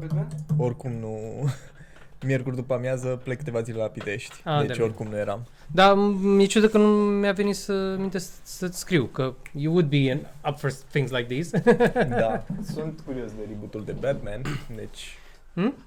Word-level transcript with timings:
Batman? 0.00 0.28
Oricum 0.56 0.92
nu... 0.92 1.18
Miercuri 2.26 2.56
după 2.56 2.74
amiază 2.74 3.20
plec 3.24 3.38
câteva 3.38 3.60
zile 3.62 3.78
la 3.78 3.86
Pitești. 3.86 4.34
Ah, 4.44 4.58
deci 4.58 4.66
de-abia. 4.66 4.84
oricum 4.84 5.06
nu 5.06 5.16
eram. 5.16 5.46
Dar 5.72 5.94
mi-e 6.20 6.46
ciudă 6.46 6.68
că 6.68 6.78
nu 6.78 6.86
mi-a 6.88 7.32
venit 7.32 7.56
să 7.56 7.96
minte 7.98 8.18
să- 8.18 8.30
să-ți 8.42 8.78
scriu, 8.78 9.04
că 9.04 9.34
you 9.52 9.72
would 9.72 9.88
be 9.88 9.96
in, 9.96 10.26
up 10.48 10.58
for 10.58 10.72
things 10.72 11.10
like 11.10 11.34
these. 11.34 11.62
Da. 12.20 12.44
Sunt 12.74 13.00
curios 13.04 13.30
de 13.30 13.42
rebootul 13.48 13.84
de 13.84 13.92
Batman. 13.92 14.42
Deci... 14.76 15.18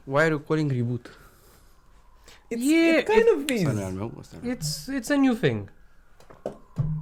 Why 0.04 0.18
are 0.22 0.28
you 0.30 0.40
calling 0.40 0.72
reboot? 0.72 1.20
It's, 2.56 2.60
Yeah, 2.60 3.00
it 3.00 3.08
kind 3.08 3.26
of 3.36 3.40
Ăsta 3.50 3.72
nu 3.72 3.80
e 3.80 3.82
is. 3.82 3.86
al 3.88 3.92
meu, 3.94 4.12
ăsta 4.20 4.36
nu 4.42 4.50
e 4.50 4.52
al 4.52 4.58
it's, 4.58 5.02
it's 5.02 5.10
a 5.12 5.20
new 5.22 5.34
thing. 5.34 5.72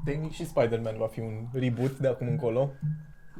Tehnic 0.05 0.31
și 0.31 0.45
Spider-Man 0.45 0.95
va 0.97 1.07
fi 1.07 1.19
un 1.19 1.33
reboot 1.53 1.97
de 1.97 2.07
acum 2.07 2.27
încolo. 2.27 2.71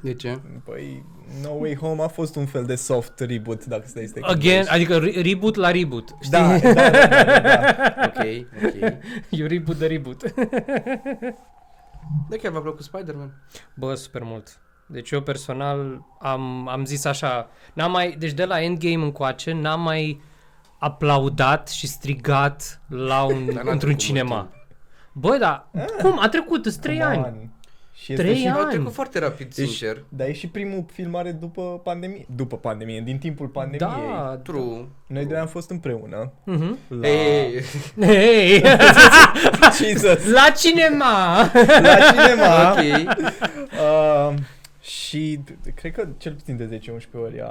Meu. 0.01 0.13
De 0.13 0.13
ce? 0.19 0.39
Păi, 0.65 1.05
No 1.41 1.49
Way 1.49 1.75
Home 1.75 2.03
a 2.03 2.07
fost 2.07 2.35
un 2.35 2.45
fel 2.45 2.65
de 2.65 2.75
soft 2.75 3.19
reboot, 3.19 3.65
dacă 3.65 3.83
stai 3.87 4.05
să 4.05 4.13
te 4.13 4.19
Again, 4.23 4.39
gândești. 4.39 4.73
adică 4.73 4.97
re- 4.97 5.21
reboot 5.21 5.55
la 5.55 5.71
reboot. 5.71 6.09
Știi? 6.21 6.31
Da, 6.31 6.57
da, 6.57 6.73
da, 6.73 6.89
da, 6.89 7.19
da, 7.19 7.39
da. 7.39 7.95
Ok, 8.05 8.25
ok. 8.63 8.93
you 9.29 9.47
reboot 9.47 9.77
de 9.77 9.87
reboot. 9.87 10.33
De 12.29 12.37
chiar 12.37 12.51
v-a 12.51 12.59
plăcut 12.61 12.83
Spider-Man? 12.83 13.33
Bă, 13.75 13.95
super 13.95 14.21
mult. 14.23 14.59
Deci 14.87 15.11
eu 15.11 15.21
personal 15.21 16.05
am, 16.19 16.67
am 16.67 16.85
zis 16.85 17.05
așa, 17.05 17.49
n-am 17.73 17.91
mai, 17.91 18.15
deci 18.19 18.31
de 18.33 18.45
la 18.45 18.61
Endgame 18.61 19.03
încoace 19.03 19.51
n-am 19.53 19.81
mai 19.81 20.21
aplaudat 20.79 21.67
și 21.69 21.87
strigat 21.87 22.81
la 22.87 23.23
un, 23.23 23.45
Dar 23.45 23.53
n-a 23.53 23.59
într-un 23.59 23.77
trecut 23.77 23.97
cinema. 23.99 24.35
mult 24.35 24.49
Bă, 25.13 25.37
da, 25.39 25.69
cum? 26.01 26.19
A 26.19 26.29
trecut, 26.29 26.65
sunt 26.65 26.75
trei 26.81 26.99
Come 26.99 27.15
ani. 27.15 27.49
On. 28.01 28.05
Și 28.05 28.11
este 28.11 28.23
Trei 28.23 28.35
și, 28.35 28.47
ani. 28.47 28.59
A 28.59 28.65
trecut 28.67 28.93
foarte 28.93 29.19
rapid, 29.19 29.53
Deci- 29.55 29.67
sincer. 29.67 30.03
Dar 30.09 30.27
e 30.27 30.33
și 30.33 30.47
primul 30.47 30.85
filmare 30.93 31.31
după 31.31 31.61
pandemie. 31.83 32.25
După 32.35 32.57
pandemie, 32.57 33.01
din 33.01 33.17
timpul 33.17 33.47
pandemiei. 33.47 33.89
Da, 33.89 34.39
True. 34.43 34.87
Noi 35.07 35.25
doi 35.25 35.37
am 35.37 35.47
fost 35.47 35.69
împreună. 35.69 36.31
Mhm. 36.43 36.77
La... 36.87 37.07
Ei, 37.07 37.61
Hei, 37.99 38.63
Jesus! 39.81 40.25
la 40.31 40.49
cinema! 40.57 41.51
La 41.81 41.97
cinema! 42.11 42.71
ok. 42.71 42.79
Uh, 43.71 44.33
și 44.81 45.39
d- 45.43 45.73
cred 45.75 45.91
că 45.91 46.07
cel 46.17 46.33
puțin 46.33 46.57
de 46.57 46.79
10-11 46.79 47.21
ori 47.23 47.41
a... 47.41 47.49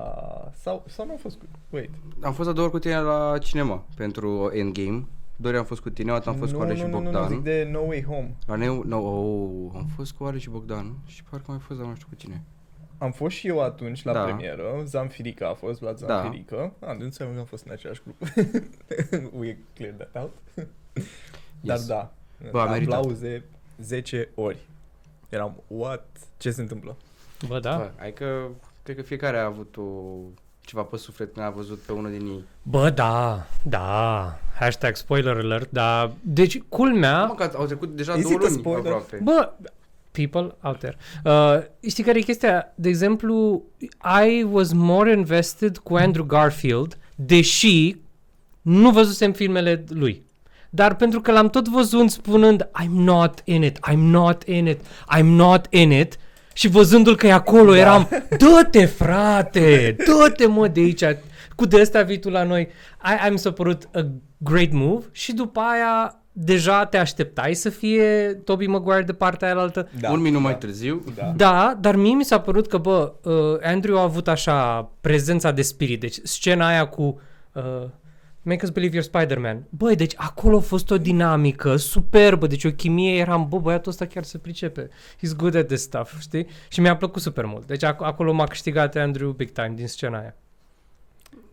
Sau, 0.62 0.84
sau 0.88 1.06
nu 1.06 1.12
a 1.12 1.18
fost 1.20 1.36
cu... 1.38 1.44
Wait. 1.70 1.90
Am 2.22 2.32
fost 2.32 2.48
a 2.48 2.52
doua 2.52 2.64
ori 2.66 2.72
cu 2.74 2.78
tine 2.80 2.98
la 3.00 3.38
cinema 3.38 3.84
pentru 3.96 4.50
Endgame. 4.54 5.04
Doi 5.40 5.50
ori 5.50 5.58
am 5.60 5.64
fost 5.66 5.80
cu 5.80 5.90
tine, 5.90 6.10
o 6.10 6.14
dată 6.14 6.28
am 6.28 6.36
fost 6.36 6.52
nu, 6.52 6.58
cu 6.58 6.64
Ale 6.64 6.74
și 6.74 6.82
nu, 6.82 6.88
nu, 6.88 6.96
nu, 6.96 7.02
Bogdan. 7.02 7.22
nu, 7.22 7.28
zic 7.28 7.42
de 7.42 7.68
No 7.70 7.80
Way 7.80 8.04
Home. 8.04 8.34
La 8.46 8.54
Neu, 8.54 8.82
no, 8.86 8.98
oh, 8.98 9.70
am 9.74 9.86
fost 9.96 10.12
cu 10.12 10.24
Ale 10.24 10.38
și 10.38 10.50
Bogdan 10.50 10.94
și 11.06 11.24
parcă 11.24 11.44
am 11.48 11.54
mai 11.54 11.64
fost, 11.66 11.78
dar 11.78 11.88
nu 11.88 11.94
știu 11.94 12.06
cu 12.08 12.14
cine. 12.14 12.42
Am 12.98 13.12
fost 13.12 13.36
și 13.36 13.46
eu 13.46 13.62
atunci 13.62 14.02
la 14.04 14.12
Da. 14.12 14.22
premieră. 14.24 14.82
Zamfirica 14.84 15.48
a 15.48 15.54
fost 15.54 15.80
la 15.80 15.92
Zamfirica. 15.92 16.72
Da. 16.80 16.86
A, 16.88 16.92
nu 16.92 17.04
înseamnă 17.04 17.34
că 17.34 17.40
am 17.40 17.46
fost 17.46 17.64
în 17.66 17.72
același 17.72 18.00
grup. 18.04 18.16
We 19.40 19.56
clear 19.74 19.94
that 19.94 20.22
out. 20.22 20.36
Dar 21.60 21.76
Yes. 21.76 21.86
da. 21.86 22.12
Bă, 22.50 22.60
a 22.60 22.70
meritat. 22.70 22.94
Aplauze 22.98 23.44
10 23.80 24.28
ori. 24.34 24.58
Eram, 25.28 25.62
what? 25.66 26.06
Ce 26.36 26.50
se 26.50 26.60
întâmplă? 26.60 26.96
Bă, 27.48 27.60
da. 27.60 27.76
Bă, 27.76 27.90
hai 27.96 28.12
că 28.12 28.46
cred 28.82 28.96
că 28.96 29.02
fiecare 29.02 29.38
a 29.38 29.44
avut 29.44 29.76
o 29.76 29.82
ceva 30.70 30.82
pe 30.82 30.96
suflet 30.96 31.32
când 31.34 31.46
a 31.46 31.50
văzut 31.50 31.78
pe 31.78 31.92
unul 31.92 32.10
din 32.10 32.26
ei. 32.26 32.44
Bă, 32.62 32.90
da, 32.90 33.46
da. 33.62 34.38
Hashtag 34.58 34.96
spoiler 34.96 35.36
alert, 35.36 35.70
da. 35.70 36.12
Deci, 36.20 36.58
culmea... 36.68 37.24
Mă, 37.24 37.34
că 37.34 37.50
au 37.56 37.66
trecut 37.66 37.96
deja 37.96 38.14
Is 38.14 38.22
două 38.22 38.34
it 38.34 38.40
a 38.40 38.46
luni 38.46 38.58
spoiler? 38.58 38.84
aproape. 38.84 39.20
Bă, 39.22 39.52
people 40.10 40.56
out 40.62 40.78
there. 40.78 40.96
Uh, 41.24 41.88
știi 41.88 42.04
care 42.04 42.18
e 42.18 42.22
chestia? 42.22 42.72
De 42.74 42.88
exemplu, 42.88 43.62
I 44.26 44.42
was 44.42 44.72
more 44.72 45.12
invested 45.12 45.76
cu 45.76 45.94
Andrew 45.94 46.24
Garfield, 46.24 46.98
deși 47.14 47.96
nu 48.62 48.90
văzusem 48.90 49.32
filmele 49.32 49.84
lui. 49.88 50.22
Dar 50.70 50.96
pentru 50.96 51.20
că 51.20 51.32
l-am 51.32 51.50
tot 51.50 51.68
văzut 51.68 52.10
spunând 52.10 52.70
I'm 52.82 52.90
not 52.90 53.40
in 53.44 53.62
it, 53.62 53.78
I'm 53.90 53.98
not 53.98 54.42
in 54.42 54.66
it, 54.66 54.80
I'm 55.16 55.24
not 55.24 55.66
in 55.70 55.90
it 55.90 56.18
și 56.60 56.68
văzându-l 56.68 57.16
că 57.16 57.26
e 57.26 57.32
acolo 57.32 57.70
Da. 57.72 57.78
eram 57.78 58.08
Dă-te 58.38 58.84
frate, 58.84 59.96
dă-te 60.06 60.46
mă 60.46 60.68
de 60.68 60.80
aici 60.80 61.04
Cu 61.54 61.66
de 61.66 61.80
ăsta 61.80 62.02
vii 62.02 62.18
tu 62.18 62.28
la 62.28 62.42
noi 62.42 62.68
I, 63.04 63.28
I 63.28 63.30
mi 63.30 63.38
s-a 63.38 63.50
părut 63.52 63.88
a 63.94 64.06
great 64.36 64.70
move 64.72 65.04
Și 65.12 65.32
după 65.32 65.60
aia 65.60 66.14
deja 66.32 66.84
te 66.84 66.96
așteptai 66.96 67.54
să 67.54 67.68
fie 67.68 68.40
Tobey 68.44 68.66
Maguire 68.66 69.02
de 69.02 69.12
partea 69.12 69.48
aia 69.48 69.56
altă 69.60 69.88
Da, 70.00 70.10
Un 70.10 70.20
minut 70.20 70.40
da, 70.40 70.44
mai 70.44 70.58
târziu. 70.58 71.04
Da. 71.16 71.32
da, 71.36 71.76
dar 71.80 71.96
mie 71.96 72.14
mi 72.14 72.24
s-a 72.24 72.40
părut 72.40 72.66
că, 72.66 72.78
bă, 72.78 73.12
uh, 73.22 73.58
Andrew 73.62 73.98
a 73.98 74.02
avut 74.02 74.28
așa 74.28 74.90
prezența 75.00 75.50
de 75.50 75.62
spirit. 75.62 76.00
Deci 76.00 76.16
scena 76.22 76.66
aia 76.66 76.86
cu 76.86 77.20
uh, 77.52 77.62
Make 78.42 78.60
us 78.64 78.70
believe 78.70 78.98
you're 78.98 79.04
Spider-Man. 79.04 79.64
Băi, 79.68 79.96
deci 79.96 80.14
acolo 80.16 80.56
a 80.56 80.60
fost 80.60 80.90
o 80.90 80.98
dinamică 80.98 81.76
superbă, 81.76 82.46
deci 82.46 82.64
o 82.64 82.70
chimie, 82.72 83.16
eram, 83.18 83.48
bă, 83.48 83.58
băiatul 83.58 83.90
ăsta 83.90 84.06
chiar 84.06 84.22
se 84.24 84.38
pricepe. 84.38 84.88
He's 85.16 85.36
good 85.36 85.54
at 85.54 85.66
this 85.66 85.80
stuff, 85.82 86.20
știi? 86.20 86.46
Și 86.68 86.80
mi-a 86.80 86.96
plăcut 86.96 87.22
super 87.22 87.44
mult. 87.44 87.66
Deci 87.66 87.84
ac- 87.84 87.96
acolo 87.98 88.32
m-a 88.32 88.46
câștigat 88.46 88.96
Andrew 88.96 89.30
big 89.30 89.50
time 89.50 89.72
din 89.74 89.86
scena 89.88 90.18
aia. 90.18 90.36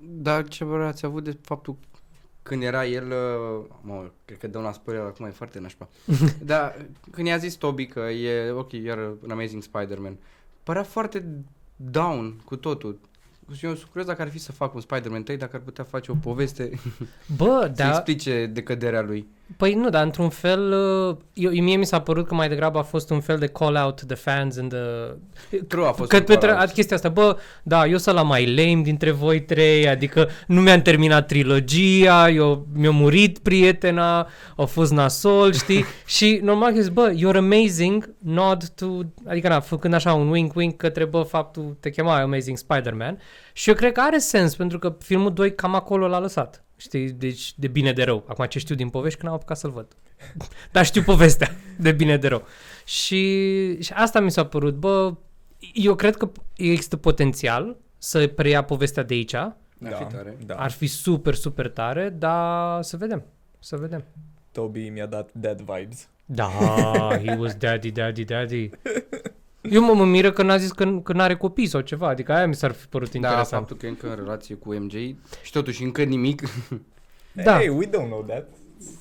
Dar 0.01 0.47
ce 0.47 0.63
părere 0.63 0.87
ați 0.87 1.05
avut 1.05 1.23
de 1.23 1.37
faptul 1.41 1.77
când 2.43 2.63
era 2.63 2.85
el, 2.85 3.05
uh, 3.11 3.65
mă, 3.81 4.09
cred 4.25 4.37
că 4.37 4.47
dăm 4.47 4.61
la 4.61 4.71
spoiler 4.71 5.03
acum, 5.03 5.25
e 5.25 5.29
foarte 5.29 5.59
nașpa. 5.59 5.89
Dar 6.43 6.85
când 7.11 7.27
i-a 7.27 7.37
zis 7.37 7.53
Toby 7.55 7.85
că 7.85 7.99
e, 7.99 8.49
ok, 8.51 8.71
iar 8.71 8.97
un 9.23 9.31
Amazing 9.31 9.63
Spider-Man, 9.63 10.17
părea 10.63 10.83
foarte 10.83 11.25
down 11.75 12.41
cu 12.45 12.55
totul. 12.55 12.99
Și 13.53 13.65
eu 13.65 13.75
sunt 13.75 13.89
curios 13.89 14.07
dacă 14.07 14.21
ar 14.21 14.29
fi 14.29 14.39
să 14.39 14.51
fac 14.51 14.73
un 14.73 14.81
Spider-Man 14.81 15.23
3, 15.23 15.37
dacă 15.37 15.55
ar 15.55 15.61
putea 15.61 15.83
face 15.83 16.11
o 16.11 16.15
poveste 16.15 16.69
Bă, 17.35 17.59
să 17.75 17.83
da, 17.83 17.87
explice 17.89 18.45
decăderea 18.45 19.01
lui. 19.01 19.27
Păi 19.57 19.73
nu, 19.73 19.89
dar 19.89 20.03
într-un 20.03 20.29
fel, 20.29 20.71
uh, 21.09 21.15
eu, 21.33 21.51
mie 21.63 21.75
mi 21.75 21.85
s-a 21.85 22.01
părut 22.01 22.27
că 22.27 22.33
mai 22.35 22.49
degrabă 22.49 22.79
a 22.79 22.81
fost 22.81 23.09
un 23.09 23.19
fel 23.19 23.37
de 23.37 23.47
call-out 23.47 24.01
the 24.07 24.15
fans 24.15 24.57
and 24.57 24.69
the... 24.69 25.57
True 25.67 25.87
a 25.87 25.91
fost 25.91 26.09
Că 26.09 26.15
un 26.15 26.23
pe 26.23 26.35
tre- 26.35 26.47
call-out. 26.49 26.69
chestia 26.71 26.95
asta, 26.95 27.09
bă, 27.09 27.37
da, 27.63 27.85
eu 27.85 27.97
sunt 27.97 28.15
la 28.15 28.21
mai 28.21 28.55
lame 28.55 28.81
dintre 28.81 29.11
voi 29.11 29.41
trei, 29.41 29.87
adică 29.87 30.29
nu 30.47 30.61
mi-am 30.61 30.81
terminat 30.81 31.27
trilogia, 31.27 32.29
eu, 32.29 32.67
mi-a 32.73 32.91
murit 32.91 33.39
prietena, 33.39 34.27
a 34.57 34.63
fost 34.65 34.91
nasol, 34.91 35.53
știi? 35.53 35.85
și 36.05 36.39
normal 36.43 36.73
că 36.73 36.81
zic, 36.81 36.93
bă, 36.93 37.13
you're 37.13 37.37
amazing, 37.37 38.13
nod 38.17 38.63
to, 38.75 38.87
adică 39.27 39.47
na, 39.47 39.59
făcând 39.59 39.93
așa 39.93 40.13
un 40.13 40.33
wink-wink 40.35 40.77
către, 40.77 41.05
bă, 41.05 41.21
faptul 41.21 41.77
te 41.79 41.89
chema 41.89 42.19
Amazing 42.19 42.57
Spider-Man. 42.57 43.19
Și 43.53 43.69
eu 43.69 43.75
cred 43.75 43.91
că 43.91 44.01
are 44.01 44.17
sens, 44.17 44.55
pentru 44.55 44.79
că 44.79 44.95
filmul 44.99 45.33
2 45.33 45.55
cam 45.55 45.75
acolo 45.75 46.07
l-a 46.07 46.19
lăsat. 46.19 46.61
Știi, 46.77 47.11
deci 47.11 47.53
de 47.55 47.67
bine 47.67 47.93
de 47.93 48.03
rău. 48.03 48.25
Acum 48.27 48.45
ce 48.45 48.59
știu 48.59 48.75
din 48.75 48.89
povești, 48.89 49.19
că 49.19 49.25
n-am 49.25 49.35
apucat 49.35 49.57
să-l 49.57 49.71
văd. 49.71 49.87
Dar 50.71 50.85
știu 50.85 51.01
povestea, 51.01 51.55
de 51.77 51.91
bine 51.91 52.17
de 52.17 52.27
rău. 52.27 52.45
Și, 52.85 53.81
și 53.81 53.93
asta 53.93 54.19
mi 54.19 54.31
s-a 54.31 54.45
părut, 54.45 54.75
bă, 54.75 55.13
eu 55.73 55.95
cred 55.95 56.15
că 56.15 56.31
există 56.55 56.97
potențial 56.97 57.77
să 57.97 58.27
preia 58.27 58.63
povestea 58.63 59.03
de 59.03 59.13
aici. 59.13 59.33
Ar 59.33 59.55
fi 59.79 60.03
tare. 60.03 60.37
Da. 60.45 60.55
Ar 60.55 60.71
fi 60.71 60.87
super, 60.87 61.33
super 61.33 61.69
tare, 61.69 62.09
dar 62.09 62.81
să 62.83 62.97
vedem. 62.97 63.23
Să 63.59 63.75
vedem. 63.75 64.03
Toby 64.51 64.89
mi-a 64.89 65.05
dat 65.05 65.29
dead 65.33 65.61
vibes. 65.61 66.09
Da, 66.25 66.49
he 67.23 67.35
was 67.35 67.55
daddy, 67.55 67.91
daddy, 67.91 68.23
daddy. 68.23 68.69
Eu 69.71 69.83
mă, 69.83 69.93
mă 69.93 70.05
miră 70.05 70.31
că 70.31 70.43
n-a 70.43 70.57
zis 70.57 70.71
că, 70.71 70.99
că 71.03 71.13
n-are 71.13 71.35
copii 71.35 71.67
sau 71.67 71.81
ceva, 71.81 72.07
adică 72.07 72.33
aia 72.33 72.47
mi 72.47 72.55
s-ar 72.55 72.71
fi 72.71 72.85
părut 72.87 73.09
Da, 73.11 73.15
interesant. 73.17 73.47
faptul 73.49 73.77
că 73.77 73.85
e 73.85 73.89
încă 73.89 74.09
în 74.09 74.15
relație 74.15 74.55
cu 74.55 74.73
MJ 74.73 74.93
și 75.43 75.51
totuși 75.51 75.83
încă 75.83 76.03
nimic. 76.03 76.41
Da. 77.43 77.55
Hey, 77.57 77.67
we 77.67 77.85
don't 77.87 78.07
know 78.07 78.23
that. 78.27 78.47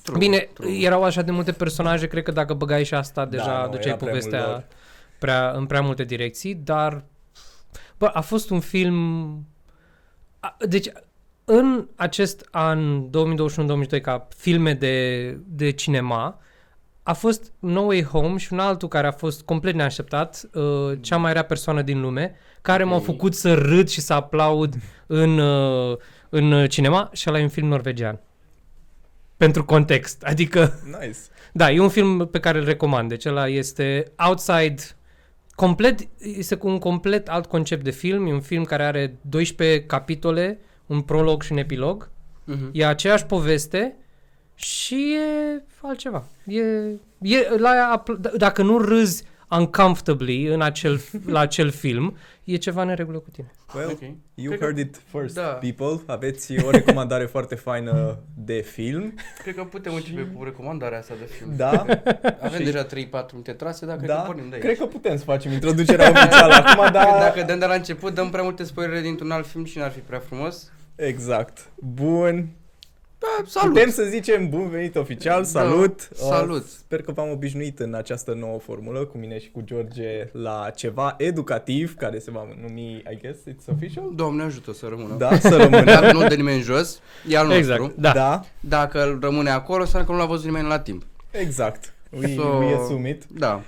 True, 0.03 0.17
Bine, 0.17 0.49
true. 0.53 0.77
erau 0.79 1.03
așa 1.03 1.21
de 1.21 1.31
multe 1.31 1.51
personaje, 1.51 2.07
cred 2.07 2.23
că 2.23 2.31
dacă 2.31 2.53
băgai 2.53 2.83
și 2.85 2.93
asta, 2.93 3.25
deja 3.25 3.61
nu, 3.65 3.71
duceai 3.71 3.87
era 3.87 3.95
prea 3.95 4.11
mult 4.11 4.23
povestea 4.23 4.47
lor. 4.47 4.63
prea, 5.19 5.51
în 5.51 5.65
prea 5.65 5.81
multe 5.81 6.03
direcții, 6.03 6.55
dar 6.55 7.03
bă, 7.97 8.05
a 8.13 8.21
fost 8.21 8.49
un 8.49 8.59
film... 8.59 9.25
A, 10.39 10.57
deci, 10.67 10.87
în 11.45 11.87
acest 11.95 12.47
an 12.51 13.03
2021-2022, 13.97 14.01
ca 14.01 14.27
filme 14.37 14.73
de, 14.73 15.29
de 15.47 15.69
cinema, 15.71 16.39
a 17.07 17.13
fost 17.13 17.51
No 17.59 17.81
Way 17.81 18.03
Home 18.03 18.37
și 18.37 18.53
un 18.53 18.59
altul 18.59 18.87
care 18.87 19.07
a 19.07 19.11
fost 19.11 19.41
complet 19.41 19.73
neașteptat, 19.75 20.49
uh, 20.53 20.97
cea 21.01 21.17
mai 21.17 21.33
rea 21.33 21.43
persoană 21.43 21.81
din 21.81 22.01
lume, 22.01 22.35
care 22.61 22.83
m-au 22.83 22.97
Ok. 22.97 23.03
făcut 23.05 23.35
să 23.35 23.53
râd 23.53 23.87
și 23.87 24.01
să 24.01 24.13
aplaud 24.13 24.75
în, 25.07 25.37
uh, 25.39 25.97
în 26.29 26.67
cinema 26.67 27.09
și 27.13 27.25
ăla 27.29 27.39
e 27.39 27.43
un 27.43 27.49
film 27.49 27.67
norvegian. 27.67 28.19
Pentru 29.37 29.65
context. 29.65 30.23
Adică, 30.23 30.79
Nice. 31.01 31.17
da, 31.53 31.71
e 31.71 31.79
un 31.79 31.89
film 31.89 32.27
pe 32.31 32.39
care 32.39 32.57
îl 32.57 32.65
recomand. 32.65 33.09
Deci 33.09 33.25
ăla 33.25 33.47
este 33.47 34.11
outside, 34.27 34.81
complet, 35.55 35.99
este 36.17 36.55
cu 36.55 36.67
un 36.67 36.79
complet 36.79 37.29
alt 37.29 37.45
concept 37.45 37.83
de 37.83 37.91
film. 37.91 38.27
E 38.27 38.33
un 38.33 38.41
film 38.41 38.63
care 38.63 38.83
are 38.83 39.17
12 39.21 39.81
capitole, 39.83 40.59
un 40.85 41.01
prolog 41.01 41.43
și 41.43 41.51
un 41.51 41.57
epilog. 41.57 42.09
Mhm. 42.43 42.69
E 42.71 42.85
aceeași 42.85 43.25
poveste 43.25 43.95
și 44.59 45.15
e 45.15 45.63
altceva. 45.81 46.23
E, 46.45 46.61
e 47.21 47.49
la 47.57 47.69
aia, 47.69 47.87
apl- 47.87 48.13
d- 48.13 48.31
dacă 48.37 48.63
nu 48.63 48.77
râzi 48.77 49.23
uncomfortably 49.49 50.45
în 50.47 50.61
acel, 50.61 51.01
la 51.35 51.39
acel 51.39 51.69
film, 51.71 52.17
e 52.43 52.55
ceva 52.55 52.81
în 52.81 52.93
regulă 52.95 53.17
cu 53.19 53.29
tine. 53.29 53.51
Well, 53.75 53.89
Ok. 53.89 53.99
you 54.01 54.47
Cred 54.47 54.59
că- 54.59 54.63
heard 54.65 54.77
it 54.77 55.01
first, 55.11 55.35
Da. 55.35 55.41
people. 55.41 56.01
Aveți 56.05 56.63
o 56.65 56.69
recomandare 56.69 57.25
foarte 57.35 57.55
faină 57.55 58.19
de 58.37 58.53
film. 58.61 59.13
Cred 59.43 59.55
că 59.55 59.63
putem 59.63 59.93
începe 59.93 60.21
cu 60.21 60.43
recomandarea 60.43 60.97
asta 60.97 61.13
de 61.19 61.25
film. 61.25 61.53
Da, 61.55 61.69
Avem 62.45 62.59
Și- 62.59 62.63
deja 62.65 62.85
3-4 62.85 62.89
minute 63.31 63.51
trase, 63.51 63.85
dar 63.85 63.95
cred 63.97 64.09
da. 64.09 64.15
că 64.15 64.21
pornim 64.25 64.49
de 64.49 64.55
aici. 64.55 64.63
Cred 64.63 64.77
că 64.77 64.85
putem 64.85 65.17
să 65.17 65.23
facem 65.23 65.51
introducerea 65.51 66.09
oficială 66.09 66.53
acum, 66.53 66.83
Că 66.85 66.89
dar... 66.91 67.05
Dacă 67.19 67.43
dăm 67.47 67.59
de 67.59 67.65
la 67.65 67.73
început, 67.73 68.13
dăm 68.13 68.29
prea 68.29 68.43
multe 68.43 68.63
spoilere 68.63 69.01
dintr-un 69.01 69.31
alt 69.31 69.47
film 69.47 69.65
și 69.65 69.77
n-ar 69.77 69.91
fi 69.91 69.99
prea 69.99 70.19
frumos. 70.19 70.71
Exact. 70.95 71.71
Bun. 71.75 72.47
Da, 73.19 73.43
salut! 73.45 73.73
Putem 73.73 73.89
să 73.91 74.03
zicem 74.03 74.49
bun 74.49 74.69
venit 74.69 74.95
oficial, 74.95 75.43
salut. 75.43 76.09
Da, 76.09 76.25
salut. 76.25 76.61
Uh, 76.63 76.67
Sper 76.77 77.01
că 77.01 77.11
v-am 77.11 77.29
obișnuit 77.31 77.79
în 77.79 77.93
această 77.93 78.33
nouă 78.33 78.59
formulă, 78.59 79.05
cu 79.05 79.17
mine 79.17 79.39
și 79.39 79.51
cu 79.51 79.61
George, 79.61 80.29
la 80.31 80.69
ceva 80.75 81.15
educativ, 81.17 81.95
care 81.95 82.19
se 82.19 82.31
va 82.31 82.47
numi, 82.61 83.03
I 83.11 83.17
guess, 83.21 83.39
it's 83.39 83.65
official? 83.73 84.11
Doamne 84.15 84.43
ajută 84.43 84.73
să 84.73 84.85
rămână. 84.89 85.15
Da, 85.17 85.39
să 85.39 85.57
rămână. 85.57 85.83
Dacă 85.83 86.11
nu-l 86.11 86.27
dă 86.27 86.35
nimeni 86.35 86.61
jos, 86.61 86.99
e 87.27 87.37
al 87.37 87.47
nostru. 87.47 87.73
Exact, 87.73 87.95
da. 87.95 88.11
da, 88.11 88.41
Dacă 88.59 89.03
îl 89.03 89.19
rămâne 89.21 89.49
acolo, 89.49 89.81
înseamnă 89.81 90.07
că 90.07 90.13
nu 90.13 90.19
l-a 90.21 90.25
văzut 90.25 90.45
nimeni 90.45 90.67
la 90.67 90.79
timp. 90.79 91.03
exact. 91.31 91.93
We, 92.19 92.27
So- 92.35 92.57
we 92.59 92.75
assume 92.75 93.09
it. 93.09 93.23
Da. 93.25 93.61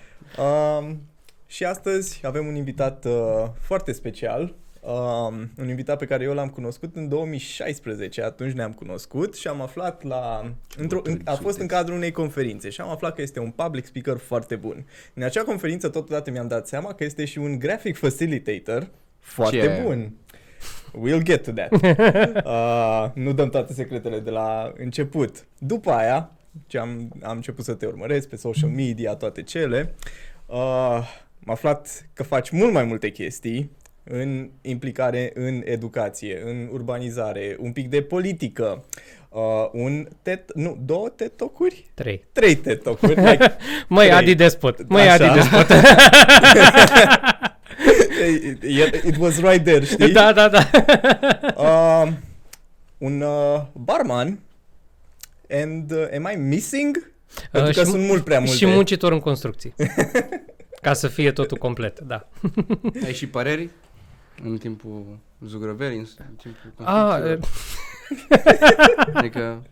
Um, 0.77 1.01
și 1.47 1.63
astăzi 1.65 2.21
avem 2.25 2.45
un 2.47 2.55
invitat 2.55 3.05
uh, 3.05 3.45
foarte 3.59 3.91
special. 3.91 4.55
Um, 4.81 5.51
un 5.57 5.69
invitat 5.69 5.97
pe 5.97 6.05
care 6.05 6.23
eu 6.23 6.33
l-am 6.33 6.49
cunoscut 6.49 6.95
în 6.95 7.07
2016, 7.07 8.23
atunci 8.23 8.53
ne-am 8.53 8.71
cunoscut 8.71 9.35
și 9.35 9.47
am 9.47 9.61
aflat 9.61 10.03
la... 10.03 10.53
Într-o, 10.77 10.99
în, 11.03 11.21
a 11.23 11.33
fost 11.33 11.59
în 11.59 11.67
cadrul 11.67 11.95
unei 11.95 12.11
conferințe 12.11 12.69
și 12.69 12.81
am 12.81 12.89
aflat 12.89 13.15
că 13.15 13.21
este 13.21 13.39
un 13.39 13.49
public 13.51 13.85
speaker 13.85 14.17
foarte 14.17 14.55
bun. 14.55 14.85
În 15.13 15.23
acea 15.23 15.43
conferință 15.43 15.89
totodată 15.89 16.31
mi-am 16.31 16.47
dat 16.47 16.67
seama 16.67 16.93
că 16.93 17.03
este 17.03 17.25
și 17.25 17.37
un 17.37 17.59
graphic 17.59 17.97
facilitator 17.97 18.89
foarte 19.19 19.59
Ce? 19.59 19.81
bun. 19.83 20.13
We'll 20.91 21.23
get 21.23 21.43
to 21.43 21.51
that. 21.51 21.71
Uh, 22.45 23.09
nu 23.13 23.33
dăm 23.33 23.49
toate 23.49 23.73
secretele 23.73 24.19
de 24.19 24.29
la 24.29 24.73
început. 24.77 25.45
După 25.57 25.91
aia, 25.91 26.31
ce 26.67 26.77
am, 26.77 27.11
am 27.21 27.35
început 27.35 27.65
să 27.65 27.73
te 27.73 27.85
urmăresc 27.85 28.29
pe 28.29 28.35
social 28.35 28.69
media, 28.69 29.15
toate 29.15 29.43
cele, 29.43 29.95
uh, 30.45 30.57
am 31.45 31.55
aflat 31.55 32.09
că 32.13 32.23
faci 32.23 32.49
mult 32.49 32.73
mai 32.73 32.83
multe 32.83 33.09
chestii 33.09 33.71
în 34.11 34.49
implicare 34.61 35.31
în 35.33 35.61
educație, 35.65 36.41
în 36.45 36.69
urbanizare, 36.71 37.55
un 37.59 37.71
pic 37.71 37.89
de 37.89 38.01
politică, 38.01 38.83
uh, 39.29 39.41
un 39.71 40.07
TED, 40.21 40.39
nu, 40.53 40.77
două 40.85 41.09
TED 41.09 41.31
Talk-uri? 41.35 41.85
Trei. 41.93 42.23
Trei 42.31 42.55
TED 42.55 42.81
Talk-uri, 42.81 43.21
like, 43.21 43.55
Măi, 43.87 44.05
Trei. 44.05 44.17
Adi 44.17 44.35
Despot. 44.35 44.87
Măi, 44.89 45.09
Așa. 45.09 45.31
Adi 45.31 45.39
Despot. 45.39 45.67
it, 48.61 49.03
it 49.03 49.17
was 49.17 49.39
right 49.41 49.63
there, 49.63 49.85
știi? 49.85 50.11
da, 50.11 50.33
da, 50.33 50.47
da. 50.49 50.69
Uh, 51.57 52.07
un 52.97 53.21
uh, 53.21 53.61
barman 53.73 54.39
and 55.49 55.91
uh, 55.91 56.07
am 56.15 56.29
I 56.33 56.35
missing? 56.35 57.11
Pentru 57.51 57.71
că 57.73 57.83
și- 57.83 57.89
sunt 57.89 58.03
mult 58.03 58.23
prea 58.23 58.39
multe. 58.39 58.55
Și 58.55 58.65
muncitor 58.65 59.11
în 59.11 59.19
construcții. 59.19 59.73
Ca 60.81 60.93
să 60.93 61.07
fie 61.07 61.31
totul 61.31 61.57
complet, 61.57 61.99
da. 61.99 62.27
Ai 63.05 63.13
și 63.13 63.27
păreri 63.27 63.69
în 64.43 64.57
timpul 64.57 65.19
zugrăverii, 65.45 65.97
în 65.97 66.05
timpul 66.41 66.85
A, 66.85 67.09
conflictelor? 67.09 67.39
Adică, 69.13 69.63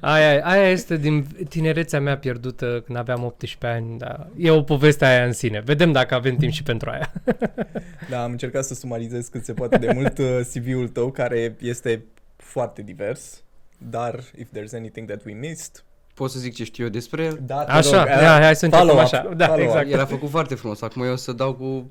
aia, 0.00 0.44
aia 0.44 0.68
este 0.68 0.96
din 0.96 1.26
tinerețea 1.48 2.00
mea 2.00 2.18
pierdută 2.18 2.82
când 2.86 2.98
aveam 2.98 3.24
18 3.24 3.66
ani, 3.66 3.98
da. 3.98 4.26
E 4.36 4.50
o 4.50 4.62
poveste 4.62 5.04
aia 5.04 5.24
în 5.24 5.32
sine. 5.32 5.60
Vedem 5.60 5.92
dacă 5.92 6.14
avem 6.14 6.36
timp 6.36 6.52
și 6.52 6.62
pentru 6.62 6.90
aia. 6.90 7.12
Da, 8.10 8.22
am 8.22 8.30
încercat 8.30 8.64
să 8.64 8.74
sumarizez 8.74 9.26
cât 9.28 9.44
se 9.44 9.52
poate 9.52 9.78
de 9.78 9.92
mult 9.94 10.18
uh, 10.18 10.40
CV-ul 10.54 10.88
tău, 10.88 11.10
care 11.10 11.56
este 11.60 12.04
foarte 12.36 12.82
divers. 12.82 13.42
Dar, 13.90 14.20
if 14.38 14.48
there's 14.48 14.74
anything 14.74 15.08
that 15.08 15.24
we 15.24 15.32
missed, 15.32 15.84
pot 16.14 16.30
să 16.30 16.38
zic 16.38 16.54
ce 16.54 16.64
știu 16.64 16.84
eu 16.84 16.90
despre 16.90 17.24
el? 17.24 17.38
da, 17.42 17.64
te 17.64 17.70
Așa, 17.70 17.98
rog, 17.98 18.08
hai, 18.08 18.42
hai 18.42 18.56
să 18.56 18.64
începem 18.64 18.86
follow-up, 18.86 19.12
așa. 19.12 19.34
Da, 19.36 19.46
follow-up. 19.46 19.68
exact. 19.68 19.90
El 19.90 20.00
a 20.00 20.04
făcut 20.06 20.28
foarte 20.28 20.54
frumos, 20.54 20.82
acum 20.82 21.02
eu 21.02 21.12
o 21.12 21.16
să 21.16 21.32
dau 21.32 21.54
cu 21.54 21.90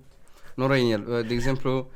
noroi 0.55 0.81
în 0.81 0.91
el. 0.91 1.25
De 1.27 1.33
exemplu, 1.33 1.89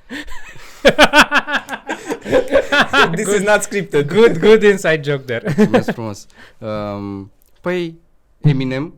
This 3.16 3.28
is 3.28 3.44
not 3.44 3.62
scripted. 3.62 4.08
Good, 4.08 4.40
good 4.40 4.64
inside 4.64 5.02
joke 5.04 5.24
there. 5.24 5.54
mulțumesc 5.58 5.92
frumos. 5.92 6.26
Um, 6.58 7.32
păi, 7.62 8.00
Eminem, 8.42 8.94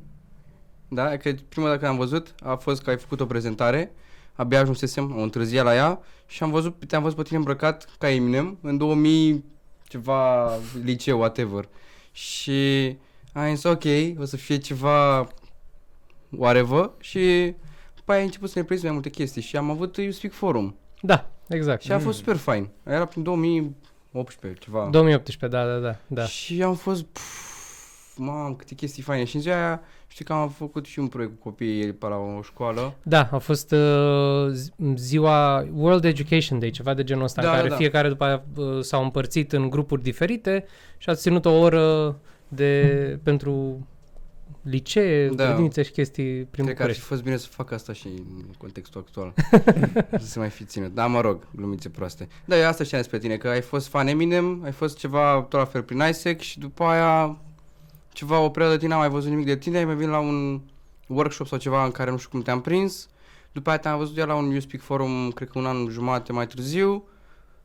da, 0.87 1.17
că 1.17 1.33
prima 1.49 1.65
dată 1.65 1.79
când 1.79 1.91
am 1.91 1.97
văzut 1.97 2.35
a 2.43 2.55
fost 2.55 2.81
că 2.81 2.89
ai 2.89 2.97
făcut 2.97 3.19
o 3.19 3.25
prezentare, 3.25 3.91
abia 4.33 4.59
ajunsesem, 4.59 5.11
am 5.11 5.21
întârziat 5.21 5.65
la 5.65 5.75
ea 5.75 5.99
și 6.25 6.43
am 6.43 6.51
văzut, 6.51 6.85
te-am 6.87 7.01
văzut 7.01 7.17
pe 7.17 7.23
tine 7.23 7.37
îmbrăcat 7.37 7.87
ca 7.97 8.09
Eminem 8.09 8.57
în 8.61 8.77
2000 8.77 9.43
ceva 9.87 10.51
liceu, 10.83 11.19
whatever. 11.19 11.69
Și 12.11 12.97
am 13.33 13.55
zis, 13.55 13.63
ok, 13.63 13.83
o 14.19 14.25
să 14.25 14.37
fie 14.37 14.57
ceva 14.57 15.27
whatever 16.29 16.89
și 16.99 17.55
după 18.07 18.19
aia 18.19 18.25
ai 18.27 18.31
început 18.33 18.49
să 18.49 18.59
ne 18.59 18.65
prezinți 18.65 18.85
mai 18.91 19.01
multe 19.01 19.09
chestii 19.17 19.41
și 19.41 19.57
am 19.57 19.69
avut 19.69 19.97
You 19.97 20.11
Speak 20.11 20.33
Forum 20.33 20.75
Da, 21.01 21.29
exact. 21.47 21.81
și 21.81 21.91
a 21.91 21.99
fost 21.99 22.17
super 22.17 22.35
fain. 22.35 22.69
Era 22.83 23.05
prin 23.05 23.23
2018 23.23 24.59
ceva. 24.63 24.87
2018, 24.91 25.47
da, 25.57 25.65
da, 25.65 25.77
da. 25.79 25.95
da. 26.07 26.25
Și 26.25 26.63
am 26.63 26.75
fost, 26.75 27.03
pf, 27.03 27.21
mamă, 28.17 28.55
câte 28.55 28.75
chestii 28.75 29.03
faine. 29.03 29.23
Și 29.23 29.35
în 29.35 29.41
ziua 29.41 29.55
aia, 29.55 29.81
știi 30.07 30.25
că 30.25 30.33
am 30.33 30.49
făcut 30.49 30.85
și 30.85 30.99
un 30.99 31.07
proiect 31.07 31.33
cu 31.39 31.49
copiii 31.49 31.93
pe 31.93 32.07
la 32.07 32.15
o 32.15 32.41
școală. 32.41 32.93
Da, 33.03 33.29
a 33.31 33.37
fost 33.37 33.71
uh, 33.71 34.47
zi- 34.51 34.71
ziua 34.95 35.67
World 35.73 36.03
Education 36.05 36.59
Day, 36.59 36.69
ceva 36.69 36.93
de 36.93 37.03
genul 37.03 37.23
ăsta, 37.23 37.41
Da, 37.41 37.47
în 37.49 37.53
care 37.55 37.67
da, 37.67 37.73
da. 37.73 37.79
fiecare 37.79 38.07
după 38.07 38.23
aia 38.23 38.43
uh, 38.55 38.81
s-au 38.81 39.03
împărțit 39.03 39.51
în 39.53 39.69
grupuri 39.69 40.01
diferite 40.03 40.65
și 40.97 41.09
ați 41.09 41.21
ținut 41.21 41.45
o 41.45 41.51
oră 41.59 42.15
de, 42.47 42.83
pentru 43.23 43.87
licee, 44.69 45.29
Da. 45.29 45.45
grădinițe 45.45 45.83
și 45.83 45.91
chestii 45.91 46.23
prin 46.43 46.65
Cred 46.65 46.77
că 46.77 46.83
ar 46.83 46.89
fi 46.91 46.99
București. 46.99 47.01
fost 47.03 47.23
bine 47.23 47.37
să 47.37 47.47
fac 47.47 47.71
asta 47.71 47.93
și 47.93 48.07
în 48.07 48.45
contextul 48.57 49.01
actual. 49.07 49.33
să 50.21 50.25
se 50.27 50.39
mai 50.39 50.49
fi 50.49 50.63
ținut. 50.63 50.93
Da, 50.93 51.05
mă 51.07 51.21
rog, 51.21 51.47
glumițe 51.55 51.89
proaste. 51.89 52.27
Da, 52.45 52.57
eu 52.59 52.67
asta 52.67 52.83
știam 52.83 53.01
despre 53.01 53.19
tine, 53.19 53.37
că 53.37 53.47
ai 53.47 53.61
fost 53.61 53.87
fan 53.87 54.07
Eminem, 54.07 54.61
ai 54.63 54.71
fost 54.71 54.97
ceva 54.97 55.45
tot 55.49 55.59
la 55.59 55.65
fel 55.65 55.83
prin 55.83 55.99
ISEC 56.09 56.39
și 56.39 56.59
după 56.59 56.83
aia 56.83 57.37
ceva 58.13 58.39
o 58.39 58.49
perioadă 58.49 58.75
de 58.75 58.81
tine, 58.81 58.93
am 58.93 58.99
mai 58.99 59.09
văzut 59.09 59.29
nimic 59.29 59.45
de 59.45 59.57
tine, 59.57 59.77
ai 59.77 59.85
mai 59.85 59.95
venit 59.95 60.11
la 60.11 60.19
un 60.19 60.61
workshop 61.07 61.47
sau 61.47 61.57
ceva 61.57 61.83
în 61.85 61.91
care 61.91 62.11
nu 62.11 62.17
știu 62.17 62.29
cum 62.29 62.41
te-am 62.41 62.61
prins. 62.61 63.09
După 63.51 63.69
aia 63.69 63.77
te-am 63.79 63.97
văzut 63.97 64.15
iar 64.17 64.27
la 64.27 64.35
un 64.35 64.49
You 64.49 64.59
Speak 64.59 64.83
Forum, 64.83 65.29
cred 65.31 65.49
că 65.49 65.59
un 65.59 65.65
an 65.65 65.87
jumate 65.89 66.31
mai 66.31 66.47
târziu. 66.47 67.03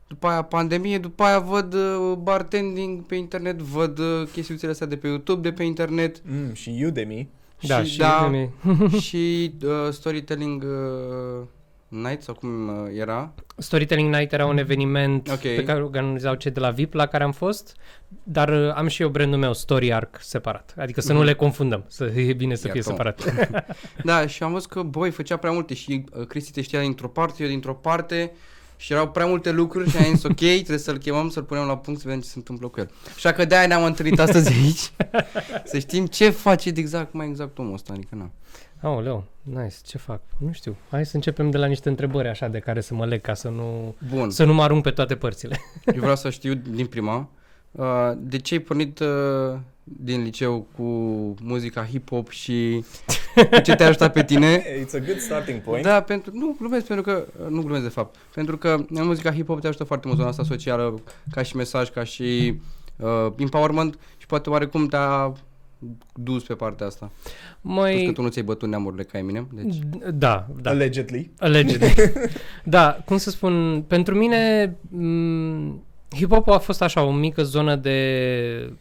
După 0.07 0.27
aia 0.27 0.41
pandemie, 0.41 0.97
după 0.97 1.23
aia 1.23 1.39
văd 1.39 1.73
uh, 1.73 2.13
bartending 2.21 3.05
pe 3.05 3.15
internet, 3.15 3.57
văd 3.59 3.99
uh, 3.99 4.27
chestiuțele 4.31 4.71
astea 4.71 4.87
de 4.87 4.97
pe 4.97 5.07
YouTube, 5.07 5.49
de 5.49 5.55
pe 5.55 5.63
internet 5.63 6.21
Mm, 6.25 6.53
și 6.53 6.83
Udemy. 6.87 7.29
Da, 7.67 7.83
și, 7.83 7.91
și, 7.91 7.97
da, 7.97 8.31
de 8.31 8.97
și 9.07 9.53
uh, 9.63 9.71
storytelling 9.91 10.63
uh, 10.63 11.45
night 11.87 12.21
sau 12.21 12.33
cum 12.33 12.67
uh, 12.67 12.73
era. 12.99 13.33
Storytelling 13.57 14.15
Night 14.15 14.31
era 14.33 14.45
un 14.45 14.57
eveniment 14.57 15.29
Ok. 15.31 15.39
pe 15.39 15.63
care 15.63 15.81
organizau 15.83 16.35
cei 16.35 16.51
de 16.51 16.59
la 16.59 16.69
VIP 16.69 16.93
la 16.93 17.05
care 17.05 17.23
am 17.23 17.31
fost, 17.31 17.75
dar 18.23 18.49
uh, 18.49 18.71
am 18.75 18.87
și 18.87 19.01
eu 19.01 19.09
brandul 19.09 19.39
meu, 19.39 19.53
Story 19.53 19.93
Arc, 19.93 20.17
separat. 20.21 20.73
Adică 20.77 21.01
să 21.01 21.11
nu 21.11 21.17
Mhm. 21.17 21.27
le 21.27 21.33
confundăm, 21.33 21.83
să 21.87 22.03
e 22.05 22.33
bine 22.33 22.55
să 22.55 22.67
fie 22.67 22.81
Iată. 22.85 22.89
separat. 22.89 23.33
Da, 24.03 24.27
și 24.27 24.43
am 24.43 24.51
văzut 24.51 24.69
că, 24.69 24.81
boi, 24.81 25.09
făcea 25.11 25.37
prea 25.37 25.51
multe 25.51 25.73
și 25.73 26.03
uh, 26.19 26.25
Cristi 26.27 26.51
te 26.51 26.61
știa 26.61 26.79
dintr-o 26.81 27.07
parte, 27.07 27.43
eu 27.43 27.49
dintr-o 27.49 27.73
parte 27.73 28.31
și 28.75 28.93
erau 28.93 29.09
prea 29.09 29.25
multe 29.25 29.51
lucruri 29.51 29.89
și 29.89 29.97
am 29.97 30.03
zis, 30.13 30.23
ok, 30.23 30.35
trebuie 30.35 30.77
să-l 30.77 30.97
chemăm, 30.97 31.29
să-l 31.29 31.43
punem 31.43 31.63
la 31.63 31.77
punct, 31.77 31.99
să 31.99 32.07
vedem 32.07 32.21
ce 32.21 32.27
se 32.27 32.37
întâmplă 32.37 32.67
cu 32.67 32.79
el. 32.79 32.91
Așa 33.15 33.31
că 33.31 33.45
de-aia 33.45 33.67
ne-am 33.67 33.83
întâlnit 33.83 34.19
astăzi 34.19 34.53
aici, 34.53 34.91
să 35.71 35.79
știm 35.79 36.05
ce 36.05 36.29
face 36.29 36.71
de 36.71 36.79
exact, 36.79 37.13
mai 37.13 37.27
exact 37.27 37.57
omul 37.57 37.73
ăsta, 37.73 37.93
adică 37.93 38.15
na. 38.15 38.31
Aoleu, 38.81 39.23
nice, 39.41 39.75
ce 39.85 39.97
fac? 39.97 40.21
Nu 40.37 40.51
știu. 40.51 40.75
Hai 40.89 41.05
să 41.05 41.15
începem 41.15 41.49
de 41.49 41.57
la 41.57 41.65
niște 41.65 41.89
întrebări 41.89 42.27
așa 42.27 42.47
de 42.47 42.59
care 42.59 42.81
să 42.81 42.93
mă 42.93 43.05
leg 43.05 43.21
ca 43.21 43.33
să 43.33 43.49
nu, 43.49 43.95
Bun, 44.09 44.29
să 44.29 44.43
nu 44.43 44.53
mă 44.53 44.63
arunc 44.63 44.83
pe 44.83 44.91
toate 44.91 45.15
părțile. 45.15 45.61
eu 45.93 45.99
vreau 45.99 46.15
să 46.15 46.29
știu 46.29 46.53
din 46.53 46.85
prima, 46.85 47.29
uh, 47.71 48.11
de 48.17 48.37
ce 48.37 48.53
ai 48.53 48.59
pornit 48.59 48.99
uh, 48.99 49.57
din 49.83 50.23
liceu 50.23 50.67
cu 50.75 50.83
muzica 51.41 51.87
hip-hop 51.87 52.29
și 52.29 52.85
cu 53.35 53.59
ce 53.61 53.75
te-a 53.75 53.87
ajutat 53.87 54.13
pe 54.13 54.23
tine 54.23 54.61
It's 54.61 54.93
a 54.93 54.99
good 55.05 55.19
starting 55.19 55.61
point. 55.61 55.83
Da, 55.85 56.01
pentru, 56.01 56.31
nu 56.35 56.55
glumesc 56.59 56.85
pentru 56.85 57.05
că, 57.05 57.25
nu 57.49 57.61
glumesc 57.61 57.83
de 57.83 57.89
fapt, 57.89 58.15
pentru 58.33 58.57
că 58.57 58.85
în 58.89 59.05
muzica 59.05 59.31
hip-hop 59.31 59.59
te 59.61 59.67
ajută 59.67 59.83
foarte 59.83 60.07
mult 60.07 60.19
zona 60.19 60.29
asta 60.29 60.43
socială, 60.43 61.01
ca 61.31 61.43
și 61.43 61.55
mesaj, 61.55 61.89
ca 61.89 62.03
și 62.03 62.59
uh, 62.95 63.27
empowerment 63.37 63.99
și 64.17 64.25
poate 64.25 64.49
oarecum 64.49 64.87
te-a 64.87 65.33
dus 66.13 66.43
pe 66.43 66.53
partea 66.53 66.85
asta. 66.85 67.11
Plus 67.61 67.73
că 67.73 67.79
Mai... 67.79 68.11
tu 68.13 68.21
nu 68.21 68.27
ți-ai 68.27 68.45
bătut 68.45 68.69
neamurile 68.69 69.03
ca 69.03 69.17
Eminem, 69.17 69.47
deci... 69.53 69.75
Da, 70.13 70.47
da. 70.61 70.69
Allegedly. 70.69 71.31
Allegedly. 71.37 71.93
da, 72.63 72.97
cum 73.05 73.17
să 73.17 73.29
spun, 73.29 73.83
pentru 73.87 74.15
mine 74.15 74.69
m- 74.69 75.73
hip-hop 76.15 76.45
a 76.45 76.57
fost 76.57 76.81
așa 76.81 77.03
o 77.03 77.11
mică 77.11 77.43
zonă 77.43 77.75
de, 77.75 78.73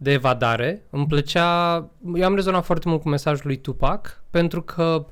de 0.00 0.12
evadare. 0.12 0.82
Îmi 0.90 1.06
plăcea, 1.06 1.76
eu 2.14 2.24
am 2.24 2.34
rezonat 2.34 2.64
foarte 2.64 2.88
mult 2.88 3.02
cu 3.02 3.08
mesajul 3.08 3.46
lui 3.46 3.56
Tupac, 3.56 4.22
pentru 4.30 4.62
că 4.62 5.06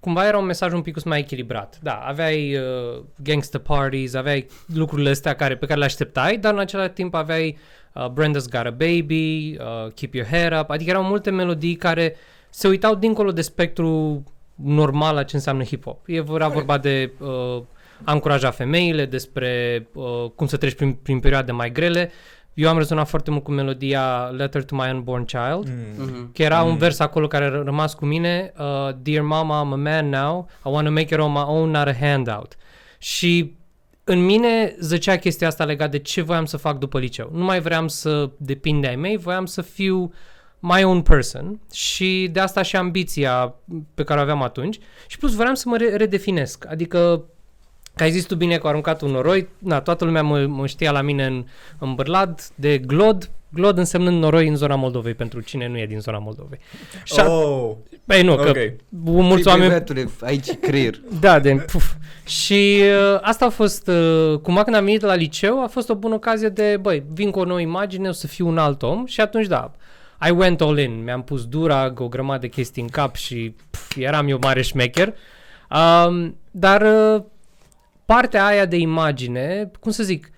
cumva 0.00 0.26
era 0.26 0.38
un 0.38 0.44
mesaj 0.44 0.72
un 0.72 0.82
pic 0.82 1.04
mai 1.04 1.18
echilibrat. 1.18 1.78
Da, 1.82 1.94
aveai 1.94 2.56
uh, 2.56 3.02
gangster 3.22 3.60
parties, 3.60 4.14
aveai 4.14 4.46
lucrurile 4.74 5.10
astea 5.10 5.34
care, 5.34 5.56
pe 5.56 5.66
care 5.66 5.78
le 5.78 5.84
așteptai, 5.84 6.36
dar 6.36 6.52
în 6.52 6.58
același 6.58 6.90
timp 6.90 7.14
aveai 7.14 7.58
uh, 7.92 8.06
Brenda's 8.08 8.48
Got 8.50 8.66
a 8.66 8.70
Baby, 8.70 9.56
uh, 9.58 9.92
Keep 9.94 10.14
Your 10.14 10.28
Head 10.28 10.60
Up, 10.60 10.70
adică 10.70 10.90
erau 10.90 11.02
multe 11.02 11.30
melodii 11.30 11.74
care 11.74 12.16
se 12.50 12.68
uitau 12.68 12.94
dincolo 12.94 13.32
de 13.32 13.42
spectru 13.42 14.22
normal 14.54 15.16
a 15.16 15.22
ce 15.22 15.36
înseamnă 15.36 15.64
hip-hop. 15.64 16.06
E 16.06 16.24
era 16.34 16.48
vorba 16.48 16.78
de 16.78 17.12
uh, 17.18 17.62
a 18.04 18.12
încuraja 18.12 18.50
femeile, 18.50 19.04
despre 19.04 19.86
uh, 19.92 20.30
cum 20.34 20.46
să 20.46 20.56
treci 20.56 20.74
prin, 20.74 20.92
prin 20.92 21.20
perioade 21.20 21.52
mai 21.52 21.72
grele. 21.72 22.10
Eu 22.60 22.68
am 22.68 22.76
rezonat 22.78 23.08
foarte 23.08 23.30
mult 23.30 23.42
cu 23.44 23.50
melodia 23.50 24.30
Letter 24.36 24.64
to 24.64 24.74
My 24.74 24.90
Unborn 24.92 25.24
Child, 25.24 25.68
Mm. 25.68 26.04
Mhm. 26.04 26.32
că 26.32 26.42
era 26.42 26.62
un 26.62 26.70
Mm. 26.70 26.76
vers 26.76 26.98
acolo 26.98 27.26
care 27.26 27.44
a 27.44 27.48
rămas 27.48 27.94
cu 27.94 28.04
mine, 28.04 28.52
uh, 28.58 28.88
Dear 29.02 29.24
Mama, 29.24 29.60
I'm 29.64 29.72
a 29.72 29.76
man 29.76 30.08
now, 30.08 30.48
I 30.64 30.68
want 30.68 30.86
to 30.86 30.92
make 30.92 31.14
it 31.14 31.20
on 31.20 31.32
my 31.32 31.42
own, 31.46 31.70
not 31.70 31.86
a 31.86 31.94
handout. 31.94 32.56
Și 32.98 33.54
în 34.04 34.24
mine 34.24 34.74
zăcea 34.78 35.16
chestia 35.16 35.46
asta 35.46 35.64
legat 35.64 35.90
de 35.90 35.98
ce 35.98 36.20
voiam 36.22 36.44
să 36.44 36.56
fac 36.56 36.78
după 36.78 36.98
liceu. 36.98 37.30
Nu 37.32 37.44
mai 37.44 37.60
vreau 37.60 37.88
să 37.88 38.30
depind 38.36 38.80
de 38.82 38.86
ai 38.88 38.96
mei, 38.96 39.16
voiam 39.16 39.46
să 39.46 39.62
fiu 39.62 40.12
my 40.58 40.84
own 40.84 41.02
person 41.02 41.60
și 41.72 42.28
de 42.32 42.40
asta 42.40 42.62
și 42.62 42.76
ambiția 42.76 43.54
pe 43.94 44.02
care 44.04 44.18
o 44.18 44.22
aveam 44.22 44.42
atunci 44.42 44.78
și 45.06 45.18
plus 45.18 45.34
vreau 45.34 45.54
să 45.54 45.68
mă 45.68 45.76
re- 45.76 45.96
redefinesc. 45.96 46.66
Adică 46.70 47.24
că 47.94 48.02
ai 48.02 48.10
zis 48.10 48.24
tu 48.24 48.34
bine 48.34 48.56
că 48.56 48.62
au 48.62 48.68
aruncat 48.70 49.00
un 49.02 49.10
noroi, 49.10 49.48
na, 49.58 49.80
toată 49.80 50.04
lumea 50.04 50.22
mă, 50.22 50.46
mă 50.46 50.66
știa 50.66 50.90
la 50.90 51.00
mine 51.00 51.26
în, 51.26 51.44
în 51.78 51.94
Bârlad 51.94 52.40
de 52.54 52.78
Glod, 52.78 53.30
Glod 53.52 53.78
însemnând 53.78 54.20
noroi 54.22 54.48
în 54.48 54.56
zona 54.56 54.74
Moldovei, 54.74 55.14
pentru 55.14 55.40
cine 55.40 55.68
nu 55.68 55.78
e 55.78 55.86
din 55.86 56.00
zona 56.00 56.18
Moldovei. 56.18 56.58
Și 57.04 57.20
a- 57.20 57.28
Oh, 57.30 57.72
Păi 58.04 58.22
nu, 58.22 58.36
că 58.36 58.48
ok. 58.48 58.56
mulți 59.00 59.42
Păi, 59.42 59.52
oameni... 59.52 59.68
băiatule, 59.68 60.08
aici 60.20 60.48
e 60.48 60.54
creier. 60.54 61.00
Da, 61.20 61.38
de 61.38 61.54
puf. 61.54 61.92
Și 62.26 62.80
uh, 63.12 63.18
asta 63.20 63.44
a 63.44 63.48
fost, 63.48 63.88
uh, 63.88 64.38
cumva 64.42 64.62
când 64.64 64.76
am 64.76 64.84
venit 64.84 65.00
la 65.00 65.14
liceu, 65.14 65.62
a 65.62 65.66
fost 65.66 65.88
o 65.90 65.94
bună 65.94 66.14
ocazie 66.14 66.48
de, 66.48 66.76
băi, 66.80 67.02
vin 67.12 67.30
cu 67.30 67.38
o 67.38 67.44
nouă 67.44 67.60
imagine, 67.60 68.08
o 68.08 68.12
să 68.12 68.26
fiu 68.26 68.48
un 68.48 68.58
alt 68.58 68.82
om 68.82 69.06
și 69.06 69.20
atunci 69.20 69.46
da, 69.46 69.70
I 70.28 70.30
went 70.30 70.60
all 70.60 70.78
in, 70.78 71.02
mi-am 71.04 71.22
pus 71.22 71.44
durag, 71.46 72.00
o 72.00 72.08
grămadă 72.08 72.38
de 72.40 72.48
chestii 72.48 72.82
în 72.82 72.88
cap 72.88 73.14
și 73.14 73.54
puf, 73.70 73.96
eram 73.96 74.28
eu 74.28 74.38
mare 74.42 74.62
șmecher. 74.62 75.14
Um, 76.06 76.36
dar 76.50 76.82
uh, 76.82 77.22
partea 78.14 78.46
aia 78.46 78.66
de 78.66 78.76
imagine, 78.76 79.70
cum 79.80 79.90
să 79.90 80.02
zic, 80.02 80.30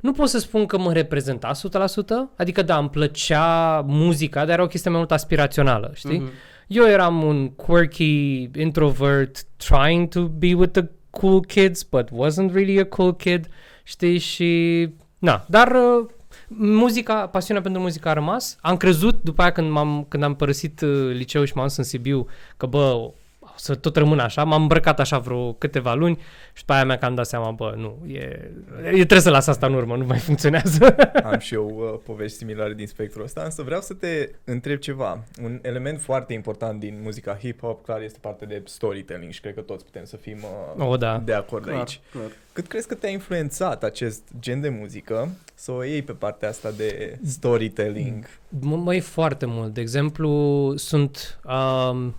nu 0.00 0.12
pot 0.12 0.28
să 0.28 0.38
spun 0.38 0.66
că 0.66 0.78
mă 0.78 0.92
reprezenta 0.92 1.50
100%, 1.52 2.36
adică 2.36 2.62
da, 2.62 2.78
îmi 2.78 2.90
plăcea 2.90 3.80
muzica, 3.86 4.44
dar 4.44 4.54
era 4.54 4.62
o 4.62 4.66
chestie 4.66 4.90
mai 4.90 4.98
mult 4.98 5.12
aspirațională, 5.12 5.90
știi? 5.94 6.18
Mhm. 6.18 6.30
Eu 6.66 6.86
eram 6.86 7.22
un 7.22 7.48
quirky 7.48 8.50
introvert 8.54 9.44
trying 9.56 10.08
to 10.08 10.20
be 10.20 10.54
with 10.54 10.72
the 10.72 10.88
cool 11.10 11.40
kids, 11.40 11.82
but 11.82 12.08
wasn't 12.08 12.52
really 12.52 12.78
a 12.78 12.84
cool 12.84 13.14
kid, 13.14 13.48
știi, 13.82 14.18
și... 14.18 14.88
Na, 15.18 15.44
dar 15.48 15.72
uh, 15.72 16.06
muzica, 16.48 17.26
pasiunea 17.26 17.62
pentru 17.62 17.80
muzică 17.80 18.08
a 18.08 18.12
rămas. 18.12 18.56
Am 18.60 18.76
crezut 18.76 19.22
după 19.22 19.42
aia 19.42 19.52
când, 19.52 19.70
m-am, 19.70 20.06
când 20.08 20.22
am 20.22 20.34
părăsit 20.34 20.80
uh, 20.80 21.10
liceul 21.12 21.46
și 21.46 21.52
m-am 21.54 21.66
dus 21.66 21.76
în 21.76 21.84
Sibiu 21.84 22.26
că, 22.56 22.66
bă, 22.66 22.78
o 22.78 23.12
să 23.60 23.74
tot 23.74 23.96
rămân 23.96 24.18
așa. 24.18 24.44
M-am 24.44 24.62
îmbrăcat 24.62 25.00
așa 25.00 25.18
vreo 25.18 25.52
câteva 25.52 25.94
luni 25.94 26.16
și 26.52 26.60
după 26.60 26.72
aia 26.72 26.84
mea 26.84 26.98
că 26.98 27.04
am 27.04 27.14
dat 27.14 27.26
seama, 27.26 27.50
bă, 27.50 27.74
nu, 27.76 27.98
e, 28.06 28.50
e 28.84 28.90
trebuie 28.90 29.20
să 29.20 29.30
las 29.30 29.46
asta 29.46 29.66
în 29.66 29.74
urmă, 29.74 29.96
nu 29.96 30.04
mai 30.04 30.18
funcționează. 30.18 30.96
Am 31.32 31.38
și 31.38 31.54
eu 31.54 31.66
uh, 31.66 32.00
povești 32.04 32.36
similare 32.36 32.74
din 32.74 32.86
spectrul 32.86 33.24
ăsta, 33.24 33.42
însă 33.42 33.62
vreau 33.62 33.80
să 33.80 33.94
te 33.94 34.30
întreb 34.44 34.78
ceva. 34.78 35.24
Un 35.42 35.58
element 35.62 36.00
foarte 36.00 36.32
important 36.32 36.80
din 36.80 37.00
muzica 37.02 37.38
hip-hop, 37.38 37.84
clar, 37.84 38.02
este 38.02 38.18
partea 38.20 38.46
de 38.46 38.62
storytelling 38.64 39.32
și 39.32 39.40
cred 39.40 39.54
că 39.54 39.60
toți 39.60 39.84
putem 39.84 40.04
să 40.04 40.16
fim 40.16 40.38
uh, 40.76 40.88
o, 40.88 40.96
da. 40.96 41.22
de 41.24 41.32
acord 41.32 41.64
Clar, 41.64 41.78
aici. 41.78 42.00
clar. 42.10 42.30
Cât 42.52 42.66
crezi 42.66 42.88
că 42.88 42.94
te-a 42.94 43.10
influențat 43.10 43.84
acest 43.84 44.22
gen 44.40 44.60
de 44.60 44.68
muzică 44.68 45.28
să 45.54 45.72
o 45.72 45.84
iei 45.84 46.02
pe 46.02 46.12
partea 46.12 46.48
asta 46.48 46.70
de 46.70 47.18
storytelling? 47.24 48.24
Mă, 48.48 48.76
măi, 48.76 49.00
foarte 49.00 49.46
mult. 49.46 49.74
De 49.74 49.80
exemplu, 49.80 50.72
sunt 50.76 51.40
um, 51.44 52.14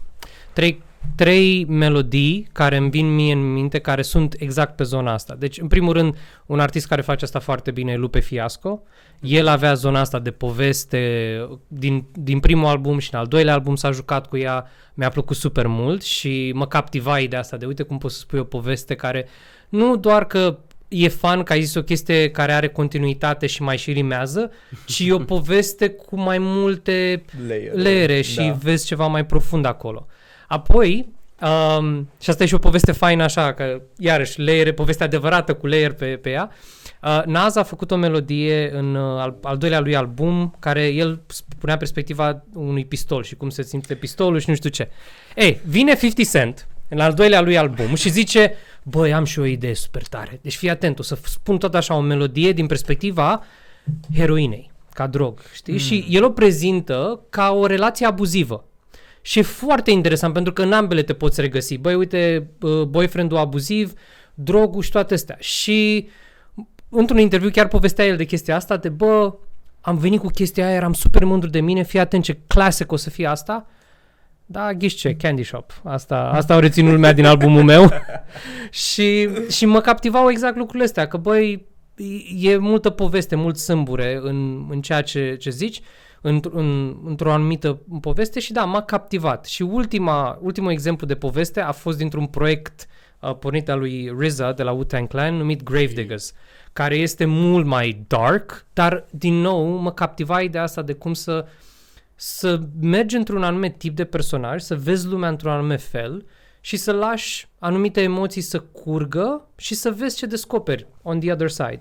trei, 0.53 0.81
trei 1.15 1.65
melodii 1.65 2.47
care 2.51 2.77
îmi 2.77 2.89
vin 2.89 3.15
mie 3.15 3.33
în 3.33 3.53
minte, 3.53 3.79
care 3.79 4.01
sunt 4.01 4.35
exact 4.39 4.75
pe 4.75 4.83
zona 4.83 5.13
asta. 5.13 5.35
Deci, 5.39 5.59
în 5.59 5.67
primul 5.67 5.93
rând, 5.93 6.17
un 6.45 6.59
artist 6.59 6.87
care 6.87 7.01
face 7.01 7.25
asta 7.25 7.39
foarte 7.39 7.71
bine 7.71 7.91
e 7.91 7.95
Lupe 7.97 8.19
Fiasco. 8.19 8.81
El 9.21 9.47
avea 9.47 9.73
zona 9.73 9.99
asta 9.99 10.19
de 10.19 10.31
poveste 10.31 10.99
din, 11.67 12.05
din 12.13 12.39
primul 12.39 12.65
album 12.67 12.97
și 12.97 13.09
în 13.13 13.19
al 13.19 13.25
doilea 13.25 13.53
album 13.53 13.75
s-a 13.75 13.91
jucat 13.91 14.27
cu 14.27 14.37
ea. 14.37 14.65
Mi-a 14.93 15.09
plăcut 15.09 15.35
super 15.35 15.67
mult 15.67 16.01
și 16.03 16.51
mă 16.55 16.67
captiva 16.67 17.19
ideea 17.19 17.41
asta 17.41 17.57
de 17.57 17.65
uite 17.65 17.83
cum 17.83 17.97
poți 17.97 18.13
să 18.15 18.19
spui 18.19 18.39
o 18.39 18.43
poveste 18.43 18.95
care 18.95 19.27
nu 19.69 19.95
doar 19.97 20.25
că 20.25 20.57
e 20.87 21.07
fan 21.07 21.43
că 21.43 21.53
ai 21.53 21.61
zis 21.61 21.75
o 21.75 21.83
chestie 21.83 22.29
care 22.31 22.53
are 22.53 22.67
continuitate 22.69 23.47
și 23.47 23.61
mai 23.61 23.77
și 23.77 23.91
rimează, 23.91 24.51
ci 24.85 24.99
e 24.99 25.13
o 25.13 25.17
poveste 25.35 25.89
cu 25.89 26.19
mai 26.19 26.37
multe 26.39 27.23
Layer. 27.47 27.73
leere 27.73 28.21
și 28.21 28.35
Da. 28.35 28.51
vezi 28.61 28.85
ceva 28.85 29.07
mai 29.07 29.25
profund 29.25 29.65
acolo. 29.65 30.07
Apoi, 30.51 31.07
um, 31.41 32.09
și 32.21 32.29
asta 32.29 32.43
e 32.43 32.47
și 32.47 32.53
o 32.53 32.57
poveste 32.57 32.91
faină 32.91 33.23
așa, 33.23 33.53
că 33.53 33.81
iarăși 33.97 34.41
leere, 34.41 34.73
poveste 34.73 35.03
adevărată 35.03 35.53
cu 35.53 35.67
layer 35.67 35.93
pe, 35.93 36.05
pe 36.05 36.29
ea, 36.29 36.51
uh, 37.03 37.21
Naz 37.25 37.55
a 37.55 37.63
făcut 37.63 37.91
o 37.91 37.95
melodie 37.95 38.71
în 38.73 38.95
uh, 38.95 39.21
al, 39.21 39.37
al 39.43 39.57
doilea 39.57 39.79
lui 39.79 39.95
album, 39.95 40.55
care 40.59 40.87
el 40.87 41.21
spunea 41.27 41.77
perspectiva 41.77 42.43
unui 42.53 42.85
pistol 42.85 43.23
și 43.23 43.35
cum 43.35 43.49
se 43.49 43.63
simte 43.63 43.95
pistolul 43.95 44.39
și 44.39 44.49
nu 44.49 44.55
știu 44.55 44.69
ce. 44.69 44.89
Ei, 45.35 45.61
vine 45.65 45.95
50 45.95 46.29
Cent 46.29 46.67
în 46.87 46.99
al 46.99 47.13
doilea 47.13 47.41
lui 47.41 47.57
album 47.57 47.95
și 47.95 48.09
zice, 48.09 48.53
băi, 48.83 49.13
am 49.13 49.23
și 49.23 49.39
o 49.39 49.45
idee 49.45 49.73
super 49.73 50.07
tare. 50.07 50.39
Deci 50.41 50.55
fii 50.55 50.69
atent, 50.69 50.99
o 50.99 51.03
să 51.03 51.17
f- 51.17 51.25
spun 51.25 51.57
tot 51.57 51.75
așa 51.75 51.95
o 51.95 52.01
melodie 52.01 52.51
din 52.51 52.67
perspectiva 52.67 53.43
heroinei, 54.15 54.71
ca 54.93 55.07
drog, 55.07 55.39
știi? 55.53 55.73
Mm. 55.73 55.79
Și 55.79 56.05
el 56.09 56.23
o 56.23 56.29
prezintă 56.29 57.19
ca 57.29 57.51
o 57.51 57.65
relație 57.65 58.05
abuzivă. 58.05 58.65
Și 59.21 59.39
e 59.39 59.41
foarte 59.41 59.91
interesant 59.91 60.33
pentru 60.33 60.53
că 60.53 60.61
în 60.61 60.73
ambele 60.73 61.03
te 61.03 61.13
poți 61.13 61.41
regăsi. 61.41 61.77
Băi, 61.77 61.95
uite, 61.95 62.49
uh, 62.61 62.81
boyfriend-ul 62.81 63.37
abuziv, 63.37 63.93
drogul 64.33 64.81
și 64.81 64.91
toate 64.91 65.13
astea. 65.13 65.37
Și 65.39 66.09
într-un 66.89 67.19
interviu 67.19 67.49
chiar 67.49 67.67
povestea 67.67 68.05
el 68.05 68.17
de 68.17 68.25
chestia 68.25 68.55
asta, 68.55 68.77
de 68.77 68.89
bă, 68.89 69.33
am 69.81 69.97
venit 69.97 70.19
cu 70.19 70.27
chestia 70.27 70.65
aia, 70.65 70.75
eram 70.75 70.93
super 70.93 71.23
mândru 71.23 71.49
de 71.49 71.59
mine, 71.59 71.83
fii 71.83 71.99
atent 71.99 72.23
ce 72.23 72.39
clasic 72.47 72.91
o 72.91 72.95
să 72.95 73.09
fie 73.09 73.27
asta. 73.27 73.67
Da, 74.45 74.73
ghiși 74.73 74.95
ce, 74.95 75.15
Candy 75.15 75.43
Shop. 75.43 75.81
Asta, 75.83 76.31
asta 76.33 76.53
au 76.53 76.59
reținut 76.59 76.91
lumea 76.91 77.13
din 77.13 77.25
albumul 77.25 77.63
meu. 77.63 77.89
și, 78.69 79.29
și 79.49 79.65
mă 79.65 79.81
captivau 79.81 80.29
exact 80.29 80.55
lucrurile 80.55 80.83
astea, 80.83 81.07
că 81.07 81.17
băi, 81.17 81.65
e 82.37 82.57
multă 82.57 82.89
poveste, 82.89 83.35
mult 83.35 83.57
sâmbure 83.57 84.19
în, 84.21 84.65
în 84.69 84.81
ceea 84.81 85.01
ce, 85.01 85.35
ce 85.35 85.49
zici, 85.49 85.81
într- 86.21 86.51
în, 86.51 86.97
într-o 87.05 87.31
anumită 87.31 87.81
poveste 88.01 88.39
și 88.39 88.51
da, 88.51 88.65
m-a 88.65 88.81
captivat. 88.81 89.45
Și 89.45 89.61
ultima, 89.61 90.37
ultimul 90.41 90.71
exemplu 90.71 91.07
de 91.07 91.15
poveste 91.15 91.59
a 91.59 91.71
fost 91.71 91.97
dintr-un 91.97 92.25
proiect 92.25 92.87
uh, 93.19 93.35
pornit 93.35 93.69
al 93.69 93.79
lui 93.79 94.13
RZA 94.19 94.51
de 94.51 94.63
la 94.63 94.71
Wu-Tang 94.71 95.07
Clan 95.07 95.35
numit 95.35 95.63
Gravediggers, 95.63 96.33
care 96.73 96.95
este 96.95 97.25
mult 97.25 97.65
mai 97.65 98.03
dark, 98.07 98.65
dar 98.73 99.05
din 99.11 99.33
nou 99.33 99.65
mă 99.65 99.91
captiva 99.91 100.41
ideea 100.41 100.63
asta 100.63 100.81
de 100.81 100.93
cum 100.93 101.13
să 101.13 101.45
să 102.23 102.59
mergi 102.81 103.15
într-un 103.15 103.43
anume 103.43 103.69
tip 103.69 103.95
de 103.95 104.05
personaj, 104.05 104.61
să 104.61 104.75
vezi 104.75 105.07
lumea 105.07 105.29
într-un 105.29 105.51
anume 105.51 105.77
fel 105.77 106.25
și 106.59 106.77
să 106.77 106.91
lași 106.91 107.47
anumite 107.59 108.01
emoții 108.01 108.41
să 108.41 108.59
curgă 108.59 109.47
și 109.55 109.75
să 109.75 109.91
vezi 109.91 110.17
ce 110.17 110.25
descoperi 110.25 110.87
on 111.01 111.19
the 111.19 111.31
other 111.31 111.49
side. 111.49 111.79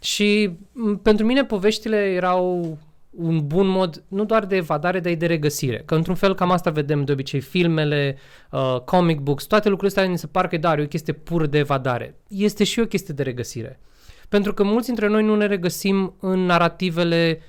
Și 0.00 0.50
m, 0.72 0.96
pentru 0.96 1.26
mine 1.26 1.44
poveștile 1.44 1.96
erau 1.96 2.78
un 3.16 3.46
bun 3.46 3.66
mod 3.66 4.02
nu 4.08 4.24
doar 4.24 4.44
de 4.44 4.56
evadare, 4.56 5.00
dar 5.00 5.12
și 5.12 5.18
de 5.18 5.26
regăsire. 5.26 5.82
Că 5.84 5.94
într-un 5.94 6.14
fel 6.14 6.34
cam 6.34 6.50
asta 6.50 6.70
vedem 6.70 7.04
de 7.04 7.12
obicei 7.12 7.40
filmele, 7.40 8.18
uh, 8.50 8.80
comic 8.84 9.18
books, 9.18 9.44
toate 9.44 9.68
lucrurile 9.68 9.98
astea 10.00 10.12
ni 10.12 10.18
se 10.18 10.26
par 10.26 10.48
că 10.48 10.56
da, 10.56 10.74
e 10.74 10.82
o 10.82 10.86
chestie 10.86 11.12
pur 11.12 11.46
de 11.46 11.58
evadare. 11.58 12.14
Este 12.28 12.64
și 12.64 12.80
o 12.80 12.86
chestie 12.86 13.14
de 13.14 13.22
regăsire. 13.22 13.80
Pentru 14.28 14.54
că 14.54 14.62
mulți 14.62 14.86
dintre 14.86 15.08
noi 15.08 15.22
nu 15.22 15.36
ne 15.36 15.46
regăsim 15.46 16.14
în 16.20 16.44
narativele 16.44 17.40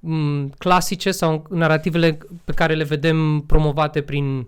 m, 0.00 0.48
clasice 0.58 1.10
sau 1.10 1.46
în 1.48 1.58
narativele 1.58 2.18
pe 2.44 2.52
care 2.52 2.74
le 2.74 2.84
vedem 2.84 3.40
promovate 3.46 4.00
prin 4.00 4.46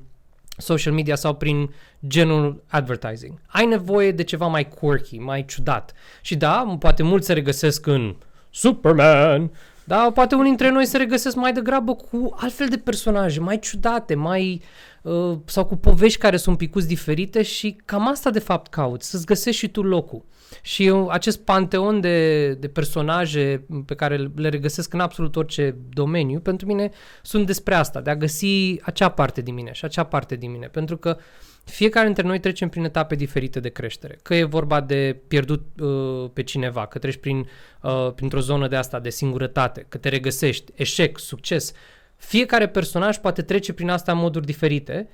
social 0.56 0.92
media 0.92 1.14
sau 1.14 1.34
prin 1.34 1.74
genul 2.06 2.62
advertising. 2.68 3.40
Ai 3.46 3.66
nevoie 3.66 4.12
de 4.12 4.22
ceva 4.22 4.46
mai 4.46 4.68
quirky, 4.68 5.18
mai 5.18 5.44
ciudat. 5.44 5.92
Și 6.20 6.36
da, 6.36 6.76
poate 6.78 7.02
mulți 7.02 7.26
se 7.26 7.32
regăsesc 7.32 7.86
în 7.86 8.16
Superman, 8.50 9.50
dar 9.84 10.12
poate 10.12 10.34
unii 10.34 10.46
dintre 10.46 10.70
noi 10.70 10.86
se 10.86 10.96
regăsesc 10.96 11.36
mai 11.36 11.52
degrabă 11.52 11.94
cu 11.94 12.34
altfel 12.36 12.68
de 12.68 12.78
personaje, 12.78 13.40
mai 13.40 13.58
ciudate, 13.58 14.14
mai 14.14 14.62
uh, 15.02 15.38
sau 15.44 15.64
cu 15.64 15.76
povești 15.76 16.18
care 16.18 16.36
sunt 16.36 16.56
picuți 16.56 16.86
diferite 16.86 17.42
și 17.42 17.80
cam 17.84 18.08
asta 18.08 18.30
de 18.30 18.38
fapt 18.38 18.70
cauți, 18.70 19.10
să-ți 19.10 19.26
găsești 19.26 19.60
și 19.60 19.68
tu 19.68 19.82
locul. 19.82 20.24
Și 20.62 20.86
eu, 20.86 21.08
acest 21.08 21.40
panteon 21.40 22.00
de, 22.00 22.48
de 22.54 22.68
personaje 22.68 23.66
pe 23.86 23.94
care 23.94 24.30
le 24.36 24.48
regăsesc 24.48 24.92
în 24.92 25.00
absolut 25.00 25.36
orice 25.36 25.76
domeniu, 25.88 26.40
pentru 26.40 26.66
mine 26.66 26.90
sunt 27.22 27.46
despre 27.46 27.74
asta, 27.74 28.00
de 28.00 28.10
a 28.10 28.16
găsi 28.16 28.80
acea 28.82 29.08
parte 29.08 29.40
din 29.40 29.54
mine 29.54 29.72
și 29.72 29.84
acea 29.84 30.04
parte 30.04 30.36
din 30.36 30.50
mine. 30.50 30.66
Pentru 30.66 30.96
că 30.96 31.16
fiecare 31.64 32.06
dintre 32.06 32.26
noi 32.26 32.40
trecem 32.40 32.68
prin 32.68 32.84
etape 32.84 33.14
diferite 33.14 33.60
de 33.60 33.68
creștere. 33.68 34.18
Că 34.22 34.34
e 34.34 34.44
vorba 34.44 34.80
de 34.80 35.20
pierdut 35.28 35.66
uh, 35.80 36.30
pe 36.32 36.42
cineva, 36.42 36.86
că 36.86 36.98
treci 36.98 37.16
prin, 37.16 37.48
uh, 37.82 38.12
printr-o 38.14 38.40
zonă 38.40 38.68
de 38.68 38.76
asta 38.76 39.00
de 39.00 39.10
singurătate, 39.10 39.86
că 39.88 39.98
te 39.98 40.08
regăsești, 40.08 40.72
eșec, 40.74 41.18
succes. 41.18 41.72
Fiecare 42.16 42.68
personaj 42.68 43.16
poate 43.16 43.42
trece 43.42 43.72
prin 43.72 43.88
asta 43.88 44.12
în 44.12 44.18
moduri 44.18 44.46
diferite 44.46 45.08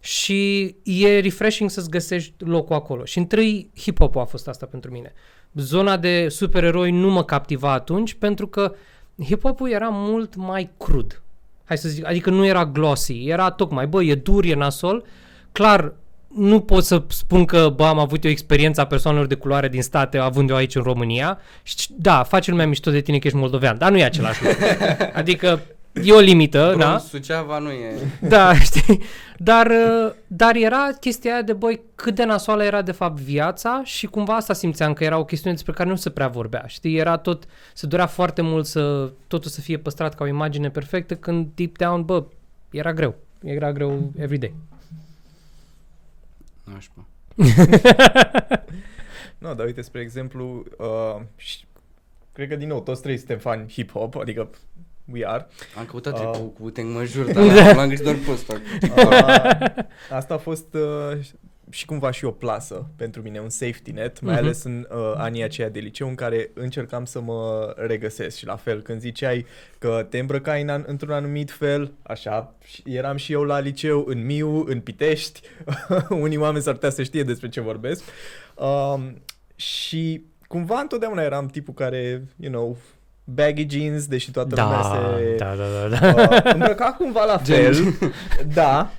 și 0.00 0.74
e 0.82 1.20
refreshing 1.20 1.70
să-ți 1.70 1.90
găsești 1.90 2.32
locul 2.38 2.76
acolo. 2.76 3.04
Și 3.04 3.18
întâi 3.18 3.70
hip-hop 3.80 4.14
a 4.14 4.24
fost 4.24 4.48
asta 4.48 4.66
pentru 4.66 4.90
mine. 4.90 5.12
Zona 5.54 5.96
de 5.96 6.28
supereroi 6.28 6.90
nu 6.90 7.10
mă 7.10 7.24
captiva 7.24 7.72
atunci 7.72 8.14
pentru 8.14 8.46
că 8.46 8.74
hip-hopul 9.24 9.70
era 9.70 9.88
mult 9.88 10.34
mai 10.34 10.70
crud. 10.76 11.22
Hai 11.64 11.78
să 11.78 11.88
zic, 11.88 12.06
adică 12.06 12.30
nu 12.30 12.46
era 12.46 12.66
glossy, 12.66 13.26
era 13.26 13.50
tocmai, 13.50 13.86
bă, 13.86 14.02
e 14.02 14.14
dur, 14.14 14.44
e 14.44 14.54
nasol. 14.54 15.04
Clar, 15.52 15.92
nu 16.36 16.60
pot 16.60 16.84
să 16.84 17.02
spun 17.08 17.44
că, 17.44 17.72
bă, 17.76 17.84
am 17.84 17.98
avut 17.98 18.24
o 18.24 18.28
experiență 18.28 18.80
a 18.80 18.86
persoanelor 18.86 19.26
de 19.26 19.34
culoare 19.34 19.68
din 19.68 19.82
state 19.82 20.18
având 20.18 20.50
eu 20.50 20.56
aici 20.56 20.74
în 20.74 20.82
România. 20.82 21.38
Și 21.62 21.88
da, 21.96 22.22
face 22.22 22.50
lumea 22.50 22.66
mișto 22.66 22.90
de 22.90 23.00
tine 23.00 23.18
că 23.18 23.26
ești 23.26 23.38
moldovean, 23.38 23.78
dar 23.78 23.90
nu 23.90 23.98
e 23.98 24.04
același 24.04 24.44
lucru. 24.44 24.64
Adică 25.14 25.60
e 25.92 26.12
o 26.12 26.18
limită, 26.18 26.64
Brum, 26.66 26.80
da? 26.80 26.98
Suceava 26.98 27.58
nu 27.58 27.70
e... 27.70 27.94
Da, 28.20 28.54
știi? 28.68 29.02
Dar, 29.38 29.66
uh, 29.66 30.12
dar 30.26 30.56
era 30.56 30.88
chestia 31.00 31.32
aia 31.32 31.42
de, 31.42 31.52
băi, 31.52 31.80
cât 31.94 32.14
de 32.14 32.24
nasoală 32.24 32.64
era 32.64 32.82
de 32.82 32.92
fapt 32.92 33.20
viața 33.20 33.80
și 33.84 34.06
cumva 34.06 34.34
asta 34.34 34.52
simțeam 34.52 34.92
că 34.92 35.04
era 35.04 35.18
o 35.18 35.24
chestiune 35.24 35.54
despre 35.54 35.72
care 35.72 35.88
nu 35.88 35.96
se 35.96 36.10
prea 36.10 36.28
vorbea, 36.28 36.64
știi? 36.66 36.96
Era 36.96 37.16
tot, 37.16 37.44
se 37.74 37.86
dorea 37.86 38.06
foarte 38.06 38.42
mult 38.42 38.66
să 38.66 39.10
totul 39.26 39.50
să 39.50 39.60
fie 39.60 39.78
păstrat 39.78 40.14
ca 40.14 40.24
o 40.24 40.26
imagine 40.26 40.70
perfectă 40.70 41.14
când 41.14 41.46
deep 41.54 41.78
down, 41.78 42.04
bă, 42.04 42.24
era 42.70 42.92
greu. 42.92 43.14
Era 43.44 43.72
greu 43.72 44.12
every 44.18 44.38
day. 44.38 44.54
Nașpa. 46.72 47.06
Nu, 49.38 49.54
dar 49.54 49.66
uite, 49.66 49.80
spre 49.80 50.00
exemplu, 50.00 50.64
uh, 50.78 51.20
și, 51.36 51.64
cred 52.32 52.48
că 52.48 52.56
din 52.56 52.68
nou 52.68 52.80
toți 52.80 53.02
trei 53.02 53.16
suntem 53.16 53.38
fani 53.38 53.72
hip-hop, 53.72 54.20
adică 54.20 54.50
we 55.12 55.26
are. 55.28 55.46
Am 55.78 55.84
căutat 55.84 56.12
Ah. 56.12 56.18
tricou 56.20 56.46
cu 56.48 56.62
Wu-Tang 56.62 56.94
mă 56.94 57.04
jur, 57.04 57.30
dar 57.32 57.74
l-am 57.74 57.88
găsit 57.88 58.04
doar 58.04 58.16
pe 58.24 58.30
ăsta. 58.30 58.54
Uh, 58.82 59.84
asta 60.10 60.34
a 60.34 60.38
fost 60.38 60.74
uh, 60.74 61.18
și 61.72 61.84
cumva 61.84 62.10
și 62.10 62.24
o 62.24 62.30
plasă 62.30 62.86
pentru 62.96 63.22
mine, 63.22 63.38
un 63.40 63.48
safety 63.48 63.90
net, 63.92 64.20
mai 64.20 64.34
Mhm. 64.34 64.42
ales 64.42 64.62
în 64.64 64.86
uh, 64.90 65.12
anii 65.16 65.42
aceia 65.42 65.68
de 65.68 65.78
liceu 65.78 66.08
în 66.08 66.14
care 66.14 66.50
încercam 66.54 67.04
să 67.04 67.20
mă 67.20 67.72
regăsesc 67.76 68.36
și 68.36 68.46
la 68.46 68.56
fel 68.56 68.80
când 68.82 69.00
ziceai 69.00 69.46
că 69.78 70.06
te 70.10 70.18
îmbrăcai 70.18 70.62
în, 70.62 70.68
an- 70.68 70.84
într-un 70.86 71.10
anumit 71.12 71.50
fel, 71.50 71.92
așa, 72.02 72.54
și 72.64 72.82
eram 72.84 73.16
și 73.16 73.32
eu 73.32 73.42
la 73.42 73.58
liceu 73.58 74.04
în 74.08 74.24
Miu, 74.24 74.64
în 74.66 74.80
Pitești, 74.80 75.40
unii 76.08 76.36
oameni 76.36 76.62
s-ar 76.62 76.74
putea 76.74 76.90
să 76.90 77.02
știe 77.02 77.22
despre 77.22 77.48
ce 77.48 77.60
vorbesc 77.60 78.02
um, 78.54 79.22
și 79.56 80.24
cumva 80.48 80.80
întotdeauna 80.80 81.22
eram 81.22 81.46
tipul 81.46 81.74
care, 81.74 82.24
you 82.36 82.52
know, 82.52 82.76
baggy 83.24 83.66
jeans, 83.78 84.06
deși 84.06 84.30
toată 84.30 84.62
lumea 84.62 84.82
se 84.82 85.34
da, 85.36 85.54
da, 85.54 85.88
da, 85.88 85.96
da. 86.12 86.22
uh, 86.34 86.52
îmbrăca 86.52 86.94
cumva 86.98 87.24
la 87.24 87.38
fel, 87.38 87.74
da, 88.54 88.90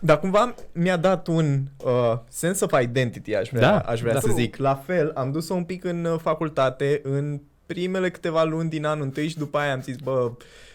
dar 0.00 0.18
cumva 0.20 0.54
mi-a 0.72 0.96
dat 0.96 1.26
un 1.26 1.62
uh, 1.84 2.18
sense 2.28 2.64
of 2.64 2.82
identity, 2.82 3.34
aș 3.34 3.48
vrea, 3.48 3.60
Da, 3.60 3.78
aș 3.78 4.00
vrea 4.00 4.12
da. 4.12 4.20
să 4.20 4.28
zic. 4.34 4.56
La 4.56 4.74
fel, 4.74 5.12
am 5.14 5.32
dus-o 5.32 5.54
un 5.54 5.64
pic 5.64 5.84
în 5.84 6.04
uh, 6.04 6.18
facultate, 6.18 7.00
în 7.02 7.40
primele 7.66 8.10
câteva 8.10 8.44
luni 8.44 8.68
din 8.68 8.84
anul 8.84 9.04
întâi 9.04 9.28
și 9.28 9.38
după 9.38 9.58
aia 9.58 9.72
am 9.72 9.80
zis, 9.80 9.96
bă, 9.96 10.32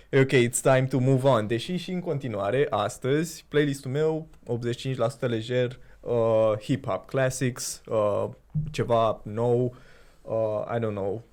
e 0.09 0.19
ok, 0.19 0.31
it's 0.31 0.61
time 0.61 0.87
to 0.89 0.99
move 0.99 1.27
on. 1.27 1.47
Deși 1.47 1.75
și 1.75 1.91
în 1.91 1.99
continuare, 1.99 2.67
astăzi, 2.69 3.45
playlistul 3.47 3.91
meu, 3.91 4.27
85% 4.45 5.19
lejer, 5.19 5.79
uh, 5.99 6.53
hip-hop 6.61 7.05
classics, 7.05 7.81
uh, 7.87 8.29
ceva 8.71 9.21
nou, 9.23 9.75
uh, 10.21 10.75
I 10.75 10.79
don't 10.79 10.95
know. 10.95 11.23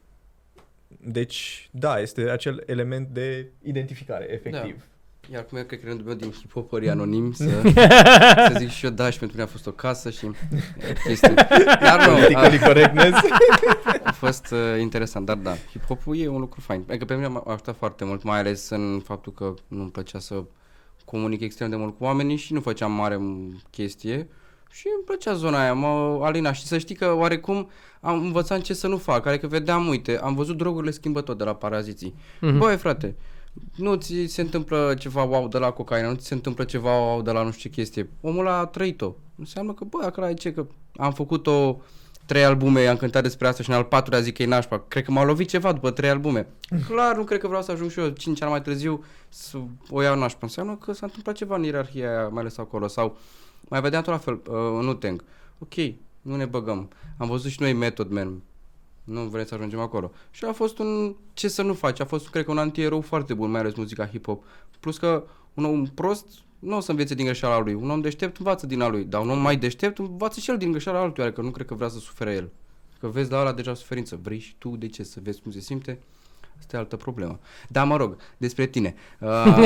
Deci, 1.04 1.68
da, 1.70 2.00
este 2.00 2.20
acel 2.30 2.62
element 2.66 3.08
de 3.08 3.46
identificare, 3.62 4.32
efectiv. 4.32 4.84
Iar 5.30 5.44
cum 5.44 5.58
e 5.58 5.62
că 5.62 5.74
creierul 5.74 6.04
meu 6.04 6.14
din 6.14 6.30
hip-hopării 6.32 6.90
anonimi 6.90 7.34
să, 7.34 7.44
să 8.52 8.54
zic 8.58 8.68
și 8.68 8.84
eu 8.84 8.90
da 8.90 9.10
și 9.10 9.18
pentru 9.18 9.36
mine 9.36 9.48
a 9.48 9.52
fost 9.52 9.66
o 9.66 9.70
casă 9.70 10.10
și 10.10 10.26
e, 10.26 10.92
chestii. 11.04 11.34
Dar 11.80 12.06
nu, 12.08 12.14
Politically 12.14 12.58
correctness. 12.58 13.18
a, 13.84 13.94
a 14.04 14.12
fost 14.12 14.46
uh, 14.52 14.80
interesant, 14.80 15.26
dar 15.26 15.36
da, 15.36 15.54
hip-hopul 15.54 16.16
e 16.16 16.28
un 16.28 16.40
lucru 16.40 16.60
fain. 16.60 16.84
Adică 16.88 17.04
pe 17.04 17.14
mine 17.14 17.26
m-a 17.26 17.42
ajutat 17.46 17.76
foarte 17.76 18.04
mult, 18.04 18.22
mai 18.22 18.38
ales 18.38 18.68
în 18.70 19.00
faptul 19.04 19.32
că 19.32 19.54
nu-mi 19.68 19.90
plăcea 19.90 20.18
să 20.18 20.42
comunic 21.04 21.40
extrem 21.40 21.70
de 21.70 21.76
mult 21.76 21.96
cu 21.98 22.04
oamenii 22.04 22.36
și 22.36 22.52
nu 22.52 22.60
făceam 22.60 22.92
mare 22.92 23.16
m- 23.16 23.62
chestie. 23.70 24.28
Și 24.70 24.86
îmi 24.96 25.04
plăcea 25.04 25.32
zona 25.34 25.60
aia, 25.62 25.72
mă 25.74 26.20
alina 26.22 26.52
și 26.52 26.66
să 26.66 26.78
știi 26.78 26.94
că 26.94 27.12
oarecum 27.12 27.70
am 28.00 28.20
învățat 28.20 28.60
ce 28.60 28.74
să 28.74 28.86
nu 28.86 28.96
fac, 28.96 29.26
adică 29.26 29.46
vedeam, 29.46 29.88
uite, 29.88 30.18
am 30.22 30.34
văzut 30.34 30.56
drogurile 30.56 30.90
schimbă 30.90 31.20
tot 31.20 31.38
de 31.38 31.44
la 31.44 31.54
paraziții. 31.54 32.14
Mhm. 32.40 32.58
Băi, 32.58 32.76
frate, 32.76 33.14
nu 33.76 33.94
ți 33.94 34.26
se 34.26 34.40
întâmplă 34.40 34.94
ceva 34.98 35.22
wow 35.22 35.48
de 35.48 35.58
la 35.58 35.70
cocaină, 35.70 36.08
nu 36.08 36.14
ți 36.14 36.26
se 36.26 36.34
întâmplă 36.34 36.64
ceva 36.64 36.98
wow 36.98 37.22
de 37.22 37.30
la 37.30 37.42
nu 37.42 37.50
știu 37.50 37.70
ce 37.70 37.76
chestie. 37.76 38.08
Omul 38.20 38.48
a 38.48 38.66
trăit-o. 38.66 39.14
Înseamnă 39.38 39.72
că, 39.72 39.84
bă, 39.84 39.98
acolo 40.04 40.28
e 40.28 40.34
ce, 40.34 40.52
că 40.52 40.66
am 40.96 41.12
făcut 41.12 41.46
o 41.46 41.76
trei 42.26 42.44
albume, 42.44 42.86
am 42.86 42.96
cântat 42.96 43.22
despre 43.22 43.48
asta 43.48 43.62
și 43.62 43.70
în 43.70 43.76
al 43.76 43.84
patrulea 43.84 44.20
zic 44.20 44.34
că 44.34 44.42
e 44.42 44.46
nașpa. 44.46 44.84
Cred 44.88 45.04
că 45.04 45.10
m-a 45.10 45.24
lovit 45.24 45.48
ceva 45.48 45.72
după 45.72 45.90
trei 45.90 46.10
albume. 46.10 46.46
Clar, 46.88 47.16
nu 47.16 47.24
cred 47.24 47.40
că 47.40 47.46
vreau 47.46 47.62
să 47.62 47.72
ajung 47.72 47.90
și 47.90 48.00
eu 48.00 48.08
cinci 48.08 48.42
ani 48.42 48.50
mai 48.50 48.62
târziu 48.62 49.04
să 49.28 49.58
o 49.90 50.02
iau 50.02 50.18
nașpa. 50.18 50.38
Înseamnă 50.40 50.76
că 50.76 50.92
s-a 50.92 51.06
întâmplat 51.06 51.34
ceva 51.34 51.56
în 51.56 51.62
ierarhia 51.62 52.08
aia, 52.08 52.28
mai 52.28 52.40
ales 52.40 52.58
acolo. 52.58 52.86
Sau 52.86 53.16
mai 53.68 53.80
vedeam 53.80 54.02
tot 54.02 54.12
la 54.12 54.18
fel, 54.18 54.40
uh, 54.46 54.84
nu 54.84 54.94
teng. 54.94 55.24
Ok, 55.58 55.74
nu 56.22 56.36
ne 56.36 56.44
băgăm. 56.44 56.90
Am 57.16 57.28
văzut 57.28 57.50
și 57.50 57.60
noi 57.60 57.72
Method 57.72 58.10
Man. 58.10 58.42
Nu 59.04 59.20
vrem 59.20 59.44
să 59.44 59.54
ajungem 59.54 59.80
acolo. 59.80 60.12
Și 60.30 60.44
a 60.44 60.52
fost 60.52 60.78
un, 60.78 61.16
ce 61.32 61.48
să 61.48 61.62
nu 61.62 61.74
faci, 61.74 62.00
a 62.00 62.04
fost, 62.04 62.28
cred 62.28 62.44
că, 62.44 62.50
un 62.50 62.58
antierou 62.58 63.00
foarte 63.00 63.34
bun, 63.34 63.50
mai 63.50 63.60
ales 63.60 63.74
muzica 63.74 64.08
hip-hop. 64.08 64.38
Plus 64.80 64.98
că 64.98 65.24
un 65.54 65.64
om 65.64 65.86
prost 65.86 66.26
nu 66.58 66.76
o 66.76 66.80
să 66.80 66.90
învețe 66.90 67.14
din 67.14 67.24
greșeala 67.24 67.58
lui. 67.58 67.74
Un 67.74 67.90
om 67.90 68.00
deștept 68.00 68.36
învață 68.36 68.66
din 68.66 68.80
a 68.80 68.88
lui, 68.88 69.04
dar 69.04 69.20
un 69.20 69.30
om 69.30 69.38
mai 69.38 69.56
deștept 69.56 69.98
învață 69.98 70.40
și 70.40 70.50
el 70.50 70.58
din 70.58 70.70
greșeala 70.70 71.00
altuia, 71.00 71.26
adică 71.26 71.40
nu 71.40 71.50
cred 71.50 71.66
că 71.66 71.74
vrea 71.74 71.88
să 71.88 71.98
sufere 71.98 72.32
el. 72.32 72.50
Că 73.00 73.08
vezi 73.08 73.30
la 73.30 73.40
ăla 73.40 73.52
deja 73.52 73.74
suferință. 73.74 74.18
Vrei 74.22 74.38
și 74.38 74.54
tu 74.58 74.76
de 74.76 74.86
ce 74.88 75.02
să 75.02 75.20
vezi 75.22 75.40
cum 75.40 75.52
se 75.52 75.60
simte? 75.60 75.98
Asta 76.58 76.76
e 76.76 76.80
altă 76.80 76.96
problemă. 76.96 77.38
Dar 77.68 77.86
mă 77.86 77.96
rog, 77.96 78.16
despre 78.36 78.66
tine. 78.66 78.94
Uh, 79.20 79.56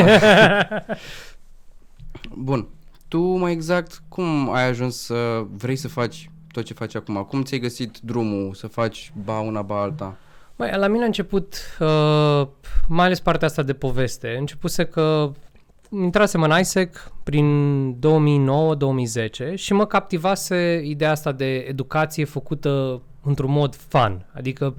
bun. 2.48 2.66
Tu 3.08 3.20
mai 3.20 3.52
exact 3.52 4.02
cum 4.08 4.50
ai 4.50 4.68
ajuns 4.68 4.96
să 4.96 5.46
vrei 5.50 5.76
să 5.76 5.88
faci 5.88 6.30
tot 6.56 6.64
ce 6.64 6.74
faci 6.74 6.94
acum? 6.94 7.22
Cum 7.22 7.42
ți-ai 7.42 7.60
găsit 7.60 7.98
drumul 7.98 8.54
să 8.54 8.66
faci 8.66 9.12
ba 9.24 9.38
una, 9.38 9.62
ba 9.62 9.80
alta? 9.80 10.16
Mai, 10.56 10.76
la 10.76 10.86
mine 10.86 11.02
a 11.02 11.06
început, 11.06 11.76
uh, 11.80 12.46
mai 12.88 13.04
ales 13.04 13.20
partea 13.20 13.46
asta 13.46 13.62
de 13.62 13.72
poveste, 13.72 14.36
începuse 14.38 14.84
că 14.84 15.32
intrasem 15.90 16.42
în 16.42 16.58
ISEC 16.58 17.10
prin 17.22 17.46
2009-2010 19.52 19.54
și 19.54 19.72
mă 19.72 19.86
captivase 19.86 20.82
ideea 20.84 21.10
asta 21.10 21.32
de 21.32 21.54
educație 21.54 22.24
făcută 22.24 23.02
într-un 23.22 23.50
mod 23.50 23.74
fun. 23.74 24.26
Adică 24.32 24.74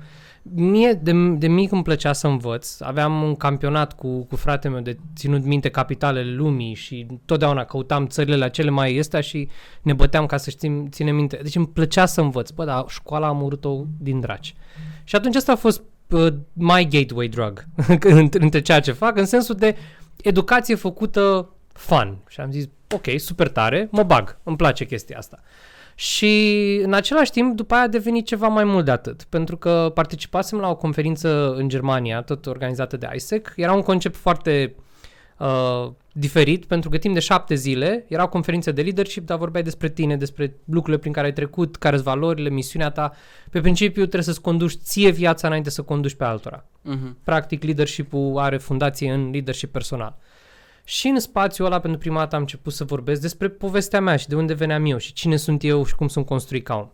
mie 0.53 0.93
de, 0.93 1.11
de 1.37 1.47
mic 1.47 1.71
îmi 1.71 1.83
plăcea 1.83 2.13
să 2.13 2.27
învăț. 2.27 2.79
Aveam 2.79 3.21
un 3.21 3.35
campionat 3.35 3.93
cu, 3.93 4.23
cu 4.23 4.35
fratele 4.35 4.73
meu 4.73 4.83
de 4.83 4.97
ținut 5.15 5.43
minte 5.43 5.69
capitalele 5.69 6.31
lumii 6.31 6.73
și 6.73 7.07
totdeauna 7.25 7.65
căutam 7.65 8.07
țările 8.07 8.35
la 8.35 8.49
cele 8.49 8.69
mai 8.69 8.95
este 8.95 9.21
și 9.21 9.49
ne 9.81 9.93
băteam 9.93 10.25
ca 10.25 10.37
să 10.37 10.49
știm, 10.49 10.87
ține 10.89 11.11
minte. 11.11 11.39
Deci 11.43 11.55
îmi 11.55 11.67
plăcea 11.67 12.05
să 12.05 12.21
învăț. 12.21 12.49
Bă, 12.49 12.65
dar 12.65 12.85
școala 12.87 13.27
am 13.27 13.41
urât-o 13.41 13.83
din 13.99 14.19
draci. 14.19 14.55
Și 15.03 15.15
atunci 15.15 15.35
asta 15.35 15.51
a 15.51 15.55
fost 15.55 15.81
uh, 16.09 16.33
my 16.53 16.87
gateway 16.89 17.27
drug 17.27 17.65
între 17.99 18.43
între 18.43 18.61
ceea 18.61 18.79
ce 18.79 18.91
fac, 18.91 19.17
în 19.17 19.25
sensul 19.25 19.55
de 19.55 19.75
educație 20.21 20.75
făcută 20.75 21.49
fun. 21.73 22.17
Și 22.27 22.39
am 22.39 22.51
zis, 22.51 22.65
ok, 22.95 23.19
super 23.19 23.49
tare, 23.49 23.87
mă 23.91 24.03
bag, 24.03 24.37
îmi 24.43 24.57
place 24.57 24.85
chestia 24.85 25.17
asta. 25.17 25.39
Și 25.99 26.79
în 26.83 26.93
același 26.93 27.31
timp, 27.31 27.55
după 27.55 27.73
aia 27.73 27.83
a 27.83 27.87
devenit 27.87 28.25
ceva 28.25 28.47
mai 28.47 28.63
mult 28.63 28.85
de 28.85 28.91
atât, 28.91 29.23
pentru 29.23 29.57
că 29.57 29.91
participasem 29.93 30.59
la 30.59 30.69
o 30.69 30.75
conferință 30.75 31.53
în 31.53 31.69
Germania, 31.69 32.21
tot 32.21 32.45
organizată 32.45 32.97
de 32.97 33.09
ISEC. 33.15 33.53
Era 33.55 33.73
un 33.73 33.81
concept 33.81 34.15
foarte 34.15 34.75
uh, 35.37 35.91
diferit, 36.11 36.65
pentru 36.65 36.89
că 36.89 36.97
timp 36.97 37.13
de 37.13 37.19
șapte 37.19 37.55
zile 37.55 38.05
era 38.07 38.23
o 38.23 38.29
conferință 38.29 38.71
de 38.71 38.81
leadership, 38.81 39.25
dar 39.25 39.37
vorbeai 39.37 39.63
despre 39.63 39.89
tine, 39.89 40.17
despre 40.17 40.55
lucrurile 40.65 40.97
prin 40.97 41.13
care 41.13 41.25
ai 41.25 41.33
trecut, 41.33 41.75
care 41.75 41.95
sunt 41.95 42.07
valorile, 42.07 42.49
misiunea 42.49 42.89
ta. 42.89 43.11
Pe 43.51 43.59
principiu 43.59 44.01
trebuie 44.01 44.23
să-ți 44.23 44.41
conduci 44.41 44.77
ție 44.83 45.09
viața 45.09 45.47
înainte 45.47 45.69
să 45.69 45.81
conduci 45.81 46.15
pe 46.15 46.23
altora. 46.23 46.65
Uh-huh. 46.65 47.23
Practic, 47.23 47.63
leadership-ul 47.63 48.37
are 48.37 48.57
fundație 48.57 49.11
în 49.11 49.29
leadership 49.31 49.71
personal. 49.71 50.17
Și 50.89 51.07
în 51.07 51.19
spațiul 51.19 51.67
ăla, 51.67 51.79
pentru 51.79 51.99
prima 51.99 52.19
dată, 52.19 52.35
am 52.35 52.41
început 52.41 52.73
să 52.73 52.83
vorbesc 52.83 53.21
despre 53.21 53.49
povestea 53.49 54.01
mea 54.01 54.15
și 54.15 54.27
de 54.27 54.35
unde 54.35 54.53
veneam 54.53 54.85
eu 54.85 54.97
și 54.97 55.13
cine 55.13 55.35
sunt 55.35 55.63
eu 55.63 55.85
și 55.85 55.95
cum 55.95 56.07
sunt 56.07 56.25
construit 56.25 56.65
ca 56.65 56.75
om. 56.75 56.89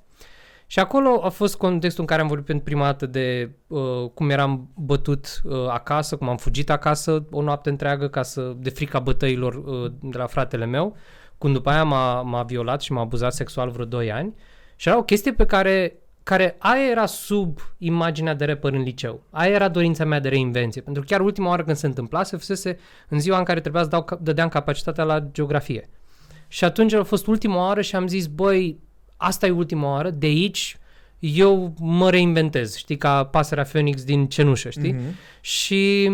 Și 0.67 0.79
acolo 0.79 1.21
a 1.23 1.29
fost 1.29 1.55
contextul 1.55 2.01
în 2.01 2.07
care 2.07 2.21
am 2.21 2.27
vorbit 2.27 2.45
pentru 2.45 2.63
prima 2.63 2.83
dată 2.83 3.05
de 3.05 3.51
uh, 3.67 4.09
cum 4.13 4.29
eram 4.29 4.69
bătut 4.75 5.41
uh, 5.43 5.67
acasă, 5.67 6.15
cum 6.15 6.29
am 6.29 6.37
fugit 6.37 6.69
acasă 6.69 7.25
o 7.31 7.41
noapte 7.41 7.69
întreagă 7.69 8.07
ca 8.07 8.23
să, 8.23 8.53
de 8.57 8.69
frica 8.69 8.99
bătăilor 8.99 9.55
uh, 9.55 9.91
de 10.01 10.17
la 10.17 10.25
fratele 10.25 10.65
meu, 10.65 10.95
cum 11.37 11.51
după 11.51 11.69
aia 11.69 11.83
m-a, 11.83 12.21
m-a 12.21 12.43
violat 12.43 12.81
și 12.81 12.91
m-a 12.91 13.01
abuzat 13.01 13.33
sexual 13.33 13.69
vreo 13.69 13.85
2 13.85 14.11
ani. 14.11 14.33
Și 14.75 14.87
era 14.87 14.97
o 14.97 15.03
chestie 15.03 15.33
pe 15.33 15.45
care, 15.45 15.95
care 16.23 16.55
aia 16.59 16.89
era 16.89 17.05
sub 17.05 17.59
imaginea 17.77 18.33
de 18.33 18.45
rapper 18.45 18.73
în 18.73 18.81
liceu. 18.81 19.23
Aia 19.29 19.53
era 19.53 19.67
dorința 19.67 20.05
mea 20.05 20.19
de 20.19 20.29
reinvenție. 20.29 20.81
Pentru 20.81 21.01
că 21.01 21.07
chiar 21.07 21.21
ultima 21.21 21.49
oară 21.49 21.63
când 21.63 21.77
se 21.77 21.85
întâmplase, 21.85 22.37
fusese 22.37 22.79
în 23.07 23.19
ziua 23.19 23.37
în 23.37 23.43
care 23.43 23.59
trebuia 23.59 23.83
să 23.83 23.89
dau, 23.89 24.03
cap- 24.03 24.19
dădeam 24.19 24.49
capacitatea 24.49 25.03
la 25.03 25.19
geografie. 25.31 25.89
Și 26.47 26.63
atunci 26.63 26.93
a 26.93 27.03
fost 27.03 27.27
ultima 27.27 27.57
oară 27.67 27.81
și 27.81 27.95
am 27.95 28.07
zis, 28.07 28.27
băi, 28.27 28.79
asta 29.17 29.45
e 29.47 29.51
ultima 29.51 29.91
oară, 29.91 30.09
de 30.09 30.25
aici 30.25 30.77
eu 31.19 31.73
mă 31.79 32.09
reinventez, 32.09 32.75
știi, 32.75 32.97
ca 32.97 33.25
pasărea 33.25 33.63
Phoenix 33.63 34.03
din 34.03 34.27
cenușă, 34.27 34.69
știi? 34.69 34.91
Mhm. 34.91 35.15
Și, 35.41 36.11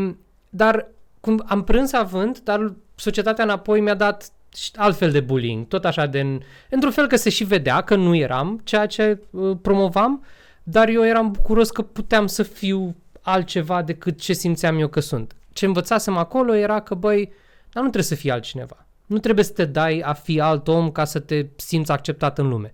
dar 0.49 0.87
cum 1.19 1.43
am 1.47 1.63
prins 1.63 1.93
avânt, 1.93 2.41
dar 2.43 2.73
societatea 2.95 3.43
înapoi 3.43 3.81
mi-a 3.81 3.93
dat 3.93 4.23
și 4.23 4.29
altfel 4.75 5.11
de 5.11 5.19
bullying, 5.19 5.67
tot 5.67 5.85
așa 5.85 6.05
de, 6.05 6.37
într-un 6.69 6.91
fel 6.91 7.07
că 7.07 7.15
se 7.15 7.29
și 7.29 7.43
vedea 7.43 7.81
că 7.81 7.95
nu 7.95 8.15
eram 8.15 8.61
ceea 8.63 8.85
ce 8.85 9.21
uh, 9.29 9.57
promovam, 9.61 10.23
dar 10.63 10.87
eu 10.87 11.05
eram 11.05 11.31
bucuros 11.31 11.69
că 11.69 11.81
puteam 11.81 12.27
să 12.27 12.43
fiu 12.43 12.95
altceva 13.21 13.81
decât 13.81 14.19
ce 14.19 14.33
simțeam 14.33 14.79
eu 14.79 14.87
că 14.87 14.99
sunt. 14.99 15.35
Ce 15.53 15.65
învățasem 15.65 16.17
acolo 16.17 16.55
era 16.55 16.79
că, 16.79 16.95
băi, 16.95 17.31
dar 17.71 17.83
nu 17.83 17.89
trebuie 17.89 18.03
să 18.03 18.15
fii 18.15 18.31
altcineva. 18.31 18.85
Nu 19.05 19.17
trebuie 19.17 19.45
să 19.45 19.51
te 19.51 19.65
dai 19.65 19.99
a 19.99 20.13
fi 20.13 20.39
alt 20.39 20.67
om 20.67 20.91
ca 20.91 21.05
să 21.05 21.19
te 21.19 21.45
simți 21.55 21.91
acceptat 21.91 22.37
în 22.37 22.47
lume. 22.47 22.73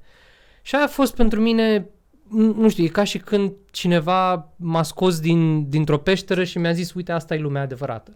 Și 0.62 0.76
aia 0.76 0.84
a 0.84 0.88
fost 0.88 1.15
pentru 1.15 1.41
mine, 1.41 1.89
nu 2.30 2.54
nu 2.54 2.69
știu, 2.69 2.84
e 2.84 2.88
ca 2.88 3.04
și 3.04 3.17
când 3.17 3.52
cineva 3.71 4.52
m-a 4.56 4.84
scos 4.84 5.19
din, 5.19 5.69
dintr-o 5.69 5.98
peșteră 5.98 6.43
și 6.43 6.58
mi-a 6.58 6.71
zis, 6.71 6.93
uite, 6.93 7.12
asta 7.12 7.36
e 7.36 7.39
lumea 7.39 7.62
adevărată. 7.62 8.15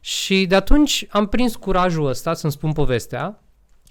Și 0.00 0.46
de 0.46 0.54
atunci 0.54 1.06
am 1.10 1.26
prins 1.26 1.56
curajul 1.56 2.06
ăsta 2.06 2.34
să-mi 2.34 2.52
spun 2.52 2.72
povestea. 2.72 3.42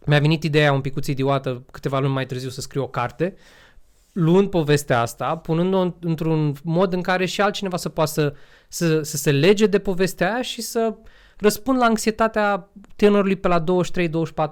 Mi-a 0.05 0.19
venit 0.19 0.43
ideea 0.43 0.73
un 0.73 0.81
picuț 0.81 1.07
idiotă 1.07 1.63
câteva 1.71 1.99
luni 1.99 2.13
mai 2.13 2.25
târziu 2.25 2.49
să 2.49 2.61
scriu 2.61 2.83
o 2.83 2.87
carte, 2.87 3.35
luând 4.11 4.49
povestea 4.49 5.01
asta, 5.01 5.37
punând-o 5.37 5.79
în- 5.79 5.93
într-un 5.99 6.55
mod 6.63 6.93
în 6.93 7.01
care 7.01 7.25
și 7.25 7.41
altcineva 7.41 7.77
să 7.77 7.89
poată 7.89 8.11
să, 8.11 8.33
să, 8.67 9.01
să 9.01 9.17
se 9.17 9.31
lege 9.31 9.65
de 9.65 9.79
povestea 9.79 10.33
aia 10.33 10.41
și 10.41 10.61
să 10.61 10.95
răspund 11.37 11.77
la 11.79 11.85
anxietatea 11.85 12.69
tânărului 12.95 13.35
pe 13.35 13.47
la 13.47 13.63
23-24 13.63 13.63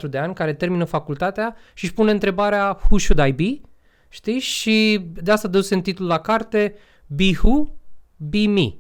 de 0.10 0.18
ani 0.18 0.34
care 0.34 0.54
termină 0.54 0.84
facultatea 0.84 1.56
și 1.74 1.84
își 1.84 1.94
pune 1.94 2.12
întrebarea 2.12 2.78
Who 2.90 2.98
should 2.98 3.28
I 3.28 3.32
be? 3.32 3.62
Știi? 4.10 4.40
Și 4.40 5.06
de 5.14 5.32
asta 5.32 5.48
dă 5.48 5.68
în 5.70 5.82
titlul 5.82 6.08
la 6.08 6.20
carte 6.20 6.76
Be 7.08 7.32
Who? 7.44 7.68
Be 8.16 8.48
Me. 8.48 8.74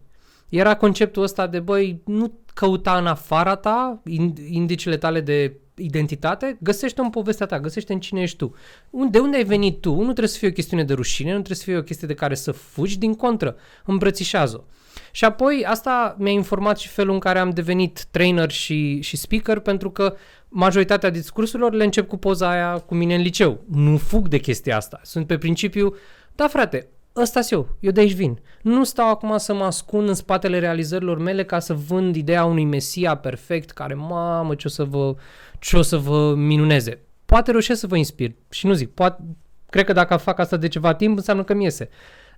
Era 0.49 0.75
conceptul 0.75 1.23
ăsta 1.23 1.47
de, 1.47 1.59
băi, 1.59 2.01
nu 2.05 2.39
căuta 2.55 2.97
în 2.97 3.07
afara 3.07 3.55
ta 3.55 4.01
ind- 4.09 4.49
indicele 4.49 4.97
tale 4.97 5.21
de 5.21 5.55
identitate, 5.77 6.57
găsește 6.61 7.01
în 7.01 7.09
povestea 7.09 7.45
ta, 7.45 7.59
găsește 7.59 7.93
în 7.93 7.99
cine 7.99 8.21
ești 8.21 8.37
tu. 8.37 8.55
Un- 8.89 9.11
De 9.11 9.19
unde 9.19 9.37
ai 9.37 9.43
venit 9.43 9.81
tu? 9.81 9.93
Nu 9.95 10.03
trebuie 10.03 10.27
să 10.27 10.37
fie 10.37 10.47
o 10.47 10.51
chestiune 10.51 10.83
de 10.83 10.93
rușine, 10.93 11.27
nu 11.29 11.35
trebuie 11.35 11.57
să 11.57 11.63
fie 11.63 11.77
o 11.77 11.81
chestie 11.83 12.07
de 12.07 12.13
care 12.13 12.35
să 12.35 12.51
fugi, 12.51 12.97
din 12.97 13.13
contră, 13.15 13.55
îmbrățișează-o. 13.85 14.63
Și 15.11 15.25
apoi 15.25 15.63
asta 15.67 16.15
mi-a 16.19 16.31
informat 16.31 16.77
și 16.77 16.87
felul 16.87 17.13
în 17.13 17.19
care 17.19 17.39
am 17.39 17.49
devenit 17.49 18.05
trainer 18.11 18.51
și, 18.51 19.01
și 19.01 19.17
speaker, 19.17 19.59
pentru 19.59 19.91
că 19.91 20.15
majoritatea 20.47 21.09
discursurilor 21.09 21.73
le 21.73 21.83
încep 21.83 22.07
cu 22.07 22.17
poza 22.17 22.49
aia 22.49 22.77
cu 22.79 22.95
mine 22.95 23.15
în 23.15 23.21
liceu. 23.21 23.63
Nu 23.71 23.97
fug 23.97 24.27
de 24.27 24.37
chestia 24.37 24.75
asta. 24.75 24.99
Sunt 25.03 25.27
pe 25.27 25.37
principiu, 25.37 25.95
da 26.35 26.47
frate, 26.47 26.87
ăsta 27.15 27.39
eu, 27.49 27.77
eu 27.79 27.91
de 27.91 27.99
aici 27.99 28.13
vin. 28.13 28.39
Nu 28.61 28.83
stau 28.83 29.09
acum 29.09 29.37
să 29.37 29.53
mă 29.53 29.63
ascund 29.63 30.07
în 30.07 30.13
spatele 30.13 30.59
realizărilor 30.59 31.17
mele 31.17 31.43
ca 31.43 31.59
să 31.59 31.73
vând 31.73 32.15
ideea 32.15 32.45
unui 32.45 32.65
mesia 32.65 33.15
perfect 33.15 33.71
care, 33.71 33.93
mamă, 33.93 34.55
ce 34.55 34.67
o 34.67 34.69
să 34.69 34.83
vă, 34.83 35.15
ce 35.59 35.77
o 35.77 35.81
să 35.81 35.97
vă 35.97 36.35
minuneze. 36.35 36.99
Poate 37.25 37.51
reușesc 37.51 37.79
să 37.79 37.87
vă 37.87 37.97
inspir 37.97 38.31
și 38.49 38.65
nu 38.65 38.73
zic, 38.73 38.89
poate, 38.89 39.23
cred 39.69 39.85
că 39.85 39.93
dacă 39.93 40.15
fac 40.15 40.39
asta 40.39 40.57
de 40.57 40.67
ceva 40.67 40.93
timp 40.93 41.17
înseamnă 41.17 41.43
că 41.43 41.53
mi 41.53 41.63
iese. 41.63 41.89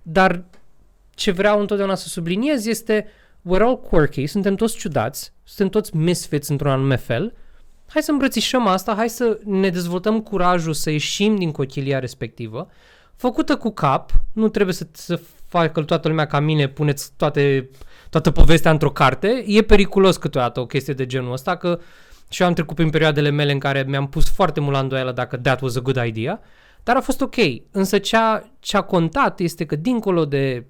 Dar 0.02 0.44
ce 1.14 1.30
vreau 1.30 1.60
întotdeauna 1.60 1.94
să 1.94 2.08
subliniez 2.08 2.66
este 2.66 3.06
we're 3.48 3.60
all 3.60 3.80
quirky, 3.80 4.26
suntem 4.26 4.54
toți 4.54 4.76
ciudați, 4.76 5.32
suntem 5.44 5.68
toți 5.68 5.96
misfits 5.96 6.48
într-un 6.48 6.70
anume 6.70 6.96
fel, 6.96 7.34
hai 7.88 8.02
să 8.02 8.10
îmbrățișăm 8.10 8.66
asta, 8.66 8.94
hai 8.94 9.08
să 9.08 9.38
ne 9.44 9.68
dezvoltăm 9.68 10.20
curajul 10.20 10.72
să 10.72 10.90
ieșim 10.90 11.36
din 11.36 11.50
cochilia 11.50 11.98
respectivă, 11.98 12.70
făcută 13.18 13.56
cu 13.56 13.70
cap, 13.70 14.10
nu 14.32 14.48
trebuie 14.48 14.74
să, 14.74 14.86
să 14.92 15.20
facă 15.46 15.82
toată 15.82 16.08
lumea 16.08 16.26
ca 16.26 16.40
mine, 16.40 16.68
puneți 16.68 17.12
toate, 17.16 17.68
toată 18.10 18.30
povestea 18.30 18.70
într-o 18.70 18.90
carte, 18.90 19.44
e 19.46 19.62
periculos 19.62 20.16
câteodată 20.16 20.60
o 20.60 20.66
chestie 20.66 20.94
de 20.94 21.06
genul 21.06 21.32
ăsta, 21.32 21.56
că 21.56 21.80
și 22.28 22.42
eu 22.42 22.48
am 22.48 22.54
trecut 22.54 22.76
prin 22.76 22.90
perioadele 22.90 23.30
mele 23.30 23.52
în 23.52 23.58
care 23.58 23.84
mi-am 23.88 24.08
pus 24.08 24.30
foarte 24.30 24.60
mult 24.60 24.72
la 24.72 24.80
îndoială 24.80 25.12
dacă 25.12 25.36
that 25.36 25.60
was 25.60 25.76
a 25.76 25.80
good 25.80 26.06
idea, 26.06 26.40
dar 26.82 26.96
a 26.96 27.00
fost 27.00 27.20
ok. 27.20 27.36
Însă 27.70 27.98
ce-a, 27.98 28.50
ce-a 28.60 28.80
contat 28.80 29.40
este 29.40 29.64
că 29.66 29.76
dincolo 29.76 30.24
de 30.24 30.66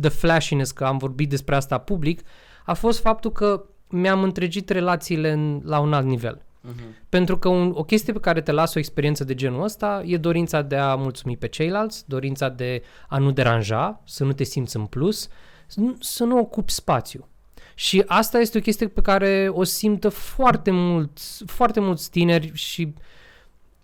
the 0.00 0.10
flashiness, 0.10 0.70
că 0.70 0.84
am 0.84 0.96
vorbit 0.96 1.28
despre 1.28 1.54
asta 1.54 1.78
public, 1.78 2.20
a 2.64 2.74
fost 2.74 3.00
faptul 3.00 3.32
că 3.32 3.64
mi-am 3.88 4.22
întregit 4.22 4.68
relațiile 4.68 5.30
în, 5.30 5.60
la 5.64 5.78
un 5.78 5.92
alt 5.92 6.06
nivel. 6.06 6.45
Uh-huh. 6.66 7.06
Pentru 7.08 7.38
că 7.38 7.48
un, 7.48 7.72
o 7.74 7.84
chestie 7.84 8.12
pe 8.12 8.20
care 8.20 8.40
te 8.40 8.52
lasă 8.52 8.72
o 8.76 8.78
experiență 8.78 9.24
de 9.24 9.34
genul 9.34 9.62
ăsta 9.62 10.02
e 10.04 10.16
dorința 10.16 10.62
de 10.62 10.76
a 10.76 10.94
mulțumi 10.94 11.36
pe 11.36 11.48
ceilalți, 11.48 12.04
dorința 12.08 12.48
de 12.48 12.82
a 13.08 13.18
nu 13.18 13.30
deranja, 13.30 14.00
să 14.04 14.24
nu 14.24 14.32
te 14.32 14.44
simți 14.44 14.76
în 14.76 14.86
plus, 14.86 15.28
să 15.66 15.80
nu, 15.80 15.96
să 16.00 16.24
nu 16.24 16.38
ocupi 16.38 16.72
spațiu. 16.72 17.28
Și 17.74 18.02
asta 18.06 18.38
este 18.38 18.58
o 18.58 18.60
chestie 18.60 18.88
pe 18.88 19.00
care 19.00 19.48
o 19.52 19.64
simtă 19.64 20.08
foarte 20.08 20.70
mulți, 20.70 21.44
foarte 21.46 21.80
mulți 21.80 22.10
tineri 22.10 22.50
și 22.54 22.94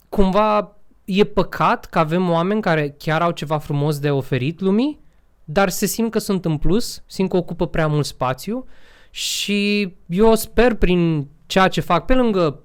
cumva 0.08 0.76
e 1.04 1.24
păcat 1.24 1.84
că 1.84 1.98
avem 1.98 2.30
oameni 2.30 2.60
care 2.60 2.94
chiar 2.98 3.22
au 3.22 3.30
ceva 3.30 3.58
frumos 3.58 3.98
de 3.98 4.10
oferit 4.10 4.60
lumii, 4.60 5.00
dar 5.44 5.68
se 5.68 5.86
simt 5.86 6.10
că 6.10 6.18
sunt 6.18 6.44
în 6.44 6.56
plus, 6.56 7.02
simt 7.06 7.30
că 7.30 7.36
ocupă 7.36 7.66
prea 7.66 7.86
mult 7.86 8.06
spațiu 8.06 8.66
și 9.10 9.94
eu 10.06 10.34
sper 10.34 10.74
prin 10.74 11.28
ceea 11.46 11.68
ce 11.68 11.80
fac, 11.80 12.04
pe 12.04 12.14
lângă 12.14 12.62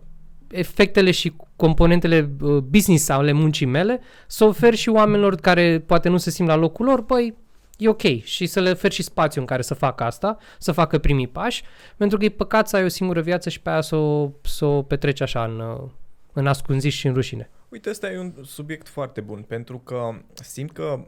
efectele 0.49 1.11
și 1.11 1.33
componentele 1.55 2.29
uh, 2.41 2.57
business 2.57 3.09
ale 3.09 3.31
muncii 3.31 3.65
mele, 3.65 3.99
să 4.27 4.43
ofer 4.45 4.73
și 4.73 4.89
oamenilor 4.89 5.35
care 5.35 5.79
poate 5.79 6.09
nu 6.09 6.17
se 6.17 6.29
simt 6.29 6.47
la 6.47 6.55
locul 6.55 6.85
lor, 6.85 7.01
băi, 7.01 7.35
e 7.77 7.89
ok 7.89 8.23
și 8.23 8.45
să 8.45 8.59
le 8.59 8.69
ofer 8.69 8.91
și 8.91 9.03
spațiu 9.03 9.41
în 9.41 9.47
care 9.47 9.61
să 9.61 9.73
facă 9.73 10.03
asta, 10.03 10.37
să 10.59 10.71
facă 10.71 10.97
primii 10.97 11.27
pași, 11.27 11.63
pentru 11.97 12.17
că 12.17 12.25
e 12.25 12.29
păcat 12.29 12.67
să 12.67 12.75
ai 12.75 12.83
o 12.83 12.87
singură 12.87 13.21
viață 13.21 13.49
și 13.49 13.61
pe 13.61 13.69
aia 13.69 13.81
să 13.81 13.95
o, 13.95 14.31
să 14.41 14.65
o 14.65 14.81
petreci 14.81 15.21
așa 15.21 15.43
în, 15.43 15.59
uh, 15.59 15.89
în 16.33 16.47
ascunziș 16.47 16.95
și 16.95 17.07
în 17.07 17.13
rușine. 17.13 17.49
Uite, 17.69 17.89
ăsta 17.89 18.11
e 18.11 18.19
un 18.19 18.33
subiect 18.43 18.87
foarte 18.87 19.21
bun, 19.21 19.41
pentru 19.47 19.77
că 19.77 20.09
simt 20.33 20.71
că 20.71 21.03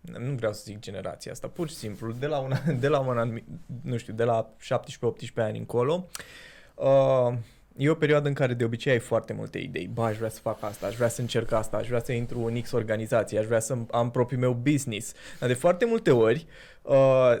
nu 0.00 0.34
vreau 0.34 0.52
să 0.52 0.62
zic 0.64 0.78
generația 0.78 1.32
asta, 1.32 1.48
pur 1.48 1.68
și 1.68 1.74
simplu, 1.74 2.12
de 2.12 2.26
la 2.26 2.38
un, 2.38 2.52
de 2.80 2.88
la 2.88 2.98
un 2.98 3.18
anumit, 3.18 3.44
nu 3.82 3.96
știu, 3.96 4.12
de 4.12 4.24
la 4.24 4.50
17-18 4.60 5.34
ani 5.34 5.58
încolo, 5.58 6.06
uh, 6.74 7.34
e 7.78 7.90
o 7.90 7.94
perioadă 7.94 8.28
în 8.28 8.34
care 8.34 8.54
de 8.54 8.64
obicei 8.64 8.92
ai 8.92 8.98
foarte 8.98 9.32
multe 9.32 9.58
idei. 9.58 9.90
Ba, 9.92 10.04
aș 10.04 10.16
vrea 10.16 10.28
să 10.28 10.40
fac 10.40 10.62
asta, 10.62 10.86
aș 10.86 10.94
vrea 10.94 11.08
să 11.08 11.20
încerc 11.20 11.52
asta, 11.52 11.76
aș 11.76 11.88
vrea 11.88 12.00
să 12.00 12.12
intru 12.12 12.44
în 12.44 12.60
X 12.60 12.72
organizație, 12.72 13.38
aș 13.38 13.46
vrea 13.46 13.60
să 13.60 13.76
am 13.90 14.10
propriul 14.10 14.40
meu 14.40 14.52
business. 14.52 15.12
Dar 15.38 15.48
de 15.48 15.54
foarte 15.54 15.84
multe 15.84 16.10
ori, 16.10 16.46
uh, 16.82 17.38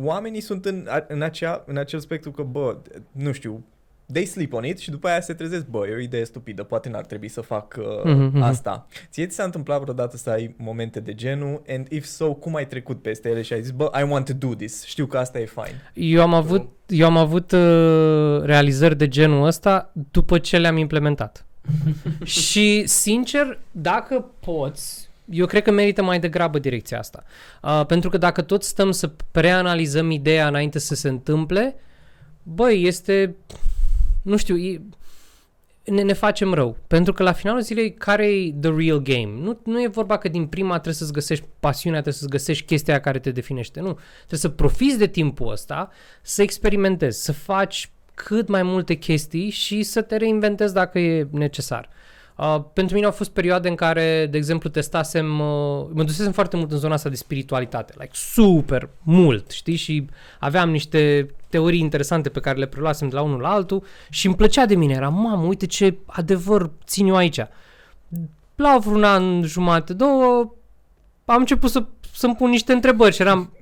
oamenii 0.00 0.40
sunt 0.40 0.64
în, 0.64 0.88
în, 1.08 1.22
acea, 1.22 1.64
în 1.66 1.76
acel 1.76 1.98
spectru 1.98 2.30
că, 2.30 2.42
bă, 2.42 2.76
nu 3.12 3.32
știu, 3.32 3.64
they 4.12 4.24
sleep 4.24 4.52
on 4.52 4.64
it 4.64 4.78
și 4.78 4.90
după 4.90 5.08
aia 5.08 5.20
se 5.20 5.32
trezesc, 5.32 5.66
bă, 5.66 5.86
e 5.86 5.94
o 5.94 5.98
idee 5.98 6.24
stupidă, 6.24 6.62
poate 6.62 6.88
n-ar 6.88 7.04
trebui 7.04 7.28
să 7.28 7.40
fac 7.40 7.74
uh, 7.78 7.84
Mhm, 8.04 8.22
mhm. 8.22 8.42
asta. 8.42 8.86
Ție 9.10 9.26
ți 9.26 9.34
s-a 9.34 9.44
întâmplat 9.44 9.80
vreodată 9.80 10.16
să 10.16 10.30
ai 10.30 10.54
momente 10.58 11.00
de 11.00 11.14
genul 11.14 11.62
and 11.68 11.86
if 11.90 12.04
so, 12.04 12.34
cum 12.34 12.54
ai 12.54 12.66
trecut 12.66 13.02
peste 13.02 13.28
ele 13.28 13.42
și 13.42 13.52
ai 13.52 13.62
zis, 13.62 13.70
bă, 13.70 13.90
I 14.00 14.02
want 14.10 14.24
to 14.24 14.46
do 14.48 14.54
this, 14.54 14.84
știu 14.84 15.06
că 15.06 15.18
asta 15.18 15.38
e 15.38 15.44
fine. 15.44 15.82
Eu 15.94 16.22
am 16.22 16.34
avut, 16.34 16.70
eu 16.86 17.06
am 17.06 17.16
avut 17.16 17.52
uh, 17.52 18.42
realizări 18.42 18.96
de 18.96 19.08
genul 19.08 19.46
ăsta 19.46 19.92
după 20.10 20.38
ce 20.38 20.58
le-am 20.58 20.76
implementat. 20.76 21.46
și, 22.24 22.86
sincer, 22.86 23.58
dacă 23.70 24.30
poți, 24.40 25.08
eu 25.30 25.46
cred 25.46 25.62
că 25.62 25.70
merită 25.70 26.02
mai 26.02 26.20
degrabă 26.20 26.58
direcția 26.58 26.98
asta. 26.98 27.22
Uh, 27.62 27.86
pentru 27.86 28.10
că 28.10 28.18
dacă 28.18 28.42
tot 28.42 28.62
stăm 28.62 28.90
să 28.90 29.10
preanalizăm 29.30 30.10
ideea 30.10 30.46
înainte 30.46 30.78
să 30.78 30.94
se 30.94 31.08
întâmple, 31.08 31.74
băi, 32.42 32.86
este, 32.86 33.34
nu 34.22 34.36
știu, 34.36 34.56
e, 34.56 34.80
ne, 35.84 36.02
ne 36.02 36.12
facem 36.12 36.54
rău. 36.54 36.76
Pentru 36.86 37.12
că 37.12 37.22
la 37.22 37.32
finalul 37.32 37.60
zilei, 37.60 37.94
care 37.94 38.26
e 38.26 38.54
the 38.60 38.70
real 38.76 38.98
game? 38.98 39.32
Nu, 39.40 39.60
nu 39.64 39.82
e 39.82 39.88
vorba 39.88 40.18
că 40.18 40.28
din 40.28 40.46
prima 40.46 40.72
trebuie 40.72 40.94
să-ți 40.94 41.12
găsești 41.12 41.44
pasiunea, 41.60 42.00
trebuie 42.00 42.20
să-ți 42.20 42.30
găsești 42.30 42.64
chestia 42.64 43.00
care 43.00 43.18
te 43.18 43.30
definește. 43.30 43.80
Nu. 43.80 43.98
Trebuie 44.16 44.38
să 44.38 44.48
profiți 44.48 44.98
de 44.98 45.06
timpul 45.06 45.50
ăsta, 45.50 45.90
să 46.22 46.42
experimentezi, 46.42 47.24
să 47.24 47.32
faci 47.32 47.90
cât 48.14 48.48
mai 48.48 48.62
multe 48.62 48.94
chestii 48.94 49.50
și 49.50 49.82
să 49.82 50.02
te 50.02 50.16
reinventezi 50.16 50.74
dacă 50.74 50.98
e 50.98 51.28
necesar. 51.30 51.88
Uh, 52.36 52.64
pentru 52.72 52.94
mine 52.94 53.06
au 53.06 53.12
fost 53.12 53.30
perioade 53.30 53.68
în 53.68 53.74
care, 53.74 54.26
de 54.30 54.36
exemplu, 54.36 54.68
testasem, 54.68 55.40
uh, 55.40 55.86
mă 55.92 56.02
dusesem 56.04 56.32
foarte 56.32 56.56
mult 56.56 56.70
în 56.70 56.78
zona 56.78 56.94
asta 56.94 57.08
de 57.08 57.16
spiritualitate, 57.16 57.94
like 57.98 58.12
super 58.12 58.88
mult, 59.02 59.50
știi, 59.50 59.76
și 59.76 60.06
aveam 60.38 60.70
niște 60.70 61.30
teorii 61.52 61.80
interesante 61.80 62.28
pe 62.28 62.40
care 62.40 62.58
le 62.58 62.66
preluasem 62.66 63.08
de 63.08 63.14
la 63.14 63.22
unul 63.22 63.40
la 63.40 63.50
altul 63.50 63.84
și 64.10 64.26
îmi 64.26 64.34
plăcea 64.34 64.66
de 64.66 64.74
mine. 64.74 64.94
Era, 64.94 65.08
mamă, 65.08 65.46
uite 65.46 65.66
ce 65.66 65.96
adevăr 66.06 66.70
țin 66.86 67.06
eu 67.06 67.16
aici. 67.16 67.40
La 68.56 68.78
vreun 68.78 69.04
an 69.04 69.42
jumate, 69.42 69.92
două, 69.92 70.54
am 71.24 71.38
început 71.38 71.70
să, 71.70 71.84
să-mi 72.14 72.34
pun 72.34 72.50
niște 72.50 72.72
întrebări 72.72 73.14
și 73.14 73.22
eram, 73.22 73.56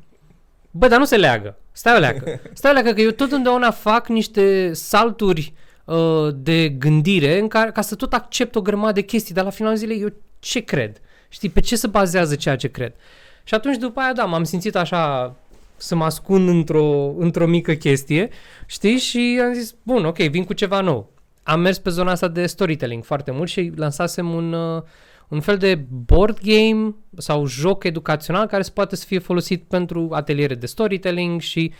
bă, 0.70 0.88
dar 0.88 0.98
nu 0.98 1.04
se 1.04 1.16
leagă. 1.16 1.56
Stai 1.72 1.96
o 1.96 1.98
leacă. 1.98 2.40
Stai 2.52 2.70
o 2.70 2.74
leacă 2.74 2.92
că 2.92 3.00
eu 3.00 3.10
tot 3.10 3.20
întotdeauna 3.20 3.70
fac 3.70 4.08
niște 4.08 4.72
salturi 4.72 5.54
uh, 5.84 6.28
de 6.34 6.68
gândire 6.68 7.38
în 7.38 7.48
care, 7.48 7.70
ca 7.70 7.80
să 7.80 7.94
tot 7.94 8.12
accept 8.12 8.54
o 8.54 8.62
grămadă 8.62 8.92
de 8.92 9.02
chestii, 9.02 9.34
dar 9.34 9.44
la 9.44 9.50
finalul 9.50 9.78
zilei 9.78 10.00
eu 10.00 10.12
ce 10.38 10.60
cred? 10.60 11.00
Știi, 11.28 11.48
pe 11.48 11.60
ce 11.60 11.76
se 11.76 11.86
bazează 11.86 12.34
ceea 12.34 12.56
ce 12.56 12.68
cred? 12.68 12.92
Și 13.44 13.54
atunci 13.54 13.76
după 13.76 14.00
aia, 14.00 14.12
da, 14.12 14.24
m-am 14.24 14.44
simțit 14.44 14.76
așa 14.76 15.34
să 15.80 15.96
mă 15.96 16.04
ascund 16.04 16.48
într-o, 16.48 17.14
într-o 17.18 17.46
mică 17.46 17.72
chestie, 17.72 18.28
știi, 18.66 18.98
și 18.98 19.40
am 19.44 19.52
zis, 19.52 19.74
bun, 19.82 20.04
ok, 20.04 20.16
vin 20.16 20.44
cu 20.44 20.52
ceva 20.52 20.80
nou. 20.80 21.12
Am 21.42 21.60
mers 21.60 21.78
pe 21.78 21.90
zona 21.90 22.10
asta 22.10 22.28
de 22.28 22.46
storytelling 22.46 23.04
foarte 23.04 23.30
mult 23.30 23.48
și 23.48 23.72
lansasem 23.74 24.34
un, 24.34 24.52
uh, 24.52 24.82
un 25.28 25.40
fel 25.40 25.56
de 25.56 25.84
board 26.06 26.38
game 26.42 26.94
sau 27.16 27.46
joc 27.46 27.84
educațional 27.84 28.46
care 28.46 28.62
se 28.62 28.70
poate 28.70 28.96
să 28.96 29.04
fie 29.06 29.18
folosit 29.18 29.62
pentru 29.62 30.08
ateliere 30.12 30.54
de 30.54 30.66
storytelling 30.66 31.40
și 31.40 31.72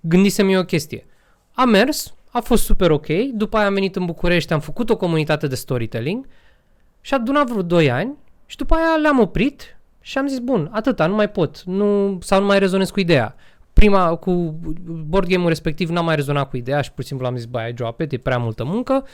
gândisem 0.00 0.48
eu 0.48 0.60
o 0.60 0.64
chestie. 0.64 1.06
Am 1.52 1.68
mers, 1.68 2.14
a 2.30 2.40
fost 2.40 2.64
super 2.64 2.90
ok, 2.90 3.06
după 3.32 3.56
aia 3.56 3.66
am 3.66 3.74
venit 3.74 3.96
în 3.96 4.04
București, 4.04 4.52
am 4.52 4.60
făcut 4.60 4.90
o 4.90 4.96
comunitate 4.96 5.46
de 5.46 5.54
storytelling 5.54 6.26
și 7.00 7.14
a 7.14 7.16
adunat 7.16 7.48
vreo 7.48 7.62
2 7.62 7.90
ani 7.90 8.14
și 8.46 8.56
după 8.56 8.74
aia 8.74 8.96
le-am 8.96 9.20
oprit 9.20 9.75
și 10.06 10.18
am 10.18 10.26
zis, 10.26 10.38
bun, 10.38 10.68
atâta, 10.72 11.06
nu 11.06 11.14
mai 11.14 11.30
pot, 11.30 11.62
nu, 11.62 12.18
sau 12.22 12.40
nu 12.40 12.46
mai 12.46 12.58
rezonez 12.58 12.90
cu 12.90 13.00
ideea. 13.00 13.34
Prima, 13.72 14.16
cu 14.16 14.60
board 15.06 15.28
game-ul 15.28 15.48
respectiv 15.48 15.88
n-am 15.88 16.04
mai 16.04 16.14
rezonat 16.14 16.48
cu 16.48 16.56
ideea 16.56 16.80
și 16.80 16.92
pur 16.92 17.02
și 17.02 17.08
simplu 17.08 17.26
am 17.26 17.36
zis, 17.36 17.44
băi, 17.44 17.72
drop 17.72 18.00
it, 18.00 18.12
e 18.12 18.16
prea 18.16 18.38
multă 18.38 18.64
muncă. 18.64 19.06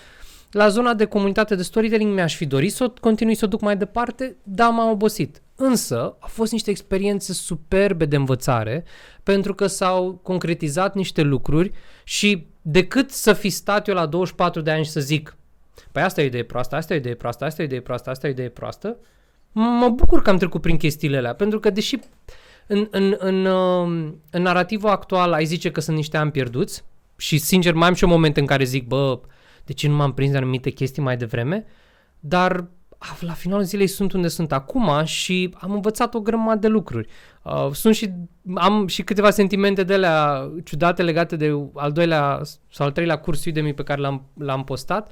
La 0.50 0.68
zona 0.68 0.94
de 0.94 1.04
comunitate 1.04 1.54
de 1.54 1.62
storytelling 1.62 2.14
mi-aș 2.14 2.36
fi 2.36 2.46
dorit 2.46 2.72
să 2.72 2.84
o 2.84 2.92
continui 3.00 3.34
să 3.34 3.44
o 3.44 3.48
duc 3.48 3.60
mai 3.60 3.76
departe, 3.76 4.36
dar 4.42 4.70
m-am 4.70 4.90
obosit. 4.90 5.42
Însă, 5.56 5.96
au 5.96 6.28
fost 6.28 6.52
niște 6.52 6.70
experiențe 6.70 7.32
superbe 7.32 8.04
de 8.04 8.16
învățare, 8.16 8.84
pentru 9.22 9.54
că 9.54 9.66
s-au 9.66 10.20
concretizat 10.22 10.94
niște 10.94 11.22
lucruri 11.22 11.70
și 12.04 12.46
decât 12.62 13.10
să 13.10 13.32
fi 13.32 13.48
stat 13.48 13.88
eu 13.88 13.94
la 13.94 14.06
24 14.06 14.60
de 14.60 14.70
ani 14.70 14.84
și 14.84 14.90
să 14.90 15.00
zic, 15.00 15.36
păi 15.92 16.02
asta 16.02 16.20
e 16.20 16.24
o 16.24 16.26
idee 16.26 16.44
proastă, 16.44 16.76
asta 16.76 16.92
e 16.92 16.96
o 16.96 17.00
idee 17.00 17.14
proastă, 17.14 17.44
asta 17.44 17.62
e 17.62 17.64
o 17.64 17.68
idee 17.68 17.80
proastă, 17.80 18.10
asta 18.10 18.26
e 18.26 18.30
o 18.30 18.32
idee 18.32 18.48
proastă, 18.48 18.96
mă 19.52 19.88
bucur 19.88 20.22
că 20.22 20.30
am 20.30 20.36
trecut 20.36 20.60
prin 20.60 20.76
chestiile 20.76 21.16
alea, 21.16 21.34
pentru 21.34 21.60
că 21.60 21.70
deși 21.70 21.98
în, 22.66 22.88
în, 22.90 23.14
în, 23.18 23.44
um, 23.44 24.20
în 24.30 24.42
narativul 24.42 24.90
actual 24.90 25.32
ai 25.32 25.44
zice 25.44 25.70
că 25.70 25.80
sunt 25.80 25.96
niște 25.96 26.16
ani 26.16 26.30
pierduți 26.30 26.84
și 27.16 27.38
sincer 27.38 27.74
mai 27.74 27.88
am 27.88 27.94
și 27.94 28.04
un 28.04 28.10
moment 28.10 28.36
în 28.36 28.46
care 28.46 28.64
zic, 28.64 28.86
bă, 28.86 29.20
de 29.64 29.72
ce 29.72 29.88
nu 29.88 29.94
m-am 29.94 30.12
prins 30.12 30.30
de 30.30 30.36
anumite 30.36 30.70
chestii 30.70 31.02
mai 31.02 31.16
devreme, 31.16 31.66
dar 32.20 32.68
la 33.20 33.32
finalul 33.32 33.64
zilei 33.64 33.86
sunt 33.86 34.12
unde 34.12 34.28
sunt 34.28 34.52
acum 34.52 35.04
și 35.04 35.54
am 35.58 35.72
învățat 35.72 36.14
o 36.14 36.20
grămadă 36.20 36.58
de 36.58 36.68
lucruri. 36.68 37.08
Uh, 37.42 37.68
sunt 37.72 37.94
și, 37.94 38.10
am 38.54 38.86
și 38.86 39.02
câteva 39.02 39.30
sentimente 39.30 39.82
de 39.82 39.94
alea 39.94 40.50
ciudate 40.64 41.02
legate 41.02 41.36
de 41.36 41.58
al 41.74 41.92
doilea 41.92 42.40
sau 42.70 42.86
al 42.86 42.92
treilea 42.92 43.18
curs 43.18 43.44
Udemy 43.44 43.74
pe 43.74 43.82
care 43.82 44.00
l-am, 44.00 44.22
l-am 44.38 44.64
postat 44.64 45.10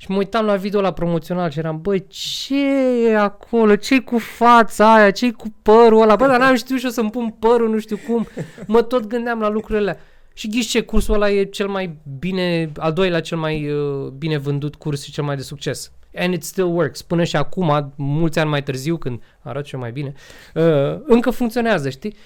și 0.00 0.10
mă 0.10 0.16
uitam 0.16 0.44
la 0.44 0.56
video 0.56 0.80
la 0.80 0.92
promoțional 0.92 1.50
și 1.50 1.58
eram, 1.58 1.80
băi, 1.80 2.06
ce 2.06 2.66
e 3.06 3.18
acolo? 3.18 3.76
ce 3.76 4.00
cu 4.00 4.18
fața 4.18 4.94
aia? 4.94 5.10
ce 5.10 5.30
cu 5.30 5.54
părul 5.62 6.02
ăla? 6.02 6.16
Bă, 6.16 6.26
dar 6.26 6.38
n-am 6.38 6.54
știut 6.54 6.78
și 6.78 6.84
eu 6.84 6.90
să-mi 6.90 7.10
pun 7.10 7.36
părul, 7.38 7.70
nu 7.70 7.78
știu 7.78 7.98
cum. 8.06 8.26
Mă 8.66 8.82
tot 8.82 9.06
gândeam 9.06 9.40
la 9.40 9.48
lucrurile 9.48 9.78
alea. 9.78 10.00
Și 10.32 10.48
ghiși 10.48 10.68
ce, 10.68 10.80
cursul 10.80 11.14
ăla 11.14 11.30
e 11.30 11.44
cel 11.44 11.68
mai 11.68 11.98
bine, 12.18 12.72
al 12.76 12.92
doilea 12.92 13.20
cel 13.20 13.38
mai 13.38 13.70
uh, 13.70 14.08
bine 14.08 14.38
vândut 14.38 14.74
curs 14.74 15.02
și 15.02 15.12
cel 15.12 15.24
mai 15.24 15.36
de 15.36 15.42
succes. 15.42 15.92
And 16.14 16.34
it 16.34 16.44
still 16.44 16.74
works. 16.74 17.02
Până 17.02 17.24
și 17.24 17.36
acum, 17.36 17.92
mulți 17.96 18.38
ani 18.38 18.50
mai 18.50 18.62
târziu, 18.62 18.96
când 18.96 19.22
arăt 19.40 19.66
și 19.66 19.74
eu 19.74 19.80
mai 19.80 19.92
bine, 19.92 20.12
uh, 20.54 21.00
încă 21.06 21.30
funcționează, 21.30 21.88
știi? 21.88 22.16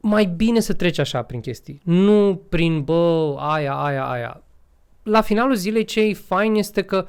Mai 0.00 0.24
bine 0.24 0.60
să 0.60 0.72
treci 0.72 0.98
așa 0.98 1.22
prin 1.22 1.40
chestii. 1.40 1.80
Nu 1.84 2.42
prin, 2.48 2.82
bă, 2.82 3.34
aia, 3.38 3.74
aia, 3.74 4.04
aia. 4.04 4.43
La 5.04 5.20
finalul 5.20 5.54
zilei 5.54 5.84
ce 5.84 6.00
e 6.00 6.14
fain 6.14 6.54
este 6.54 6.82
că 6.82 7.06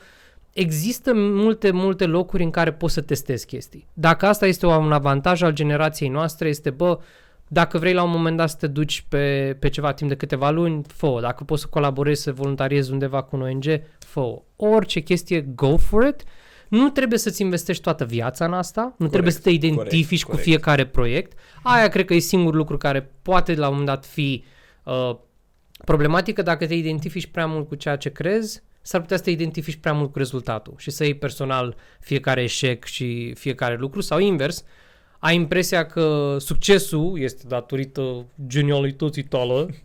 există 0.53 1.11
multe, 1.15 1.71
multe 1.71 2.05
locuri 2.05 2.43
în 2.43 2.49
care 2.49 2.73
poți 2.73 2.93
să 2.93 3.01
testezi 3.01 3.45
chestii. 3.45 3.87
Dacă 3.93 4.25
asta 4.25 4.47
este 4.47 4.65
un 4.65 4.91
avantaj 4.91 5.41
al 5.41 5.51
generației 5.51 6.09
noastre, 6.09 6.47
este, 6.47 6.69
bă, 6.69 6.99
dacă 7.47 7.77
vrei 7.77 7.93
la 7.93 8.03
un 8.03 8.09
moment 8.09 8.37
dat 8.37 8.49
să 8.49 8.55
te 8.59 8.67
duci 8.67 9.05
pe, 9.09 9.57
pe 9.59 9.69
ceva 9.69 9.93
timp 9.93 10.09
de 10.09 10.15
câteva 10.15 10.49
luni, 10.49 10.81
fă 10.87 11.17
Dacă 11.21 11.43
poți 11.43 11.61
să 11.61 11.67
colaborezi, 11.67 12.21
să 12.21 12.31
voluntariezi 12.31 12.91
undeva 12.91 13.21
cu 13.21 13.35
un 13.35 13.41
ONG, 13.41 13.63
fă 13.99 14.41
Orice 14.55 14.99
chestie, 14.99 15.41
go 15.41 15.77
for 15.77 16.05
it. 16.05 16.23
Nu 16.69 16.89
trebuie 16.89 17.19
să-ți 17.19 17.41
investești 17.41 17.83
toată 17.83 18.05
viața 18.05 18.45
în 18.45 18.53
asta, 18.53 18.81
nu 18.81 18.91
corect, 18.95 19.11
trebuie 19.11 19.31
să 19.31 19.39
te 19.39 19.49
identifici 19.49 20.23
corect, 20.23 20.23
cu 20.23 20.29
corect. 20.29 20.47
fiecare 20.47 20.85
proiect. 20.85 21.39
Aia 21.63 21.87
cred 21.87 22.05
că 22.05 22.13
e 22.13 22.19
singurul 22.19 22.57
lucru 22.57 22.77
care 22.77 23.11
poate 23.21 23.55
la 23.55 23.67
un 23.67 23.75
moment 23.75 23.89
dat 23.89 24.05
fi 24.05 24.43
uh, 24.83 25.15
problematică 25.85 26.41
dacă 26.41 26.67
te 26.67 26.73
identifici 26.73 27.27
prea 27.27 27.45
mult 27.45 27.67
cu 27.67 27.75
ceea 27.75 27.95
ce 27.95 28.09
crezi, 28.11 28.63
s-ar 28.81 29.01
putea 29.01 29.17
să 29.17 29.23
te 29.23 29.31
identifici 29.31 29.75
prea 29.75 29.93
mult 29.93 30.11
cu 30.11 30.17
rezultatul 30.17 30.73
și 30.77 30.91
să 30.91 31.03
iei 31.03 31.15
personal 31.15 31.75
fiecare 31.99 32.43
eșec 32.43 32.83
și 32.83 33.33
fiecare 33.33 33.75
lucru 33.75 34.01
sau 34.01 34.19
invers, 34.19 34.63
ai 35.19 35.35
impresia 35.35 35.85
că 35.85 36.35
succesul 36.39 37.19
este 37.19 37.43
datorită 37.47 38.25
genialității 38.47 39.23
tale, 39.23 39.83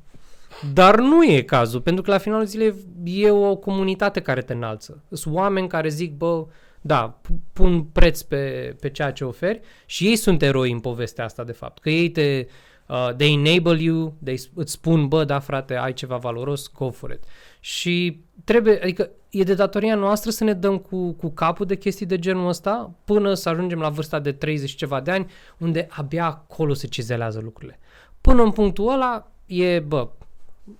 dar 0.72 0.98
nu 0.98 1.24
e 1.24 1.42
cazul, 1.42 1.80
pentru 1.80 2.02
că 2.02 2.10
la 2.10 2.18
finalul 2.18 2.46
zilei 2.46 2.74
e 3.04 3.30
o 3.30 3.56
comunitate 3.56 4.20
care 4.20 4.40
te 4.40 4.52
înalță. 4.52 5.02
Sunt 5.10 5.34
oameni 5.34 5.68
care 5.68 5.88
zic, 5.88 6.12
bă, 6.12 6.46
da, 6.80 7.20
pun 7.52 7.82
preț 7.82 8.20
pe, 8.20 8.74
pe 8.80 8.90
ceea 8.90 9.12
ce 9.12 9.24
oferi 9.24 9.60
și 9.86 10.06
ei 10.06 10.16
sunt 10.16 10.42
eroi 10.42 10.70
în 10.70 10.80
povestea 10.80 11.24
asta, 11.24 11.44
de 11.44 11.52
fapt. 11.52 11.78
Că 11.78 11.90
ei 11.90 12.10
te, 12.10 12.46
uh, 12.90 13.14
they 13.16 13.32
enable 13.32 13.82
you, 13.82 14.14
they, 14.24 14.40
îți 14.54 14.72
spun, 14.72 15.08
bă, 15.08 15.24
da, 15.24 15.38
frate, 15.38 15.76
ai 15.76 15.92
ceva 15.92 16.16
valoros, 16.16 16.72
go 16.72 16.90
for 16.90 17.10
it. 17.10 17.22
Și 17.60 18.20
trebuie, 18.44 18.80
adică 18.82 19.10
e 19.30 19.42
de 19.42 19.54
datoria 19.54 19.94
noastră 19.94 20.30
să 20.30 20.44
ne 20.44 20.52
dăm 20.52 20.78
cu, 20.78 21.12
cu 21.12 21.30
capul 21.30 21.66
de 21.66 21.76
chestii 21.76 22.06
de 22.06 22.18
genul 22.18 22.48
ăsta 22.48 22.92
până 23.04 23.34
să 23.34 23.48
ajungem 23.48 23.78
la 23.78 23.88
vârsta 23.88 24.18
de 24.18 24.32
30 24.32 24.70
ceva 24.70 25.00
de 25.00 25.10
ani, 25.10 25.30
unde 25.58 25.86
abia 25.90 26.26
acolo 26.26 26.74
se 26.74 26.86
cizelează 26.86 27.40
lucrurile. 27.42 27.78
Până 28.20 28.42
în 28.42 28.50
punctul 28.50 28.92
ăla 28.92 29.30
e, 29.46 29.78
bă, 29.78 30.08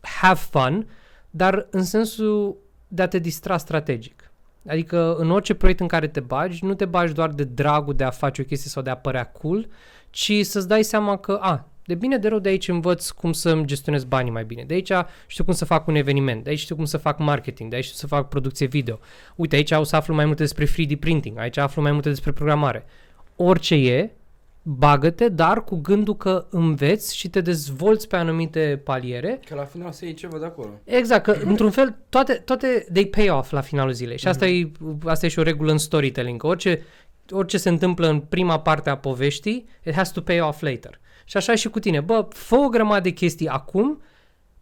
have 0.01 0.40
fun, 0.51 0.88
dar 1.31 1.66
în 1.70 1.85
sensul 1.85 2.57
de 2.88 3.03
a 3.03 3.09
te 3.09 3.18
distra 3.18 3.57
strategic. 3.57 4.31
Adică 4.68 5.14
în 5.14 5.31
orice 5.31 5.55
proiect 5.55 5.81
în 5.81 5.87
care 5.87 6.09
te 6.09 6.20
bagi, 6.20 6.64
nu 6.64 6.75
te 6.75 6.85
bagi 6.85 7.12
doar 7.12 7.31
de 7.31 7.44
dragul 7.44 7.94
de 7.94 8.05
a 8.05 8.11
face 8.11 8.40
o 8.40 8.44
chestie 8.44 8.70
sau 8.70 8.83
de 8.83 8.90
a 8.90 8.96
părea 8.96 9.27
cool, 9.27 9.68
ci 10.11 10.33
să-ți 10.42 10.68
dai 10.68 10.83
seama 10.83 11.16
că, 11.16 11.38
a, 11.40 11.68
de 11.90 11.96
bine 11.96 12.16
de 12.16 12.29
rău 12.29 12.38
de 12.38 12.48
aici 12.48 12.68
învăț 12.68 13.09
cum 13.09 13.33
să-mi 13.33 13.66
gestionez 13.66 14.05
banii 14.05 14.31
mai 14.31 14.44
bine. 14.44 14.64
De 14.66 14.74
aici 14.74 14.92
știu 15.26 15.44
cum 15.44 15.53
să 15.53 15.64
fac 15.64 15.87
un 15.87 15.94
eveniment, 15.94 16.44
de 16.44 16.50
aici 16.50 16.59
știu 16.59 16.76
cum 16.76 16.85
să 16.85 16.96
fac 16.96 17.18
marketing, 17.18 17.70
de 17.70 17.76
aici 17.76 17.85
știu 17.85 17.96
să 17.96 18.07
fac 18.07 18.29
producție 18.29 18.66
video. 18.66 18.98
Uite, 19.37 19.57
aici 19.57 19.70
o 19.70 19.83
să 19.83 19.96
aflu 19.96 20.14
mai 20.14 20.24
multe 20.24 20.42
despre 20.42 20.64
3D 20.66 20.98
printing, 20.98 21.38
aici 21.38 21.57
aflu 21.57 21.83
mai 21.83 21.92
multe 21.92 22.09
despre 22.09 22.33
programare. 22.33 22.85
Orice 23.37 23.74
e, 23.74 24.11
bagă-te, 24.62 25.29
dar 25.29 25.64
cu 25.64 25.76
gândul 25.76 26.16
că 26.16 26.46
înveți 26.50 27.16
și 27.16 27.29
te 27.29 27.40
dezvolți 27.40 28.09
pe 28.09 28.16
anumite 28.16 28.81
paliere. 28.85 29.40
Că 29.46 29.55
la 29.55 29.64
final 29.64 29.92
să 29.92 30.05
iei 30.05 30.14
ceva 30.14 30.38
de 30.38 30.44
acolo. 30.44 30.70
Exact, 30.85 31.22
că 31.22 31.37
într-un 31.44 31.70
fel 31.70 31.96
toate, 32.09 32.33
toate 32.33 32.87
they 32.92 33.07
pay 33.07 33.29
off 33.29 33.50
la 33.50 33.61
finalul 33.61 33.92
zilei. 33.92 34.18
Și 34.18 34.29
asta, 34.29 34.46
mm-hmm. 34.46 35.05
e, 35.05 35.09
asta 35.09 35.26
e 35.26 35.29
și 35.29 35.38
o 35.38 35.42
regulă 35.42 35.72
în 35.72 35.79
storytelling. 35.79 36.40
Că 36.40 36.46
orice, 36.46 36.83
orice 37.31 37.59
se 37.59 37.68
întâmplă 37.68 38.09
în 38.09 38.20
prima 38.20 38.61
parte 38.61 38.90
a 38.90 38.96
poveștii, 38.96 39.68
it 39.85 39.94
has 39.94 40.12
to 40.12 40.20
pay 40.20 40.40
off 40.40 40.61
later. 40.61 40.99
Și 41.30 41.36
așa 41.36 41.54
și 41.54 41.68
cu 41.68 41.78
tine. 41.78 42.00
Bă, 42.00 42.26
fă 42.28 42.54
o 42.54 42.68
grămadă 42.68 43.00
de 43.00 43.10
chestii 43.10 43.48
acum, 43.48 44.02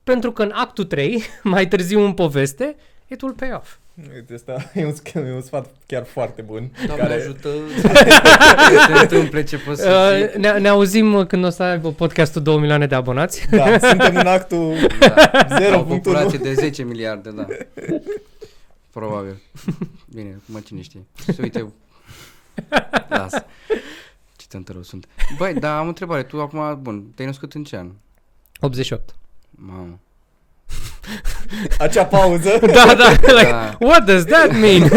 pentru 0.04 0.32
că 0.32 0.42
în 0.42 0.52
actul 0.54 0.84
3, 0.84 1.22
mai 1.42 1.68
târziu 1.68 2.00
în 2.00 2.12
poveste, 2.12 2.76
it 3.06 3.22
will 3.22 3.34
pay 3.34 3.52
off. 3.52 3.76
Uite, 4.14 4.34
asta 4.34 4.70
e 4.74 4.84
un, 4.84 4.94
e 5.14 5.32
un 5.32 5.40
sfat 5.40 5.70
chiar 5.86 6.04
foarte 6.04 6.42
bun. 6.42 6.70
Doamne 6.86 7.04
care... 7.04 7.14
ajută 7.14 7.48
să 7.80 8.86
se 8.94 9.00
întâmple 9.00 9.44
ce 9.44 9.58
poți 9.58 9.80
să 9.80 10.28
uh, 10.30 10.40
ne, 10.40 10.58
ne 10.58 10.68
auzim 10.68 11.26
când 11.26 11.44
o 11.44 11.50
să 11.50 11.62
aibă 11.62 11.92
podcastul 11.92 12.42
2 12.42 12.56
milioane 12.58 12.86
de 12.86 12.94
abonați. 12.94 13.46
Da, 13.50 13.78
suntem 13.78 14.16
în 14.16 14.26
actul 14.26 14.74
da, 14.98 15.46
0. 15.58 15.78
O 15.78 15.82
populație 15.82 16.38
de 16.38 16.54
10 16.54 16.82
miliarde, 16.82 17.30
da. 17.30 17.46
Probabil. 18.90 19.42
Bine, 20.14 20.40
mă 20.44 20.60
cine 20.60 20.82
știe. 20.82 21.00
Să 21.26 21.38
uite. 21.40 21.72
Lasă 23.08 23.46
tântărău 24.48 24.82
sunt. 24.82 25.06
Băi, 25.36 25.54
dar 25.54 25.78
am 25.78 25.84
o 25.84 25.88
întrebare. 25.88 26.22
Tu 26.22 26.40
acum, 26.40 26.78
bun, 26.82 27.04
te-ai 27.14 27.28
născut 27.28 27.52
în 27.54 27.64
ce 27.64 27.76
an? 27.76 27.90
88. 28.60 29.14
Mamă. 29.50 29.98
Acea 31.78 32.04
pauză. 32.06 32.58
da, 32.74 32.94
da, 32.94 33.10
like, 33.10 33.50
Da. 33.50 33.76
what 33.80 34.04
does 34.04 34.24
that 34.24 34.50
mean? 34.52 34.90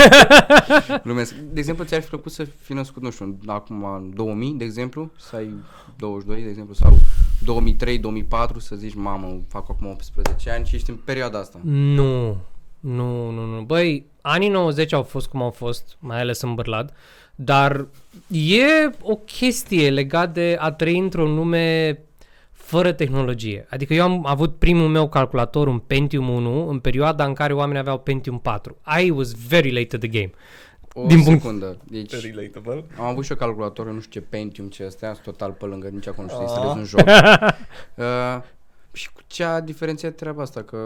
Glumesc. 1.04 1.34
De 1.34 1.60
exemplu, 1.60 1.84
ți-ar 1.84 2.02
fi 2.02 2.08
plăcut 2.10 2.32
să 2.32 2.44
fi 2.62 2.74
născut, 2.74 3.02
nu 3.02 3.12
știu, 3.12 3.38
acum 3.46 3.84
în 3.84 4.12
2000, 4.16 4.52
de 4.52 4.64
exemplu, 4.64 5.12
să 5.18 5.36
ai 5.36 5.54
22, 5.98 6.42
de 6.44 6.50
exemplu, 6.50 6.74
sau 6.74 6.98
2003, 7.44 7.98
2004, 8.00 8.60
să 8.60 8.76
zici, 8.76 8.94
mamă, 8.96 9.40
fac 9.48 9.70
acum 9.70 9.88
18 9.88 10.50
ani 10.52 10.66
și 10.66 10.76
ești 10.76 10.90
în 10.90 10.96
perioada 10.96 11.40
asta. 11.40 11.60
nu, 11.64 12.38
nu, 12.80 13.30
nu, 13.30 13.46
nu. 13.46 13.62
Băi, 13.62 14.06
anii 14.22 14.50
90 14.50 14.94
au 14.94 15.04
fost 15.04 15.28
cum 15.28 15.42
au 15.42 15.52
fost, 15.52 15.98
mai 16.00 16.20
ales 16.20 16.42
în 16.42 16.56
Bârlad, 16.56 16.94
dar 17.36 17.88
e 18.28 18.90
o 19.02 19.16
chestie 19.16 19.90
legat 19.90 20.34
de 20.34 20.58
a 20.60 20.72
trăi 20.72 20.98
într-o 21.00 21.26
lume 21.26 21.98
fără 22.52 22.92
tehnologie. 22.92 23.66
Adică 23.70 23.94
eu 23.94 24.04
am 24.04 24.26
avut 24.26 24.56
primul 24.56 24.88
meu 24.88 25.10
calculator, 25.10 25.68
un 25.68 25.80
Pentium 25.80 26.30
1, 26.30 26.68
în 26.70 26.80
perioada 26.80 27.26
în 27.26 27.34
care 27.34 27.54
oamenii 27.54 27.80
aveau 27.82 28.00
Pentium 28.00 28.40
4. 28.40 28.78
I 29.04 29.10
was 29.10 29.32
very 29.48 29.72
late 29.72 29.86
to 29.86 29.98
the 29.98 30.08
game. 30.08 30.32
O 30.94 31.06
Din 31.06 31.16
Din 31.16 31.24
punct- 31.26 31.42
secundă. 31.42 31.78
Deci, 31.84 32.14
Relatable. 32.22 32.86
am 32.98 33.06
avut 33.06 33.26
și 33.26 33.32
o 33.32 33.36
calculator, 33.36 33.92
nu 33.92 34.00
știu 34.00 34.22
ce 34.22 34.28
Pentium, 34.30 34.68
ce 34.68 34.84
astea, 34.84 35.14
sunt 35.14 35.24
total 35.26 35.52
pe 35.52 35.66
lângă, 35.66 35.88
nici 35.88 36.08
acum 36.08 36.24
nu 36.24 36.30
știu 36.30 36.48
să 36.48 36.54
Ah. 36.54 36.60
instalez 36.60 36.76
un 36.78 36.84
joc. 36.86 37.08
uh, 38.06 38.42
și 38.94 39.12
cu 39.14 39.22
ce 39.28 39.44
a 39.44 39.60
diferențiat 39.60 40.16
treaba 40.16 40.42
asta? 40.42 40.62
Că 40.64 40.78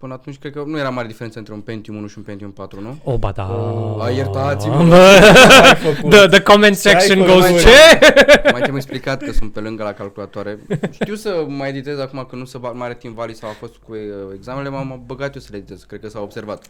până 0.00 0.12
atunci 0.14 0.38
cred 0.38 0.52
că 0.52 0.62
nu 0.66 0.78
era 0.78 0.90
mare 0.90 1.06
diferență 1.06 1.38
între 1.38 1.54
un 1.54 1.60
Pentium 1.60 1.96
1 1.96 2.06
și 2.06 2.18
un 2.18 2.24
Pentium 2.24 2.50
4, 2.50 2.80
nu? 2.80 2.98
O, 3.04 3.18
ba 3.18 3.30
da. 3.30 3.50
Oh, 3.52 4.02
a, 4.02 4.10
iertați-mă. 4.10 4.94
ai 4.94 5.74
făcut? 5.94 6.10
the, 6.10 6.26
the 6.26 6.42
comment 6.42 6.80
Ce 6.80 6.88
ai 6.88 7.00
section 7.00 7.26
făcut? 7.26 7.40
goes, 7.42 7.62
ce? 7.62 7.98
Mai 8.52 8.60
te-am 8.60 8.76
explicat 8.76 9.22
că 9.22 9.32
sunt 9.32 9.52
pe 9.52 9.60
lângă 9.60 9.82
la 9.82 9.92
calculatoare. 9.92 10.58
Știu 10.90 11.14
să 11.14 11.44
mai 11.48 11.68
editez 11.68 11.98
acum 11.98 12.26
că 12.30 12.36
nu 12.36 12.44
se 12.44 12.58
bag 12.58 12.74
mare 12.74 12.94
timp 12.94 13.14
vali 13.14 13.34
sau 13.34 13.48
a 13.48 13.52
fost 13.52 13.74
cu 13.86 13.92
uh, 13.92 13.98
examenele, 14.34 14.68
m-am 14.68 15.02
băgat 15.06 15.34
eu 15.34 15.40
să 15.40 15.48
le 15.50 15.56
editez, 15.56 15.82
cred 15.82 16.00
că 16.00 16.08
s-a 16.08 16.20
observat. 16.20 16.64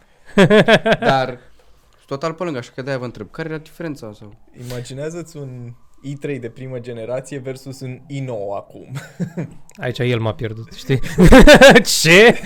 Dar 0.99 1.27
sunt 1.27 2.05
total 2.05 2.33
pe 2.33 2.43
lângă, 2.43 2.57
așa 2.59 2.71
că 2.75 2.81
de-aia 2.81 2.99
vă 2.99 3.05
întreb, 3.05 3.27
care 3.31 3.49
era 3.49 3.57
diferența? 3.57 4.11
Sau? 4.19 4.35
Imaginează-ți 4.69 5.37
un 5.37 5.73
i3 6.05 6.39
de 6.39 6.49
primă 6.49 6.79
generație 6.79 7.37
versus 7.39 7.79
un 7.79 7.97
i9 7.99 8.55
acum. 8.55 8.91
Aici 9.83 9.99
el 9.99 10.19
m-a 10.19 10.33
pierdut, 10.33 10.73
știi? 10.73 10.99
ce? 12.01 12.39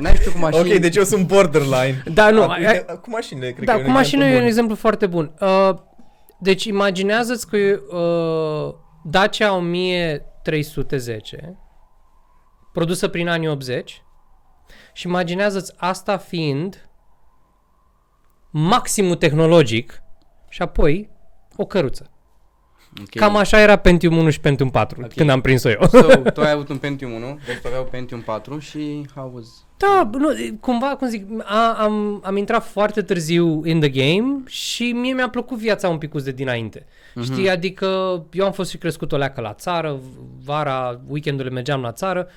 N-ai 0.00 0.14
știu 0.14 0.30
cu 0.30 0.38
mașini. 0.38 0.72
Ok, 0.72 0.78
deci 0.78 0.96
eu 0.96 1.04
sunt 1.04 1.26
borderline. 1.26 2.02
Da, 2.12 2.30
nu, 2.30 2.42
Acum, 2.42 2.52
ai- 2.54 2.60
uite, 2.66 2.98
cu 3.02 3.10
mașinile, 3.10 3.52
cred 3.52 3.66
Da, 3.66 3.72
că 3.72 3.78
e 3.78 3.82
cu 3.82 3.88
un 3.88 3.94
mașina 3.94 4.24
e 4.24 4.26
exemplu 4.26 4.36
un 4.36 4.40
bun. 4.40 4.48
exemplu 4.48 4.74
foarte 4.74 5.06
bun. 5.06 5.34
Uh, 5.40 5.70
deci 6.40 6.64
imaginează-ți 6.64 7.48
că 7.48 7.56
uh, 7.56 8.74
Dacia 9.10 9.54
1310, 9.56 11.58
produsă 12.72 13.08
prin 13.08 13.28
anii 13.28 13.48
80, 13.48 14.02
și 14.92 15.06
imaginează-ți 15.06 15.72
asta 15.76 16.16
fiind 16.16 16.88
maximul 18.50 19.14
tehnologic 19.16 20.02
și 20.48 20.62
apoi 20.62 21.10
o 21.56 21.64
căruță. 21.66 22.08
Ok. 23.00 23.08
Cam 23.10 23.36
așa 23.36 23.60
era 23.60 23.76
Pentium 23.76 24.16
1 24.16 24.30
și 24.30 24.40
Pentium 24.40 24.70
4 24.70 25.00
Ok. 25.02 25.14
când 25.14 25.30
am 25.30 25.40
prins-o 25.40 25.68
eu. 25.70 25.80
So, 25.90 26.06
tu 26.34 26.40
ai 26.40 26.50
avut 26.50 26.68
un 26.68 26.76
Pentium 26.76 27.12
1, 27.12 27.38
deci 27.46 27.56
tu 27.56 27.66
aveau 27.66 27.84
Pentium 27.84 28.20
4 28.20 28.58
și 28.58 29.06
how 29.14 29.32
was... 29.34 29.46
Da, 29.76 30.10
nu, 30.18 30.28
cumva, 30.60 30.86
cum 30.86 31.08
zic, 31.08 31.26
a, 31.42 31.72
am, 31.72 32.20
am 32.24 32.36
intrat 32.36 32.66
foarte 32.66 33.02
târziu 33.02 33.64
in 33.64 33.80
the 33.80 33.88
game 33.88 34.42
și 34.46 34.92
mie 34.92 35.12
mi-a 35.12 35.28
plăcut 35.28 35.58
viața 35.58 35.88
un 35.88 35.98
pic 35.98 36.12
de 36.12 36.32
dinainte. 36.32 36.86
Mhm. 37.14 37.24
Știi, 37.24 37.50
adică 37.50 37.86
eu 38.32 38.44
am 38.44 38.52
fost 38.52 38.70
și 38.70 38.78
crescut 38.78 39.12
o 39.12 39.16
leacă 39.16 39.40
la 39.40 39.54
țară, 39.54 40.00
vara, 40.44 41.00
weekendurile 41.08 41.54
mergeam 41.54 41.80
la 41.80 41.92
țară. 41.92 42.28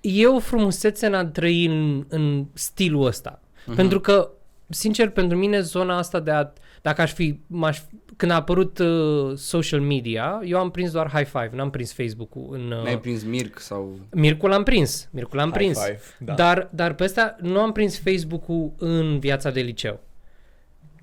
E 0.00 0.26
o 0.26 0.38
frumusețe 0.38 1.06
în 1.06 1.14
a 1.14 1.24
trăi 1.24 1.64
în, 1.64 2.04
în 2.08 2.46
stilul 2.52 3.06
ăsta. 3.06 3.40
Mhm. 3.66 3.76
Pentru 3.76 4.00
că, 4.00 4.30
sincer, 4.68 5.08
pentru 5.10 5.36
mine 5.36 5.60
zona 5.60 5.98
asta 5.98 6.20
de 6.20 6.30
a, 6.30 6.52
dacă 6.82 7.00
aș 7.00 7.12
fi, 7.12 7.40
m-aș, 7.46 7.78
când 8.20 8.32
a 8.32 8.34
apărut 8.34 8.78
uh, 8.78 9.36
social 9.36 9.80
media, 9.80 10.40
eu 10.44 10.58
am 10.58 10.70
prins 10.70 10.90
doar 10.90 11.10
high 11.10 11.26
five, 11.26 11.50
n-am 11.52 11.70
prins 11.70 11.92
Facebook-ul 11.92 12.48
în... 12.50 12.70
Uh, 12.70 12.84
N-ai 12.84 12.98
prins 12.98 13.22
Mirc 13.22 13.58
sau... 13.58 13.98
Mircul 14.10 14.48
l-am 14.48 14.62
prins, 14.62 15.08
Mircul 15.10 15.38
l-am 15.38 15.50
High 15.50 15.58
prins. 15.58 15.78
five, 15.84 16.00
da. 16.18 16.34
Dar, 16.34 16.68
dar 16.72 16.94
pe 16.94 17.04
ăsta 17.04 17.36
nu 17.40 17.60
am 17.60 17.72
prins 17.72 17.98
Facebook-ul 17.98 18.72
în 18.78 19.18
viața 19.18 19.50
de 19.50 19.60
liceu. 19.60 20.00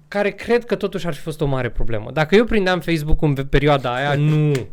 Care 0.07 0.29
cred 0.29 0.65
că 0.65 0.75
totuși 0.75 1.07
ar 1.07 1.13
fi 1.13 1.21
fost 1.21 1.41
o 1.41 1.45
mare 1.45 1.69
problemă. 1.69 2.11
Dacă 2.11 2.35
eu 2.35 2.45
prindeam 2.45 2.79
Facebook-ul 2.79 3.27
în 3.27 3.45
perioada 3.45 3.95
aia, 3.95 4.15
nu. 4.15 4.67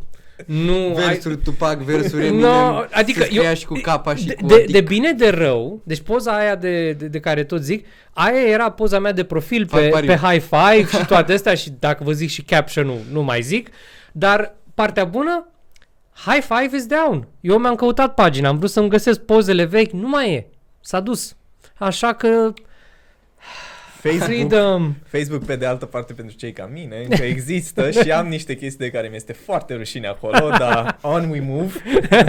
Nu. 0.45 0.93
Versuri 0.95 1.37
Tupac, 1.37 1.77
versuri 1.77 2.21
No, 2.21 2.25
Eminem, 2.27 2.87
adică 2.91 3.19
se 3.19 3.25
scria 3.25 3.49
eu- 3.49 3.55
și 3.55 3.65
cu 3.65 3.79
capa 3.81 4.15
și 4.15 4.25
de, 4.25 4.33
cu 4.33 4.45
de, 4.45 4.53
adic. 4.53 4.71
de 4.71 4.81
bine 4.81 5.11
de 5.11 5.29
rău, 5.29 5.81
deci 5.83 6.01
poza 6.01 6.37
aia 6.37 6.55
de, 6.55 6.91
de, 6.91 7.07
de 7.07 7.19
care 7.19 7.43
tot 7.43 7.61
zic, 7.61 7.85
aia 8.13 8.41
era 8.41 8.71
poza 8.71 8.99
mea 8.99 9.11
de 9.11 9.23
profil 9.23 9.67
Fac 9.67 9.79
pe, 9.81 9.87
pariu. 9.87 10.07
pe 10.07 10.15
high 10.15 10.41
five 10.49 10.87
și 10.97 11.05
toate 11.11 11.33
astea 11.33 11.53
și 11.55 11.71
dacă 11.79 12.03
vă 12.03 12.11
zic 12.11 12.29
și 12.29 12.41
caption-ul, 12.41 12.99
nu 13.11 13.23
mai 13.23 13.41
zic, 13.41 13.69
dar 14.11 14.55
partea 14.73 15.05
bună, 15.05 15.47
high 16.25 16.43
five 16.43 16.75
is 16.77 16.85
down. 16.85 17.27
Eu 17.41 17.57
mi-am 17.57 17.75
căutat 17.75 18.13
pagina, 18.13 18.47
am 18.49 18.57
vrut 18.57 18.69
să-mi 18.69 18.89
găsesc 18.89 19.19
pozele 19.19 19.63
vechi, 19.63 19.91
nu 19.91 20.07
mai 20.09 20.33
e. 20.33 20.47
S-a 20.81 20.99
dus. 20.99 21.35
Așa 21.77 22.13
că 22.13 22.53
Facebook, 24.09 24.27
freedom. 24.49 24.95
Facebook, 25.07 25.45
pe 25.45 25.55
de 25.55 25.65
altă 25.65 25.85
parte, 25.85 26.13
pentru 26.13 26.35
cei 26.35 26.51
ca 26.51 26.69
mine, 26.73 27.05
încă 27.09 27.23
există 27.23 27.91
și 28.01 28.11
am 28.11 28.27
niște 28.27 28.55
chestii 28.55 28.85
de 28.85 28.91
care 28.91 29.07
mi-este 29.07 29.33
foarte 29.33 29.73
rușine 29.75 30.07
acolo, 30.07 30.49
dar 30.57 30.97
on 31.01 31.29
we 31.29 31.39
move. 31.39 31.73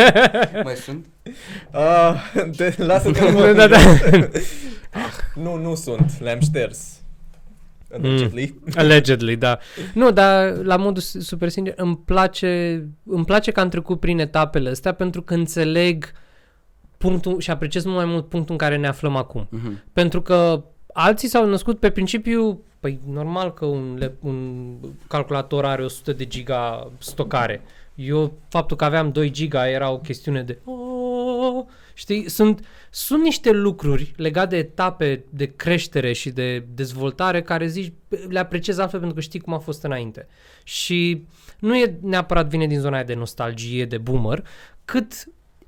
Mai 0.64 0.74
sunt? 0.74 1.06
Uh, 1.72 2.14
de, 2.56 2.74
lasă-te 2.78 3.32
Da, 3.32 3.52
da, 3.52 3.66
da. 3.66 3.78
Nu, 5.34 5.56
nu 5.56 5.74
sunt, 5.74 6.20
le-am 6.20 6.40
șters. 6.40 6.94
Allegedly. 7.92 8.54
Allegedly, 8.74 9.36
da. 9.36 9.58
Nu, 9.94 10.10
dar 10.10 10.52
la 10.56 10.76
modul 10.76 11.02
su- 11.02 11.20
super 11.20 11.48
sincer, 11.48 11.74
îmi 11.76 11.96
place, 12.04 12.82
îmi 13.04 13.24
place 13.24 13.50
că 13.50 13.60
am 13.60 13.68
trecut 13.68 14.00
prin 14.00 14.18
etapele 14.18 14.68
astea 14.70 14.92
pentru 14.92 15.22
că 15.22 15.34
înțeleg 15.34 16.10
punctul 16.98 17.40
și 17.40 17.50
apreciez 17.50 17.84
mult 17.84 17.96
mai 17.96 18.04
mult 18.04 18.28
punctul 18.28 18.52
în 18.52 18.58
care 18.58 18.76
ne 18.76 18.86
aflăm 18.86 19.16
acum. 19.16 19.46
Mhm. 19.50 19.82
Pentru 19.92 20.22
că 20.22 20.64
alții 20.98 21.28
s-au 21.28 21.46
născut 21.46 21.78
pe 21.78 21.90
principiu, 21.90 22.60
păi 22.80 23.00
normal 23.08 23.52
că 23.54 23.64
un, 23.64 23.96
le- 23.98 24.14
un 24.20 24.74
calculator 25.08 25.64
are 25.64 25.82
100 25.84 26.12
de 26.12 26.26
giga 26.26 26.90
stocare. 26.98 27.62
Eu, 27.94 28.32
faptul 28.48 28.76
că 28.76 28.84
aveam 28.84 29.12
2 29.12 29.30
giga 29.30 29.68
era 29.68 29.90
o 29.90 29.98
chestiune 29.98 30.42
de... 30.42 30.58
"Oh", 30.64 31.64
Știi, 31.94 32.28
sunt, 32.28 32.66
sunt 32.90 33.22
niște 33.22 33.50
lucruri 33.50 34.12
legate 34.16 34.48
de 34.48 34.56
etape 34.56 35.24
de 35.30 35.52
creștere 35.56 36.12
și 36.12 36.30
de 36.30 36.64
dezvoltare 36.74 37.42
care 37.42 37.66
zici, 37.66 37.92
le 38.28 38.38
apreciez 38.38 38.78
altfel 38.78 38.98
pentru 38.98 39.16
că 39.16 39.22
știi 39.22 39.40
cum 39.40 39.52
a 39.54 39.58
fost 39.58 39.82
înainte. 39.84 40.26
Și 40.64 41.24
nu 41.58 41.76
e 41.76 41.98
neapărat 42.02 42.48
vine 42.48 42.66
din 42.66 42.78
zona 42.80 42.94
aia 42.94 43.04
de 43.04 43.14
nostalgie, 43.14 43.84
de 43.84 43.98
boomer, 43.98 44.44
cât 44.84 45.12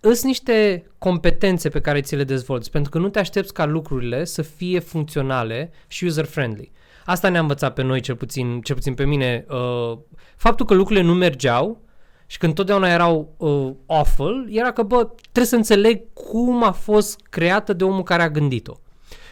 sunt 0.01 0.23
niște 0.23 0.87
competențe 0.99 1.69
pe 1.69 1.81
care 1.81 2.01
ți 2.01 2.17
le 2.17 2.25
dezvolți, 2.25 2.71
pentru 2.71 2.91
că 2.91 2.99
nu 2.99 3.09
te 3.09 3.19
aștepți 3.19 3.53
ca 3.53 3.65
lucrurile 3.65 4.25
să 4.25 4.43
fie 4.43 4.79
funcționale 4.79 5.71
și 5.87 6.05
user-friendly. 6.05 6.73
Asta 7.05 7.29
ne-a 7.29 7.41
învățat 7.41 7.75
pe 7.75 7.83
noi, 7.83 8.01
cel 8.01 8.17
puțin, 8.17 8.61
cel 8.61 8.75
puțin 8.75 8.95
pe 8.95 9.05
mine, 9.05 9.47
uh, 9.49 9.99
faptul 10.37 10.67
că 10.67 10.75
lucrurile 10.75 11.05
nu 11.05 11.15
mergeau 11.15 11.81
și 12.27 12.39
când 12.39 12.55
totdeauna 12.55 12.89
erau 12.89 13.35
uh, 13.37 13.73
awful, 13.87 14.49
era 14.51 14.73
că, 14.73 14.83
bă, 14.83 15.05
trebuie 15.21 15.45
să 15.45 15.57
înțeleg 15.57 16.03
cum 16.13 16.63
a 16.63 16.73
fost 16.73 17.21
creată 17.31 17.73
de 17.73 17.85
omul 17.85 18.03
care 18.03 18.23
a 18.23 18.31
gândit-o. 18.31 18.81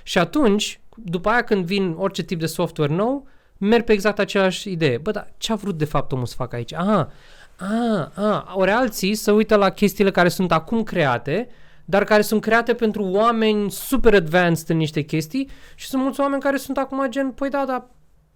Și 0.02 0.18
atunci, 0.18 0.81
după 0.94 1.29
aia 1.29 1.42
când 1.42 1.64
vin 1.64 1.94
orice 1.98 2.22
tip 2.22 2.38
de 2.38 2.46
software 2.46 2.94
nou, 2.94 3.26
merg 3.59 3.85
pe 3.85 3.92
exact 3.92 4.18
aceeași 4.18 4.70
idee. 4.70 4.98
Bă, 4.98 5.11
dar 5.11 5.33
ce 5.37 5.52
a 5.52 5.55
vrut 5.55 5.79
de 5.79 5.85
fapt 5.85 6.12
omul 6.12 6.26
să 6.26 6.35
facă 6.37 6.57
aici? 6.57 6.72
Aha, 6.72 7.11
a, 7.59 8.12
a, 8.14 8.53
ori 8.55 8.71
alții 8.71 9.14
să 9.14 9.33
uită 9.33 9.55
la 9.57 9.71
chestiile 9.71 10.11
care 10.11 10.29
sunt 10.29 10.53
acum 10.53 10.83
create, 10.83 11.49
dar 11.85 12.05
care 12.05 12.23
sunt 12.23 12.40
create 12.40 12.75
pentru 12.75 13.03
oameni 13.05 13.71
super 13.71 14.14
advanced 14.14 14.69
în 14.71 14.77
niște 14.77 15.00
chestii 15.02 15.48
și 15.75 15.87
sunt 15.87 16.02
mulți 16.02 16.21
oameni 16.21 16.42
care 16.42 16.57
sunt 16.57 16.77
acum 16.79 17.07
gen, 17.09 17.31
păi 17.31 17.50
da, 17.50 17.65
dar 17.67 17.85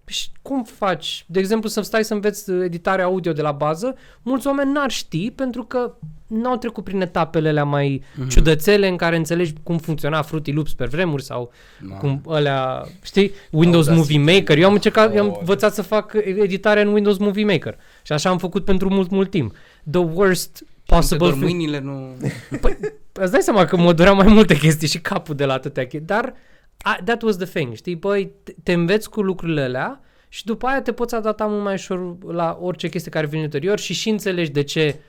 și 0.05 0.27
cum 0.41 0.63
faci? 0.63 1.25
De 1.27 1.39
exemplu, 1.39 1.69
să 1.69 1.81
stai 1.81 2.03
să 2.03 2.13
înveți 2.13 2.51
editarea 2.51 3.05
audio 3.05 3.33
de 3.33 3.41
la 3.41 3.51
bază, 3.51 3.95
mulți 4.21 4.47
oameni 4.47 4.71
n-ar 4.71 4.89
ști 4.91 5.31
pentru 5.31 5.63
că 5.63 5.93
n-au 6.27 6.57
trecut 6.57 6.83
prin 6.83 7.01
etapele 7.01 7.49
alea 7.49 7.63
mai 7.63 8.03
Mhm. 8.15 8.27
ciudățele 8.27 8.87
în 8.87 8.95
care 8.95 9.15
înțelegi 9.15 9.53
cum 9.63 9.77
funcționa 9.77 10.21
Fruity 10.21 10.51
Loops 10.51 10.73
pe 10.73 10.85
vremuri 10.85 11.23
sau 11.23 11.51
Da. 11.89 11.95
cum 11.95 12.21
alea, 12.27 12.83
știi, 13.01 13.31
Windows 13.51 13.87
Audacity. 13.87 14.17
Movie 14.17 14.33
Maker. 14.35 14.57
Eu 14.57 14.67
am 14.67 14.73
încercat, 14.73 15.15
eu 15.15 15.21
am 15.23 15.29
Oh. 15.29 15.35
învățat 15.39 15.73
să 15.73 15.81
fac 15.81 16.13
editarea 16.25 16.83
în 16.83 16.93
Windows 16.93 17.17
Movie 17.17 17.45
Maker. 17.45 17.77
Și 18.01 18.11
așa 18.11 18.29
am 18.29 18.37
făcut 18.37 18.65
pentru 18.65 18.89
mult, 18.89 19.09
mult 19.09 19.29
timp. 19.29 19.55
The 19.91 19.99
worst 19.99 20.63
possible 20.85 21.17
Doar 21.17 21.31
thing. 21.31 21.43
mâinile 21.43 21.79
nu... 21.79 22.15
Păi, 22.61 22.77
îți 23.11 23.31
dai 23.31 23.41
seama 23.41 23.65
că 23.65 23.77
mă 23.77 23.93
dureau 23.93 24.15
mai 24.15 24.27
multe 24.27 24.57
chestii 24.57 24.87
și 24.87 24.99
capul 24.99 25.35
de 25.35 25.45
la 25.45 25.53
atâtea 25.53 25.83
chestii. 25.83 26.07
Dar 26.07 26.33
a, 26.81 26.97
that 27.05 27.21
was 27.21 27.35
the 27.35 27.45
thing, 27.45 27.75
știi? 27.75 27.95
Băi, 27.95 28.31
te, 28.43 28.53
te 28.63 28.73
înveți 28.73 29.09
cu 29.09 29.21
lucrurile 29.21 29.61
alea 29.61 30.01
și 30.29 30.45
după 30.45 30.67
aia 30.67 30.81
te 30.81 30.91
poți 30.91 31.15
adapta 31.15 31.45
mult 31.45 31.63
mai 31.63 31.73
ușor 31.73 32.17
la 32.33 32.57
orice 32.61 32.89
chestie 32.89 33.11
care 33.11 33.25
vine 33.25 33.41
ulterior 33.41 33.79
și 33.79 33.93
și 33.93 34.09
înțelegi 34.09 34.51
de 34.51 34.61
ce 34.63 34.99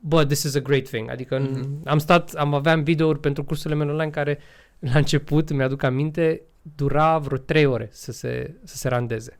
bă, 0.00 0.24
this 0.24 0.42
is 0.42 0.54
a 0.54 0.60
great 0.60 0.88
thing. 0.88 1.10
Adică 1.10 1.38
mm-hmm. 1.38 1.84
am 1.84 1.98
stat, 1.98 2.30
am 2.30 2.54
aveam 2.54 2.82
videouri 2.82 3.20
pentru 3.20 3.44
cursurile 3.44 3.78
mele 3.78 3.90
online 3.90 4.10
care 4.10 4.38
la 4.78 4.92
început, 4.94 5.52
mi-aduc 5.52 5.82
aminte, 5.82 6.42
dura 6.76 7.18
vreo 7.18 7.38
3 7.38 7.66
ore 7.66 7.88
să 7.92 8.12
se, 8.12 8.54
să 8.64 8.76
se 8.76 8.88
randeze. 8.88 9.38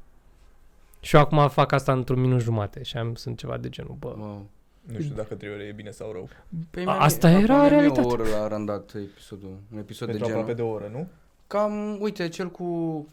Și 1.01 1.17
eu 1.17 1.21
acum 1.23 1.49
fac 1.49 1.73
asta 1.73 1.93
într-un 1.93 2.21
minut 2.21 2.41
jumate 2.41 2.83
și 2.83 2.97
am, 2.97 3.15
sunt 3.15 3.39
ceva 3.39 3.57
de 3.57 3.69
genul, 3.69 3.97
bă, 3.99 4.15
Wow. 4.19 4.47
Nu 4.83 5.01
știu 5.01 5.15
dacă 5.15 5.35
trei 5.35 5.53
ore 5.53 5.63
e 5.65 5.73
bine 5.73 5.91
sau 5.91 6.13
rău. 6.13 6.29
Pe 6.71 6.83
A- 6.87 6.99
asta 6.99 7.31
era 7.31 7.39
aproape 7.55 7.69
realitate. 7.69 8.01
o 8.01 8.07
oră 8.11 8.23
la 8.29 8.49
randat 8.49 8.93
episodul, 8.95 9.57
un 9.73 9.79
episod 9.79 10.09
Pentru 10.09 10.27
de 10.27 10.31
genul. 10.33 10.43
aproape 10.43 10.63
de 10.63 10.69
o 10.69 10.73
oră, 10.73 10.89
nu? 10.93 11.09
Cam, 11.47 12.01
uite, 12.01 12.29
cel 12.29 12.51
cu, 12.51 12.65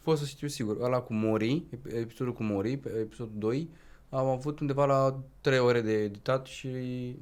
pot 0.03 0.17
să 0.17 0.25
știu 0.25 0.47
sigur, 0.47 0.77
ăla 0.81 0.99
cu 0.99 1.13
Mori, 1.13 1.63
ep- 1.75 1.93
episodul 1.95 2.33
cu 2.33 2.43
Mori, 2.43 2.77
pe 2.77 2.89
episodul 2.89 3.33
2, 3.37 3.69
am 4.09 4.25
avut 4.27 4.59
undeva 4.59 4.85
la 4.85 5.19
3 5.41 5.59
ore 5.59 5.81
de 5.81 5.91
editat 5.93 6.45
și 6.45 6.67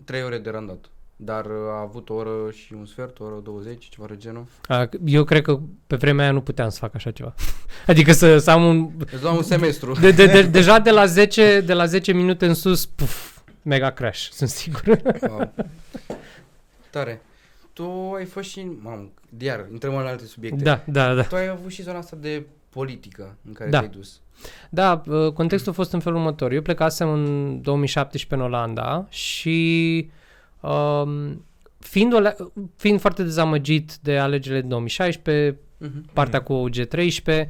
3 0.04 0.24
ore 0.24 0.38
de 0.40 0.50
randat. 0.50 0.90
Dar 1.16 1.46
uh, 1.46 1.52
a 1.72 1.80
avut 1.82 2.10
o 2.10 2.14
oră 2.14 2.30
și 2.52 2.74
un 2.74 2.86
sfert, 2.86 3.20
o 3.20 3.24
oră 3.24 3.40
20, 3.44 3.88
ceva 3.90 4.06
de 4.10 4.18
genul. 4.18 4.46
a, 4.68 4.90
eu 5.06 5.24
cred 5.24 5.42
că 5.42 5.60
pe 5.88 5.96
vremea 5.96 6.24
aia 6.24 6.34
nu 6.34 6.42
puteam 6.42 6.70
să 6.70 6.78
fac 6.80 6.96
așa 6.96 7.12
ceva. 7.12 7.34
Adică 7.88 8.12
să, 8.14 8.38
să 8.38 8.52
am 8.52 8.66
un... 8.66 8.90
Îți 9.12 9.22
dau 9.22 9.36
un 9.36 9.44
semestru. 9.44 9.94
De, 10.00 10.12
de, 10.12 10.26
de, 10.26 10.42
deja 10.60 10.80
de 10.80 10.92
la 10.92 11.06
10, 11.06 11.62
de 11.62 11.74
la 11.74 11.86
10 11.86 12.12
minute 12.12 12.46
în 12.46 12.54
sus, 12.54 12.86
puf, 12.86 13.38
mega 13.62 13.90
crash, 13.90 14.28
sunt 14.38 14.50
sigur. 14.50 14.84
Wow. 15.30 15.54
Tare. 16.90 17.22
Tu 17.74 18.14
ai 18.18 18.26
fost 18.26 18.50
și, 18.50 18.68
mamă, 18.82 19.10
iar, 19.40 19.66
intrăm 19.72 19.96
în 19.96 20.06
alte 20.06 20.26
subiecte. 20.26 20.64
da, 20.64 20.84
da, 20.86 21.14
da. 21.14 21.22
Tu 21.24 21.36
ai 21.36 21.48
avut 21.48 21.72
și 21.72 21.82
zona 21.82 21.98
asta 21.98 22.18
de 22.22 22.46
politică 22.70 23.36
în 23.48 23.54
care 23.54 23.70
Da. 23.70 23.78
te-ai 23.80 23.92
dus. 23.92 24.20
Da, 24.70 25.02
uh, 25.08 25.32
contextul 25.32 25.72
a 25.72 25.76
fost 25.76 25.92
în 25.94 26.00
felul 26.00 26.18
următor. 26.18 26.52
Eu 26.52 26.62
plecasem 26.62 27.10
în 27.10 27.62
2017 27.62 28.34
în 28.48 28.54
Olanda 28.54 29.06
și 29.10 30.10
um, 30.70 31.46
fiind, 31.80 32.14
o, 32.14 32.20
le- 32.20 32.36
fiind 32.76 33.00
foarte 33.00 33.24
dezamăgit 33.24 33.96
de 34.02 34.18
alegerile 34.18 34.60
din 34.60 34.70
2016, 34.70 35.58
Mhm. 35.78 36.06
partea 36.14 36.42
cu 36.42 36.66
G13 36.70 37.48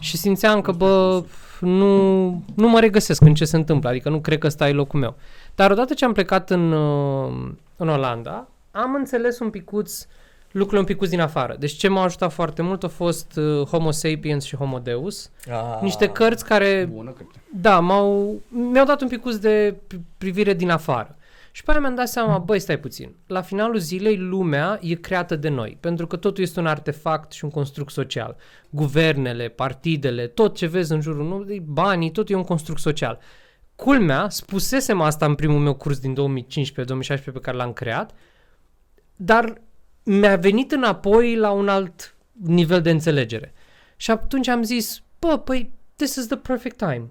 și 0.00 0.16
simțeam 0.16 0.60
că, 0.60 0.72
bă, 0.72 1.24
nu, 1.60 2.26
nu 2.54 2.68
mă 2.68 2.80
regăsesc 2.80 3.22
în 3.22 3.34
ce 3.34 3.44
se 3.44 3.56
întâmplă, 3.56 3.88
adică 3.88 4.08
nu 4.08 4.20
cred 4.20 4.38
că 4.38 4.46
ăsta 4.46 4.68
e 4.68 4.72
locul 4.72 5.00
meu. 5.00 5.16
Dar 5.54 5.70
odată 5.70 5.94
ce 5.94 6.04
am 6.04 6.12
plecat 6.12 6.50
în, 6.50 6.72
uh, 6.72 7.48
în 7.76 7.88
Olanda, 7.88 8.48
am 8.70 8.94
înțeles 8.94 9.38
un 9.38 9.50
picuț 9.50 10.06
lucrurile 10.50 10.80
un 10.80 10.86
picuț 10.86 11.08
din 11.08 11.20
afară. 11.20 11.56
Deci 11.58 11.72
ce 11.72 11.88
m-a 11.88 12.02
ajutat 12.02 12.32
foarte 12.32 12.62
mult 12.62 12.84
a 12.84 12.88
fost 12.88 13.36
uh, 13.36 13.66
Homo 13.66 13.90
Sapiens 13.90 14.44
și 14.44 14.56
Homo 14.56 14.78
Deus, 14.78 15.30
Ah, 15.50 15.78
niște 15.82 16.06
cărți 16.08 16.44
care 16.44 16.88
Bună 16.92 17.10
carte. 17.10 17.40
da, 17.60 17.80
m-au, 17.80 18.34
mi-au 18.48 18.84
dat 18.86 19.00
un 19.00 19.08
picuț 19.08 19.34
de 19.34 19.74
pri- 19.86 20.00
privire 20.18 20.54
din 20.54 20.70
afară. 20.70 21.16
Și 21.56 21.62
pe 21.62 21.70
aia 21.70 21.80
mi-am 21.80 21.94
dat 21.94 22.08
seama, 22.08 22.38
băi, 22.38 22.58
stai 22.58 22.78
puțin, 22.78 23.16
la 23.26 23.42
finalul 23.42 23.78
zilei 23.78 24.16
lumea 24.16 24.78
e 24.82 24.94
creată 24.94 25.36
de 25.36 25.48
noi, 25.48 25.76
pentru 25.80 26.06
că 26.06 26.16
totul 26.16 26.42
este 26.42 26.60
un 26.60 26.66
artefact 26.66 27.32
și 27.32 27.44
un 27.44 27.50
construct 27.50 27.92
social. 27.92 28.36
Guvernele, 28.70 29.48
partidele, 29.48 30.26
tot 30.26 30.56
ce 30.56 30.66
vezi 30.66 30.92
în 30.92 31.00
jurul 31.00 31.28
nostru, 31.28 31.60
banii, 31.62 32.10
tot 32.10 32.30
e 32.30 32.34
un 32.34 32.44
construct 32.44 32.80
social. 32.80 33.18
Culmea, 33.74 34.28
spusesem 34.28 35.00
asta 35.00 35.26
în 35.26 35.34
primul 35.34 35.58
meu 35.58 35.74
curs 35.74 35.98
din 35.98 36.14
2015-2016 36.14 37.22
pe 37.32 37.40
care 37.40 37.56
l-am 37.56 37.72
creat, 37.72 38.14
dar 39.16 39.60
mi-a 40.02 40.36
venit 40.36 40.72
înapoi 40.72 41.36
la 41.36 41.50
un 41.50 41.68
alt 41.68 42.16
nivel 42.32 42.82
de 42.82 42.90
înțelegere. 42.90 43.52
Și 43.96 44.10
atunci 44.10 44.48
am 44.48 44.62
zis, 44.62 45.02
bă, 45.18 45.38
păi, 45.38 45.72
this 45.94 46.14
is 46.14 46.26
the 46.26 46.36
perfect 46.36 46.76
time. 46.76 47.10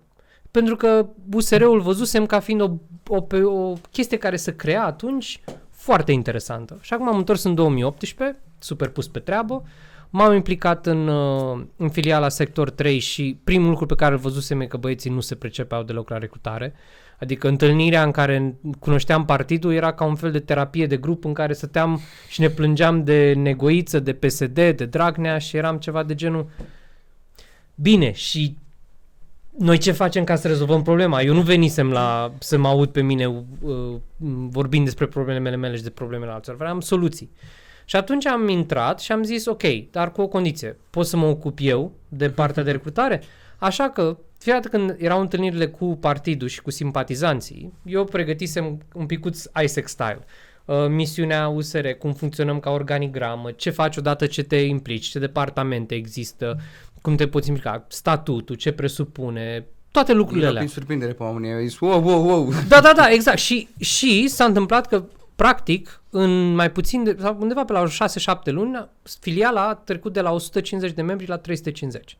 Pentru 0.55 0.75
că 0.75 1.07
USR-ul 1.33 1.79
văzusem 1.81 2.25
ca 2.25 2.39
fiind 2.39 2.61
o, 2.61 2.71
o, 3.07 3.21
pe- 3.21 3.41
o 3.41 3.73
chestie 3.91 4.17
care 4.17 4.35
se 4.35 4.55
crea 4.55 4.85
atunci 4.85 5.39
foarte 5.71 6.11
interesantă. 6.11 6.77
Și 6.81 6.93
acum 6.93 7.07
am 7.07 7.17
întors 7.17 7.43
în 7.43 7.55
2018, 7.55 8.39
super 8.59 8.89
pus 8.89 9.07
pe 9.07 9.19
treabă, 9.19 9.63
m-am 10.09 10.33
implicat 10.33 10.85
în, 10.85 11.07
uh, 11.07 11.63
în 11.77 11.89
filiala 11.89 12.29
Sector 12.29 12.69
3 12.69 12.99
și 12.99 13.39
primul 13.43 13.69
lucru 13.69 13.85
pe 13.85 13.95
care 13.95 14.13
îl 14.13 14.19
văzusem 14.19 14.61
e 14.61 14.65
că 14.65 14.77
băieții 14.77 15.09
nu 15.09 15.19
se 15.19 15.35
precepeau 15.35 15.83
deloc 15.83 16.09
la 16.09 16.17
recrutare. 16.17 16.73
Adică 17.19 17.47
întâlnirea 17.47 18.03
în 18.03 18.11
care 18.11 18.55
cunoșteam 18.79 19.25
partidul 19.25 19.73
era 19.73 19.93
ca 19.93 20.05
un 20.05 20.15
fel 20.15 20.31
de 20.31 20.39
terapie 20.39 20.87
de 20.87 20.97
grup 20.97 21.25
în 21.25 21.33
care 21.33 21.53
stăteam 21.53 21.99
și 22.29 22.41
ne 22.41 22.49
plângeam 22.49 23.03
de 23.03 23.33
Negoiță, 23.33 23.99
de 23.99 24.13
PSD, 24.13 24.53
de 24.53 24.85
Dragnea 24.89 25.37
și 25.37 25.57
eram 25.57 25.77
ceva 25.77 26.03
de 26.03 26.15
genul 26.15 26.49
Bine, 27.75 28.11
și 28.11 28.57
noi 29.57 29.77
ce 29.77 29.91
facem 29.91 30.23
ca 30.23 30.35
să 30.35 30.47
rezolvăm 30.47 30.81
problema? 30.81 31.21
Eu 31.21 31.33
nu 31.33 31.41
venisem 31.41 31.91
la 31.91 32.33
să 32.39 32.57
mă 32.57 32.67
aud 32.67 32.89
pe 32.89 33.01
mine 33.01 33.27
uh, 33.27 33.95
vorbind 34.49 34.85
despre 34.85 35.05
problemele 35.05 35.55
mele 35.55 35.75
și 35.75 35.83
de 35.83 35.89
problemele 35.89 36.31
altora. 36.31 36.57
Vreau 36.57 36.81
soluții. 36.81 37.31
Și 37.85 37.95
atunci 37.95 38.25
am 38.25 38.47
intrat 38.47 38.99
și 38.99 39.11
am 39.11 39.23
zis, 39.23 39.45
ok, 39.45 39.63
dar 39.91 40.11
cu 40.11 40.21
o 40.21 40.27
condiție. 40.27 40.77
Pot 40.89 41.05
să 41.05 41.17
mă 41.17 41.25
ocup 41.25 41.57
eu 41.61 41.91
de 42.09 42.29
partea 42.29 42.63
de 42.63 42.71
recrutare? 42.71 43.21
Așa 43.57 43.89
că, 43.89 44.17
fiecare 44.37 44.63
dată 44.63 44.77
când 44.77 44.95
erau 44.99 45.21
întâlnirile 45.21 45.67
cu 45.67 45.85
partidul 45.85 46.47
și 46.47 46.61
cu 46.61 46.71
simpatizanții, 46.71 47.73
eu 47.85 48.03
pregătisem 48.03 48.81
un 48.93 49.05
picuț 49.05 49.43
ISEC 49.63 49.87
style. 49.87 50.19
Uh, 50.65 50.87
misiunea 50.87 51.47
USR, 51.47 51.87
cum 51.87 52.13
funcționăm 52.13 52.59
ca 52.59 52.69
organigramă, 52.69 53.51
ce 53.51 53.69
faci 53.69 53.97
odată 53.97 54.25
ce 54.25 54.43
te 54.43 54.55
implici, 54.55 55.05
ce 55.05 55.19
departamente 55.19 55.95
există, 55.95 56.59
cum 57.05 57.15
te 57.15 57.27
poți 57.27 57.47
implica, 57.47 57.85
statutul, 57.87 58.55
ce 58.55 58.71
presupune, 58.71 59.67
toate 59.91 60.13
lucrurile 60.13 60.41
Era 60.41 60.49
alea. 60.49 60.61
prin 60.61 60.73
surprindere 60.73 61.13
pe 61.13 61.23
oamenii, 61.23 61.55
au 61.55 61.61
zis, 61.61 61.79
wow, 61.79 62.03
wow, 62.03 62.27
wow. 62.27 62.51
Da, 62.67 62.79
da, 62.81 62.93
da, 62.95 63.09
exact. 63.09 63.37
Și, 63.37 63.67
și 63.79 64.27
s-a 64.27 64.45
întâmplat 64.45 64.87
că, 64.87 65.03
practic, 65.35 66.01
în 66.09 66.55
mai 66.55 66.71
puțin 66.71 67.03
de, 67.03 67.15
sau 67.19 67.37
undeva 67.39 67.65
pe 67.65 67.73
la 67.73 67.83
6-7 67.85 68.43
luni, 68.45 68.89
filiala 69.19 69.67
a 69.67 69.73
trecut 69.75 70.13
de 70.13 70.21
la 70.21 70.31
150 70.31 70.95
de 70.95 71.01
membri 71.01 71.27
la 71.27 71.37
350. 71.37 72.17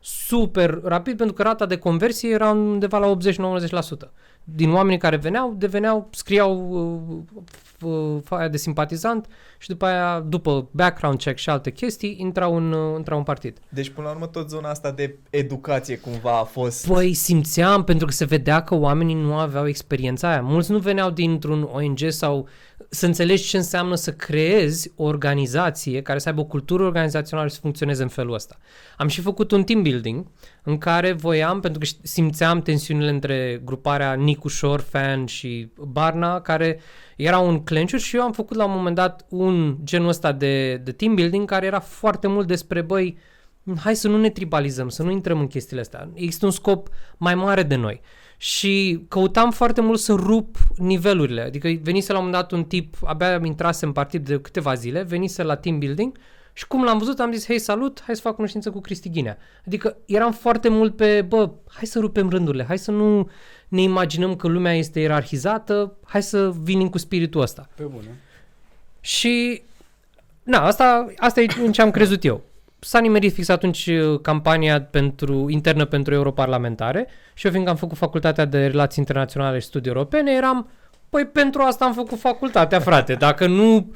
Super 0.00 0.80
rapid, 0.84 1.16
pentru 1.16 1.34
că 1.34 1.42
rata 1.42 1.66
de 1.66 1.78
conversie 1.78 2.30
era 2.30 2.50
undeva 2.50 2.98
la 2.98 3.16
80-90%. 3.16 4.08
Din 4.44 4.72
oamenii 4.72 4.98
care 4.98 5.16
veneau, 5.16 5.54
deveneau, 5.58 6.08
scriau 6.12 7.26
uh, 7.82 7.90
uh, 7.90 8.20
foaia 8.24 8.48
de 8.48 8.56
simpatizant 8.56 9.26
și 9.58 9.68
după 9.68 9.86
aia, 9.86 10.20
după 10.20 10.68
background 10.70 11.18
check 11.18 11.38
și 11.38 11.50
alte 11.50 11.70
chestii, 11.70 12.16
intrau 12.18 12.56
în, 12.56 12.72
uh, 12.72 12.96
intrau 12.96 13.18
în 13.18 13.24
partid. 13.24 13.58
Deci, 13.68 13.88
până 13.88 14.06
la 14.06 14.12
urmă, 14.12 14.26
tot 14.26 14.48
zona 14.48 14.70
asta 14.70 14.90
de 14.90 15.18
educație 15.30 15.96
cumva 15.96 16.38
a 16.38 16.44
fost... 16.44 16.86
Păi 16.86 17.14
simțeam, 17.14 17.84
pentru 17.84 18.06
că 18.06 18.12
se 18.12 18.24
vedea 18.24 18.62
că 18.62 18.74
oamenii 18.74 19.14
nu 19.14 19.34
aveau 19.34 19.66
experiența 19.66 20.30
aia. 20.30 20.40
Mulți 20.40 20.70
nu 20.70 20.78
veneau 20.78 21.10
dintr-un 21.10 21.62
ONG 21.62 21.98
sau 22.08 22.48
să 22.92 23.06
înțelegi 23.06 23.48
ce 23.48 23.56
înseamnă 23.56 23.94
să 23.94 24.12
creezi 24.12 24.92
o 24.96 25.04
organizație 25.04 26.02
care 26.02 26.18
să 26.18 26.28
aibă 26.28 26.40
o 26.40 26.44
cultură 26.44 26.82
organizațională 26.82 27.48
și 27.48 27.54
să 27.54 27.60
funcționeze 27.60 28.02
în 28.02 28.08
felul 28.08 28.34
ăsta. 28.34 28.58
Am 28.96 29.08
și 29.08 29.20
făcut 29.20 29.50
un 29.50 29.64
team 29.64 29.82
building 29.82 30.26
în 30.62 30.78
care 30.78 31.12
voiam, 31.12 31.60
pentru 31.60 31.80
că 31.80 31.86
ș- 31.86 32.02
simțeam 32.02 32.62
tensiunile 32.62 33.10
între 33.10 33.60
gruparea 33.64 34.12
Nicu 34.14 34.48
Shore, 34.48 34.82
Fan 34.82 35.26
și 35.26 35.72
Barna, 35.76 36.40
care 36.40 36.80
era 37.16 37.38
un 37.38 37.64
clench 37.64 37.94
și 37.96 38.16
eu 38.16 38.22
am 38.22 38.32
făcut 38.32 38.56
la 38.56 38.64
un 38.64 38.72
moment 38.72 38.96
dat 38.96 39.26
un 39.28 39.76
genul 39.84 40.08
ăsta 40.08 40.32
de, 40.32 40.76
de 40.76 40.92
team 40.92 41.14
building 41.14 41.48
care 41.48 41.66
era 41.66 41.80
foarte 41.80 42.26
mult 42.26 42.46
despre, 42.46 42.80
băi, 42.80 43.18
hai 43.80 43.96
să 43.96 44.08
nu 44.08 44.16
ne 44.16 44.30
tribalizăm, 44.30 44.88
să 44.88 45.02
nu 45.02 45.10
intrăm 45.10 45.40
în 45.40 45.46
chestiile 45.46 45.80
astea. 45.80 46.10
Există 46.14 46.44
un 46.44 46.52
scop 46.52 46.88
mai 47.16 47.34
mare 47.34 47.62
de 47.62 47.74
noi. 47.74 48.00
Și 48.42 49.04
căutam 49.08 49.50
foarte 49.50 49.80
mult 49.80 49.98
să 49.98 50.12
rup 50.12 50.56
nivelurile. 50.76 51.42
Adică 51.42 51.68
venise 51.82 52.12
la 52.12 52.18
un 52.18 52.24
moment 52.24 52.42
dat 52.42 52.52
un 52.58 52.64
tip, 52.64 52.96
abia 53.04 53.40
intrase 53.44 53.84
în 53.84 53.92
partid 53.92 54.26
de 54.26 54.40
câteva 54.40 54.74
zile, 54.74 55.02
venise 55.02 55.42
la 55.42 55.56
team 55.56 55.78
building 55.78 56.18
și 56.52 56.66
cum 56.66 56.84
l-am 56.84 56.98
văzut 56.98 57.20
am 57.20 57.32
zis, 57.32 57.46
hei 57.46 57.58
salut, 57.58 58.02
hai 58.04 58.14
să 58.14 58.20
fac 58.20 58.34
cunoștință 58.34 58.70
cu 58.70 58.80
Cristi 58.80 59.10
Ghinea. 59.10 59.38
Adică 59.66 59.96
eram 60.06 60.32
foarte 60.32 60.68
mult 60.68 60.96
pe, 60.96 61.22
bă, 61.22 61.50
hai 61.68 61.86
să 61.86 61.98
rupem 61.98 62.28
rândurile, 62.28 62.64
hai 62.64 62.78
să 62.78 62.90
nu 62.90 63.30
ne 63.68 63.82
imaginăm 63.82 64.36
că 64.36 64.48
lumea 64.48 64.74
este 64.74 65.00
ierarhizată, 65.00 65.96
hai 66.04 66.22
să 66.22 66.50
vinim 66.62 66.88
cu 66.88 66.98
spiritul 66.98 67.40
ăsta. 67.40 67.68
Pe 67.74 67.82
bune. 67.82 68.20
Și, 69.00 69.62
na, 70.42 70.66
asta, 70.66 71.12
asta 71.16 71.40
e 71.40 71.46
în 71.64 71.72
ce 71.72 71.82
am 71.82 71.90
crezut 71.90 72.24
eu. 72.24 72.42
S-a 72.80 72.98
nimerit 72.98 73.32
fix 73.32 73.48
atunci 73.48 73.86
uh, 73.86 74.20
campania 74.20 74.82
pentru, 74.82 75.46
internă 75.48 75.84
pentru 75.84 76.14
europarlamentare 76.14 77.06
și 77.34 77.46
eu 77.46 77.50
fiindcă 77.52 77.72
am 77.72 77.78
făcut 77.78 77.96
facultatea 77.96 78.44
de 78.44 78.66
relații 78.66 78.98
internaționale 78.98 79.58
și 79.58 79.66
studii 79.66 79.90
europene, 79.90 80.32
eram, 80.32 80.68
păi 81.08 81.26
pentru 81.26 81.62
asta 81.62 81.84
am 81.84 81.92
făcut 81.92 82.18
facultatea, 82.18 82.80
frate, 82.80 83.14
dacă 83.14 83.46
nu 83.46 83.92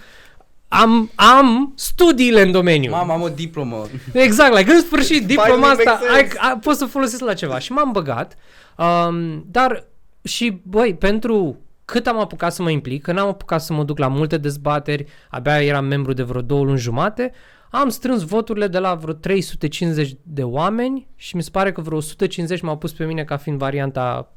am, 0.68 1.10
am 1.14 1.72
studiile 1.76 2.42
în 2.42 2.50
domeniu. 2.50 2.90
Mama, 2.90 3.14
am 3.14 3.22
o 3.22 3.28
diplomă. 3.28 3.86
Exact, 4.12 4.56
like, 4.56 4.72
în 4.72 4.80
sfârșit, 4.80 5.26
diploma 5.26 5.54
Finally 5.54 5.78
asta, 5.78 5.90
makes 5.90 6.14
ai, 6.14 6.20
sense. 6.20 6.38
a, 6.40 6.58
pot 6.58 6.76
să 6.76 6.84
folosesc 6.84 7.24
la 7.24 7.34
ceva. 7.34 7.58
Și 7.58 7.72
m-am 7.72 7.92
băgat, 7.92 8.36
um, 8.76 9.44
dar 9.50 9.84
și, 10.22 10.60
băi, 10.62 10.94
pentru 10.94 11.58
cât 11.84 12.06
am 12.06 12.18
apucat 12.20 12.52
să 12.52 12.62
mă 12.62 12.70
implic, 12.70 13.02
că 13.02 13.12
n-am 13.12 13.28
apucat 13.28 13.62
să 13.62 13.72
mă 13.72 13.84
duc 13.84 13.98
la 13.98 14.08
multe 14.08 14.36
dezbateri, 14.36 15.06
abia 15.30 15.62
eram 15.62 15.84
membru 15.84 16.12
de 16.12 16.22
vreo 16.22 16.40
două 16.40 16.64
luni 16.64 16.78
jumate, 16.78 17.32
am 17.76 17.88
strâns 17.88 18.22
voturile 18.22 18.66
de 18.66 18.78
la 18.78 18.94
vreo 18.94 19.12
350 19.12 20.16
de 20.22 20.42
oameni 20.42 21.08
și 21.16 21.36
mi 21.36 21.42
se 21.42 21.50
pare 21.50 21.72
că 21.72 21.80
vreo 21.80 21.96
150 21.96 22.60
m-au 22.60 22.78
pus 22.78 22.92
pe 22.92 23.04
mine 23.04 23.24
ca 23.24 23.36
fiind 23.36 23.58
varianta 23.58 24.32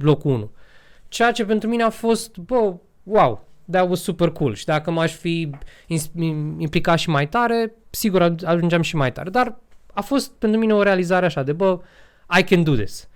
locul 0.00 0.30
1. 0.30 0.50
Ceea 1.08 1.32
ce 1.32 1.44
pentru 1.44 1.68
mine 1.68 1.82
a 1.82 1.90
fost, 1.90 2.36
bă, 2.36 2.74
wow, 3.02 3.46
that 3.70 3.88
was 3.88 4.00
super 4.02 4.30
cool. 4.30 4.54
Și 4.54 4.64
dacă 4.64 4.90
m-aș 4.90 5.12
fi 5.12 5.50
ins- 5.86 6.10
implicat 6.58 6.98
și 6.98 7.10
mai 7.10 7.28
tare, 7.28 7.74
sigur 7.90 8.34
ajungeam 8.44 8.82
și 8.82 8.96
mai 8.96 9.12
tare. 9.12 9.30
Dar 9.30 9.58
a 9.92 10.00
fost 10.00 10.30
pentru 10.30 10.60
mine 10.60 10.74
o 10.74 10.82
realizare 10.82 11.26
așa 11.26 11.42
de, 11.42 11.52
bă, 11.52 11.80
I 12.38 12.42
can 12.42 12.62
do 12.62 12.74
this. 12.74 13.08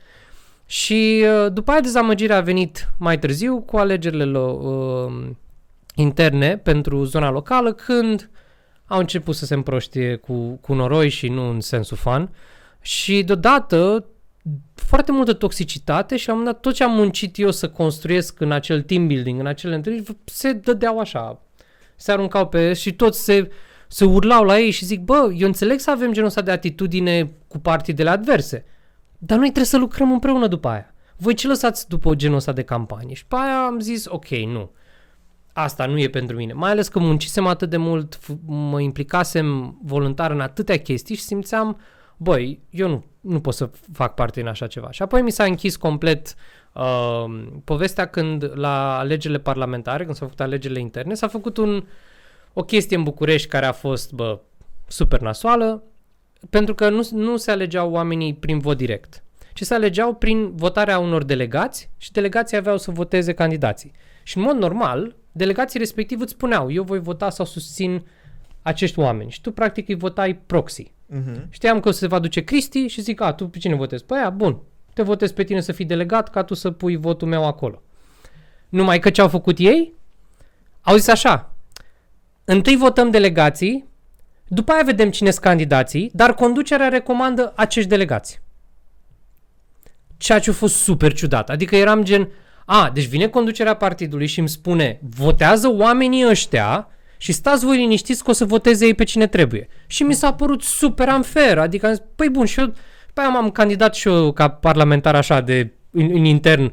Și 0.66 1.24
uh, 1.44 1.52
după 1.52 1.70
aia 1.70 1.80
dezamăgirea 1.80 2.36
a 2.36 2.40
venit 2.40 2.88
mai 2.98 3.18
târziu 3.18 3.60
cu 3.60 3.76
alegerile 3.76 4.38
uh, 4.38 5.30
interne 5.94 6.56
pentru 6.56 7.04
zona 7.04 7.30
locală, 7.30 7.72
când 7.72 8.30
au 8.90 8.98
început 8.98 9.34
să 9.34 9.44
se 9.46 9.54
împroștie 9.54 10.16
cu, 10.16 10.58
cu 10.60 10.74
noroi 10.74 11.08
și 11.08 11.28
nu 11.28 11.50
în 11.50 11.60
sensul 11.60 11.96
fan. 11.96 12.30
Și 12.80 13.22
deodată 13.22 14.06
foarte 14.74 15.12
multă 15.12 15.32
toxicitate 15.32 16.16
și 16.16 16.26
la 16.26 16.32
un 16.32 16.38
moment 16.38 16.56
dat 16.56 16.64
tot 16.64 16.74
ce 16.74 16.84
am 16.84 16.92
muncit 16.92 17.38
eu 17.38 17.50
să 17.50 17.68
construiesc 17.68 18.40
în 18.40 18.52
acel 18.52 18.82
team 18.82 19.06
building, 19.06 19.40
în 19.40 19.46
acele 19.46 19.74
întâlniri, 19.74 20.16
se 20.24 20.52
dădeau 20.52 20.98
așa. 20.98 21.42
Se 21.96 22.12
aruncau 22.12 22.48
pe 22.48 22.72
și 22.72 22.92
toți 22.92 23.24
se, 23.24 23.50
se 23.88 24.04
urlau 24.04 24.44
la 24.44 24.58
ei 24.58 24.70
și 24.70 24.84
zic, 24.84 25.00
bă, 25.00 25.32
eu 25.36 25.46
înțeleg 25.46 25.78
să 25.78 25.90
avem 25.90 26.12
genul 26.12 26.28
ăsta 26.28 26.40
de 26.40 26.50
atitudine 26.50 27.30
cu 27.48 27.58
partidele 27.58 28.10
adverse, 28.10 28.64
dar 29.18 29.36
noi 29.36 29.46
trebuie 29.46 29.64
să 29.64 29.78
lucrăm 29.78 30.12
împreună 30.12 30.46
după 30.46 30.68
aia. 30.68 30.94
Voi 31.16 31.34
ce 31.34 31.46
lăsați 31.46 31.88
după 31.88 32.14
genul 32.14 32.36
ăsta 32.36 32.52
de 32.52 32.62
campanie? 32.62 33.14
Și 33.14 33.26
pe 33.26 33.36
aia 33.38 33.64
am 33.64 33.80
zis, 33.80 34.06
ok, 34.08 34.28
nu. 34.28 34.70
Asta 35.52 35.86
nu 35.86 35.98
e 35.98 36.08
pentru 36.08 36.36
mine. 36.36 36.52
Mai 36.52 36.70
ales 36.70 36.88
că 36.88 36.98
muncisem 36.98 37.46
atât 37.46 37.70
de 37.70 37.76
mult, 37.76 38.18
mă 38.46 38.80
implicasem 38.80 39.78
voluntar 39.82 40.30
în 40.30 40.40
atâtea 40.40 40.78
chestii 40.78 41.14
și 41.14 41.22
simțeam, 41.22 41.80
băi, 42.16 42.60
eu 42.70 42.88
nu, 42.88 43.04
nu 43.20 43.40
pot 43.40 43.54
să 43.54 43.70
fac 43.92 44.14
parte 44.14 44.40
din 44.40 44.48
așa 44.48 44.66
ceva. 44.66 44.90
Și 44.90 45.02
apoi 45.02 45.22
mi 45.22 45.30
s-a 45.30 45.44
închis 45.44 45.76
complet 45.76 46.34
uh, 46.72 47.24
povestea 47.64 48.06
când 48.06 48.50
la 48.54 48.98
alegerile 48.98 49.38
parlamentare, 49.38 50.04
când 50.04 50.16
s-au 50.16 50.26
făcut 50.26 50.42
alegerile 50.42 50.80
interne, 50.80 51.14
s-a 51.14 51.28
făcut 51.28 51.56
un, 51.56 51.86
o 52.52 52.62
chestie 52.62 52.96
în 52.96 53.02
București 53.02 53.48
care 53.48 53.66
a 53.66 53.72
fost, 53.72 54.12
bă, 54.12 54.40
super 54.86 55.20
nasoală, 55.20 55.82
pentru 56.50 56.74
că 56.74 56.88
nu, 56.88 57.08
nu 57.12 57.36
se 57.36 57.50
alegeau 57.50 57.90
oamenii 57.90 58.34
prin 58.34 58.58
vot 58.58 58.76
direct, 58.76 59.22
ci 59.54 59.62
se 59.62 59.74
alegeau 59.74 60.14
prin 60.14 60.54
votarea 60.54 60.98
unor 60.98 61.24
delegați 61.24 61.90
și 61.96 62.12
delegații 62.12 62.56
aveau 62.56 62.78
să 62.78 62.90
voteze 62.90 63.32
candidații. 63.32 63.92
Și 64.22 64.36
în 64.36 64.42
mod 64.42 64.56
normal, 64.56 65.16
delegații 65.32 65.78
respectiv 65.78 66.20
îți 66.20 66.32
spuneau, 66.32 66.70
eu 66.72 66.82
voi 66.82 67.00
vota 67.00 67.30
sau 67.30 67.46
susțin 67.46 68.06
acești 68.62 68.98
oameni. 68.98 69.30
Și 69.30 69.40
tu 69.40 69.52
practic 69.52 69.88
îi 69.88 69.94
votai 69.94 70.34
proxy. 70.46 70.92
Uh-huh. 71.14 71.48
Știam 71.50 71.80
că 71.80 71.90
se 71.90 72.06
va 72.06 72.18
duce 72.18 72.44
Cristi 72.44 72.86
și 72.86 73.00
zic, 73.00 73.20
a, 73.20 73.32
tu 73.32 73.48
pe 73.48 73.58
cine 73.58 73.74
votezi? 73.74 74.04
Păi 74.04 74.18
aia, 74.18 74.30
bun, 74.30 74.58
te 74.94 75.02
votez 75.02 75.32
pe 75.32 75.44
tine 75.44 75.60
să 75.60 75.72
fii 75.72 75.84
delegat 75.84 76.30
ca 76.30 76.42
tu 76.42 76.54
să 76.54 76.70
pui 76.70 76.96
votul 76.96 77.28
meu 77.28 77.46
acolo. 77.46 77.82
Numai 78.68 78.98
că 78.98 79.10
ce 79.10 79.20
au 79.20 79.28
făcut 79.28 79.58
ei? 79.58 79.94
Au 80.80 80.96
zis 80.96 81.08
așa, 81.08 81.54
întâi 82.44 82.76
votăm 82.76 83.10
delegații, 83.10 83.88
după 84.48 84.72
aia 84.72 84.82
vedem 84.82 85.10
cine 85.10 85.30
sunt 85.30 85.44
candidații, 85.44 86.10
dar 86.14 86.34
conducerea 86.34 86.88
recomandă 86.88 87.52
acești 87.56 87.88
delegați. 87.88 88.40
Ceea 90.16 90.38
ce 90.38 90.50
a 90.50 90.52
fost 90.52 90.74
super 90.74 91.12
ciudat. 91.12 91.50
Adică 91.50 91.76
eram 91.76 92.04
gen, 92.04 92.28
a, 92.72 92.90
deci 92.94 93.06
vine 93.06 93.28
conducerea 93.28 93.74
partidului 93.74 94.26
și 94.26 94.38
îmi 94.38 94.48
spune, 94.48 95.00
votează 95.16 95.68
oamenii 95.72 96.26
ăștia 96.28 96.88
și 97.16 97.32
stați 97.32 97.64
voi 97.64 97.76
liniștiți 97.76 98.24
că 98.24 98.30
o 98.30 98.32
să 98.32 98.44
voteze 98.44 98.86
ei 98.86 98.94
pe 98.94 99.04
cine 99.04 99.26
trebuie. 99.26 99.68
Și 99.86 100.02
mi 100.02 100.14
s-a 100.14 100.32
părut 100.32 100.62
super 100.62 101.08
unfair, 101.08 101.58
adică 101.58 101.86
am 101.86 101.92
zis, 101.92 102.02
păi 102.16 102.28
bun, 102.28 102.44
și 102.44 102.60
eu, 102.60 102.72
păi 103.12 103.24
am 103.24 103.50
candidat 103.50 103.94
și 103.94 104.08
eu 104.08 104.32
ca 104.32 104.48
parlamentar 104.48 105.14
așa 105.14 105.40
de, 105.40 105.72
în, 105.90 106.10
în 106.12 106.24
intern, 106.24 106.72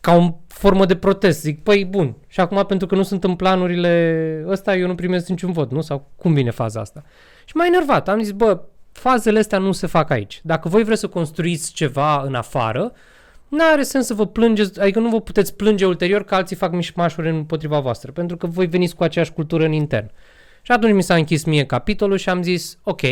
ca 0.00 0.14
o 0.14 0.34
formă 0.46 0.86
de 0.86 0.96
protest. 0.96 1.40
Zic, 1.40 1.62
păi 1.62 1.84
bun, 1.84 2.16
și 2.28 2.40
acum 2.40 2.64
pentru 2.64 2.86
că 2.86 2.94
nu 2.94 3.02
sunt 3.02 3.24
în 3.24 3.34
planurile 3.34 4.44
ăsta, 4.48 4.76
eu 4.76 4.86
nu 4.86 4.94
primesc 4.94 5.28
niciun 5.28 5.52
vot, 5.52 5.70
nu? 5.70 5.80
Sau 5.80 6.10
cum 6.16 6.34
vine 6.34 6.50
faza 6.50 6.80
asta? 6.80 7.02
Și 7.44 7.56
m-a 7.56 7.66
enervat, 7.66 8.08
am 8.08 8.22
zis, 8.22 8.32
bă, 8.32 8.60
fazele 8.92 9.38
astea 9.38 9.58
nu 9.58 9.72
se 9.72 9.86
fac 9.86 10.10
aici. 10.10 10.40
Dacă 10.42 10.68
voi 10.68 10.84
vreți 10.84 11.00
să 11.00 11.08
construiți 11.08 11.72
ceva 11.72 12.22
în 12.22 12.34
afară, 12.34 12.92
nu 13.48 13.64
are 13.72 13.82
sens 13.82 14.06
să 14.06 14.14
vă 14.14 14.26
plângeți, 14.26 14.80
adică 14.80 14.98
nu 14.98 15.08
vă 15.08 15.20
puteți 15.20 15.54
plânge 15.54 15.86
ulterior 15.86 16.24
că 16.24 16.34
alții 16.34 16.56
fac 16.56 16.72
mișmașuri 16.72 17.28
împotriva 17.28 17.80
voastră, 17.80 18.12
pentru 18.12 18.36
că 18.36 18.46
voi 18.46 18.66
veniți 18.66 18.94
cu 18.94 19.02
aceeași 19.02 19.32
cultură 19.32 19.64
în 19.64 19.72
intern. 19.72 20.10
Și 20.62 20.72
atunci 20.72 20.94
mi 20.94 21.02
s-a 21.02 21.14
închis 21.14 21.44
mie 21.44 21.66
capitolul 21.66 22.16
și 22.16 22.28
am 22.28 22.42
zis, 22.42 22.78
ok, 22.82 23.02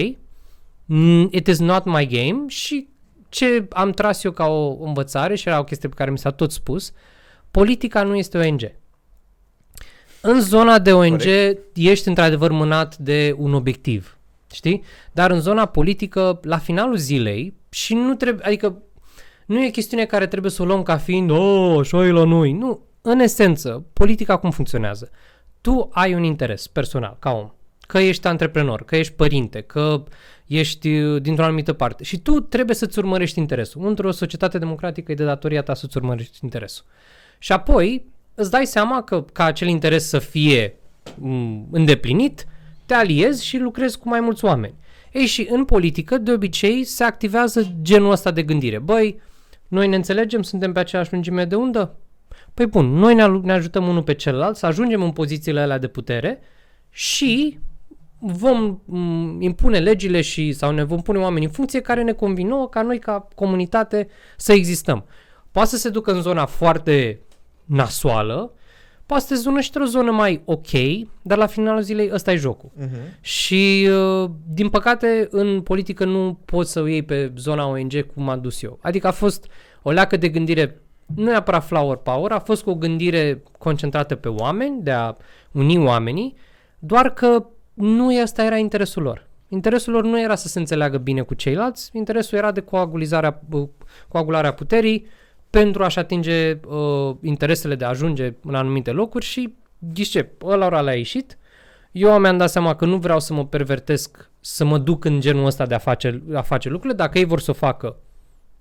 it 1.30 1.46
is 1.46 1.58
not 1.58 1.84
my 1.84 2.06
game 2.06 2.44
și 2.46 2.88
ce 3.28 3.66
am 3.70 3.90
tras 3.90 4.24
eu 4.24 4.30
ca 4.30 4.46
o 4.46 4.84
învățare 4.84 5.34
și 5.34 5.48
era 5.48 5.58
o 5.58 5.64
chestie 5.64 5.88
pe 5.88 5.94
care 5.94 6.10
mi 6.10 6.18
s-a 6.18 6.30
tot 6.30 6.52
spus, 6.52 6.92
politica 7.50 8.02
nu 8.02 8.16
este 8.16 8.38
ONG. 8.38 8.72
În 10.20 10.40
zona 10.40 10.78
de 10.78 10.92
ONG 10.92 11.22
Corect. 11.22 11.76
ești 11.76 12.08
într-adevăr 12.08 12.50
mânat 12.50 12.96
de 12.96 13.34
un 13.38 13.54
obiectiv, 13.54 14.18
știi? 14.52 14.82
Dar 15.12 15.30
în 15.30 15.40
zona 15.40 15.66
politică, 15.66 16.40
la 16.42 16.58
finalul 16.58 16.96
zilei, 16.96 17.54
și 17.68 17.94
nu 17.94 18.14
trebuie, 18.14 18.46
adică 18.46 18.82
nu 19.46 19.64
e 19.64 19.68
chestiune 19.68 20.04
care 20.04 20.26
trebuie 20.26 20.50
să 20.50 20.62
o 20.62 20.64
luăm 20.64 20.82
ca 20.82 20.96
fiind, 20.96 21.30
oh, 21.30 21.78
așa 21.80 22.06
e 22.06 22.10
la 22.10 22.24
noi. 22.24 22.52
Nu, 22.52 22.80
în 23.02 23.18
esență, 23.18 23.84
politica 23.92 24.36
cum 24.36 24.50
funcționează? 24.50 25.10
Tu 25.60 25.88
ai 25.92 26.14
un 26.14 26.22
interes 26.22 26.66
personal, 26.66 27.16
ca 27.18 27.30
om. 27.30 27.50
Că 27.86 27.98
ești 27.98 28.26
antreprenor, 28.26 28.84
că 28.84 28.96
ești 28.96 29.12
părinte, 29.12 29.60
că 29.60 30.02
ești 30.46 30.88
uh, 30.88 31.22
dintr-o 31.22 31.44
anumită 31.44 31.72
parte. 31.72 32.04
Și 32.04 32.18
tu 32.18 32.40
trebuie 32.40 32.76
să-ți 32.76 32.98
urmărești 32.98 33.38
interesul. 33.38 33.86
Într-o 33.86 34.10
societate 34.10 34.58
democratică 34.58 35.12
e 35.12 35.14
de 35.14 35.24
datoria 35.24 35.62
ta 35.62 35.74
să-ți 35.74 35.96
urmărești 35.96 36.38
interesul. 36.42 36.84
Și 37.38 37.52
apoi 37.52 38.04
îți 38.34 38.50
dai 38.50 38.66
seama 38.66 39.02
că 39.02 39.24
ca 39.32 39.44
acel 39.44 39.68
interes 39.68 40.08
să 40.08 40.18
fie 40.18 40.76
mm, 41.14 41.66
îndeplinit, 41.70 42.46
te 42.86 42.94
aliezi 42.94 43.44
și 43.44 43.58
lucrezi 43.58 43.98
cu 43.98 44.08
mai 44.08 44.20
mulți 44.20 44.44
oameni. 44.44 44.74
Ei 45.12 45.26
și 45.26 45.46
în 45.50 45.64
politică, 45.64 46.18
de 46.18 46.32
obicei, 46.32 46.84
se 46.84 47.04
activează 47.04 47.74
genul 47.82 48.10
ăsta 48.10 48.30
de 48.30 48.42
gândire. 48.42 48.78
Băi, 48.78 49.20
noi 49.74 49.88
ne 49.88 49.96
înțelegem, 49.96 50.42
suntem 50.42 50.72
pe 50.72 50.78
aceeași 50.78 51.12
lungime 51.12 51.44
de 51.44 51.54
undă? 51.54 51.96
Păi 52.54 52.66
bun, 52.66 52.86
noi 52.86 53.14
ne, 53.14 53.26
ne 53.26 53.52
ajutăm 53.52 53.88
unul 53.88 54.02
pe 54.02 54.14
celălalt 54.14 54.56
să 54.56 54.66
ajungem 54.66 55.02
în 55.02 55.10
pozițiile 55.12 55.60
alea 55.60 55.78
de 55.78 55.86
putere 55.86 56.40
și 56.90 57.58
vom 58.18 58.78
m- 58.78 59.42
impune 59.42 59.78
legile 59.78 60.20
și 60.20 60.52
sau 60.52 60.72
ne 60.72 60.82
vom 60.82 61.02
pune 61.02 61.18
oameni 61.18 61.44
în 61.44 61.50
funcție 61.50 61.80
care 61.80 62.02
ne 62.02 62.12
convin 62.12 62.46
nouă 62.46 62.68
ca 62.68 62.82
noi 62.82 62.98
ca 62.98 63.28
comunitate 63.34 64.08
să 64.36 64.52
existăm. 64.52 65.04
Poate 65.50 65.68
să 65.68 65.76
se 65.76 65.88
ducă 65.88 66.12
în 66.12 66.22
zona 66.22 66.46
foarte 66.46 67.20
nasoală, 67.64 68.52
poate 69.06 69.22
să 69.22 69.34
se 69.34 69.40
zună 69.40 69.60
și 69.60 69.70
într-o 69.72 69.90
zonă 69.90 70.10
mai 70.10 70.42
ok, 70.44 70.70
dar 71.22 71.38
la 71.38 71.46
finalul 71.46 71.82
zilei 71.82 72.10
ăsta 72.12 72.32
e 72.32 72.36
jocul. 72.36 72.70
Uh-huh. 72.80 73.20
Și, 73.20 73.88
uh, 73.90 74.30
din 74.48 74.68
păcate, 74.68 75.28
în 75.30 75.60
politică 75.60 76.04
nu 76.04 76.38
poți 76.44 76.72
să 76.72 76.80
o 76.80 76.86
iei 76.86 77.02
pe 77.02 77.32
zona 77.36 77.66
ONG 77.66 78.06
cum 78.14 78.28
am 78.28 78.40
dus 78.40 78.62
eu. 78.62 78.78
Adică 78.82 79.06
a 79.06 79.10
fost 79.10 79.46
o 79.82 79.90
leacă 79.90 80.16
de 80.16 80.28
gândire, 80.28 80.80
nu 81.14 81.24
neapărat 81.24 81.66
flower 81.66 81.96
power, 81.96 82.32
a 82.32 82.38
fost 82.38 82.62
cu 82.62 82.70
o 82.70 82.74
gândire 82.74 83.42
concentrată 83.58 84.14
pe 84.14 84.28
oameni, 84.28 84.82
de 84.82 84.90
a 84.90 85.14
uni 85.52 85.78
oamenii, 85.78 86.36
doar 86.78 87.12
că 87.12 87.46
nu 87.74 88.22
ăsta 88.22 88.44
era 88.44 88.56
interesul 88.56 89.02
lor. 89.02 89.26
Interesul 89.48 89.92
lor 89.92 90.04
nu 90.04 90.20
era 90.20 90.34
să 90.34 90.48
se 90.48 90.58
înțeleagă 90.58 90.98
bine 90.98 91.20
cu 91.20 91.34
ceilalți, 91.34 91.90
interesul 91.92 92.38
era 92.38 92.52
de 92.52 92.60
coagulizarea, 92.60 93.42
uh, 93.50 93.68
coagularea 94.08 94.52
puterii, 94.52 95.06
pentru 95.60 95.84
a-și 95.84 95.98
atinge 95.98 96.58
uh, 96.66 97.16
interesele 97.20 97.74
de 97.74 97.84
a 97.84 97.88
ajunge 97.88 98.34
în 98.42 98.54
anumite 98.54 98.90
locuri 98.90 99.24
și 99.24 99.54
ghice, 99.78 100.32
ăla 100.42 100.80
le-a 100.80 100.94
ieșit. 100.96 101.38
Eu 101.92 102.18
mi-am 102.18 102.36
dat 102.36 102.50
seama 102.50 102.76
că 102.76 102.84
nu 102.84 102.96
vreau 102.96 103.20
să 103.20 103.32
mă 103.32 103.46
pervertesc, 103.46 104.30
să 104.40 104.64
mă 104.64 104.78
duc 104.78 105.04
în 105.04 105.20
genul 105.20 105.46
ăsta 105.46 105.66
de 105.66 105.74
a 105.74 105.78
face, 105.78 106.22
a 106.34 106.40
face 106.40 106.68
lucrurile. 106.68 106.98
Dacă 106.98 107.18
ei 107.18 107.24
vor 107.24 107.40
să 107.40 107.50
o 107.50 107.54
facă, 107.54 107.96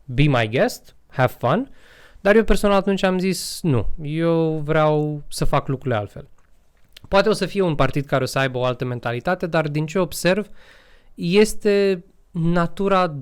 be 0.05 0.23
my 0.23 0.49
guest, 0.51 0.95
have 1.07 1.33
fun. 1.37 1.71
Dar 2.21 2.35
eu 2.35 2.43
personal 2.43 2.75
atunci 2.75 3.03
am 3.03 3.19
zis 3.19 3.59
nu, 3.61 3.87
eu 4.01 4.61
vreau 4.65 5.23
să 5.27 5.45
fac 5.45 5.67
lucrurile 5.67 5.99
altfel. 5.99 6.27
Poate 7.07 7.29
o 7.29 7.33
să 7.33 7.45
fie 7.45 7.61
un 7.61 7.75
partid 7.75 8.05
care 8.05 8.23
o 8.23 8.27
să 8.27 8.39
aibă 8.39 8.57
o 8.57 8.63
altă 8.63 8.85
mentalitate, 8.85 9.47
dar 9.47 9.67
din 9.67 9.85
ce 9.85 9.99
observ, 9.99 10.49
este 11.15 12.03
natura 12.31 13.15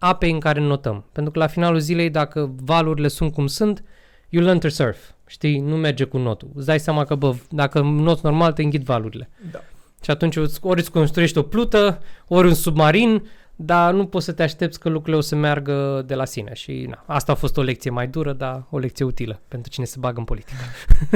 apei 0.00 0.30
în 0.30 0.40
care 0.40 0.60
notăm. 0.60 1.04
Pentru 1.12 1.32
că 1.32 1.38
la 1.38 1.46
finalul 1.46 1.78
zilei, 1.78 2.10
dacă 2.10 2.54
valurile 2.62 3.08
sunt 3.08 3.32
cum 3.32 3.46
sunt, 3.46 3.84
you 4.28 4.44
learn 4.44 4.58
to 4.58 4.68
surf. 4.68 4.98
Știi? 5.26 5.58
Nu 5.58 5.76
merge 5.76 6.04
cu 6.04 6.18
notul. 6.18 6.50
Îți 6.54 6.66
dai 6.66 6.80
seama 6.80 7.04
că, 7.04 7.14
bă, 7.14 7.34
dacă 7.50 7.80
not 7.80 8.20
normal, 8.20 8.52
te 8.52 8.62
înghit 8.62 8.82
valurile. 8.82 9.30
Da. 9.50 9.60
Și 10.02 10.10
atunci 10.10 10.36
ori 10.60 10.80
îți 10.80 10.90
construiești 10.90 11.38
o 11.38 11.42
plută, 11.42 12.02
ori 12.28 12.46
un 12.46 12.54
submarin, 12.54 13.28
dar 13.56 13.92
nu 13.94 14.06
poți 14.06 14.24
să 14.24 14.32
te 14.32 14.42
aștepți 14.42 14.80
că 14.80 14.88
lucrurile 14.88 15.16
o 15.16 15.20
să 15.20 15.36
meargă 15.36 16.02
de 16.06 16.14
la 16.14 16.24
sine. 16.24 16.54
Și 16.54 16.86
na, 16.88 17.04
asta 17.06 17.32
a 17.32 17.34
fost 17.34 17.56
o 17.56 17.62
lecție 17.62 17.90
mai 17.90 18.08
dură, 18.08 18.32
dar 18.32 18.66
o 18.70 18.78
lecție 18.78 19.04
utilă 19.04 19.40
pentru 19.48 19.70
cine 19.70 19.84
se 19.84 19.96
bagă 19.98 20.18
în 20.18 20.24
politică. 20.24 20.62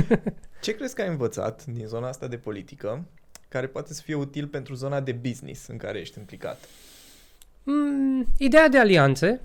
Ce 0.62 0.74
crezi 0.74 0.94
că 0.94 1.02
ai 1.02 1.08
învățat 1.08 1.64
din 1.64 1.86
zona 1.86 2.08
asta 2.08 2.26
de 2.26 2.36
politică 2.36 3.04
care 3.48 3.66
poate 3.66 3.94
să 3.94 4.02
fie 4.02 4.14
util 4.14 4.46
pentru 4.46 4.74
zona 4.74 5.00
de 5.00 5.12
business 5.12 5.66
în 5.66 5.76
care 5.76 5.98
ești 5.98 6.18
implicat? 6.18 6.58
Mm, 7.64 8.26
ideea 8.38 8.68
de 8.68 8.78
alianțe, 8.78 9.40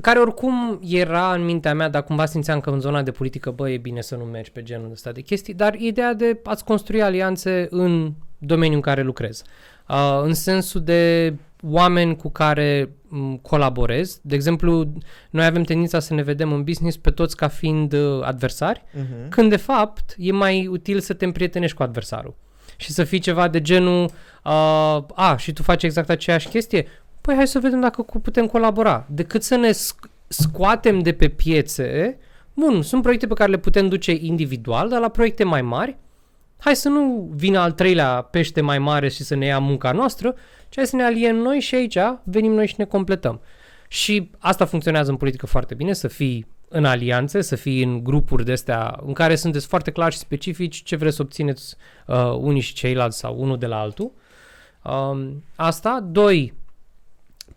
care 0.00 0.18
oricum 0.18 0.80
era 0.88 1.32
în 1.34 1.44
mintea 1.44 1.74
mea, 1.74 1.88
dar 1.88 2.04
cumva 2.04 2.26
simțeam 2.26 2.60
că 2.60 2.70
în 2.70 2.80
zona 2.80 3.02
de 3.02 3.10
politică, 3.10 3.50
bă, 3.50 3.70
e 3.70 3.76
bine 3.76 4.00
să 4.00 4.16
nu 4.16 4.24
mergi 4.24 4.50
pe 4.50 4.62
genul 4.62 4.90
ăsta 4.92 5.12
de 5.12 5.20
chestii, 5.20 5.54
dar 5.54 5.74
ideea 5.74 6.14
de 6.14 6.40
a-ți 6.44 6.64
construi 6.64 7.02
alianțe 7.02 7.66
în 7.70 8.12
domeniul 8.38 8.74
în 8.76 8.80
care 8.82 9.02
lucrez. 9.02 9.42
Uh, 9.88 10.20
în 10.22 10.34
sensul 10.34 10.80
de 10.82 11.34
oameni 11.64 12.16
cu 12.16 12.30
care 12.30 12.90
m, 13.08 13.34
colaborez. 13.36 14.18
De 14.22 14.34
exemplu, 14.34 14.92
noi 15.30 15.44
avem 15.44 15.62
tendința 15.62 15.98
să 16.00 16.14
ne 16.14 16.22
vedem 16.22 16.52
în 16.52 16.62
business 16.64 16.96
pe 16.96 17.10
toți 17.10 17.36
ca 17.36 17.48
fiind 17.48 17.92
uh, 17.92 18.22
adversari, 18.22 18.82
Mhm. 18.94 19.28
când 19.28 19.50
de 19.50 19.56
fapt 19.56 20.14
e 20.18 20.32
mai 20.32 20.66
util 20.66 21.00
să 21.00 21.12
te 21.14 21.24
împrietenești 21.24 21.76
cu 21.76 21.82
adversarul 21.82 22.34
și 22.76 22.92
să 22.92 23.04
fii 23.04 23.18
ceva 23.18 23.48
de 23.48 23.60
genul 23.60 24.02
uh, 24.04 24.10
a, 25.14 25.36
și 25.38 25.52
tu 25.52 25.62
faci 25.62 25.82
exact 25.82 26.10
aceeași 26.10 26.48
chestie, 26.48 26.86
păi 27.22 27.34
hai 27.34 27.46
să 27.46 27.58
vedem 27.58 27.80
dacă 27.80 28.02
cu- 28.02 28.20
putem 28.20 28.46
colabora. 28.46 29.06
Decât 29.10 29.42
să 29.42 29.56
ne 29.56 29.70
sc- 29.70 30.10
scoatem 30.28 30.98
de 30.98 31.12
pe 31.12 31.28
piețe, 31.28 32.18
bun, 32.54 32.82
sunt 32.82 33.02
proiecte 33.02 33.26
pe 33.26 33.34
care 33.34 33.50
le 33.50 33.58
putem 33.58 33.88
duce 33.88 34.12
individual, 34.12 34.88
dar 34.88 35.00
la 35.00 35.08
proiecte 35.08 35.44
mai 35.44 35.62
mari, 35.62 35.96
hai 36.58 36.76
să 36.76 36.88
nu 36.88 37.30
vină 37.34 37.58
al 37.58 37.72
treilea 37.72 38.22
pește 38.22 38.60
mai 38.60 38.78
mare 38.78 39.08
și 39.08 39.22
să 39.22 39.34
ne 39.34 39.46
ia 39.46 39.58
munca 39.58 39.92
noastră, 39.92 40.34
ci 40.68 40.76
hai 40.76 40.86
să 40.86 40.96
ne 40.96 41.04
aliem 41.04 41.36
noi 41.36 41.60
și 41.60 41.74
aici 41.74 41.98
venim 42.22 42.52
noi 42.52 42.66
și 42.66 42.74
ne 42.78 42.84
completăm. 42.84 43.40
Și 43.88 44.30
asta 44.38 44.64
funcționează 44.64 45.10
în 45.10 45.16
politică 45.16 45.46
foarte 45.46 45.74
bine, 45.74 45.92
să 45.92 46.08
fii 46.08 46.46
în 46.68 46.84
alianțe, 46.84 47.40
să 47.40 47.56
fii 47.56 47.82
în 47.82 48.04
grupuri 48.04 48.44
de 48.44 48.52
astea 48.52 49.00
în 49.06 49.12
care 49.12 49.34
sunteți 49.34 49.66
foarte 49.66 49.90
clar 49.90 50.12
și 50.12 50.18
specifici 50.18 50.82
ce 50.82 50.96
vreți 50.96 51.16
să 51.16 51.22
obțineți 51.22 51.76
uh, 52.06 52.34
unii 52.38 52.60
și 52.60 52.74
ceilalți 52.74 53.18
sau 53.18 53.36
unul 53.40 53.58
de 53.58 53.66
la 53.66 53.78
altul. 53.78 54.12
Um, 54.84 55.44
asta. 55.56 56.06
Doi, 56.10 56.54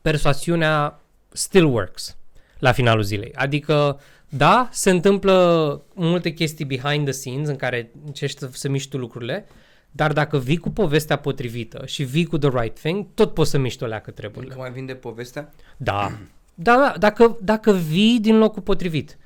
persoasiunea 0.05 0.99
still 1.31 1.65
works 1.65 2.17
la 2.59 2.71
finalul 2.71 3.03
zilei. 3.03 3.33
Adică, 3.35 3.99
da, 4.29 4.69
se 4.71 4.89
întâmplă 4.89 5.81
multe 5.93 6.29
chestii 6.29 6.65
behind 6.65 7.03
the 7.03 7.11
scenes 7.11 7.47
în 7.47 7.55
care 7.55 7.91
încerci 8.05 8.37
să, 8.37 8.49
să 8.51 8.69
miști 8.69 8.89
tu 8.89 8.97
lucrurile, 8.97 9.45
dar 9.91 10.13
dacă 10.13 10.37
vii 10.39 10.57
cu 10.57 10.69
povestea 10.69 11.15
potrivită 11.15 11.85
și 11.85 12.03
vii 12.03 12.25
cu 12.25 12.37
the 12.37 12.49
right 12.61 12.79
thing, 12.79 13.05
tot 13.13 13.33
poți 13.33 13.49
să 13.49 13.57
miști 13.57 13.83
o 13.83 13.85
leacă 13.85 14.11
treburile. 14.11 14.51
Încă 14.51 14.61
mai 14.61 14.71
vinde 14.71 14.93
povestea? 14.93 15.53
Da. 15.77 16.17
Da, 16.55 16.75
da, 16.75 16.93
dacă, 16.97 17.37
dacă 17.41 17.71
vii 17.71 18.19
din 18.19 18.37
locul 18.37 18.61
potrivit, 18.61 19.17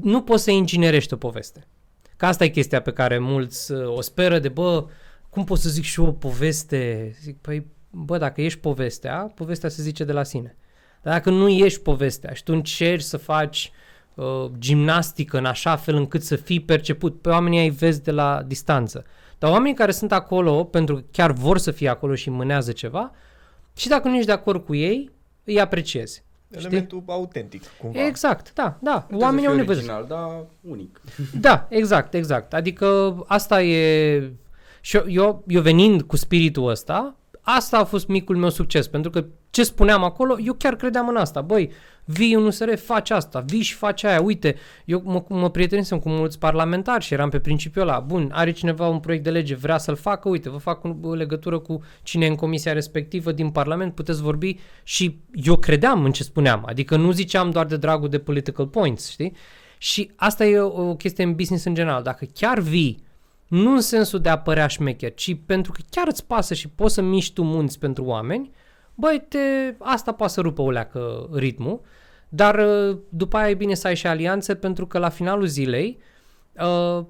nu 0.00 0.22
poți 0.22 0.42
să 0.42 0.50
inginerești 0.50 1.14
o 1.14 1.16
poveste. 1.16 1.66
Că 2.16 2.26
asta 2.26 2.44
e 2.44 2.48
chestia 2.48 2.82
pe 2.82 2.92
care 2.92 3.18
mulți 3.18 3.72
uh, 3.72 3.96
o 3.96 4.00
speră 4.00 4.38
de, 4.38 4.48
bă, 4.48 4.86
cum 5.30 5.44
pot 5.44 5.58
să 5.58 5.68
zic 5.68 5.84
și 5.84 6.00
eu 6.00 6.06
o 6.06 6.12
poveste? 6.12 7.14
Zic, 7.22 7.36
păi, 7.36 7.66
bă, 7.94 8.18
dacă 8.18 8.42
ești 8.42 8.58
povestea, 8.58 9.32
povestea 9.34 9.68
se 9.68 9.82
zice 9.82 10.04
de 10.04 10.12
la 10.12 10.22
sine. 10.22 10.56
Dar 11.02 11.12
dacă 11.12 11.30
nu 11.30 11.48
ești 11.48 11.80
povestea 11.80 12.32
și 12.32 12.42
tu 12.42 12.52
încerci 12.52 13.02
să 13.02 13.16
faci 13.16 13.72
uh, 14.14 14.46
gimnastică 14.58 15.38
în 15.38 15.44
așa 15.44 15.76
fel 15.76 15.94
încât 15.94 16.22
să 16.22 16.36
fii 16.36 16.60
perceput, 16.60 17.20
pe 17.20 17.28
oamenii 17.28 17.58
ai 17.58 17.70
vezi 17.70 18.02
de 18.02 18.10
la 18.10 18.42
distanță. 18.46 19.04
Dar 19.38 19.50
oamenii 19.50 19.74
care 19.74 19.92
sunt 19.92 20.12
acolo 20.12 20.64
pentru 20.64 20.94
că 20.94 21.02
chiar 21.10 21.32
vor 21.32 21.58
să 21.58 21.70
fie 21.70 21.88
acolo 21.88 22.14
și 22.14 22.30
mânează 22.30 22.72
ceva, 22.72 23.12
și 23.76 23.88
dacă 23.88 24.08
nu 24.08 24.14
ești 24.14 24.26
de 24.26 24.32
acord 24.32 24.64
cu 24.64 24.74
ei, 24.74 25.10
îi 25.44 25.60
apreciezi. 25.60 26.24
Elementul 26.50 27.02
autentic, 27.06 27.62
cumva. 27.80 28.06
Exact, 28.06 28.52
da, 28.52 28.78
da. 28.80 29.06
Nu 29.10 29.18
Oamenii 29.18 29.46
au 29.46 29.54
trebuie 29.54 29.76
să 29.76 29.82
nevoie. 29.82 30.04
fie 30.04 30.14
original, 30.14 30.28
dar 30.28 30.46
unic. 30.72 31.00
Da, 31.46 31.66
exact, 31.70 32.14
exact. 32.14 32.54
Adică 32.54 33.16
asta 33.26 33.62
e... 33.62 34.32
Și 34.80 34.96
eu, 34.96 35.04
eu, 35.06 35.44
eu 35.46 35.60
venind 35.60 36.02
cu 36.02 36.16
spiritul 36.16 36.68
ăsta, 36.68 37.16
asta 37.44 37.78
a 37.78 37.84
fost 37.84 38.06
micul 38.06 38.36
meu 38.36 38.50
succes, 38.50 38.86
pentru 38.88 39.10
că 39.10 39.24
ce 39.50 39.62
spuneam 39.62 40.04
acolo, 40.04 40.36
eu 40.44 40.52
chiar 40.52 40.76
credeam 40.76 41.08
în 41.08 41.16
asta. 41.16 41.40
Băi, 41.40 41.70
vii 42.04 42.32
în 42.32 42.44
USR, 42.44 42.74
faci 42.74 43.10
asta, 43.10 43.40
vii 43.40 43.62
și 43.62 43.74
faci 43.74 44.04
aia. 44.04 44.20
Uite, 44.20 44.56
eu 44.84 45.02
mă, 45.04 45.24
mă 45.28 45.50
prietenisem 45.50 45.98
cu 45.98 46.08
mulți 46.08 46.38
parlamentari 46.38 47.04
și 47.04 47.14
eram 47.14 47.28
pe 47.28 47.38
principiul 47.38 47.88
ăla. 47.88 48.00
Bun, 48.00 48.30
are 48.32 48.50
cineva 48.50 48.88
un 48.88 49.00
proiect 49.00 49.24
de 49.24 49.30
lege, 49.30 49.54
vrea 49.54 49.78
să-l 49.78 49.96
facă, 49.96 50.28
uite, 50.28 50.50
vă 50.50 50.56
fac 50.56 50.84
o 51.02 51.14
legătură 51.14 51.58
cu 51.58 51.82
cine 52.02 52.24
e 52.24 52.28
în 52.28 52.34
comisia 52.34 52.72
respectivă 52.72 53.32
din 53.32 53.50
Parlament, 53.50 53.94
puteți 53.94 54.22
vorbi 54.22 54.58
și 54.82 55.18
eu 55.32 55.56
credeam 55.56 56.04
în 56.04 56.12
ce 56.12 56.22
spuneam. 56.22 56.62
Adică 56.66 56.96
nu 56.96 57.10
ziceam 57.10 57.50
doar 57.50 57.66
de 57.66 57.76
dragul 57.76 58.08
de 58.08 58.18
political 58.18 58.66
points, 58.66 59.10
știi? 59.10 59.32
Și 59.78 60.10
asta 60.16 60.44
e 60.44 60.58
o, 60.58 60.88
o 60.88 60.94
chestie 60.94 61.24
în 61.24 61.34
business 61.34 61.64
în 61.64 61.74
general. 61.74 62.02
Dacă 62.02 62.26
chiar 62.34 62.58
vii, 62.58 63.02
nu 63.48 63.72
în 63.72 63.80
sensul 63.80 64.20
de 64.20 64.28
a 64.28 64.38
părea 64.38 64.66
șmecher, 64.66 65.14
ci 65.14 65.36
pentru 65.46 65.72
că 65.72 65.80
chiar 65.90 66.06
îți 66.06 66.26
pasă 66.26 66.54
și 66.54 66.68
poți 66.68 66.94
să 66.94 67.02
miști 67.02 67.32
tu 67.32 67.42
munți 67.42 67.78
pentru 67.78 68.04
oameni, 68.04 68.50
băi, 68.94 69.24
te, 69.28 69.38
asta 69.78 70.12
poate 70.12 70.32
să 70.32 70.40
rupă 70.40 70.62
o 70.62 70.70
leacă 70.70 71.28
ritmul, 71.32 71.80
dar 72.28 72.58
uh, 72.58 72.98
după 73.08 73.36
aia 73.36 73.50
e 73.50 73.54
bine 73.54 73.74
să 73.74 73.86
ai 73.86 73.96
și 73.96 74.06
alianțe 74.06 74.54
pentru 74.54 74.86
că 74.86 74.98
la 74.98 75.08
finalul 75.08 75.46
zilei 75.46 75.98
uh, 76.52 77.04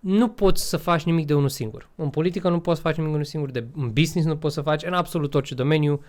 nu 0.00 0.28
poți 0.28 0.68
să 0.68 0.76
faci 0.76 1.02
nimic 1.02 1.26
de 1.26 1.34
unul 1.34 1.48
singur. 1.48 1.88
În 1.94 2.10
politică 2.10 2.48
nu 2.48 2.60
poți 2.60 2.76
să 2.76 2.82
faci 2.82 2.96
nimic 2.96 3.10
de 3.10 3.14
unul 3.14 3.28
singur, 3.28 3.50
de, 3.50 3.66
în 3.74 3.92
business 3.92 4.26
nu 4.26 4.36
poți 4.36 4.54
să 4.54 4.60
faci, 4.60 4.82
în 4.84 4.92
absolut 4.92 5.34
orice 5.34 5.54
domeniu 5.54 6.02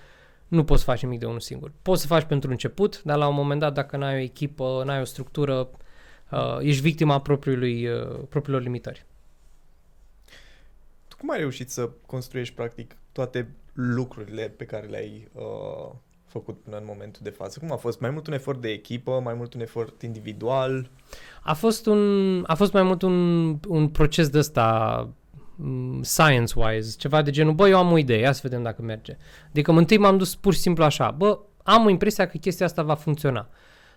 nu 0.48 0.64
poți 0.64 0.80
să 0.84 0.90
faci 0.90 1.04
nimic 1.04 1.20
de 1.20 1.26
unul 1.26 1.40
singur. 1.40 1.72
Poți 1.82 2.02
să 2.02 2.08
faci 2.08 2.24
pentru 2.24 2.50
început, 2.50 3.02
dar 3.04 3.18
la 3.18 3.28
un 3.28 3.36
moment 3.36 3.60
dat 3.60 3.74
dacă 3.74 3.98
n-ai 3.98 4.16
o 4.16 4.22
echipă, 4.22 4.84
n-ai 4.86 5.02
o 5.02 5.06
structură, 5.06 5.70
uh, 6.32 6.58
ești 6.60 6.82
victima 6.82 7.20
propriului, 7.20 7.88
uh, 7.88 8.20
propriilor 8.30 8.62
limitări. 8.62 9.06
Tu 11.24 11.30
cum 11.30 11.38
ai 11.38 11.44
reușit 11.44 11.70
să 11.70 11.90
construiești, 12.06 12.56
practic, 12.56 12.96
toate 13.12 13.56
lucrurile 13.74 14.54
pe 14.58 14.66
care 14.66 14.88
le-ai 14.88 15.28
uh, 15.34 15.96
făcut 16.26 16.60
până 16.62 16.78
în 16.78 16.84
momentul 16.86 17.22
de 17.24 17.30
față? 17.30 17.60
Cum 17.60 17.72
a 17.72 17.76
fost? 17.76 18.00
Mai 18.00 18.10
mult 18.10 18.28
un 18.28 18.34
efort 18.34 18.62
de 18.62 18.70
echipă, 18.70 19.22
mai 19.24 19.34
mult 19.34 19.54
un 19.54 19.62
efort 19.62 20.02
individual? 20.02 20.90
A 21.42 21.54
fost, 21.54 21.86
un, 21.86 22.44
a 22.48 22.56
fost 22.56 22.74
mai 22.74 22.84
mult 22.84 23.02
un, 23.02 23.48
un 23.68 23.88
proces 23.88 24.30
de 24.30 24.38
ăsta 24.38 25.10
mm, 25.56 26.02
science-wise, 26.02 26.98
ceva 26.98 27.22
de 27.22 27.32
genul, 27.32 27.54
bă, 27.54 27.68
eu 27.70 27.78
am 27.78 27.92
o 27.92 27.98
idee, 27.98 28.20
ia 28.20 28.32
să 28.32 28.40
vedem 28.44 28.64
dacă 28.64 28.82
merge. 28.82 29.18
Adică 29.50 29.72
întâi 29.72 29.98
m-am 29.98 30.18
dus 30.18 30.36
pur 30.36 30.54
și 30.54 30.60
simplu 30.60 30.84
așa, 30.84 31.12
bă, 31.12 31.40
am 31.64 31.90
impresia 31.90 32.28
că 32.28 32.38
chestia 32.38 32.66
asta 32.66 32.84
va 32.84 32.96
funcționa. 32.96 33.50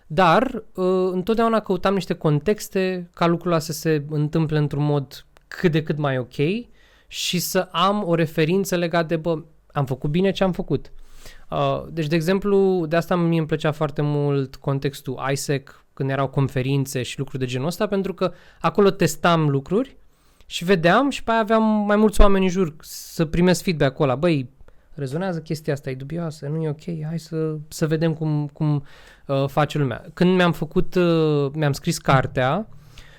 Dar 0.07 0.63
uh, 0.73 1.09
întotdeauna 1.11 1.59
căutam 1.59 1.93
niște 1.93 2.13
contexte 2.13 3.09
ca 3.13 3.25
lucrurile 3.25 3.59
să 3.59 3.71
se 3.71 4.05
întâmple 4.09 4.57
într-un 4.57 4.83
mod 4.83 5.25
cât 5.47 5.71
de 5.71 5.83
cât 5.83 5.97
mai 5.97 6.17
ok 6.17 6.35
și 7.07 7.39
să 7.39 7.67
am 7.71 8.03
o 8.07 8.15
referință 8.15 8.75
legată 8.75 9.05
de, 9.05 9.15
bă, 9.15 9.43
am 9.71 9.85
făcut 9.85 10.09
bine 10.09 10.31
ce 10.31 10.43
am 10.43 10.51
făcut. 10.51 10.91
Uh, 11.49 11.83
deci, 11.89 12.07
de 12.07 12.15
exemplu, 12.15 12.85
de 12.85 12.95
asta 12.95 13.15
mie 13.15 13.37
îmi 13.37 13.47
plăcea 13.47 13.71
foarte 13.71 14.01
mult 14.01 14.55
contextul 14.55 15.19
ISEC, 15.31 15.85
când 15.93 16.09
erau 16.09 16.27
conferințe 16.27 17.03
și 17.03 17.19
lucruri 17.19 17.39
de 17.39 17.49
genul 17.49 17.67
ăsta, 17.67 17.87
pentru 17.87 18.13
că 18.13 18.33
acolo 18.59 18.89
testam 18.89 19.49
lucruri 19.49 19.97
și 20.45 20.63
vedeam 20.63 21.09
și 21.09 21.23
pe 21.23 21.31
aia 21.31 21.39
aveam 21.39 21.63
mai 21.63 21.95
mulți 21.95 22.21
oameni 22.21 22.43
în 22.43 22.51
jur 22.51 22.75
să 22.79 23.25
primesc 23.25 23.63
feedback 23.63 23.99
ăla. 23.99 24.15
Băi, 24.15 24.49
rezonează 24.93 25.39
chestia 25.39 25.73
asta, 25.73 25.89
e 25.89 25.95
dubioasă, 25.95 26.47
nu 26.47 26.63
e 26.63 26.69
ok, 26.69 27.05
hai 27.07 27.19
să, 27.19 27.55
să 27.67 27.87
vedem 27.87 28.13
cum, 28.13 28.49
cum 28.53 28.83
uh, 29.25 29.47
face 29.47 29.77
lumea. 29.77 30.05
Când 30.13 30.35
mi-am 30.35 30.51
făcut, 30.51 30.95
uh, 30.95 31.51
mi-am 31.53 31.71
scris 31.71 31.97
cartea 31.97 32.67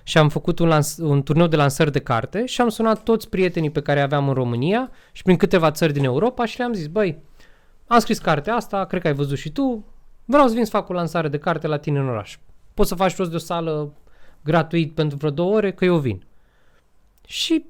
și 0.08 0.18
am 0.18 0.28
făcut 0.28 0.58
un, 0.58 0.68
lans- 0.68 0.96
un 0.96 1.22
turneu 1.22 1.46
de 1.46 1.56
lansări 1.56 1.92
de 1.92 1.98
carte 2.00 2.46
și 2.46 2.60
am 2.60 2.68
sunat 2.68 3.02
toți 3.02 3.28
prietenii 3.28 3.70
pe 3.70 3.80
care 3.82 4.00
aveam 4.00 4.28
în 4.28 4.34
România 4.34 4.90
și 5.12 5.22
prin 5.22 5.36
câteva 5.36 5.70
țări 5.70 5.92
din 5.92 6.04
Europa 6.04 6.44
și 6.44 6.58
le-am 6.58 6.72
zis, 6.72 6.86
băi, 6.86 7.18
am 7.86 7.98
scris 7.98 8.18
cartea 8.18 8.54
asta, 8.54 8.84
cred 8.84 9.00
că 9.00 9.06
ai 9.06 9.14
văzut 9.14 9.38
și 9.38 9.50
tu, 9.52 9.84
vreau 10.24 10.48
să 10.48 10.54
vin 10.54 10.64
să 10.64 10.70
fac 10.70 10.88
o 10.88 10.92
lansare 10.92 11.28
de 11.28 11.38
carte 11.38 11.66
la 11.66 11.76
tine 11.76 11.98
în 11.98 12.08
oraș. 12.08 12.38
Poți 12.74 12.88
să 12.88 12.94
faci 12.94 13.16
rost 13.16 13.30
de 13.30 13.36
o 13.36 13.38
sală 13.38 13.92
gratuit 14.44 14.94
pentru 14.94 15.16
vreo 15.16 15.30
două 15.30 15.54
ore, 15.54 15.72
că 15.72 15.84
eu 15.84 15.96
vin. 15.98 16.22
Și 17.26 17.64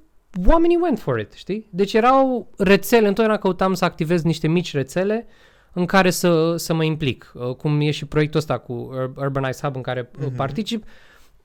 oamenii 0.46 0.78
went 0.82 0.98
for 0.98 1.18
it, 1.18 1.32
știi? 1.32 1.68
Deci 1.70 1.92
erau 1.94 2.48
rețele, 2.58 3.08
întotdeauna 3.08 3.38
căutam 3.38 3.74
să 3.74 3.84
activez 3.84 4.22
niște 4.22 4.48
mici 4.48 4.72
rețele 4.74 5.26
în 5.72 5.86
care 5.86 6.10
să, 6.10 6.56
să 6.56 6.74
mă 6.74 6.84
implic, 6.84 7.32
uh, 7.34 7.54
cum 7.54 7.80
e 7.80 7.90
și 7.90 8.04
proiectul 8.06 8.38
ăsta 8.40 8.58
cu 8.58 8.72
Ur- 8.72 9.12
Urbanize 9.16 9.60
Hub 9.62 9.76
în 9.76 9.82
care 9.82 10.10
uh, 10.18 10.24
Mhm. 10.26 10.36
particip. 10.36 10.84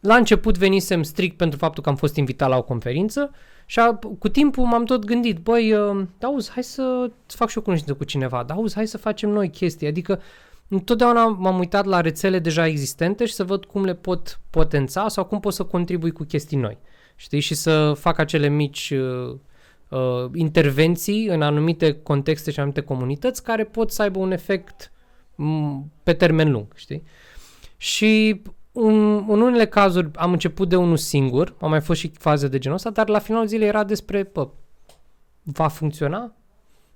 La 0.04 0.16
început 0.16 0.58
venisem 0.58 1.04
strict 1.04 1.38
pentru 1.38 1.58
faptul 1.58 1.84
că 1.84 1.90
am 1.90 1.96
fost 1.96 2.16
invitat 2.16 2.50
la 2.50 2.58
o 2.58 2.64
conferință 2.64 3.32
și 3.66 3.80
a, 3.80 4.00
cu 4.20 4.30
timpul 4.30 4.66
m-am 4.66 4.86
tot 4.86 5.06
gândit, 5.06 5.38
băi, 5.38 5.74
uh, 5.74 6.06
auzi, 6.22 6.52
hai 6.52 6.64
să 6.64 7.12
fac 7.28 7.50
și 7.50 7.58
eu 7.58 7.64
cunoștință 7.64 7.94
cu 7.98 8.04
cineva, 8.04 8.44
dar 8.44 8.58
auzi, 8.58 8.76
hai 8.76 8.88
să 8.88 8.98
facem 8.98 9.30
noi 9.30 9.50
chestii, 9.50 9.88
adică 9.88 10.22
întotdeauna 10.68 11.26
m-am 11.28 11.60
uitat 11.60 11.86
la 11.86 12.02
rețele 12.02 12.40
deja 12.40 12.68
existente 12.68 13.26
și 13.26 13.34
să 13.34 13.44
văd 13.44 13.66
cum 13.66 13.84
le 13.86 13.94
pot 13.94 14.40
potența 14.50 15.08
sau 15.08 15.26
cum 15.26 15.40
pot 15.40 15.54
să 15.54 15.64
contribui 15.64 16.12
cu 16.12 16.24
chestii 16.24 16.58
noi. 16.58 16.78
Știi? 17.16 17.40
Și 17.40 17.56
să 17.56 17.94
fac 17.94 18.18
acele 18.18 18.48
mici 18.48 18.94
uh, 18.96 19.36
uh, 19.90 20.30
intervenții 20.34 21.28
în 21.28 21.42
anumite 21.42 21.94
contexte 21.94 22.52
și 22.52 22.60
anumite 22.60 22.82
comunități 22.82 23.44
care 23.44 23.64
pot 23.64 23.92
să 23.92 24.02
aibă 24.02 24.20
un 24.20 24.32
efect 24.32 24.92
m- 25.34 25.84
pe 26.04 26.14
termen 26.14 26.52
lung, 26.52 26.66
știi? 26.76 27.04
Și 27.78 28.42
în, 28.74 29.16
în 29.28 29.42
unele 29.42 29.66
cazuri 29.66 30.10
am 30.16 30.32
început 30.32 30.70
de 30.70 30.76
unul 30.76 30.98
singur, 30.98 31.56
au 31.60 31.70
mai 31.70 31.82
fost 31.82 32.00
și 32.00 32.12
faze 32.20 32.48
de 32.48 32.58
genul 32.58 32.78
ăsta, 32.78 32.90
dar 32.90 33.10
la 33.10 33.20
finalul 33.20 33.48
zilei 33.48 33.68
era 33.68 33.84
despre, 33.84 34.30
bă, 34.34 34.48
va 35.44 35.68
funcționa? 35.68 36.36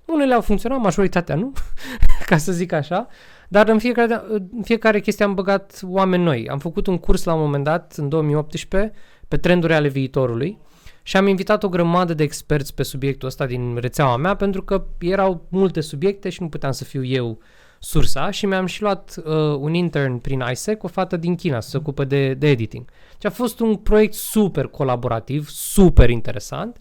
Unele 0.04 0.34
au 0.34 0.40
funcționat, 0.40 0.78
majoritatea 0.78 1.34
nu, 1.34 1.52
ca 2.26 2.36
să 2.36 2.52
zic 2.52 2.72
așa, 2.72 3.08
Dar 3.48 3.68
în 3.68 3.78
fiecare, 3.78 4.22
în 4.30 4.62
fiecare 4.62 5.00
chestie 5.00 5.24
am 5.24 5.34
băgat 5.34 5.80
oameni 5.82 6.22
noi. 6.22 6.48
Am 6.48 6.58
făcut 6.58 6.86
un 6.86 6.98
curs 6.98 7.24
la 7.24 7.34
un 7.34 7.40
moment 7.40 7.64
dat, 7.64 7.94
în 7.96 8.08
2018, 8.08 8.92
pe 9.28 9.36
trenduri 9.36 9.74
ale 9.74 9.88
viitorului 9.88 10.58
și 11.02 11.16
am 11.16 11.26
invitat 11.26 11.62
o 11.62 11.68
grămadă 11.68 12.14
de 12.14 12.22
experți 12.22 12.74
pe 12.74 12.82
subiectul 12.82 13.28
ăsta 13.28 13.46
din 13.46 13.76
rețeaua 13.76 14.16
mea 14.16 14.34
pentru 14.34 14.62
că 14.62 14.86
erau 14.98 15.46
multe 15.48 15.80
subiecte 15.80 16.28
și 16.28 16.42
nu 16.42 16.48
puteam 16.48 16.72
să 16.72 16.84
fiu 16.84 17.04
eu 17.04 17.38
sursa 17.78 18.30
și 18.30 18.46
mi-am 18.46 18.66
și 18.66 18.82
luat 18.82 19.14
uh, 19.24 19.34
un 19.58 19.74
intern 19.74 20.18
prin 20.18 20.44
ISEC, 20.50 20.82
o 20.82 20.88
fată 20.88 21.16
din 21.16 21.34
China, 21.34 21.60
să 21.60 21.68
se 21.68 21.76
ocupe 21.76 22.04
de, 22.04 22.34
de 22.34 22.48
editing. 22.48 22.84
Și 23.20 23.26
a 23.26 23.30
fost 23.30 23.60
un 23.60 23.76
proiect 23.76 24.14
super 24.14 24.66
colaborativ, 24.66 25.48
super 25.48 26.10
interesant. 26.10 26.76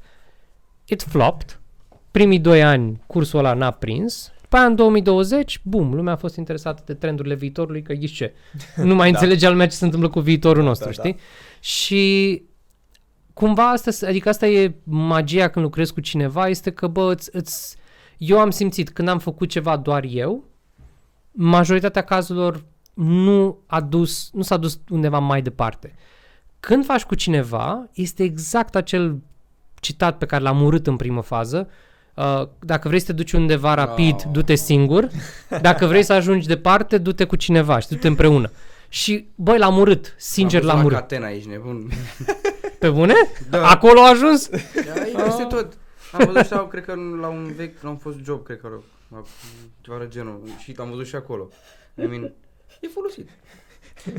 It 0.85 1.01
flopped. 1.01 1.59
Primii 2.11 2.39
doi 2.39 2.63
ani 2.63 3.01
cursul 3.07 3.39
ăla 3.39 3.53
n-a 3.53 3.71
prins. 3.71 4.31
După 4.41 4.55
aia 4.55 4.65
în 4.65 4.75
2020, 4.75 5.59
bum, 5.63 5.93
lumea 5.93 6.13
a 6.13 6.17
fost 6.17 6.35
interesată 6.35 6.83
de 6.85 6.93
trendurile 6.93 7.35
viitorului, 7.35 7.81
că 7.81 7.93
ghiși 7.93 8.13
ce, 8.13 8.33
nu 8.75 8.95
mai 8.95 9.11
Da. 9.11 9.17
înțelege 9.17 9.45
al 9.45 9.51
lumea 9.51 9.67
ce 9.67 9.75
se 9.75 9.85
întâmplă 9.85 10.09
cu 10.09 10.19
viitorul 10.19 10.63
nostru, 10.63 10.85
da, 10.85 10.91
știi? 10.91 11.17
Și 11.59 12.43
cumva 13.33 13.69
asta, 13.69 14.07
adică 14.07 14.29
asta 14.29 14.47
e 14.47 14.75
magia 14.83 15.47
când 15.47 15.65
lucrezi 15.65 15.93
cu 15.93 15.99
cineva, 15.99 16.47
este 16.47 16.71
că, 16.71 16.87
bă, 16.87 17.11
îți, 17.11 17.29
îți, 17.31 17.75
eu 18.17 18.39
am 18.39 18.49
simțit 18.49 18.89
când 18.89 19.07
am 19.07 19.19
făcut 19.19 19.49
ceva 19.49 19.77
doar 19.77 20.03
eu, 20.09 20.43
majoritatea 21.39 22.01
cazurilor 22.01 22.63
nu, 22.93 23.57
a 23.65 23.81
dus, 23.81 24.29
nu 24.33 24.41
s-a 24.41 24.57
dus 24.57 24.79
undeva 24.89 25.19
mai 25.19 25.41
departe. 25.41 25.95
Când 26.59 26.85
faci 26.85 27.03
cu 27.03 27.15
cineva, 27.15 27.89
este 27.93 28.23
exact 28.23 28.75
acel 28.75 29.17
citat 29.79 30.17
pe 30.17 30.25
care 30.25 30.43
l-am 30.43 30.61
urât 30.63 30.87
în 30.87 30.95
primă 30.95 31.21
fază, 31.21 31.69
Uh, 32.17 32.47
dacă 32.59 32.87
vrei 32.87 32.99
să 32.99 33.05
te 33.05 33.13
duci 33.13 33.31
undeva 33.31 33.73
rapid, 33.73 34.15
Oh. 34.15 34.31
du-te 34.31 34.55
singur. 34.55 35.07
Dacă 35.61 35.85
vrei 35.85 36.03
să 36.03 36.13
ajungi 36.13 36.47
departe, 36.47 36.97
du-te 36.97 37.23
cu 37.25 37.35
cineva 37.35 37.79
și 37.79 37.87
du-te 37.87 38.07
împreună. 38.07 38.51
Și, 38.89 39.27
băi, 39.35 39.57
l-am 39.57 39.77
urât. 39.77 40.15
Sincer, 40.17 40.59
Am 40.61 40.65
văzut 40.65 40.81
l-am 40.81 40.91
la 40.91 40.97
urât. 40.97 40.97
Catena, 41.09 41.29
ești 41.29 41.49
nebun. 41.49 41.89
Pe 42.79 42.89
bune? 42.89 43.13
Da. 43.49 43.67
Acolo 43.69 43.99
a 44.01 44.09
ajuns? 44.09 44.49
Aici 45.03 45.15
peste 45.23 45.43
tot. 45.43 45.77
Am 46.11 46.25
văzut 46.25 46.45
și 46.45 46.51
la, 46.51 46.67
cred 46.67 46.85
că 46.85 46.93
la 47.21 47.27
un 47.27 47.53
vechi, 47.55 47.81
la 47.81 47.89
un 47.89 47.97
fost 47.97 48.17
job, 48.23 48.43
cred 48.43 48.59
că 48.61 48.67
la, 48.67 48.79
ceva 49.81 49.97
de 49.97 50.07
genul. 50.07 50.41
Și 50.57 50.75
am 50.77 50.89
văzut 50.89 51.05
și 51.05 51.15
acolo. 51.15 51.49
I 51.95 52.05
mean, 52.05 52.23
e 52.81 52.87
folosit. 52.87 53.29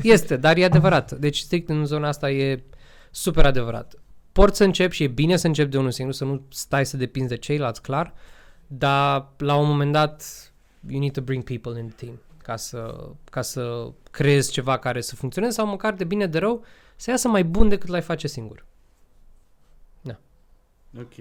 Este, 0.01 0.37
dar 0.37 0.57
e 0.57 0.63
adevărat. 0.63 1.11
Deci, 1.11 1.37
strict 1.37 1.69
în 1.69 1.85
zona 1.85 2.07
asta 2.07 2.31
e 2.31 2.63
super 3.11 3.45
adevărat. 3.45 3.95
Poți 4.31 4.57
să 4.57 4.63
începi 4.63 4.95
și 4.95 5.03
e 5.03 5.07
bine 5.07 5.35
să 5.35 5.47
începi 5.47 5.69
de 5.69 5.77
unul 5.77 5.91
singur, 5.91 6.13
să 6.13 6.25
nu 6.25 6.45
stai 6.49 6.85
să 6.85 6.97
depinzi 6.97 7.29
de 7.29 7.37
ceilalți, 7.37 7.81
clar, 7.81 8.13
dar 8.67 9.27
la 9.37 9.55
un 9.55 9.67
moment 9.67 9.91
dat 9.91 10.23
you 10.87 10.99
need 10.99 11.13
to 11.13 11.21
bring 11.21 11.43
people 11.43 11.79
in 11.79 11.87
the 11.87 12.05
team 12.05 12.19
ca 12.37 12.55
să, 12.55 13.09
ca 13.31 13.41
să 13.41 13.91
creezi 14.11 14.51
ceva 14.51 14.77
care 14.77 15.01
să 15.01 15.15
funcționeze 15.15 15.53
sau 15.53 15.67
măcar 15.67 15.93
de 15.93 16.03
bine 16.03 16.27
de 16.27 16.37
rău 16.37 16.65
să 16.95 17.09
iasă 17.09 17.27
mai 17.27 17.43
bun 17.43 17.69
decât 17.69 17.89
l-ai 17.89 18.01
face 18.01 18.27
singur. 18.27 18.65
Ok. 20.97 21.15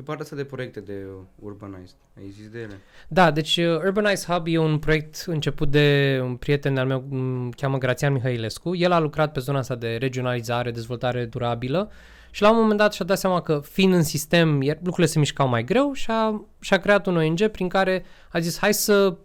Pe 0.00 0.06
partea 0.06 0.24
asta 0.24 0.36
de 0.36 0.44
proiecte 0.44 0.80
de 0.80 1.06
uh, 1.06 1.22
urbanized, 1.38 1.96
ai 2.16 2.30
zis 2.30 2.48
de 2.48 2.58
ele? 2.58 2.80
Da, 3.08 3.30
deci 3.30 3.56
uh, 3.56 3.76
Urbanize 3.76 4.32
Hub 4.32 4.46
e 4.46 4.58
un 4.58 4.78
proiect 4.78 5.24
început 5.26 5.70
de 5.70 6.20
un 6.22 6.36
prieten 6.36 6.76
al 6.76 6.86
meu, 6.86 7.04
îl 7.10 7.54
cheamă 7.56 7.78
Grațian 7.78 8.12
Mihailescu. 8.12 8.76
El 8.76 8.92
a 8.92 8.98
lucrat 8.98 9.32
pe 9.32 9.40
zona 9.40 9.58
asta 9.58 9.74
de 9.74 9.96
regionalizare, 9.96 10.70
dezvoltare 10.70 11.24
durabilă 11.24 11.90
și 12.30 12.42
la 12.42 12.50
un 12.50 12.56
moment 12.60 12.78
dat 12.78 12.92
și-a 12.92 13.04
dat 13.04 13.18
seama 13.18 13.40
că 13.40 13.60
fiind 13.64 13.94
în 13.94 14.02
sistem, 14.02 14.62
iar 14.62 14.76
lucrurile 14.76 15.06
se 15.06 15.18
mișcau 15.18 15.48
mai 15.48 15.64
greu 15.64 15.92
și 15.92 16.10
a, 16.10 16.44
și-a 16.60 16.78
creat 16.78 17.06
un 17.06 17.16
ONG 17.16 17.46
prin 17.46 17.68
care 17.68 18.04
a 18.32 18.38
zis 18.38 18.58
hai 18.58 18.74
să 18.74 19.16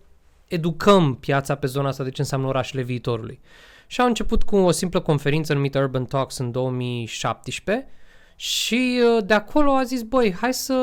educăm 0.48 1.16
piața 1.16 1.56
pe 1.56 1.68
zona 1.68 1.88
asta 1.88 2.04
de 2.04 2.10
ce 2.10 2.22
înseamnă 2.22 2.48
orașele 2.48 2.82
viitorului. 2.82 3.40
Și 3.88 4.02
au 4.02 4.08
început 4.08 4.44
cu 4.44 4.56
o 4.56 4.72
simplă 4.72 5.00
conferință 5.00 5.54
numită 5.54 5.80
Urban 5.80 6.06
Talks 6.06 6.38
în 6.38 6.52
2017 6.52 7.88
și 8.36 9.02
uh, 9.18 9.26
de 9.26 9.34
acolo 9.34 9.72
a 9.72 9.84
zis, 9.84 10.02
băi, 10.02 10.36
hai 10.42 10.54
să 10.54 10.74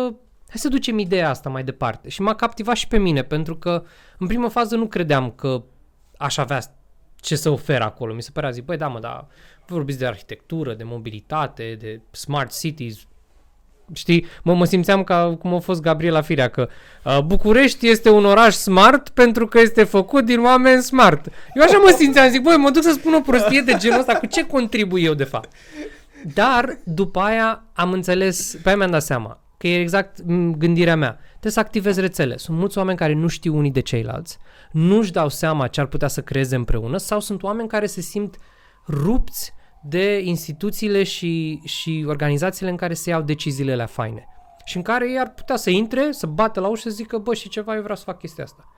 hai 0.49 0.61
să 0.61 0.69
ducem 0.69 0.99
ideea 0.99 1.29
asta 1.29 1.49
mai 1.49 1.65
departe. 1.65 2.09
Și 2.09 2.23
m-a 2.23 2.35
captivat 2.35 2.77
și 2.77 2.89
pe 2.89 2.99
mine, 2.99 3.23
pentru 3.23 3.57
că 3.57 3.85
în 4.19 4.27
primă 4.27 4.49
fază 4.49 4.77
nu 4.77 4.87
credeam 4.87 5.31
că 5.31 5.63
aș 6.17 6.37
avea 6.37 6.61
ce 7.21 7.37
să 7.37 7.51
ofer 7.51 7.81
acolo. 7.81 8.15
Mi 8.15 8.23
se 8.23 8.31
părea, 8.33 8.51
zic, 8.51 8.65
băi, 8.65 8.77
da, 8.77 8.89
mă, 8.89 8.99
dar 8.99 9.27
vorbiți 9.67 9.99
de 9.99 10.07
arhitectură, 10.07 10.75
de 10.75 10.85
mobilitate, 10.85 11.77
de 11.81 12.01
smart 12.11 12.59
cities, 12.59 13.07
știi, 13.93 14.27
mă, 14.43 14.55
mă 14.55 14.65
simțeam 14.65 15.05
ca 15.05 15.37
cum 15.37 15.55
a 15.55 15.59
fost 15.59 15.81
Gabriela 15.81 16.21
Firea, 16.21 16.49
că 16.49 16.69
uh, 17.05 17.19
București 17.21 17.89
este 17.89 18.11
un 18.11 18.25
oraș 18.25 18.55
smart 18.55 19.09
pentru 19.09 19.47
că 19.47 19.61
este 19.61 19.85
făcut 19.85 20.25
din 20.25 20.45
oameni 20.45 20.83
smart. 20.83 21.27
Eu 21.55 21.63
așa 21.63 21.79
mă 21.79 21.95
simțeam, 21.99 22.31
zic, 22.31 22.43
băi, 22.43 22.57
mă 22.57 22.71
duc 22.71 22.83
să 22.83 22.91
spun 22.91 23.15
o 23.15 23.21
prostie 23.21 23.61
de 23.61 23.75
genul 23.79 23.99
ăsta, 23.99 24.15
cu 24.15 24.27
ce 24.27 24.47
contribui 24.47 25.05
eu 25.05 25.15
de 25.15 25.25
fapt? 25.25 25.53
Dar 26.35 26.79
după 26.85 27.21
aia 27.21 27.65
am 27.73 27.93
înțeles, 27.93 28.57
pe 28.63 28.69
aia 28.69 28.77
mi-am 28.77 28.91
dat 28.91 29.03
seama 29.03 29.41
că 29.57 29.69
e 29.69 29.81
exact 29.81 30.23
m, 30.25 30.51
gândirea 30.51 30.97
mea. 30.97 31.19
Trebuie 31.31 31.53
să 31.53 31.61
activezi 31.61 32.01
rețele. 32.01 32.37
Sunt 32.37 32.59
mulți 32.59 32.79
oameni 32.79 32.99
care 32.99 33.13
nu 33.13 33.27
știu 33.27 33.57
unii 33.57 33.71
de 33.71 33.81
ceilalți, 33.81 34.39
nu-și 34.73 35.13
dau 35.13 35.29
seama 35.29 35.67
ce 35.67 35.81
ar 35.81 35.87
putea 35.87 36.09
să 36.09 36.23
creeze 36.23 36.57
împreună 36.57 36.97
sau 36.97 37.21
sunt 37.21 37.43
oameni 37.43 37.69
care 37.69 37.87
se 37.87 38.01
simt 38.01 38.37
rupți 38.87 39.53
de 39.83 40.21
instituțiile 40.25 41.03
și, 41.03 41.61
și 41.65 42.05
organizațiile 42.09 42.71
în 42.71 42.77
care 42.77 42.95
se 42.95 43.11
iau 43.11 43.23
deciziile 43.23 43.77
la 43.77 43.87
faine. 43.87 44.27
Și 44.65 44.77
în 44.77 44.83
care 44.83 45.11
ei 45.11 45.19
ar 45.19 45.31
putea 45.31 45.57
să 45.57 45.71
intre, 45.71 46.13
să 46.13 46.27
bată 46.27 46.61
la 46.61 46.69
ușă 46.69 46.89
și 46.89 46.95
să 46.95 47.03
zică, 47.03 47.19
bă, 47.19 47.35
și 47.35 47.49
ceva, 47.49 47.75
eu 47.75 47.81
vreau 47.83 47.97
să 47.97 48.03
fac 48.05 48.19
chestia 48.19 48.45
asta. 48.45 48.72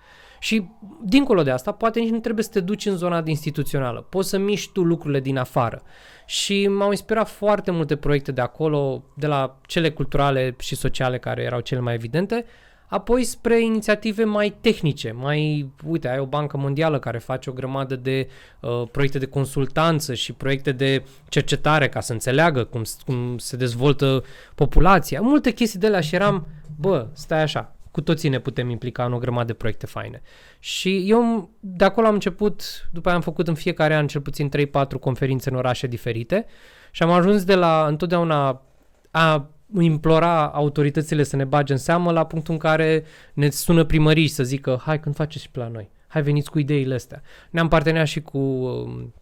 Și 0.45 0.67
dincolo 1.05 1.43
de 1.43 1.51
asta, 1.51 1.73
poate 1.73 2.01
nici 2.01 2.11
nu 2.11 2.19
trebuie 2.19 2.45
să 2.45 2.51
te 2.51 2.61
duci 2.61 2.87
în 2.87 2.97
zona 2.97 3.23
instituțională. 3.25 4.01
Poți 4.01 4.29
să 4.29 4.39
miști 4.39 4.73
tu 4.73 4.83
lucrurile 4.83 5.21
din 5.21 5.37
afară. 5.39 5.83
Și 6.27 6.69
m-au 6.69 6.91
inspirat 6.91 7.29
foarte 7.29 7.71
multe 7.71 7.97
proiecte 7.97 8.33
de 8.33 8.41
acolo, 8.41 9.05
de 9.17 9.27
la 9.27 9.61
cele 9.67 9.91
culturale 9.91 10.55
și 10.59 10.75
sociale 10.75 11.19
care 11.19 11.43
erau 11.43 11.61
cele 11.61 11.81
mai 11.81 11.95
evidente, 11.95 12.45
apoi 12.87 13.25
spre 13.25 13.61
inițiative 13.63 14.25
mai 14.25 14.55
tehnice, 14.61 15.11
mai, 15.13 15.71
uite, 15.87 16.09
ai 16.09 16.19
o 16.19 16.27
bancă 16.27 16.57
mondială 16.57 16.99
care 16.99 17.19
face 17.19 17.51
o 17.51 17.53
grămadă 17.53 17.97
de 17.97 18.29
uh, 18.61 18.83
proiecte 18.91 19.19
de 19.19 19.27
consultanță 19.27 20.15
și 20.15 20.33
proiecte 20.33 20.73
de 20.73 21.05
cercetare 21.29 21.89
ca 21.89 22.01
să 22.01 22.13
înțeleagă 22.13 22.65
cum, 22.65 22.85
s- 22.85 22.99
cum 23.07 23.39
se 23.39 23.57
dezvoltă 23.57 24.25
populația, 24.55 25.21
multe 25.21 25.51
chestii 25.51 25.79
de 25.79 25.87
alea 25.87 26.01
și 26.01 26.15
eram, 26.15 26.47
bă, 26.81 27.07
stai 27.13 27.43
așa, 27.43 27.75
cu 27.95 28.01
toții 28.01 28.29
ne 28.29 28.39
putem 28.39 28.71
implica 28.71 29.05
în 29.05 29.13
o 29.13 29.19
grămadă 29.19 29.47
de 29.47 29.53
proiecte 29.53 29.87
faine. 29.87 30.23
Și 30.59 31.05
eu 31.11 31.51
de 31.61 31.85
acolo 31.85 32.07
am 32.07 32.13
început, 32.13 32.89
după 32.93 33.09
aia 33.09 33.17
am 33.17 33.23
făcut 33.23 33.49
în 33.49 33.55
fiecare 33.55 33.95
an 33.95 34.07
cel 34.07 34.21
puțin 34.21 34.51
3-4 34.57 34.71
conferințe 35.01 35.51
în 35.51 35.57
orașe 35.57 35.87
diferite 35.87 36.47
și 36.91 37.03
am 37.03 37.11
ajuns 37.11 37.45
de 37.45 37.55
la 37.55 37.87
întotdeauna 37.87 38.63
a 39.11 39.49
implora 39.81 40.49
autoritățile 40.49 41.23
să 41.23 41.37
ne 41.37 41.45
bage 41.45 41.73
în 41.73 41.79
seamă 41.79 42.13
la 42.13 42.27
punctul 42.27 42.53
în 42.53 42.59
care 42.59 43.05
ne 43.33 43.51
sună 43.51 43.85
primării 43.85 44.27
și 44.27 44.33
să 44.33 44.43
zică 44.43 44.81
hai 44.85 45.01
când 45.01 45.15
faceți 45.15 45.45
și 45.45 45.51
pe 45.51 45.59
la 45.59 45.69
noi, 45.69 45.91
hai 46.07 46.23
veniți 46.23 46.51
cu 46.51 46.59
ideile 46.59 46.95
astea. 46.95 47.23
Ne-am 47.51 47.69
parteneriat 47.69 48.07
și 48.07 48.23
cu 48.23 48.39
um, 48.39 49.15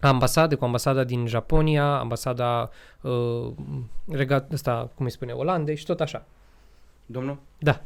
ambasade, 0.00 0.54
cu 0.54 0.64
ambasada 0.64 1.04
din 1.04 1.26
Japonia, 1.26 1.98
ambasada 1.98 2.70
uh, 3.00 3.52
regat, 4.08 4.52
asta, 4.52 4.90
cum 4.94 5.04
îi 5.04 5.12
spune, 5.12 5.32
Olandei 5.32 5.76
și 5.76 5.84
tot 5.84 6.00
așa. 6.00 6.24
Domnul? 7.06 7.38
Da. 7.58 7.82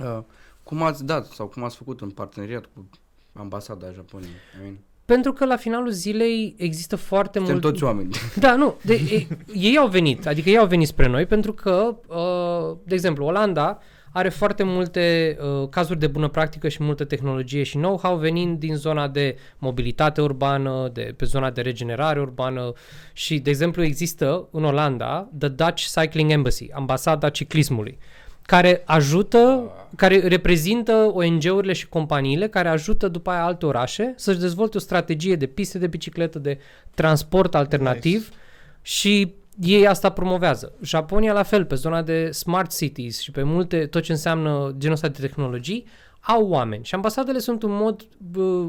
Uh, 0.00 0.18
cum 0.62 0.82
ați 0.82 1.04
dat 1.04 1.26
sau 1.26 1.46
cum 1.46 1.64
ați 1.64 1.76
făcut 1.76 2.00
în 2.00 2.10
parteneriat 2.10 2.64
cu 2.74 2.88
ambasada 3.32 3.92
Japoniei? 3.94 4.30
I 4.30 4.62
mean, 4.62 4.78
Pentru 5.04 5.32
că 5.32 5.44
la 5.44 5.56
finalul 5.56 5.90
zilei 5.90 6.54
există 6.58 6.96
foarte 6.96 7.38
suntem 7.38 7.56
mult... 7.56 7.66
toți 7.66 7.84
oameni. 7.84 8.16
Da, 8.38 8.54
nu, 8.54 8.76
de, 8.82 8.94
e, 8.94 9.26
ei 9.54 9.76
au 9.76 9.88
venit, 9.88 10.26
adică 10.26 10.48
ei 10.48 10.58
au 10.58 10.66
venit 10.66 10.86
spre 10.86 11.08
noi 11.08 11.26
pentru 11.26 11.52
că, 11.52 11.96
uh, 12.06 12.76
de 12.84 12.94
exemplu, 12.94 13.24
Olanda 13.24 13.78
are 14.12 14.28
foarte 14.28 14.62
multe 14.62 15.36
uh, 15.40 15.68
cazuri 15.68 15.98
de 15.98 16.06
bună 16.06 16.28
practică 16.28 16.68
și 16.68 16.82
multă 16.82 17.04
tehnologie 17.04 17.62
și 17.62 17.76
know-how 17.76 18.16
venind 18.16 18.58
din 18.58 18.76
zona 18.76 19.08
de 19.08 19.36
mobilitate 19.58 20.20
urbană, 20.20 20.90
de, 20.92 21.14
pe 21.16 21.24
zona 21.24 21.50
de 21.50 21.60
regenerare 21.60 22.20
urbană 22.20 22.72
și, 23.12 23.38
de 23.38 23.50
exemplu, 23.50 23.82
există 23.82 24.48
în 24.50 24.64
Olanda 24.64 25.28
The 25.38 25.48
Dutch 25.48 25.84
Cycling 25.94 26.30
Embassy, 26.30 26.68
ambasada 26.72 27.28
ciclismului, 27.28 27.98
care 28.42 28.82
ajută, 28.84 29.70
care 29.96 30.28
reprezintă 30.28 31.10
ONG-urile 31.12 31.72
și 31.72 31.88
companiile 31.88 32.48
care 32.48 32.68
ajută 32.68 33.08
după 33.08 33.30
aia 33.30 33.44
alte 33.44 33.66
orașe 33.66 34.14
să-și 34.16 34.38
dezvolte 34.38 34.76
o 34.76 34.80
strategie 34.80 35.36
de 35.36 35.46
piste 35.46 35.78
de 35.78 35.86
bicicletă, 35.86 36.38
de 36.38 36.58
transport 36.94 37.54
alternativ 37.54 38.18
Nice. 38.18 38.36
și 38.82 39.34
ei 39.60 39.86
asta 39.86 40.10
promovează. 40.10 40.72
Japonia 40.82 41.32
la 41.32 41.42
fel, 41.42 41.64
pe 41.64 41.74
zona 41.74 42.02
de 42.02 42.30
smart 42.30 42.76
cities 42.76 43.20
și 43.20 43.30
pe 43.30 43.42
multe, 43.42 43.86
tot 43.86 44.02
ce 44.02 44.12
înseamnă 44.12 44.74
genul 44.78 44.94
ăsta 44.94 45.08
de 45.08 45.20
tehnologii, 45.20 45.86
au 46.22 46.48
oameni 46.48 46.84
și 46.84 46.94
ambasadele 46.94 47.38
sunt 47.38 47.62
un 47.62 47.72
mod, 47.72 48.08
bă, 48.18 48.68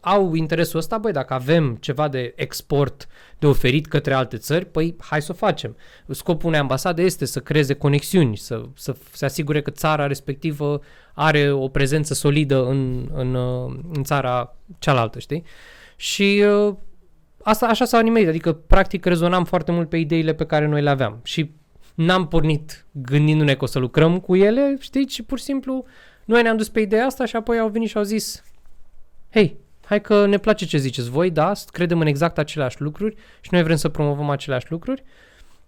au 0.00 0.34
interesul 0.34 0.78
ăsta, 0.78 0.98
băi, 0.98 1.12
dacă 1.12 1.34
avem 1.34 1.76
ceva 1.80 2.08
de 2.08 2.32
export 2.36 3.06
de 3.38 3.46
oferit 3.46 3.86
către 3.86 4.14
alte 4.14 4.36
țări, 4.36 4.64
păi 4.64 4.96
hai 4.98 5.22
să 5.22 5.32
o 5.32 5.34
facem. 5.34 5.76
Scopul 6.08 6.48
unei 6.48 6.60
ambasade 6.60 7.02
este 7.02 7.24
să 7.24 7.40
creeze 7.40 7.74
conexiuni, 7.74 8.36
să, 8.36 8.64
să 8.74 8.96
se 9.12 9.24
asigure 9.24 9.62
că 9.62 9.70
țara 9.70 10.06
respectivă 10.06 10.80
are 11.14 11.52
o 11.52 11.68
prezență 11.68 12.14
solidă 12.14 12.66
în, 12.66 13.10
în, 13.12 13.34
uh, 13.34 13.76
în 13.92 14.04
țara 14.04 14.56
cealaltă, 14.78 15.18
știi? 15.18 15.44
Și 15.96 16.44
uh, 16.66 16.74
asta 17.42 17.66
așa 17.66 17.84
s-a 17.84 18.00
nimerit, 18.00 18.28
adică 18.28 18.52
practic 18.52 19.04
rezonam 19.04 19.44
foarte 19.44 19.72
mult 19.72 19.88
pe 19.88 19.96
ideile 19.96 20.34
pe 20.34 20.46
care 20.46 20.66
noi 20.66 20.82
le 20.82 20.90
aveam 20.90 21.20
și 21.22 21.50
n-am 21.94 22.28
pornit 22.28 22.86
gândindu-ne 22.90 23.54
că 23.54 23.64
o 23.64 23.66
să 23.66 23.78
lucrăm 23.78 24.20
cu 24.20 24.36
ele, 24.36 24.76
știi, 24.78 25.08
și 25.08 25.22
pur 25.22 25.38
și 25.38 25.44
simplu 25.44 25.84
noi 26.24 26.42
ne-am 26.42 26.56
dus 26.56 26.68
pe 26.68 26.80
ideea 26.80 27.06
asta 27.06 27.24
și 27.24 27.36
apoi 27.36 27.58
au 27.58 27.68
venit 27.68 27.88
și 27.88 27.96
au 27.96 28.02
zis 28.02 28.44
hei, 29.30 29.56
hai 29.84 30.00
că 30.00 30.26
ne 30.26 30.38
place 30.38 30.66
ce 30.66 30.78
ziceți 30.78 31.10
voi, 31.10 31.30
da, 31.30 31.52
credem 31.66 32.00
în 32.00 32.06
exact 32.06 32.38
aceleași 32.38 32.80
lucruri 32.80 33.14
și 33.40 33.48
noi 33.52 33.62
vrem 33.62 33.76
să 33.76 33.88
promovăm 33.88 34.30
aceleași 34.30 34.70
lucruri. 34.70 35.02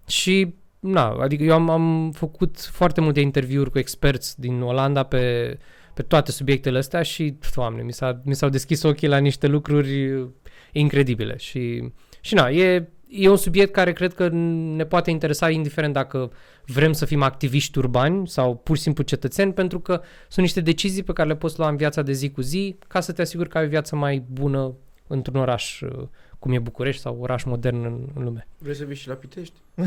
Și 0.07 0.55
na, 0.81 1.17
adică 1.21 1.43
eu 1.43 1.53
am, 1.53 1.71
am 1.71 2.11
făcut 2.11 2.61
foarte 2.61 3.01
multe 3.01 3.21
interviuri 3.21 3.71
cu 3.71 3.79
experți 3.79 4.41
din 4.41 4.61
Olanda 4.61 5.03
pe, 5.03 5.59
pe 5.95 6.03
toate 6.03 6.31
subiectele 6.31 6.79
astea 6.79 7.03
și, 7.03 7.39
doamne, 7.55 7.83
mi, 7.83 7.93
s-a, 7.93 8.21
mi 8.25 8.35
s-au 8.35 8.49
deschis 8.49 8.83
ochii 8.83 9.09
la 9.09 9.19
niște 9.19 9.47
lucruri 9.47 10.27
incredibile 10.73 11.37
și, 11.37 11.93
și 12.21 12.35
na, 12.35 12.51
e, 12.51 12.89
e 13.09 13.29
un 13.29 13.37
subiect 13.37 13.73
care 13.73 13.93
cred 13.93 14.15
că 14.15 14.29
ne 14.77 14.85
poate 14.85 15.11
interesa 15.11 15.51
indiferent 15.51 15.93
dacă 15.93 16.31
vrem 16.67 16.93
să 16.93 17.05
fim 17.05 17.23
activiști 17.23 17.79
urbani 17.79 18.29
sau 18.29 18.57
pur 18.57 18.77
și 18.77 18.83
simplu 18.83 19.03
cetățeni, 19.03 19.53
pentru 19.53 19.81
că 19.81 20.01
sunt 20.29 20.45
niște 20.45 20.61
decizii 20.61 21.03
pe 21.03 21.13
care 21.13 21.29
le 21.29 21.37
poți 21.37 21.59
lua 21.59 21.69
în 21.69 21.77
viața 21.77 22.03
de 22.03 22.13
zi 22.13 22.31
cu 22.31 22.41
zi 22.41 22.77
ca 22.89 23.01
să 23.01 23.13
te 23.13 23.23
asiguri 23.23 23.49
că 23.49 23.59
ai 23.59 23.65
o 23.65 23.69
viață 23.69 23.97
mai 23.97 24.25
bună 24.33 24.75
într-un 25.07 25.41
oraș 25.41 25.81
uh, 25.81 26.07
cum 26.39 26.53
e 26.53 26.59
București 26.59 27.01
sau 27.01 27.19
oraș 27.21 27.45
modern 27.45 27.85
în, 27.85 27.99
în 28.15 28.25
lume. 28.25 28.47
Vrei 28.59 28.75
să 28.75 28.85
vii 28.85 28.97
și 28.97 29.09
la 29.09 29.15
Pitești? 29.15 29.55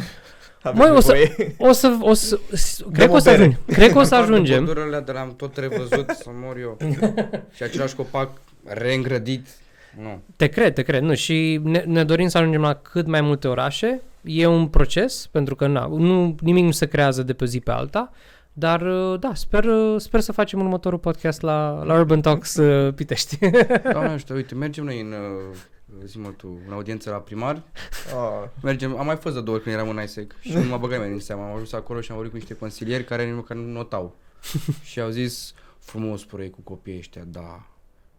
Avem 0.63 0.77
Măi, 0.79 0.97
o 0.97 0.99
să, 0.99 1.11
nevoie. 1.11 1.55
o 1.57 1.71
să, 1.71 1.97
o 2.01 2.13
să, 2.13 2.39
cred 2.93 3.05
că 3.07 3.11
o 3.11 3.15
o 3.15 3.19
să 3.19 3.29
bere. 3.29 3.41
ajungem. 3.41 3.61
Cred 3.65 3.91
că 3.91 3.97
o 3.97 4.03
să 4.03 4.15
Am 4.15 4.21
fac 4.21 4.29
ajungem. 4.31 4.65
pădurile 4.65 4.99
de 4.99 5.11
l-am 5.11 5.35
tot 5.35 5.57
revăzut 5.57 6.09
să 6.09 6.29
mor 6.33 6.57
eu. 6.57 6.77
și 7.55 7.63
același 7.63 7.95
copac 7.95 8.29
reîngrădit. 8.63 9.47
Nu. 9.97 10.21
Te 10.35 10.47
cred, 10.47 10.73
te 10.73 10.81
cred. 10.81 11.01
Nu, 11.01 11.13
și 11.13 11.59
ne, 11.63 11.79
ne 11.79 12.03
dorim 12.03 12.27
să 12.27 12.37
ajungem 12.37 12.61
la 12.61 12.73
cât 12.73 13.07
mai 13.07 13.21
multe 13.21 13.47
orașe. 13.47 14.01
E 14.21 14.45
un 14.45 14.67
proces, 14.67 15.27
pentru 15.27 15.55
că 15.55 15.67
na, 15.67 15.87
nu, 15.87 16.35
nimic 16.39 16.63
nu 16.63 16.71
se 16.71 16.85
creează 16.85 17.23
de 17.23 17.33
pe 17.33 17.43
o 17.43 17.47
zi 17.47 17.59
pe 17.59 17.71
alta. 17.71 18.11
Dar, 18.53 18.81
uh, 18.81 19.19
da, 19.19 19.33
sper, 19.33 19.63
uh, 19.63 19.99
sper 19.99 20.19
să 20.19 20.31
facem 20.31 20.59
următorul 20.59 20.99
podcast 20.99 21.41
la, 21.41 21.83
la 21.83 21.93
Urban 21.93 22.21
Talks 22.21 22.55
uh, 22.55 22.93
Pitești. 22.93 23.37
Doamne 23.91 24.13
ăștia, 24.19 24.35
uite, 24.35 24.55
mergem 24.55 24.83
noi 24.83 25.01
în, 25.01 25.11
uh, 25.11 25.55
zi 26.05 26.17
mă 26.17 26.29
tu, 26.29 26.59
în 26.67 26.73
audiență 26.73 27.09
la 27.09 27.17
primar. 27.17 27.61
Ah, 28.15 28.49
Mergem, 28.63 28.97
am 28.97 29.05
mai 29.05 29.15
fost 29.15 29.35
de 29.35 29.41
două 29.41 29.55
ori 29.55 29.63
când 29.65 29.75
eram 29.75 29.89
în 29.89 30.03
ISEC 30.03 30.35
și 30.39 30.53
nu 30.53 30.63
mă 30.63 30.77
băgai 30.77 30.97
mai 30.97 31.11
în 31.11 31.19
seama. 31.19 31.45
Am 31.45 31.53
ajuns 31.53 31.73
acolo 31.73 32.01
și 32.01 32.11
am 32.11 32.15
vorbit 32.15 32.33
cu 32.33 32.39
niște 32.39 32.55
consilieri 32.55 33.03
care 33.03 33.25
nici 33.25 33.35
măcar 33.35 33.57
nu 33.57 33.71
notau. 33.71 34.15
și 34.89 34.99
au 34.99 35.09
zis, 35.09 35.53
frumos 35.79 36.25
proiect 36.25 36.53
cu 36.53 36.61
copiii 36.61 36.97
ăștia, 36.97 37.23
da, 37.27 37.67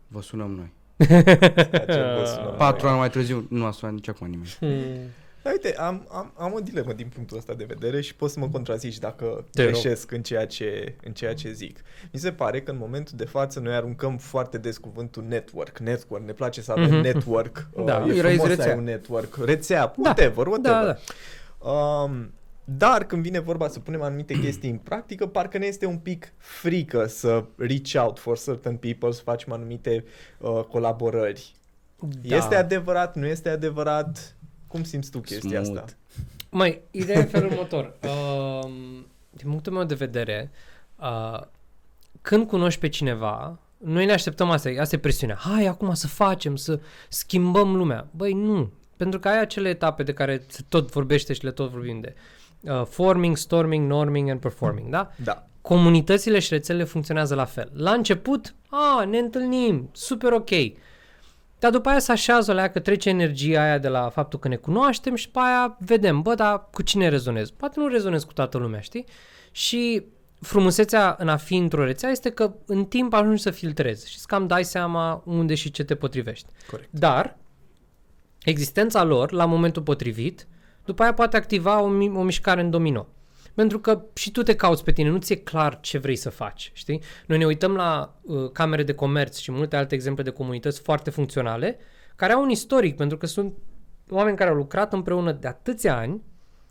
vă 0.08 0.22
sunăm 0.22 0.50
noi. 0.50 0.72
Ce 1.06 2.14
vă 2.18 2.24
sună 2.34 2.54
Patru 2.58 2.82
mai. 2.82 2.90
ani 2.90 2.98
mai 3.00 3.10
târziu, 3.10 3.46
nu 3.50 3.64
a 3.64 3.70
sunat 3.70 3.94
nici 3.94 4.08
acum 4.08 4.26
nimeni. 4.26 4.56
Hmm. 4.58 5.08
Da, 5.42 5.50
uite, 5.50 5.76
am, 5.76 6.06
am, 6.10 6.32
am 6.38 6.52
o 6.52 6.60
dilemă 6.60 6.92
din 6.92 7.06
punctul 7.14 7.36
ăsta 7.36 7.52
de 7.54 7.64
vedere 7.68 8.00
și 8.00 8.14
poți 8.14 8.32
să 8.32 8.38
mă 8.38 8.48
contrazici 8.48 8.98
dacă 8.98 9.44
Te 9.52 9.62
rog. 9.62 9.70
greșesc 9.72 10.10
în 10.12 10.22
ceea, 10.22 10.46
ce, 10.46 10.94
în 11.04 11.12
ceea 11.12 11.34
ce 11.34 11.52
zic. 11.52 11.78
Mi 12.12 12.20
se 12.20 12.32
pare 12.32 12.60
că 12.60 12.70
în 12.70 12.76
momentul 12.80 13.14
de 13.16 13.24
față 13.24 13.60
noi 13.60 13.74
aruncăm 13.74 14.16
foarte 14.18 14.58
des 14.58 14.78
cuvântul 14.78 15.24
network. 15.28 15.78
Network, 15.78 16.24
ne 16.24 16.32
place 16.32 16.60
să 16.60 16.72
avem 16.72 16.84
Mhm. 16.90 17.00
network. 17.00 17.68
Da. 17.84 17.96
uh, 17.96 18.14
e 18.14 18.18
Era 18.18 18.28
frumos 18.28 18.42
să 18.42 18.48
rețea. 18.48 18.72
ai 18.72 18.78
un 18.78 18.84
network. 18.84 19.36
Rețea, 19.44 19.80
Da. 19.80 19.92
whatever, 19.96 20.46
whatever. 20.46 20.80
Da, 20.82 20.96
da. 21.62 21.70
Um, 21.70 22.32
dar 22.76 23.04
când 23.04 23.22
vine 23.22 23.38
vorba 23.38 23.68
să 23.68 23.78
punem 23.78 24.02
anumite 24.02 24.38
chestii 24.38 24.70
în 24.70 24.76
practică, 24.76 25.26
parcă 25.26 25.58
ne 25.58 25.66
este 25.66 25.86
un 25.86 25.98
pic 25.98 26.32
frică 26.36 27.06
să 27.06 27.44
reach 27.56 27.94
out 27.94 28.18
for 28.18 28.38
certain 28.38 28.76
people, 28.76 29.10
să 29.10 29.22
facem 29.22 29.52
anumite 29.52 30.04
uh, 30.38 30.60
colaborări. 30.68 31.54
Da. 32.22 32.36
Este 32.36 32.54
adevărat, 32.54 33.16
nu 33.16 33.26
este 33.26 33.48
adevărat? 33.48 34.36
Cum 34.66 34.84
simți 34.84 35.10
tu 35.10 35.18
chestia 35.18 35.62
Smooth. 35.62 35.82
asta? 35.82 35.96
Mai, 36.50 36.80
ideea 36.90 37.18
e 37.18 37.22
în 37.22 37.28
felul 37.28 37.50
următor. 37.50 37.94
Um, 38.62 39.06
din 39.30 39.48
punctul 39.48 39.72
meu 39.72 39.84
de 39.84 39.94
vedere, 39.94 40.50
uh, 40.96 41.40
când 42.20 42.46
cunoști 42.46 42.80
pe 42.80 42.88
cineva, 42.88 43.58
noi 43.76 44.04
ne 44.04 44.12
așteptăm 44.12 44.50
asta, 44.50 44.70
asta 44.78 44.96
e 44.96 44.98
presiunea. 44.98 45.36
Hai 45.36 45.66
acum 45.66 45.94
să 45.94 46.06
facem, 46.06 46.56
să 46.56 46.80
schimbăm 47.08 47.76
lumea. 47.76 48.06
Băi, 48.10 48.32
nu. 48.32 48.72
Pentru 48.96 49.18
că 49.18 49.28
ai 49.28 49.40
acele 49.40 49.68
etape 49.68 50.02
de 50.02 50.12
care 50.12 50.44
se 50.46 50.62
tot 50.68 50.90
vorbește 50.90 51.32
și 51.32 51.44
le 51.44 51.50
tot 51.50 51.70
vorbim 51.70 52.00
de 52.00 52.14
uh, 52.16 52.39
forming, 52.88 53.36
storming, 53.36 53.88
norming 53.90 54.28
and 54.28 54.40
performing, 54.40 54.88
da? 54.88 55.10
Da. 55.24 55.46
comunitățile 55.60 56.38
și 56.38 56.52
rețelele 56.52 56.84
funcționează 56.84 57.34
la 57.34 57.44
fel. 57.44 57.70
La 57.74 57.92
început, 57.92 58.54
a, 58.68 59.04
ne 59.04 59.18
întâlnim, 59.18 59.88
super 59.92 60.32
ok. 60.32 60.50
Dar 61.58 61.70
după 61.70 61.88
aia 61.88 61.98
se 61.98 62.12
așează 62.12 62.52
la 62.52 62.60
ea 62.60 62.70
că 62.70 62.78
trece 62.78 63.08
energia 63.08 63.62
aia 63.62 63.78
de 63.78 63.88
la 63.88 64.08
faptul 64.08 64.38
că 64.38 64.48
ne 64.48 64.56
cunoaștem 64.56 65.14
și 65.14 65.26
după 65.26 65.40
aia 65.40 65.76
vedem, 65.78 66.22
bă, 66.22 66.34
dar 66.34 66.68
cu 66.72 66.82
cine 66.82 67.08
rezonez? 67.08 67.50
Poate 67.50 67.80
nu 67.80 67.86
rezonez 67.86 68.24
cu 68.24 68.32
toată 68.32 68.58
lumea, 68.58 68.80
știi? 68.80 69.04
Și 69.50 70.04
frumusețea 70.40 71.16
în 71.18 71.28
a 71.28 71.36
fi 71.36 71.56
într-o 71.56 71.84
rețea 71.84 72.10
este 72.10 72.30
că 72.30 72.54
în 72.66 72.84
timp 72.84 73.12
ajungi 73.12 73.42
să 73.42 73.50
filtrezi 73.50 74.08
și 74.08 74.14
îți 74.16 74.26
cam 74.26 74.46
dai 74.46 74.64
seama 74.64 75.22
unde 75.24 75.54
și 75.54 75.70
ce 75.70 75.84
te 75.84 75.94
potrivești. 75.94 76.46
Corect. 76.70 76.92
Dar 76.92 77.36
existența 78.44 79.02
lor, 79.02 79.32
la 79.32 79.44
momentul 79.44 79.82
potrivit, 79.82 80.46
după 80.84 81.02
aia 81.02 81.14
poate 81.14 81.36
activa 81.36 81.80
o, 81.80 81.88
mi- 81.88 82.16
o 82.16 82.22
mișcare 82.22 82.60
în 82.60 82.70
domino. 82.70 83.06
Pentru 83.54 83.78
că 83.78 84.02
și 84.14 84.30
tu 84.30 84.42
te 84.42 84.54
cauți 84.54 84.84
pe 84.84 84.92
tine, 84.92 85.08
nu 85.08 85.18
ți-e 85.18 85.36
clar 85.36 85.80
ce 85.80 85.98
vrei 85.98 86.16
să 86.16 86.30
faci, 86.30 86.70
știi? 86.74 87.02
Noi 87.26 87.38
ne 87.38 87.46
uităm 87.46 87.74
la 87.74 88.18
uh, 88.22 88.50
camere 88.52 88.82
de 88.82 88.94
comerț 88.94 89.38
și 89.38 89.52
multe 89.52 89.76
alte 89.76 89.94
exemple 89.94 90.22
de 90.22 90.30
comunități 90.30 90.80
foarte 90.80 91.10
funcționale, 91.10 91.78
care 92.16 92.32
au 92.32 92.42
un 92.42 92.50
istoric, 92.50 92.96
pentru 92.96 93.16
că 93.16 93.26
sunt 93.26 93.54
oameni 94.10 94.36
care 94.36 94.50
au 94.50 94.56
lucrat 94.56 94.92
împreună 94.92 95.32
de 95.32 95.48
atâția 95.48 95.96
ani 95.96 96.22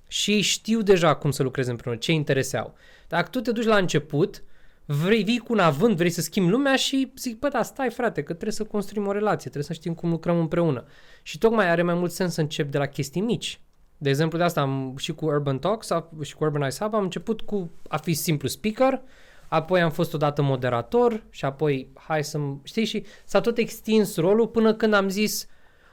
și 0.07 0.41
știu 0.41 0.81
deja 0.81 1.15
cum 1.15 1.31
să 1.31 1.43
lucreze 1.43 1.71
împreună, 1.71 1.99
ce 1.99 2.11
interese 2.11 2.57
au. 2.57 2.75
Dacă 3.07 3.29
tu 3.29 3.39
te 3.39 3.51
duci 3.51 3.65
la 3.65 3.77
început, 3.77 4.43
vrei, 4.85 5.23
vii 5.23 5.37
cu 5.37 5.53
un 5.53 5.59
avânt, 5.59 5.97
vrei 5.97 6.09
să 6.09 6.21
schimbi 6.21 6.51
lumea 6.51 6.75
și 6.75 7.11
zic, 7.17 7.39
bă, 7.39 7.47
da, 7.47 7.63
stai 7.63 7.89
frate, 7.89 8.21
că 8.21 8.33
trebuie 8.33 8.51
să 8.53 8.63
construim 8.63 9.07
o 9.07 9.11
relație, 9.11 9.49
trebuie 9.49 9.63
să 9.63 9.73
știm 9.73 9.93
cum 9.93 10.09
lucrăm 10.09 10.39
împreună. 10.39 10.85
Și 11.23 11.37
tocmai 11.37 11.69
are 11.69 11.81
mai 11.81 11.93
mult 11.93 12.11
sens 12.11 12.33
să 12.33 12.41
încep 12.41 12.71
de 12.71 12.77
la 12.77 12.85
chestii 12.85 13.21
mici. 13.21 13.61
De 14.01 14.09
exemplu, 14.09 14.37
de 14.37 14.43
asta 14.43 14.61
am 14.61 14.95
și 14.97 15.13
cu 15.13 15.25
Urban 15.25 15.59
Talks 15.59 15.89
a- 15.89 16.09
și 16.21 16.35
cu 16.35 16.43
Urbanize 16.43 16.77
Hub 16.83 16.93
am 16.93 17.03
început 17.03 17.41
cu 17.41 17.71
a 17.87 17.97
fi 17.97 18.13
simplu 18.13 18.47
speaker, 18.47 19.01
apoi 19.47 19.81
am 19.81 19.91
fost 19.91 20.13
odată 20.13 20.41
moderator 20.41 21.23
și 21.29 21.45
apoi 21.45 21.87
hai 21.93 22.23
să 22.23 22.39
știi 22.63 22.85
și 22.85 23.03
s-a 23.25 23.41
tot 23.41 23.57
extins 23.57 24.15
rolul 24.15 24.47
până 24.47 24.73
când 24.73 24.93
am 24.93 25.09
zis 25.09 25.47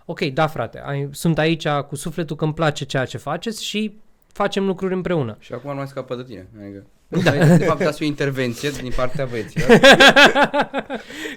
ok, 0.05 0.21
da 0.21 0.47
frate, 0.47 0.83
ai, 0.85 1.09
sunt 1.13 1.39
aici 1.39 1.69
cu 1.69 1.97
sufletul 1.97 2.37
că 2.37 2.45
îmi 2.45 2.55
place 2.55 2.85
ceea 2.85 3.05
ce 3.05 3.19
faceți 3.19 3.65
și 3.65 3.99
facem 4.33 4.67
lucruri 4.67 4.95
împreună. 4.95 5.37
Și 5.39 5.53
acum 5.53 5.71
nu 5.71 5.77
mai 5.77 5.87
scapă 5.87 6.15
de 6.17 6.23
tine. 6.23 6.47
Adică, 6.63 6.87
da. 7.09 7.57
De 7.57 7.65
fapt, 7.65 7.83
dați 7.83 8.03
o 8.03 8.05
intervenție 8.07 8.71
din 8.71 8.93
partea 8.97 9.25
băieților. 9.25 9.69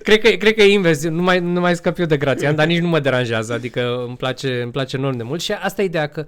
cred, 0.03 0.19
că, 0.21 0.29
cred 0.29 0.53
că 0.53 0.61
e 0.61 0.71
invers, 0.73 1.03
nu 1.07 1.21
mai, 1.21 1.39
nu 1.39 1.59
mai 1.59 1.75
scap 1.75 1.99
eu 1.99 2.05
de 2.05 2.17
Grațian, 2.17 2.55
dar 2.55 2.65
nici 2.67 2.79
nu 2.81 2.87
mă 2.87 2.99
deranjează, 2.99 3.53
adică 3.53 4.03
îmi 4.07 4.15
place, 4.17 4.61
îmi 4.61 4.71
place 4.71 4.97
enorm 4.97 5.17
de 5.17 5.23
mult 5.23 5.41
și 5.41 5.51
asta 5.51 5.81
e 5.81 5.85
ideea 5.85 6.07
că 6.07 6.25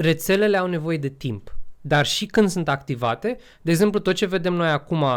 rețelele 0.00 0.56
au 0.56 0.66
nevoie 0.66 0.96
de 0.96 1.08
timp. 1.08 1.52
Dar 1.80 2.06
și 2.06 2.26
când 2.26 2.48
sunt 2.48 2.68
activate, 2.68 3.36
de 3.62 3.70
exemplu, 3.70 3.98
tot 4.00 4.14
ce 4.14 4.26
vedem 4.26 4.52
noi 4.54 4.68
acum 4.68 5.02
uh, 5.02 5.08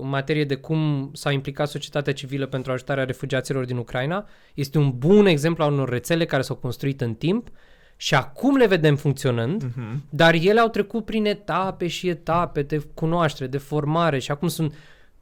în 0.00 0.08
materie 0.08 0.44
de 0.44 0.54
cum 0.54 1.10
s-a 1.14 1.30
implicat 1.30 1.68
societatea 1.68 2.12
civilă 2.12 2.46
pentru 2.46 2.72
ajutarea 2.72 3.04
refugiaților 3.04 3.64
din 3.64 3.76
Ucraina, 3.76 4.26
este 4.54 4.78
un 4.78 4.92
bun 4.98 5.26
exemplu 5.26 5.64
al 5.64 5.72
unor 5.72 5.88
rețele 5.88 6.24
care 6.24 6.42
s-au 6.42 6.56
construit 6.56 7.00
în 7.00 7.14
timp 7.14 7.48
și 7.96 8.14
acum 8.14 8.56
le 8.56 8.66
vedem 8.66 8.96
funcționând, 8.96 9.62
Mhm. 9.62 10.02
dar 10.10 10.34
ele 10.34 10.60
au 10.60 10.68
trecut 10.68 11.04
prin 11.04 11.24
etape 11.26 11.86
și 11.86 12.08
etape 12.08 12.62
de 12.62 12.82
cunoaștere, 12.94 13.48
de 13.48 13.58
formare 13.58 14.18
și 14.18 14.30
acum 14.30 14.48
sunt 14.48 14.74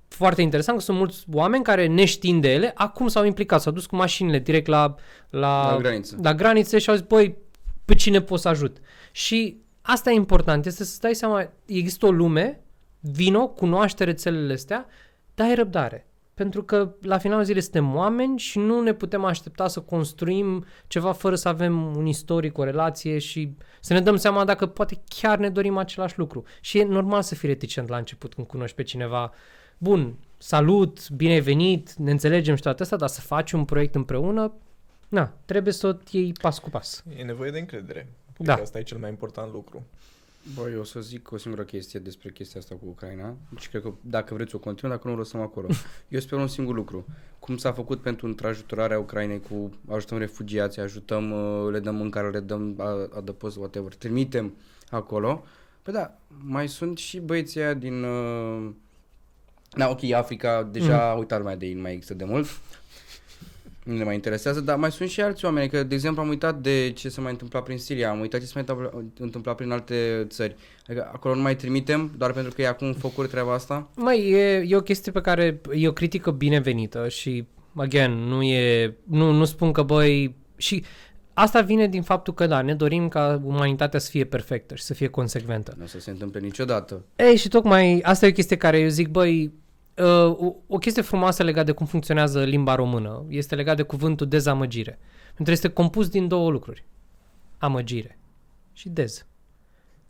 foarte 0.09 0.43
interesant 0.43 0.79
că 0.79 0.85
sunt 0.85 0.97
mulți 0.97 1.25
oameni 1.33 1.65
care 1.65 1.87
neștiind 1.87 2.43
de 2.43 2.53
ele, 2.53 2.73
acum 2.75 3.09
s-au 3.09 3.25
implicat, 3.25 3.61
s-au 3.61 3.73
dus 3.73 3.87
cu 3.87 3.97
mașinile 3.97 4.39
direct 4.39 4.67
la, 4.67 4.95
la, 5.31 5.71
La 5.73 5.77
graniță. 5.81 6.17
la 6.23 6.35
granițe 6.35 6.79
și 6.79 6.91
au 6.91 6.97
zis, 6.97 7.05
băi, 7.09 7.37
pe 7.89 7.95
cine 7.95 8.21
pot 8.21 8.41
să 8.41 8.49
ajut? 8.49 8.77
Și 9.13 9.57
asta 9.83 10.11
e 10.11 10.15
important, 10.15 10.67
este 10.67 10.85
să 10.85 10.99
dai 11.01 11.15
seama, 11.15 11.51
există 11.67 12.07
o 12.07 12.11
lume, 12.11 12.61
vino, 13.01 13.49
cunoaște 13.49 14.05
rețelele 14.05 14.53
astea, 14.53 14.87
dai 15.35 15.55
răbdare. 15.55 16.07
Pentru 16.35 16.63
că 16.63 16.95
la 17.03 17.19
finalul 17.19 17.45
zilei 17.45 17.63
suntem 17.63 17.95
oameni 17.95 18.39
și 18.39 18.59
nu 18.59 18.81
ne 18.81 18.93
putem 18.93 19.25
aștepta 19.25 19.69
să 19.69 19.81
construim 19.81 20.65
ceva 20.87 21.13
fără 21.13 21.35
să 21.35 21.49
avem 21.49 21.97
un 21.97 22.07
istoric, 22.07 22.59
o 22.59 22.65
relație 22.65 23.19
și 23.19 23.57
să 23.81 23.93
ne 23.93 24.01
dăm 24.01 24.17
seama 24.17 24.45
dacă 24.45 24.67
poate 24.67 25.01
chiar 25.21 25.39
ne 25.39 25.51
dorim 25.51 25.77
același 25.77 26.19
lucru. 26.19 26.45
Și 26.61 26.79
e 26.79 26.85
normal 26.85 27.23
să 27.23 27.35
fii 27.35 27.49
reticent 27.49 27.89
la 27.89 27.97
început 27.97 28.35
când 28.35 28.47
cunoști 28.47 28.77
pe 28.77 28.83
cineva 28.83 29.33
bun, 29.79 30.17
salut, 30.39 31.11
bine 31.11 31.33
ai 31.33 31.41
venit, 31.41 31.93
ne 31.93 32.11
înțelegem 32.11 32.55
și 32.55 32.63
toate 32.63 32.83
astea, 32.83 32.99
dar 32.99 33.09
să 33.09 33.21
faci 33.21 33.53
un 33.53 33.65
proiect 33.65 33.95
împreună, 33.95 34.53
na, 35.09 35.35
trebuie 35.45 35.73
să 35.73 35.87
o 35.87 35.93
iei 36.11 36.33
pas 36.33 36.59
cu 36.59 36.71
pas. 36.71 37.05
E 37.17 37.23
nevoie 37.23 37.51
de 37.51 37.59
încredere. 37.59 38.13
Cred 38.33 38.47
Da. 38.47 38.55
că 38.55 38.61
asta 38.61 38.79
e 38.79 38.83
cel 38.83 38.99
mai 38.99 39.11
important 39.11 39.53
lucru. 39.53 39.87
Bă, 40.55 40.71
eu 40.71 40.81
o 40.81 40.85
să 40.85 41.01
zic 41.01 41.33
o 41.33 41.37
singură 41.37 41.63
chestie 41.63 42.01
despre 42.01 42.31
chestia 42.31 42.61
asta 42.61 42.75
cu 42.75 42.85
Ucraina 42.89 43.37
și 43.59 43.69
cred 43.69 43.83
că 43.83 43.93
dacă 44.01 44.35
vreți 44.35 44.55
o 44.55 44.59
continuu, 44.59 44.95
dacă 44.95 45.09
nu 45.09 45.15
o 45.15 45.17
lăsăm 45.17 45.41
acolo. 45.41 45.69
Eu 46.09 46.21
sper 46.21 46.39
un 46.39 46.47
singur 46.47 46.75
lucru. 46.75 47.07
Cum 47.39 47.57
s-a 47.57 47.73
făcut 47.73 48.01
pentru 48.03 48.27
întrajutorarea 48.27 48.99
Ucrainei 48.99 49.41
cu 49.41 49.71
ajutăm 49.89 50.19
refugiații, 50.19 50.83
ajutăm, 50.83 51.31
uh, 51.31 51.71
le 51.71 51.81
dăm 51.81 51.95
mâncare, 51.95 52.31
le 52.31 52.41
dăm 52.41 52.75
a- 52.79 53.09
adăpost, 53.17 53.57
whatever, 53.57 53.95
trimitem 53.95 54.55
acolo. 54.91 55.45
Păi 55.83 55.93
da, 55.93 56.19
mai 56.45 56.69
sunt 56.69 56.99
și 56.99 57.21
băieții 57.21 57.61
aia 57.61 57.75
din... 57.75 58.03
Uh... 58.03 58.71
Da, 59.71 59.89
ok, 59.89 60.13
Africa 60.13 60.63
deja 60.63 61.13
mm. 61.13 61.19
uitat 61.19 61.39
lumea 61.39 61.57
de 61.57 61.67
ei, 61.67 61.75
nu 61.75 61.81
mai 61.81 61.93
există 61.93 62.15
de 62.15 62.25
mult. 62.25 62.47
Nu 63.89 63.97
ne 63.97 64.05
mai 64.05 64.15
interesează, 64.15 64.61
dar 64.61 64.77
mai 64.77 64.93
sunt 64.93 65.09
și 65.09 65.21
alți 65.21 65.45
oameni, 65.45 65.69
că 65.69 65.83
de 65.83 65.95
exemplu 65.95 66.23
am 66.23 66.29
uitat 66.29 66.61
de 66.61 66.93
ce 66.95 67.09
se 67.09 67.21
mai 67.21 67.31
întâmpla 67.31 67.61
prin 67.63 67.79
Siria, 67.79 68.11
am 68.11 68.21
uitat 68.21 68.41
ce 68.41 68.47
se 68.47 68.53
mai 68.55 68.65
întâmpla, 68.69 69.03
întâmpla 69.19 69.55
prin 69.55 69.71
alte 69.71 70.27
țări. 70.29 70.57
Adică 70.87 71.11
acolo 71.13 71.35
nu 71.35 71.43
mai 71.43 71.57
trimitem 71.57 72.13
doar 72.17 72.33
pentru 72.33 72.53
că 72.55 72.63
e 72.63 72.67
acum 72.67 72.93
focuri 72.93 73.29
treaba 73.29 73.53
asta? 73.53 73.89
Mai 73.97 74.31
e, 74.31 74.65
e 74.67 74.77
o 74.77 74.81
chestie 74.81 75.13
pe 75.13 75.21
care 75.21 75.61
e 75.73 75.89
o 75.89 75.93
critică 75.93 76.31
binevenită 76.31 77.09
și, 77.09 77.47
again, 77.75 78.13
nu 78.13 78.43
e, 78.43 78.95
nu, 79.05 79.33
nu 79.33 79.45
spun 79.45 79.73
că, 79.73 79.83
băi, 79.83 80.35
și 80.57 80.85
asta 81.35 81.61
vine 81.61 81.89
din 81.89 82.03
faptul 82.03 82.35
că, 82.35 82.47
da, 82.47 82.63
ne 82.63 82.75
dorim 82.75 83.09
ca 83.09 83.41
umanitatea 83.45 83.99
să 83.99 84.11
fie 84.11 84.25
perfectă 84.25 84.75
și 84.75 84.83
să 84.83 84.95
fie 84.95 85.09
consecventă. 85.09 85.75
Nu 85.77 85.85
o 85.85 85.87
să 85.87 86.01
se 86.01 86.11
întâmple 86.11 86.41
niciodată. 86.41 87.05
Ei, 87.17 87.37
și 87.37 87.49
tocmai 87.49 88.01
asta 88.03 88.27
e 88.27 88.29
o 88.29 88.33
chestie 88.33 88.57
care 88.57 88.79
eu 88.79 88.89
zic, 88.89 89.09
băi, 89.09 89.53
uh, 89.99 90.37
o, 90.39 90.55
o 90.67 90.79
chestie 90.79 91.03
frumoasă 91.03 91.43
legată 91.43 91.67
de 91.67 91.73
cum 91.73 91.87
funcționează 91.87 92.45
limba 92.45 92.75
română 92.75 93.25
este 93.29 93.55
legat 93.55 93.77
de 93.77 93.83
cuvântul 93.83 94.29
dezamăgire. 94.29 94.99
Pentru 95.25 95.45
că 95.45 95.51
este 95.51 95.69
compus 95.69 96.09
din 96.09 96.29
două 96.29 96.51
lucruri. 96.51 96.85
Amăgire 97.59 98.19
și 98.73 98.89
dez. 98.89 99.27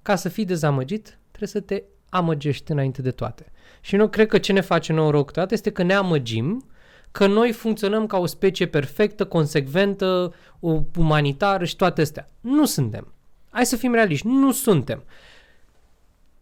Ca 0.02 0.16
să 0.16 0.28
fii 0.28 0.44
dezamăgit, 0.44 1.18
trebuie 1.28 1.48
să 1.48 1.60
te 1.60 1.82
amăgești 2.08 2.70
înainte 2.72 3.02
de 3.02 3.10
toate. 3.10 3.52
Și 3.80 3.96
nu 3.96 4.08
cred 4.08 4.26
că 4.26 4.38
ce 4.38 4.52
ne 4.52 4.60
face 4.60 4.92
nouă 4.92 5.10
rău 5.10 5.24
câteodată 5.24 5.54
este 5.54 5.70
că 5.70 5.82
ne 5.82 5.94
amăgim 5.94 6.64
că 7.10 7.26
noi 7.26 7.52
funcționăm 7.52 8.06
ca 8.06 8.18
o 8.18 8.26
specie 8.26 8.66
perfectă, 8.66 9.26
consecventă, 9.26 10.34
o- 10.60 10.82
umanitară 10.96 11.64
și 11.64 11.76
toate 11.76 12.00
astea. 12.00 12.28
Nu 12.40 12.64
suntem. 12.64 13.12
Hai 13.50 13.66
să 13.66 13.76
fim 13.76 13.92
realiști, 13.92 14.26
nu 14.26 14.52
suntem. 14.52 15.04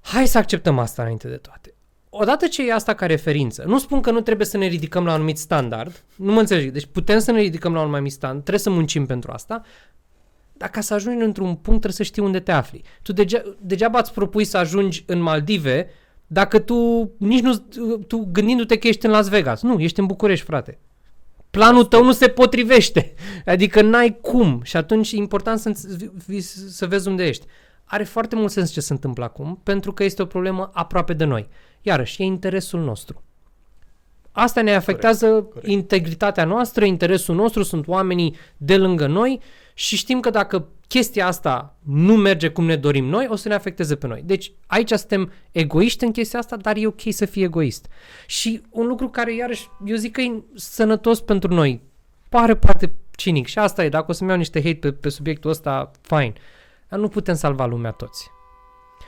Hai 0.00 0.26
să 0.26 0.38
acceptăm 0.38 0.78
asta 0.78 1.02
înainte 1.02 1.28
de 1.28 1.36
toate. 1.36 1.74
Odată 2.18 2.46
ce 2.46 2.66
e 2.68 2.72
asta 2.72 2.94
ca 2.94 3.06
referință, 3.06 3.64
nu 3.66 3.78
spun 3.78 4.00
că 4.00 4.10
nu 4.10 4.20
trebuie 4.20 4.46
să 4.46 4.56
ne 4.56 4.66
ridicăm 4.66 5.04
la 5.04 5.10
un 5.10 5.14
anumit 5.14 5.38
standard, 5.38 6.04
nu 6.16 6.32
mă 6.32 6.40
înțelegi, 6.40 6.68
deci 6.70 6.86
putem 6.92 7.18
să 7.18 7.30
ne 7.32 7.40
ridicăm 7.40 7.72
la 7.72 7.82
un 7.82 7.92
anumit 7.94 8.12
standard, 8.12 8.42
trebuie 8.42 8.62
să 8.64 8.70
muncim 8.70 9.06
pentru 9.06 9.30
asta, 9.32 9.62
dar 10.52 10.68
ca 10.70 10.80
să 10.80 10.94
ajungi 10.94 11.24
într-un 11.24 11.46
punct 11.46 11.62
trebuie 11.62 11.92
să 11.92 12.02
știi 12.02 12.22
unde 12.22 12.40
te 12.40 12.52
afli. 12.52 12.82
Tu 13.02 13.12
dege- 13.12 13.42
degeaba 13.60 13.98
îți 13.98 14.12
propui 14.12 14.44
să 14.44 14.56
ajungi 14.56 15.04
în 15.06 15.20
Maldive 15.20 15.88
dacă 16.26 16.58
tu 16.58 17.10
nici 17.18 17.40
nu, 17.40 17.54
tu 18.06 18.28
gândindu-te 18.32 18.78
că 18.78 18.88
ești 18.88 19.06
în 19.06 19.12
Las 19.12 19.28
Vegas. 19.28 19.62
Nu, 19.62 19.80
ești 19.80 20.00
în 20.00 20.06
București, 20.06 20.44
frate. 20.44 20.78
Planul 21.50 21.84
tău 21.84 22.04
nu 22.04 22.12
se 22.12 22.28
potrivește. 22.28 23.14
Adică 23.46 23.82
n-ai 23.82 24.18
cum. 24.20 24.60
Și 24.64 24.76
atunci 24.76 25.12
e 25.12 25.16
important 25.16 25.58
să, 25.58 25.70
înț- 25.70 26.10
vi- 26.26 26.40
să 26.70 26.86
vezi 26.86 27.08
unde 27.08 27.24
ești. 27.26 27.46
Are 27.84 28.04
foarte 28.04 28.36
mult 28.36 28.50
sens 28.50 28.70
ce 28.70 28.80
se 28.80 28.92
întâmplă 28.92 29.24
acum, 29.24 29.60
pentru 29.62 29.92
că 29.92 30.04
este 30.04 30.22
o 30.22 30.26
problemă 30.26 30.70
aproape 30.72 31.12
de 31.12 31.24
noi. 31.24 31.48
Iarăși, 31.86 32.22
e 32.22 32.24
interesul 32.24 32.80
nostru. 32.80 33.22
Asta 34.32 34.62
ne 34.62 34.74
afectează 34.74 35.26
corect, 35.26 35.52
corect. 35.52 35.70
integritatea 35.70 36.44
noastră, 36.44 36.84
interesul 36.84 37.34
nostru, 37.34 37.62
sunt 37.62 37.88
oamenii 37.88 38.36
de 38.56 38.76
lângă 38.76 39.06
noi 39.06 39.40
și 39.74 39.96
știm 39.96 40.20
că 40.20 40.30
dacă 40.30 40.68
chestia 40.88 41.26
asta 41.26 41.76
nu 41.82 42.16
merge 42.16 42.48
cum 42.48 42.64
ne 42.64 42.76
dorim 42.76 43.04
noi, 43.04 43.26
o 43.28 43.36
să 43.36 43.48
ne 43.48 43.54
afecteze 43.54 43.96
pe 43.96 44.06
noi. 44.06 44.22
Deci 44.24 44.52
aici 44.66 44.92
suntem 44.92 45.32
egoiști 45.52 46.04
în 46.04 46.12
chestia 46.12 46.38
asta, 46.38 46.56
dar 46.56 46.76
e 46.76 46.86
ok 46.86 47.00
să 47.08 47.24
fii 47.24 47.42
egoist. 47.42 47.86
Și 48.26 48.62
un 48.70 48.86
lucru 48.86 49.08
care 49.08 49.34
iarăși, 49.34 49.68
eu 49.84 49.96
zic 49.96 50.12
că 50.12 50.20
e 50.20 50.42
sănătos 50.54 51.20
pentru 51.20 51.54
noi, 51.54 51.82
pare 52.28 52.56
poate 52.56 52.94
cinic 53.10 53.46
și 53.46 53.58
asta 53.58 53.84
e, 53.84 53.88
dacă 53.88 54.06
o 54.08 54.12
să-mi 54.12 54.30
iau 54.30 54.38
niște 54.38 54.62
hate 54.62 54.78
pe, 54.78 54.92
pe 54.92 55.08
subiectul 55.08 55.50
ăsta, 55.50 55.90
fine. 56.00 56.32
Dar 56.88 56.98
nu 56.98 57.08
putem 57.08 57.34
salva 57.34 57.66
lumea 57.66 57.90
toți. 57.90 58.30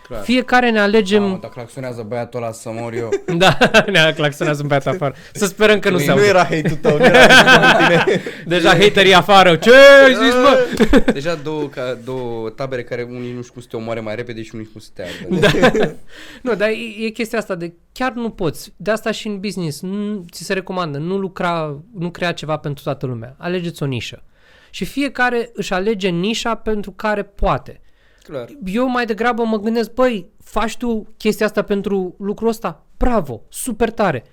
Clar. 0.09 0.23
Fiecare 0.23 0.71
ne 0.71 0.81
alegem... 0.81 1.23
Mamă, 1.23 1.39
dacă 1.41 1.53
claxonează 1.55 2.03
băiatul 2.03 2.43
ăla 2.43 2.53
să 2.53 2.71
mor 2.73 2.93
eu. 2.93 3.11
Da, 3.37 3.59
ne-a 3.87 4.15
claxonează 4.15 4.63
un 4.63 4.69
băiat 4.69 4.87
afară. 4.87 5.15
Să 5.33 5.47
sperăm 5.47 5.79
că 5.79 5.91
nu, 5.91 5.97
nu, 5.97 6.01
se 6.01 6.07
nu 6.07 6.13
aude. 6.13 6.27
era 6.27 6.43
hate-ul 6.43 6.77
tău, 6.77 6.97
nu 6.97 7.05
era 7.05 7.19
hate-ul 7.19 8.01
tine. 8.05 8.23
Deja 8.57 8.69
haterii 8.69 9.15
afară. 9.15 9.57
Ce 9.57 9.71
ai 10.05 10.15
zis, 10.15 10.33
bă? 10.33 10.67
Deja 11.13 11.35
două, 11.35 11.69
ca, 11.69 11.99
două 12.05 12.51
tabere 12.51 12.85
care 12.85 13.03
unii 13.03 13.33
nu 13.33 13.41
știu 13.41 13.53
cum 13.53 13.63
să 13.63 13.69
te 13.71 13.77
omoare 13.77 14.01
mai 14.01 14.15
repede 14.15 14.43
și 14.43 14.51
unii 14.55 14.69
nu 14.75 14.81
știu 14.81 15.03
cum 15.03 15.07
să 15.07 15.19
te 15.29 15.39
ardă. 15.41 15.79
Da. 15.79 15.95
nu, 16.43 16.55
dar 16.55 16.69
e, 16.69 17.05
e 17.05 17.09
chestia 17.09 17.39
asta 17.39 17.55
de 17.55 17.73
chiar 17.93 18.13
nu 18.13 18.31
poți. 18.31 18.73
De 18.77 18.91
asta 18.91 19.11
și 19.11 19.27
în 19.27 19.41
business 19.41 19.81
nu, 19.81 20.25
ți 20.31 20.45
se 20.45 20.53
recomandă. 20.53 20.99
Nu 20.99 21.17
lucra, 21.17 21.81
nu 21.95 22.11
crea 22.11 22.33
ceva 22.33 22.57
pentru 22.57 22.83
toată 22.83 23.07
lumea. 23.07 23.35
Alegeți 23.39 23.83
o 23.83 23.87
nișă. 23.87 24.23
Și 24.71 24.85
fiecare 24.85 25.51
își 25.55 25.73
alege 25.73 26.09
nișa 26.09 26.55
pentru 26.55 26.91
care 26.91 27.23
poate. 27.23 27.81
Clar. 28.29 28.49
Eu 28.65 28.89
mai 28.89 29.07
degrabă 29.07 29.45
mă 29.45 29.59
gândesc, 29.59 29.93
băi, 29.93 30.31
faci 30.45 30.77
tu 30.77 31.07
chestia 31.17 31.47
asta 31.47 31.63
pentru 31.63 32.15
lucrul 32.19 32.49
ăsta? 32.49 32.85
Bravo, 32.97 33.43
super 33.49 33.91
tare. 33.91 34.25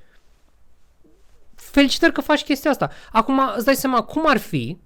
Felicitări 1.55 2.13
că 2.13 2.21
faci 2.21 2.43
chestia 2.43 2.71
asta. 2.71 2.89
Acum 3.11 3.39
îți 3.55 3.65
dai 3.65 3.75
seama 3.75 4.01
cum 4.01 4.23
ar 4.27 4.37
fi 4.37 4.77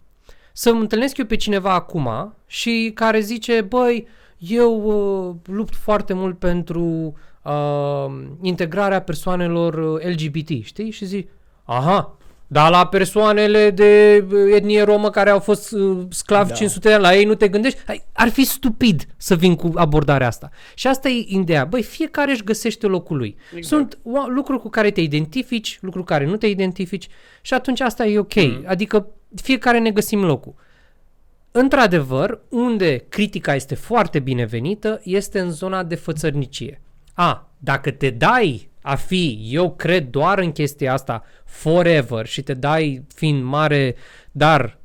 să 0.53 0.73
mă 0.73 0.79
întâlnesc 0.79 1.17
eu 1.17 1.25
pe 1.25 1.35
cineva 1.35 1.73
acum 1.73 2.33
și 2.45 2.91
care 2.95 3.19
zice, 3.19 3.61
băi, 3.61 4.07
eu 4.37 4.81
uh, 4.83 5.35
lupt 5.45 5.75
foarte 5.75 6.13
mult 6.13 6.39
pentru 6.39 7.13
uh, 7.43 8.05
integrarea 8.41 9.01
persoanelor 9.01 9.73
uh, 9.73 10.03
LGBT, 10.03 10.63
știi? 10.63 10.91
Și 10.91 11.05
zic, 11.05 11.31
aha, 11.63 12.17
dar 12.51 12.69
la 12.71 12.87
persoanele 12.87 13.69
de 13.69 14.25
uh, 14.31 14.53
etnie 14.55 14.81
romă 14.81 15.09
care 15.09 15.29
au 15.29 15.39
fost 15.39 15.71
uh, 15.71 15.97
sclavi 16.09 16.47
da. 16.47 16.53
Da. 16.53 16.59
500 16.59 16.87
de 16.87 16.93
ani, 16.93 17.03
la 17.03 17.15
ei 17.15 17.25
nu 17.25 17.35
te 17.35 17.47
gândești? 17.47 17.79
Hai, 17.85 18.05
Ar 18.13 18.29
fi 18.29 18.43
stupid 18.45 19.05
să 19.17 19.35
vin 19.35 19.55
cu 19.55 19.71
abordarea 19.75 20.27
asta. 20.27 20.49
Și 20.73 20.87
asta 20.87 21.09
e 21.09 21.25
ideea. 21.27 21.65
Băi, 21.65 21.83
fiecare 21.83 22.31
își 22.31 22.43
găsește 22.43 22.87
locul 22.87 23.17
lui. 23.17 23.35
Exact. 23.55 23.65
Sunt 23.65 23.97
o- 24.03 24.27
lucruri 24.27 24.59
cu 24.61 24.69
care 24.69 24.91
te 24.91 25.01
identifici, 25.01 25.77
lucruri 25.81 26.05
cu 26.05 26.11
care 26.11 26.25
nu 26.25 26.35
te 26.37 26.47
identifici 26.47 27.07
și 27.41 27.53
atunci 27.53 27.79
asta 27.79 28.05
e 28.05 28.19
ok. 28.19 28.35
Mm. 28.35 28.63
Adică 28.65 29.07
fiecare 29.35 29.79
ne 29.79 29.91
găsim 29.91 30.23
locul. 30.23 30.53
Într-adevăr, 31.51 32.39
unde 32.49 33.05
critica 33.09 33.55
este 33.55 33.75
foarte 33.75 34.19
binevenită 34.19 35.01
este 35.03 35.39
în 35.39 35.51
zona 35.51 35.83
de 35.83 35.95
fățărnicie. 35.95 36.81
A, 37.13 37.49
dacă 37.57 37.91
te 37.91 38.09
dai 38.09 38.68
a 38.81 38.95
fi, 38.95 39.47
eu 39.49 39.71
cred 39.71 40.09
doar 40.09 40.39
în 40.39 40.51
chestia 40.51 40.93
asta 40.93 41.23
forever 41.45 42.25
și 42.25 42.41
te 42.41 42.53
dai 42.53 43.03
fiind 43.13 43.43
mare, 43.43 43.95
dar 44.31 44.77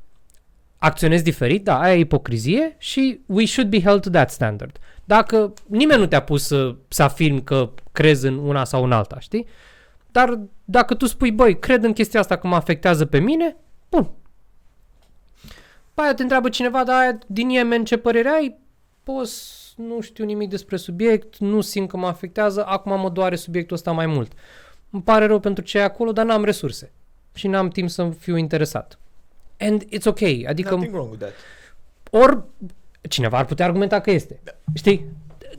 acționezi 0.78 1.22
diferit, 1.22 1.64
da, 1.64 1.80
aia 1.80 1.94
e 1.94 1.98
ipocrizie 1.98 2.74
și 2.78 3.20
we 3.26 3.44
should 3.44 3.70
be 3.70 3.80
held 3.80 4.02
to 4.02 4.10
that 4.10 4.30
standard. 4.30 4.78
Dacă 5.04 5.52
nimeni 5.66 6.00
nu 6.00 6.06
te-a 6.06 6.22
pus 6.22 6.46
să, 6.46 6.74
să 6.88 7.02
afirmi 7.02 7.42
că 7.42 7.70
crezi 7.92 8.26
în 8.26 8.38
una 8.38 8.64
sau 8.64 8.84
în 8.84 8.92
alta, 8.92 9.18
știi? 9.20 9.46
Dar 10.10 10.38
dacă 10.64 10.94
tu 10.94 11.06
spui, 11.06 11.32
băi, 11.32 11.58
cred 11.58 11.84
în 11.84 11.92
chestia 11.92 12.20
asta 12.20 12.36
că 12.36 12.46
mă 12.46 12.54
afectează 12.54 13.06
pe 13.06 13.18
mine, 13.18 13.56
bun. 13.90 14.10
Pe 15.94 16.02
aia 16.02 16.14
te 16.14 16.22
întreabă 16.22 16.48
cineva, 16.48 16.84
da, 16.84 16.98
aia 16.98 17.18
din 17.26 17.48
Yemen 17.48 17.84
ce 17.84 17.96
părere 17.96 18.28
ai? 18.28 18.56
Poți, 19.02 19.63
nu 19.76 20.00
știu 20.00 20.24
nimic 20.24 20.50
despre 20.50 20.76
subiect, 20.76 21.38
nu 21.38 21.60
simt 21.60 21.88
că 21.88 21.96
mă 21.96 22.06
afectează, 22.06 22.66
acum 22.66 23.00
mă 23.00 23.10
doare 23.10 23.36
subiectul 23.36 23.76
ăsta 23.76 23.92
mai 23.92 24.06
mult. 24.06 24.32
Îmi 24.90 25.02
pare 25.02 25.26
rău 25.26 25.40
pentru 25.40 25.64
ce 25.64 25.78
e 25.78 25.82
acolo, 25.82 26.12
dar 26.12 26.24
n-am 26.24 26.44
resurse 26.44 26.92
și 27.34 27.48
n-am 27.48 27.68
timp 27.68 27.90
să 27.90 28.10
fiu 28.18 28.36
interesat. 28.36 28.98
And 29.58 29.82
it's 29.84 30.04
ok, 30.04 30.20
adică 30.48 30.74
Nothing 30.74 30.94
wrong 30.94 31.10
with 31.10 31.22
that. 31.22 31.34
ori 32.10 32.42
cineva 33.08 33.38
ar 33.38 33.44
putea 33.44 33.66
argumenta 33.66 34.00
că 34.00 34.10
este. 34.10 34.40
Da. 34.44 34.52
Știi? 34.74 35.06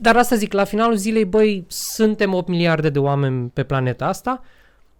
Dar 0.00 0.16
asta 0.16 0.36
zic, 0.36 0.52
la 0.52 0.64
finalul 0.64 0.96
zilei, 0.96 1.24
băi, 1.24 1.64
suntem 1.68 2.34
8 2.34 2.48
miliarde 2.48 2.90
de 2.90 2.98
oameni 2.98 3.48
pe 3.48 3.62
planeta 3.64 4.06
asta, 4.06 4.42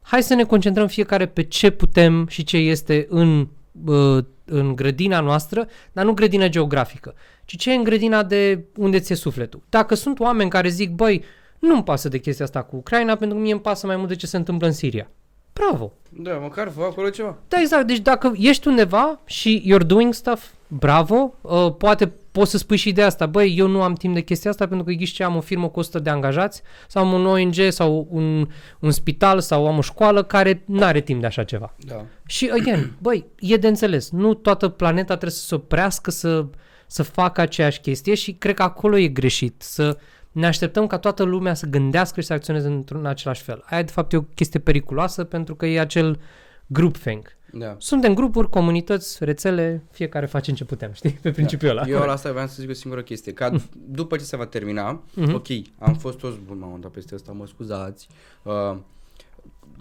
hai 0.02 0.22
să 0.22 0.34
ne 0.34 0.44
concentrăm 0.44 0.86
fiecare 0.86 1.26
pe 1.26 1.42
ce 1.42 1.70
putem 1.70 2.26
și 2.26 2.44
ce 2.44 2.56
este 2.56 3.06
în, 3.08 3.48
uh, 3.86 4.24
în 4.44 4.76
grădina 4.76 5.20
noastră, 5.20 5.68
dar 5.92 6.04
nu 6.04 6.12
grădina 6.12 6.48
geografică, 6.48 7.14
ci 7.46 7.56
ce 7.56 7.72
e 7.72 7.74
în 7.74 7.84
grădina 7.84 8.22
de 8.22 8.64
unde 8.76 8.98
ți-e 8.98 9.14
sufletul. 9.14 9.62
Dacă 9.68 9.94
sunt 9.94 10.20
oameni 10.20 10.50
care 10.50 10.68
zic, 10.68 10.90
băi, 10.90 11.24
nu-mi 11.58 11.84
pasă 11.84 12.08
de 12.08 12.18
chestia 12.18 12.44
asta 12.44 12.62
cu 12.62 12.76
Ucraina, 12.76 13.16
pentru 13.16 13.36
că 13.36 13.42
mie 13.42 13.52
îmi 13.52 13.60
pasă 13.60 13.86
mai 13.86 13.96
mult 13.96 14.08
de 14.08 14.16
ce 14.16 14.26
se 14.26 14.36
întâmplă 14.36 14.66
în 14.66 14.72
Siria. 14.72 15.10
Bravo! 15.52 15.92
Da, 16.08 16.32
măcar 16.32 16.68
fă 16.68 16.80
acolo 16.80 17.08
ceva. 17.08 17.36
Da, 17.48 17.60
exact. 17.60 17.86
Deci 17.86 17.98
dacă 17.98 18.32
ești 18.36 18.68
undeva 18.68 19.20
și 19.24 19.72
you're 19.72 19.86
doing 19.86 20.14
stuff, 20.14 20.46
bravo, 20.68 21.34
uh, 21.40 21.74
poate 21.78 22.12
poți 22.32 22.50
să 22.50 22.58
spui 22.58 22.76
și 22.76 22.92
de 22.92 23.02
asta, 23.02 23.26
băi, 23.26 23.54
eu 23.58 23.66
nu 23.66 23.82
am 23.82 23.94
timp 23.94 24.14
de 24.14 24.20
chestia 24.20 24.50
asta 24.50 24.66
pentru 24.66 24.86
că 24.86 24.92
ghiși 24.92 25.14
ce 25.14 25.24
am 25.24 25.36
o 25.36 25.40
firmă 25.40 25.68
cu 25.68 25.78
100 25.78 25.98
de 25.98 26.10
angajați 26.10 26.62
sau 26.88 27.04
am 27.04 27.12
un 27.12 27.26
ONG 27.26 27.54
sau 27.68 28.06
un, 28.10 28.48
un 28.80 28.90
spital 28.90 29.40
sau 29.40 29.66
am 29.66 29.78
o 29.78 29.80
școală 29.80 30.22
care 30.22 30.62
nu 30.66 30.82
are 30.82 31.00
timp 31.00 31.20
de 31.20 31.26
așa 31.26 31.44
ceva. 31.44 31.74
Da. 31.86 32.04
Și, 32.26 32.50
again, 32.60 32.92
băi, 32.98 33.26
e 33.38 33.56
de 33.56 33.68
înțeles. 33.68 34.10
Nu 34.10 34.34
toată 34.34 34.68
planeta 34.68 35.06
trebuie 35.06 35.30
să 35.30 35.46
se 35.46 35.54
oprească 35.54 36.10
să, 36.10 36.46
să 36.86 37.02
facă 37.02 37.40
aceeași 37.40 37.80
chestie 37.80 38.14
și 38.14 38.32
cred 38.32 38.54
că 38.54 38.62
acolo 38.62 38.96
e 38.98 39.08
greșit. 39.08 39.62
Să 39.62 39.98
ne 40.32 40.46
așteptăm 40.46 40.86
ca 40.86 40.98
toată 40.98 41.22
lumea 41.22 41.54
să 41.54 41.66
gândească 41.66 42.20
și 42.20 42.26
să 42.26 42.32
acționeze 42.32 42.66
într-un 42.66 43.06
același 43.06 43.42
fel. 43.42 43.62
Aia, 43.66 43.82
de 43.82 43.90
fapt, 43.92 44.12
e 44.12 44.16
o 44.16 44.22
chestie 44.22 44.60
periculoasă 44.60 45.24
pentru 45.24 45.54
că 45.54 45.66
e 45.66 45.80
acel 45.80 46.20
groupthink. 46.66 47.36
Da. 47.52 47.74
Suntem 47.78 48.14
grupuri, 48.14 48.48
comunități, 48.50 49.24
rețele, 49.24 49.84
fiecare 49.90 50.26
face 50.26 50.52
ce 50.52 50.64
putem, 50.64 50.92
știi? 50.92 51.10
Pe 51.10 51.30
principiul 51.30 51.70
ăla. 51.70 51.86
Eu 51.88 51.98
la 51.98 52.12
asta 52.12 52.30
vreau 52.32 52.46
să 52.46 52.54
zic 52.58 52.70
o 52.70 52.72
singură 52.72 53.02
chestie. 53.02 53.32
Ca 53.32 53.50
după 53.86 54.16
ce 54.16 54.24
se 54.24 54.36
va 54.36 54.46
termina, 54.46 55.02
Mhm. 55.14 55.34
ok, 55.34 55.46
am 55.78 55.94
fost 55.94 56.18
toți 56.18 56.38
bun, 56.46 56.58
m-am 56.58 56.78
dat 56.80 56.90
peste 56.90 57.14
asta, 57.14 57.32
mă 57.32 57.46
scuzați. 57.46 58.08
Uh, 58.42 58.76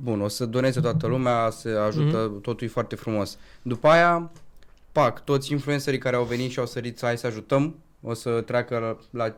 bun, 0.04 0.22
o 0.22 0.28
să 0.28 0.46
doneze 0.46 0.80
toată 0.80 1.08
lumea, 1.08 1.50
se 1.50 1.70
ajută, 1.70 2.28
Mhm. 2.32 2.42
totul 2.42 2.68
e 2.68 2.70
foarte 2.70 2.96
frumos. 2.96 3.38
După 3.62 3.88
aia, 3.88 4.32
pac, 4.96 5.24
toți 5.24 5.52
influencerii 5.52 6.00
care 6.00 6.16
au 6.16 6.24
venit 6.24 6.52
și 6.52 6.60
au 6.60 6.66
sărit, 6.66 7.00
hai 7.02 7.18
să 7.18 7.28
ajutăm, 7.28 7.76
o 8.02 8.14
să 8.14 8.42
treacă 8.42 8.78
la, 9.12 9.26
la 9.26 9.36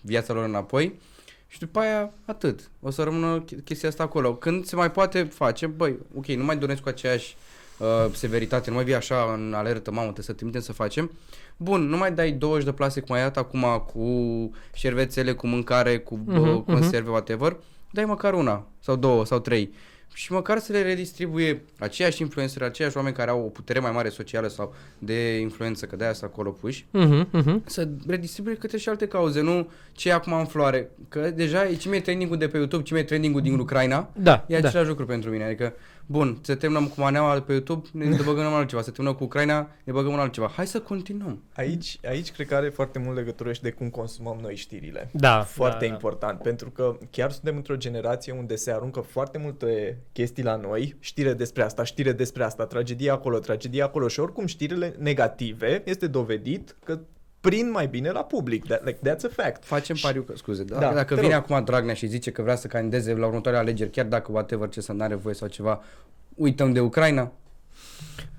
viața 0.00 0.32
lor 0.32 0.44
înapoi. 0.44 0.98
Și 1.48 1.58
după 1.58 1.78
aia, 1.78 2.10
atât. 2.24 2.70
O 2.80 2.90
să 2.90 3.02
rămână 3.02 3.44
ch- 3.44 3.64
chestia 3.64 3.88
asta 3.88 4.02
acolo. 4.02 4.34
Când 4.34 4.64
se 4.64 4.76
mai 4.76 4.90
poate 4.90 5.22
face, 5.22 5.66
băi, 5.66 5.96
ok, 6.16 6.26
nu 6.26 6.44
mai 6.44 6.56
donezi 6.56 6.80
cu 6.82 6.88
aceeași 6.88 7.36
uh, 7.78 8.12
severitate, 8.12 8.68
nu 8.70 8.76
mai 8.76 8.84
vii 8.84 8.94
așa 8.94 9.32
în 9.36 9.52
alertă, 9.54 9.90
mamă, 9.90 10.02
trebuie 10.02 10.24
să 10.24 10.32
trimitem 10.32 10.60
să 10.60 10.72
facem. 10.72 11.10
Bun, 11.56 11.88
nu 11.88 11.96
mai 11.96 12.12
dai 12.12 12.30
20 12.32 12.64
de 12.64 12.72
plase 12.72 13.00
cum 13.00 13.14
ai 13.14 13.22
dat 13.22 13.36
acum 13.36 13.84
cu 13.92 14.06
șervețele, 14.74 15.32
cu 15.32 15.46
mâncare, 15.46 15.98
cu 15.98 16.20
Mhm, 16.26 16.38
uh, 16.38 16.48
mhm. 16.48 16.64
conserve, 16.64 17.10
whatever. 17.10 17.56
Dai 17.90 18.04
măcar 18.04 18.34
una, 18.34 18.66
sau 18.80 18.96
două, 18.96 19.24
sau 19.24 19.38
trei. 19.38 19.72
Și 20.12 20.32
măcar 20.32 20.58
să 20.58 20.72
le 20.72 20.82
redistribuie 20.82 21.62
aceiași 21.78 22.22
influencer, 22.22 22.62
aceiași 22.62 22.96
oameni 22.96 23.14
care 23.14 23.30
au 23.30 23.40
o 23.44 23.48
putere 23.48 23.78
mai 23.78 23.90
mare 23.90 24.08
socială 24.08 24.48
sau 24.48 24.74
de 24.98 25.36
influență, 25.38 25.86
că 25.86 25.96
de-aia 25.96 26.12
sunt 26.12 26.30
acolo 26.30 26.50
puși, 26.50 26.86
Mhm, 26.90 27.28
mhm. 27.32 27.62
să 27.66 27.88
redistribuie 28.06 28.54
câte 28.54 28.76
și 28.76 28.88
alte 28.88 29.06
cauze, 29.08 29.40
nu 29.40 29.70
ce 29.92 30.08
e 30.08 30.12
acum 30.12 30.32
în 30.32 30.44
floare. 30.44 30.90
Că 31.08 31.30
deja 31.30 31.64
e 31.68 31.74
ce 31.74 31.88
mi-e 31.88 32.00
trending-ul 32.00 32.36
de 32.38 32.48
pe 32.48 32.56
YouTube, 32.56 32.82
ce 32.82 32.94
mi-e 32.94 33.02
trending-ul 33.02 33.40
din 33.40 33.58
Ucraina, 33.58 34.10
Da, 34.16 34.44
e 34.48 34.58
da. 34.60 34.68
același 34.68 34.88
lucru 34.88 35.06
pentru 35.06 35.30
mine. 35.30 35.44
Adică, 35.44 35.72
bun, 36.06 36.38
să 36.42 36.54
terminăm 36.54 36.86
cu 36.86 37.00
maneaua 37.00 37.34
de 37.34 37.40
pe 37.40 37.52
YouTube, 37.52 37.88
ne 37.92 38.16
băgăm 38.24 38.46
în 38.46 38.52
altceva. 38.52 38.82
Să 38.82 38.90
terminăm 38.90 39.14
cu 39.18 39.24
Ucraina, 39.24 39.70
ne 39.84 39.92
băgăm 39.92 40.12
în 40.12 40.18
altceva. 40.18 40.46
Hai 40.56 40.66
să 40.66 40.80
continuăm. 40.80 41.42
Aici, 41.54 41.98
aici 42.08 42.32
cred 42.32 42.46
că 42.46 42.54
are 42.54 42.68
foarte 42.68 42.98
mult 42.98 43.16
legătură 43.16 43.52
și 43.52 43.62
de 43.62 43.70
cum 43.70 43.88
consumăm 43.90 44.38
noi 44.42 44.56
știrile. 44.56 45.08
Da, 45.12 45.40
Foarte 45.42 45.78
da, 45.80 45.86
da. 45.86 45.92
important, 45.92 46.40
pentru 46.40 46.70
că 46.70 46.96
chiar 47.10 47.30
suntem 47.30 47.56
într-o 47.56 47.76
generație 47.76 48.32
unde 48.32 48.56
se 48.56 48.70
aruncă 48.72 49.00
foarte 49.00 49.38
multe 49.38 49.98
chestii 50.12 50.42
la 50.42 50.56
noi, 50.56 50.96
știre 51.00 51.32
despre 51.32 51.62
asta, 51.62 51.84
știre 51.84 52.12
despre 52.12 52.44
asta, 52.44 52.66
tragedie 52.66 53.10
acolo, 53.10 53.38
tragedie 53.38 53.82
acolo 53.82 54.08
și 54.08 54.20
oricum 54.20 54.46
știrile 54.46 54.94
negative 54.98 55.82
este 55.84 56.06
dovedit 56.06 56.76
că 56.84 56.98
prind 57.40 57.70
mai 57.70 57.86
bine 57.86 58.10
la 58.10 58.24
public. 58.24 58.64
That, 58.66 58.84
like, 58.84 58.98
that's 59.10 59.24
a 59.24 59.42
fact. 59.42 59.64
Facem 59.64 59.96
pariu 60.02 60.22
că, 60.22 60.32
scuze, 60.36 60.64
da, 60.64 60.78
Da, 60.78 60.92
dacă 60.94 61.14
te 61.14 61.20
vine 61.20 61.34
rog. 61.34 61.42
acum 61.50 61.64
Dragnea 61.64 61.94
și 61.94 62.06
zice 62.06 62.30
că 62.30 62.42
vrea 62.42 62.56
să 62.56 62.66
candideze 62.66 63.14
la 63.14 63.26
următoarele 63.26 63.62
alegeri, 63.62 63.90
chiar 63.90 64.06
dacă 64.06 64.32
whatever 64.32 64.68
ce 64.68 64.80
să 64.80 64.92
n-are 64.92 65.14
voie 65.14 65.34
sau 65.34 65.48
ceva, 65.48 65.80
uităm 66.34 66.72
de 66.72 66.80
Ucraina? 66.80 67.32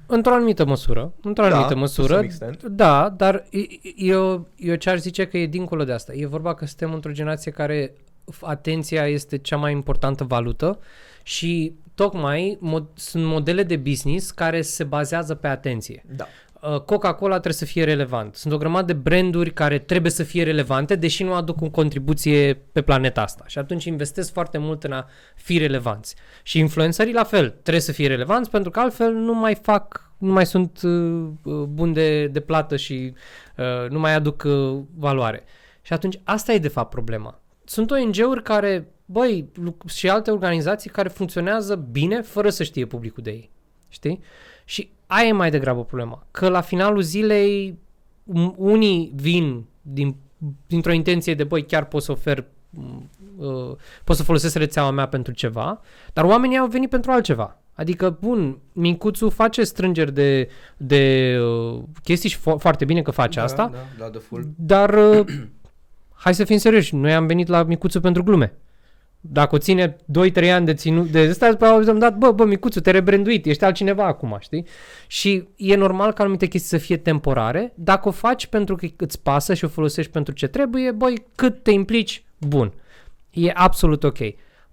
Într-o 0.10 0.34
anumită 0.34 0.66
măsură, 0.66 1.14
într-o 1.22 1.44
Da, 1.44 1.50
anumită 1.50 1.74
to 1.74 1.80
măsură, 1.80 2.14
some 2.14 2.26
extent. 2.26 2.64
da, 2.64 3.10
dar 3.18 3.46
e- 3.50 3.66
eu, 3.96 4.48
eu 4.56 4.76
ce 4.76 4.90
aș 4.90 5.00
zice 5.00 5.28
că 5.28 5.38
e 5.38 5.46
dincolo 5.48 5.84
de 5.84 5.92
asta. 5.92 6.14
E 6.14 6.26
vorba 6.26 6.54
că 6.54 6.66
suntem 6.66 6.94
într-o 6.94 7.12
generație 7.12 7.52
care 7.52 7.94
f- 8.34 8.40
atenția 8.42 9.08
este 9.08 9.38
cea 9.38 9.58
mai 9.58 9.72
importantă 9.72 10.24
valută 10.24 10.80
și 11.28 11.74
tocmai 11.96 12.58
mod, 12.60 12.88
sunt 12.94 13.26
modele 13.26 13.64
de 13.64 13.76
business 13.76 14.32
care 14.32 14.62
se 14.62 14.84
bazează 14.84 15.36
pe 15.36 15.48
atenție. 15.48 16.06
Da. 16.16 16.28
Uh, 16.62 16.80
Coca-Cola 16.80 17.34
trebuie 17.34 17.54
să 17.54 17.66
fie 17.66 17.84
relevant. 17.84 18.36
Sunt 18.36 18.54
o 18.54 18.58
grămadă 18.58 18.94
de 18.94 19.00
branduri 19.00 19.54
care 19.54 19.80
trebuie 19.80 20.12
să 20.12 20.24
fie 20.24 20.44
relevante, 20.44 20.96
deși 20.96 21.24
nu 21.24 21.34
aduc 21.34 21.62
o 21.62 21.70
contribuție 21.70 22.54
pe 22.72 22.82
planeta 22.82 23.22
asta. 23.22 23.44
Și 23.48 23.58
atunci 23.58 23.86
investesc 23.86 24.34
foarte 24.34 24.58
mult 24.58 24.84
în 24.84 24.92
a 24.92 25.08
fi 25.36 25.58
relevanți. 25.58 26.16
Și 26.44 26.60
influencerii 26.60 27.14
la 27.14 27.24
fel, 27.24 27.50
trebuie 27.50 27.82
să 27.82 27.92
fie 27.92 28.08
relevanți 28.08 28.50
pentru 28.50 28.72
că 28.72 28.80
altfel 28.80 29.14
nu 29.14 29.34
mai 29.34 29.56
fac, 29.56 30.12
nu 30.18 30.32
mai 30.32 30.46
sunt 30.46 30.82
uh, 30.82 31.28
uh, 31.44 31.64
buni 31.64 31.94
de, 31.94 32.28
de 32.28 32.40
plată 32.40 32.76
și 32.76 33.14
uh, 33.58 33.90
nu 33.90 34.00
mai 34.00 34.14
aduc 34.14 34.44
uh, 34.46 34.80
valoare. 34.96 35.44
Și 35.82 35.94
atunci 35.94 36.20
asta 36.24 36.54
e 36.54 36.58
de 36.58 36.68
fapt 36.68 36.90
problema. 36.90 37.40
Sunt 37.64 37.92
ONG-uri 37.92 38.44
care, 38.44 38.88
băi, 39.10 39.50
lu- 39.54 39.78
și 39.88 40.10
alte 40.10 40.32
organizații 40.32 40.90
care 40.90 41.10
funcționează 41.10 41.76
bine 41.92 42.22
fără 42.22 42.50
să 42.50 42.64
știe 42.64 42.86
publicul 42.86 43.24
de 43.24 43.30
ei. 43.32 43.50
Știi? 43.90 44.20
Și 44.66 44.90
aia 45.08 45.28
e 45.28 45.32
mai 45.32 45.50
degrabă 45.52 45.84
problema. 45.86 46.26
Că 46.32 46.50
la 46.50 46.62
finalul 46.62 47.02
zilei 47.02 47.78
m- 48.30 48.54
unii 48.56 49.12
vin 49.16 49.64
din, 49.82 50.16
dintr-o 50.68 50.92
intenție 50.92 51.34
de 51.36 51.44
băi, 51.44 51.66
chiar 51.66 51.86
pot 51.86 52.04
să 52.04 52.12
ofer 52.12 52.46
m, 52.70 53.10
uh, 53.38 53.76
pot 54.04 54.16
să 54.16 54.24
folosesc 54.24 54.56
rețeaua 54.56 54.92
mea 54.92 55.08
pentru 55.08 55.34
ceva, 55.34 55.82
dar 56.14 56.26
oamenii 56.26 56.58
au 56.58 56.68
venit 56.68 56.90
pentru 56.90 57.12
altceva. 57.12 57.58
Adică, 57.74 58.18
bun, 58.22 58.58
Mincuțu 58.74 59.30
face 59.30 59.64
strângeri 59.64 60.14
de, 60.14 60.50
de 60.78 61.36
uh, 61.42 61.80
chestii 62.04 62.30
și 62.30 62.38
fo- 62.38 62.58
foarte 62.58 62.86
bine 62.86 63.02
că 63.02 63.12
face 63.12 63.40
asta, 63.40 63.70
Da, 63.74 63.78
da, 64.06 64.10
de 64.10 64.18
full. 64.18 64.48
dar 64.56 64.94
uh, 64.94 65.26
hai 66.24 66.36
să 66.36 66.44
fim 66.44 66.58
serioși, 66.58 66.96
noi 66.96 67.14
am 67.14 67.26
venit 67.28 67.48
la 67.48 67.64
Micuțu 67.64 68.00
pentru 68.02 68.24
glume. 68.24 68.54
Dacă 69.32 69.56
o 69.56 69.58
ține 69.58 69.96
2-3 70.42 70.52
ani 70.52 70.66
de 70.66 70.74
ținut, 70.74 71.08
de 71.08 71.28
ăsta, 71.30 71.50
după 71.50 71.66
aia 71.66 71.84
am 71.88 72.00
dat, 72.00 72.18
bă, 72.18 72.32
bă, 72.32 72.46
Micuțu, 72.46 72.80
te 72.80 72.92
rebranduit, 72.92 73.46
ești 73.46 73.64
altcineva 73.64 74.06
acum, 74.06 74.38
știi? 74.40 74.66
Și 75.08 75.48
e 75.56 75.76
normal 75.76 76.14
ca 76.14 76.24
anumite 76.24 76.46
chestii 76.46 76.80
să 76.80 76.86
fie 76.86 76.98
temporare. 76.98 77.74
Dacă 77.76 78.08
o 78.08 78.12
faci 78.12 78.46
pentru 78.46 78.76
că 78.76 78.88
îți 78.98 79.22
pasă 79.22 79.54
și 79.54 79.66
o 79.66 79.68
folosești 79.68 80.12
pentru 80.12 80.34
ce 80.34 80.48
trebuie, 80.48 80.92
băi, 80.92 81.26
cât 81.36 81.64
te 81.64 81.72
implici, 81.72 82.24
bun. 82.38 82.74
E 83.32 83.52
absolut 83.54 84.04
ok. 84.04 84.18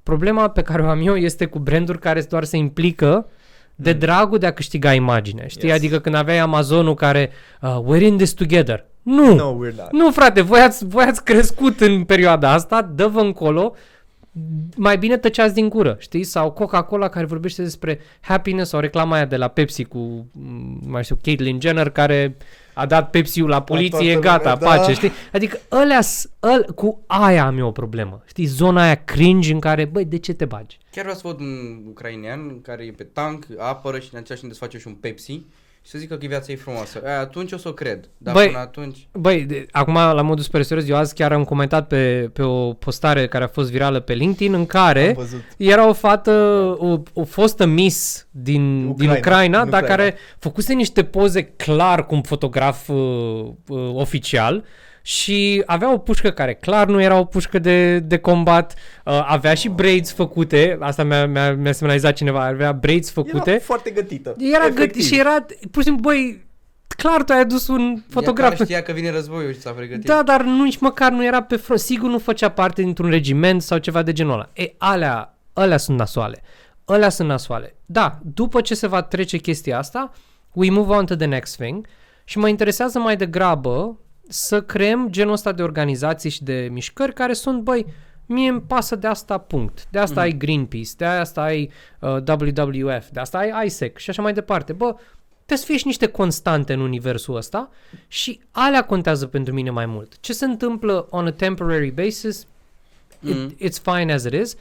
Problema 0.02 0.48
pe 0.48 0.62
care 0.62 0.82
o 0.82 0.88
am 0.88 1.06
eu 1.06 1.16
este 1.16 1.46
cu 1.46 1.58
branduri 1.58 1.98
care 1.98 2.20
doar 2.20 2.44
se 2.44 2.56
implică 2.56 3.26
de 3.74 3.92
dragul 3.92 4.38
de 4.38 4.46
a 4.46 4.52
câștiga 4.52 4.92
imagine, 4.92 5.44
știi? 5.46 5.68
Yes. 5.68 5.76
Adică 5.76 5.98
când 5.98 6.14
aveai 6.14 6.38
Amazonul 6.38 6.94
care, 6.94 7.30
uh, 7.60 7.78
we're 7.88 8.02
in 8.02 8.16
this 8.16 8.32
together. 8.32 8.84
Nu! 9.02 9.34
No, 9.34 9.52
we're 9.52 9.76
not. 9.76 9.92
Nu, 9.92 10.10
frate, 10.10 10.40
voi 10.40 10.60
ați, 10.60 10.86
voi 10.86 11.04
ați 11.04 11.24
crescut 11.24 11.80
în 11.80 12.04
perioada 12.04 12.52
asta, 12.52 12.82
dă-vă 12.82 13.20
încolo, 13.20 13.74
mai 14.76 14.98
bine 14.98 15.16
tăceați 15.16 15.54
din 15.54 15.68
gură, 15.68 15.96
știi? 15.98 16.24
Sau 16.24 16.50
Coca-Cola 16.50 17.08
care 17.08 17.26
vorbește 17.26 17.62
despre 17.62 18.00
happiness 18.20 18.70
sau 18.70 18.80
reclama 18.80 19.14
aia 19.14 19.24
de 19.24 19.36
la 19.36 19.48
Pepsi 19.48 19.84
cu, 19.84 19.98
m, 20.32 20.78
mai 20.86 21.04
știu, 21.04 21.18
Caitlyn 21.22 21.60
Jenner 21.60 21.90
care 21.90 22.36
a 22.74 22.86
dat 22.86 23.10
Pepsi-ul 23.10 23.48
la 23.48 23.62
poliție, 23.62 24.12
toată 24.12 24.26
gata, 24.26 24.56
lumea, 24.60 24.76
pace, 24.76 24.86
da. 24.86 24.92
știi? 24.92 25.12
Adică 25.32 25.58
ălea, 25.72 26.00
îl, 26.40 26.72
cu 26.74 27.00
aia 27.06 27.46
am 27.46 27.58
eu 27.58 27.66
o 27.66 27.70
problemă, 27.70 28.22
știi? 28.26 28.44
Zona 28.44 28.82
aia 28.82 28.94
cringe 28.94 29.52
în 29.52 29.60
care, 29.60 29.84
băi, 29.84 30.04
de 30.04 30.18
ce 30.18 30.32
te 30.32 30.44
bagi? 30.44 30.78
Chiar 30.90 31.04
vreau 31.04 31.18
să 31.18 31.26
văd 31.26 31.40
un 31.40 31.82
ucrainean 31.88 32.60
care 32.60 32.84
e 32.84 32.90
pe 32.90 33.04
tank, 33.04 33.46
apără 33.58 33.98
și 33.98 34.08
în 34.12 34.18
același 34.18 34.40
timp 34.40 34.52
desface 34.52 34.78
și 34.78 34.86
un 34.86 34.94
Pepsi 34.94 35.42
și 35.84 35.90
să 35.90 35.98
zică 35.98 36.14
că 36.14 36.26
viața 36.26 36.52
e 36.52 36.56
frumoasă. 36.56 37.02
Aia, 37.04 37.20
atunci 37.20 37.52
o 37.52 37.56
să 37.56 37.68
o 37.68 37.72
cred. 37.72 38.08
Dar 38.18 38.34
Băi, 38.34 38.46
până 38.46 38.58
atunci... 38.58 39.08
Băi, 39.12 39.44
de, 39.44 39.66
acum 39.70 39.94
la 39.94 40.22
modul 40.22 40.44
super 40.44 40.62
serios, 40.62 40.88
eu 40.88 40.96
azi 40.96 41.14
chiar 41.14 41.32
am 41.32 41.44
comentat 41.44 41.86
pe, 41.86 42.30
pe 42.32 42.42
o 42.42 42.72
postare 42.72 43.26
care 43.26 43.44
a 43.44 43.48
fost 43.48 43.70
virală 43.70 44.00
pe 44.00 44.12
LinkedIn 44.12 44.54
în 44.54 44.66
care 44.66 45.06
Am 45.08 45.14
văzut. 45.14 45.42
era 45.56 45.88
o 45.88 45.92
fată, 45.92 46.30
o, 46.78 47.02
o 47.12 47.24
fostă 47.24 47.66
Miss 47.66 48.26
din 48.30 48.62
Ucraina, 48.62 48.94
din 48.96 49.08
Ucraina, 49.08 49.18
Ucraina 49.18 49.62
din 49.62 49.70
dar 49.70 49.82
Ucraina. 49.82 50.02
care 50.04 50.18
făcuse 50.38 50.72
niște 50.72 51.04
poze 51.04 51.42
clar 51.42 52.06
cu 52.06 52.14
un 52.14 52.22
fotograf 52.22 52.88
uh, 52.88 52.96
uh, 53.68 53.90
oficial 53.94 54.64
și 55.06 55.62
avea 55.66 55.92
o 55.92 55.98
pușcă 55.98 56.30
care 56.30 56.54
clar 56.54 56.86
nu 56.86 57.02
era 57.02 57.18
o 57.18 57.24
pușcă 57.24 57.58
de, 57.58 57.98
de 57.98 58.18
combat, 58.18 58.74
uh, 59.04 59.24
avea 59.26 59.54
și 59.54 59.68
braids 59.68 60.12
făcute, 60.12 60.76
asta 60.80 61.02
mi-a, 61.02 61.26
mi-a, 61.26 61.54
mi-a 61.54 61.72
semnalizat 61.72 62.12
cineva, 62.12 62.44
avea 62.44 62.72
braids 62.72 63.10
făcute. 63.10 63.50
Era 63.50 63.60
foarte 63.60 63.90
gătită. 63.90 64.36
Era 64.38 64.68
gât 64.68 64.78
Efectiv. 64.78 65.02
și 65.02 65.18
era, 65.18 65.46
pur 65.70 65.82
și 65.82 65.88
simplu, 65.88 66.10
băi, 66.10 66.46
clar 66.96 67.22
tu 67.22 67.32
ai 67.32 67.40
adus 67.40 67.68
un 67.68 68.02
fotograf. 68.08 68.50
Ea 68.50 68.56
care 68.56 68.64
știa 68.64 68.82
că 68.82 68.92
vine 68.92 69.10
războiul 69.10 69.52
și 69.52 69.60
s-a 69.60 69.70
pregătit. 69.70 70.04
Da, 70.04 70.22
dar 70.22 70.42
nu, 70.42 70.62
nici 70.62 70.78
măcar 70.78 71.12
nu 71.12 71.24
era 71.24 71.42
pe 71.42 71.56
front. 71.56 71.80
Sigur 71.80 72.10
nu 72.10 72.18
făcea 72.18 72.48
parte 72.48 72.82
dintr-un 72.82 73.10
regiment 73.10 73.62
sau 73.62 73.78
ceva 73.78 74.02
de 74.02 74.12
genul 74.12 74.32
ăla. 74.32 74.50
E, 74.52 74.72
alea, 74.78 75.36
alea 75.52 75.76
sunt 75.76 75.98
nasoale. 75.98 76.42
Alea 76.84 77.08
sunt 77.08 77.28
nasoale. 77.28 77.74
Da, 77.86 78.18
după 78.22 78.60
ce 78.60 78.74
se 78.74 78.86
va 78.86 79.02
trece 79.02 79.36
chestia 79.36 79.78
asta, 79.78 80.12
we 80.52 80.70
move 80.70 80.94
on 80.94 81.06
to 81.06 81.14
the 81.14 81.26
next 81.26 81.56
thing 81.56 81.86
și 82.24 82.38
mă 82.38 82.48
interesează 82.48 82.98
mai 82.98 83.16
degrabă 83.16 83.98
să 84.28 84.62
creăm 84.62 85.08
genul 85.10 85.32
ăsta 85.32 85.52
de 85.52 85.62
organizații 85.62 86.30
și 86.30 86.42
de 86.42 86.68
mișcări 86.72 87.12
care 87.12 87.32
sunt, 87.32 87.62
băi, 87.62 87.86
mie 88.26 88.48
îmi 88.48 88.60
pasă 88.60 88.96
de 88.96 89.06
asta, 89.06 89.38
punct. 89.38 89.86
De 89.90 89.98
asta 89.98 90.20
ai 90.20 90.32
Greenpeace, 90.32 90.90
de 90.96 91.04
asta 91.04 91.42
ai 91.42 91.70
uh, 92.00 92.16
WWF, 92.28 93.08
de 93.12 93.20
asta 93.20 93.38
ai 93.38 93.66
ISEC 93.66 93.98
și 93.98 94.10
așa 94.10 94.22
mai 94.22 94.32
departe. 94.32 94.72
Bă, 94.72 94.94
Trebuie 95.46 95.58
să 95.66 95.72
fie 95.72 95.76
și 95.76 95.86
niște 95.86 96.06
constante 96.06 96.72
în 96.72 96.80
universul 96.80 97.36
ăsta 97.36 97.70
și 98.08 98.40
alea 98.50 98.84
contează 98.84 99.26
pentru 99.26 99.54
mine 99.54 99.70
mai 99.70 99.86
mult. 99.86 100.20
Ce 100.20 100.32
se 100.32 100.44
întâmplă 100.44 101.06
on 101.10 101.26
a 101.26 101.30
temporary 101.32 101.90
basis, 101.90 102.46
it, 103.20 103.34
Mm. 103.34 103.56
it's 103.56 103.82
fine 103.82 104.12
as 104.12 104.24
it 104.24 104.32
is, 104.32 104.56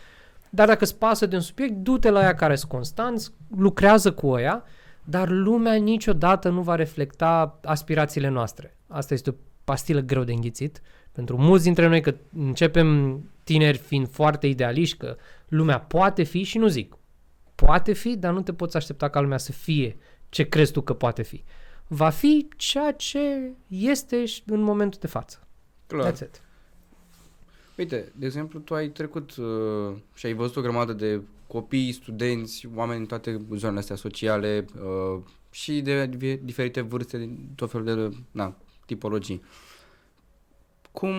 dar 0.49 0.67
dacă 0.67 0.83
îți 0.83 0.95
pasă 0.97 1.25
de 1.25 1.35
un 1.35 1.41
subiect, 1.41 1.73
du-te 1.73 2.09
la 2.09 2.19
aia 2.19 2.35
care 2.35 2.55
sunt 2.55 2.71
constanți, 2.71 3.31
lucrează 3.57 4.11
cu 4.11 4.27
ăia, 4.27 4.63
dar 5.03 5.29
lumea 5.29 5.73
niciodată 5.73 6.49
nu 6.49 6.61
va 6.61 6.75
reflecta 6.75 7.59
aspirațiile 7.63 8.27
noastre. 8.27 8.77
Asta 8.87 9.13
este 9.13 9.29
o 9.29 9.33
pastilă 9.63 9.99
greu 9.99 10.23
de 10.23 10.33
înghițit. 10.33 10.81
Pentru 11.11 11.37
mulți 11.37 11.63
dintre 11.63 11.87
noi 11.87 12.01
că 12.01 12.15
începem 12.37 13.19
tineri 13.43 13.77
fiind 13.77 14.09
foarte 14.09 14.47
idealiști, 14.47 14.97
că 14.97 15.17
lumea 15.47 15.79
poate 15.79 16.23
fi 16.23 16.43
și 16.43 16.57
nu 16.57 16.67
zic. 16.67 16.97
Poate 17.55 17.93
fi, 17.93 18.17
dar 18.17 18.33
nu 18.33 18.41
te 18.41 18.53
poți 18.53 18.77
aștepta 18.77 19.09
ca 19.09 19.19
lumea 19.19 19.37
să 19.37 19.51
fie 19.51 19.97
ce 20.29 20.43
crezi 20.43 20.71
tu 20.71 20.81
că 20.81 20.93
poate 20.93 21.21
fi. 21.21 21.43
Va 21.87 22.09
fi 22.09 22.47
ceea 22.57 22.91
ce 22.91 23.51
este 23.67 24.25
și 24.25 24.43
în 24.45 24.61
momentul 24.61 24.99
de 25.01 25.07
față. 25.07 25.47
Clar. 25.87 26.11
That's 26.11 26.19
it. 26.19 26.41
Uite, 27.77 28.11
de 28.15 28.25
exemplu, 28.25 28.59
tu 28.59 28.73
ai 28.73 28.87
trecut 28.87 29.35
uh, 29.35 29.95
și 30.13 30.25
ai 30.25 30.33
văzut 30.33 30.55
o 30.55 30.61
grămadă 30.61 30.93
de 30.93 31.21
copii, 31.47 31.91
studenți, 31.91 32.67
oameni 32.75 32.99
în 32.99 33.05
toate 33.05 33.41
zonele 33.55 33.79
astea 33.79 33.95
sociale 33.95 34.65
uh, 34.75 35.21
și 35.51 35.81
de 35.81 36.05
di- 36.07 36.39
diferite 36.43 36.81
vârste, 36.81 37.17
din 37.17 37.49
tot 37.55 37.71
felul 37.71 37.85
de 37.85 38.17
na, 38.31 38.55
tipologii. 38.85 39.43
Cum 40.91 41.15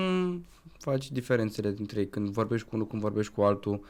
faci 0.78 1.10
diferențele 1.10 1.70
dintre 1.70 2.00
ei 2.00 2.08
când 2.08 2.28
vorbești 2.28 2.68
cu 2.68 2.74
unul, 2.74 2.86
când 2.86 3.02
vorbești 3.02 3.32
cu 3.32 3.42
altul? 3.42 3.84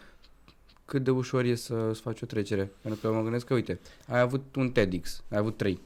Cât 0.84 1.04
de 1.04 1.10
ușor 1.10 1.44
e 1.44 1.54
să, 1.54 1.90
să 1.92 2.00
faci 2.00 2.22
o 2.22 2.26
trecere? 2.26 2.70
Pentru 2.82 3.00
că 3.00 3.14
mă 3.14 3.22
gândesc 3.22 3.46
că, 3.46 3.54
uite, 3.54 3.80
ai 4.08 4.20
avut 4.20 4.56
un 4.56 4.70
TEDx, 4.70 5.22
ai 5.30 5.38
avut 5.38 5.56
trei. 5.56 5.80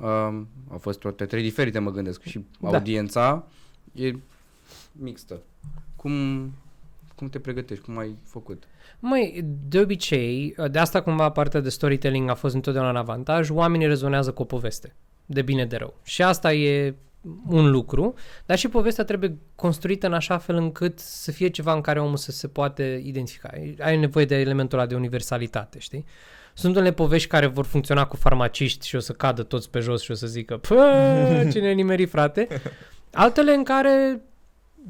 Um, 0.00 0.48
au 0.70 0.78
fost 0.78 0.98
toate 0.98 1.26
trei 1.26 1.42
diferite, 1.42 1.78
mă 1.78 1.90
gândesc, 1.90 2.22
și 2.22 2.44
Da. 2.60 2.68
audiența 2.68 3.46
e 3.92 4.12
mixtă. 4.92 5.42
Cum, 5.96 6.12
cum 7.14 7.28
te 7.28 7.38
pregătești? 7.38 7.84
Cum 7.84 7.98
ai 7.98 8.16
făcut? 8.24 8.62
Măi, 9.00 9.44
de 9.68 9.80
obicei, 9.80 10.54
de 10.70 10.78
asta 10.78 11.02
cumva 11.02 11.30
partea 11.30 11.60
de 11.60 11.68
storytelling 11.68 12.28
a 12.28 12.34
fost 12.34 12.54
întotdeauna 12.54 12.90
în 12.90 12.96
avantaj, 12.96 13.50
oamenii 13.50 13.86
rezonează 13.86 14.32
cu 14.32 14.42
o 14.42 14.44
poveste, 14.44 14.94
de 15.26 15.42
bine 15.42 15.66
de 15.66 15.76
rău. 15.76 15.94
Și 16.02 16.22
asta 16.22 16.52
e 16.54 16.94
un 17.48 17.70
lucru, 17.70 18.14
dar 18.46 18.58
și 18.58 18.68
povestea 18.68 19.04
trebuie 19.04 19.36
construită 19.54 20.06
în 20.06 20.12
așa 20.12 20.38
fel 20.38 20.56
încât 20.56 20.98
să 20.98 21.30
fie 21.30 21.48
ceva 21.48 21.72
în 21.72 21.80
care 21.80 22.00
omul 22.00 22.16
să 22.16 22.30
se 22.30 22.48
poate 22.48 23.00
identifica. 23.04 23.50
Ai 23.80 23.96
nevoie 23.96 24.24
de 24.24 24.36
elementul 24.40 24.78
ăla 24.78 24.88
de 24.88 24.94
universalitate, 24.94 25.78
știi? 25.78 26.04
Sunt 26.54 26.76
unele 26.76 26.92
povești 26.92 27.28
care 27.28 27.46
vor 27.46 27.64
funcționa 27.64 28.06
cu 28.06 28.16
farmaciști 28.16 28.86
și 28.86 28.96
o 28.96 28.98
să 28.98 29.12
cadă 29.12 29.42
toți 29.42 29.70
pe 29.70 29.78
jos 29.80 30.02
și 30.02 30.10
o 30.10 30.14
să 30.14 30.26
zică, 30.26 30.56
pă, 30.56 30.92
cine 31.52 31.72
nimeri, 31.72 32.06
frate? 32.06 32.48
Altele 33.12 33.52
în 33.54 33.62
care 33.64 34.20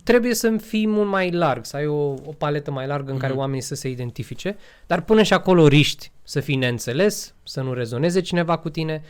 trebuie 0.05 0.35
să 0.35 0.57
fii 0.57 0.87
mult 0.87 1.09
mai 1.09 1.31
larg, 1.31 1.65
să 1.65 1.77
ai 1.77 1.87
o, 1.87 2.03
o 2.09 2.33
paletă 2.39 2.71
mai 2.71 2.87
largă 2.87 3.13
în 3.13 3.19
care 3.19 3.33
Mhm. 3.33 3.41
oamenii 3.41 3.63
să 3.63 3.75
se 3.75 3.89
identifice, 3.89 4.57
dar 4.87 5.01
până 5.03 5.23
și 5.23 5.33
acolo 5.33 5.67
riști 5.67 6.11
să 6.23 6.41
fii 6.41 6.57
neînțeles, 6.57 7.35
să 7.43 7.61
nu 7.61 7.73
rezoneze 7.73 8.21
cineva 8.21 8.57
cu 8.59 8.69
tine 8.71 9.03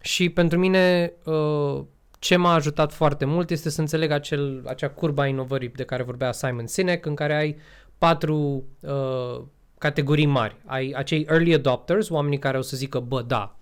și 0.00 0.28
pentru 0.28 0.58
mine 0.58 1.12
uh, 1.24 1.80
ce 2.20 2.36
m-a 2.36 2.54
ajutat 2.54 2.92
foarte 2.92 3.24
mult 3.24 3.50
este 3.50 3.70
să 3.70 3.80
înțeleg 3.80 4.10
acel, 4.10 4.62
acea 4.66 4.88
curba 4.88 5.26
inovării 5.26 5.68
de 5.68 5.84
care 5.84 6.02
vorbea 6.02 6.32
Simon 6.32 6.66
Sinek, 6.66 7.06
în 7.06 7.14
care 7.14 7.34
ai 7.36 7.56
patru 7.98 8.64
uh, 8.80 9.42
categorii 9.78 10.26
mari. 10.26 10.56
Ai 10.64 10.92
acei 10.96 11.26
early 11.28 11.54
adopters, 11.54 12.08
oamenii 12.08 12.38
care 12.38 12.58
o 12.58 12.60
să 12.60 12.76
zică, 12.76 13.00
bă, 13.00 13.22
da, 13.22 13.58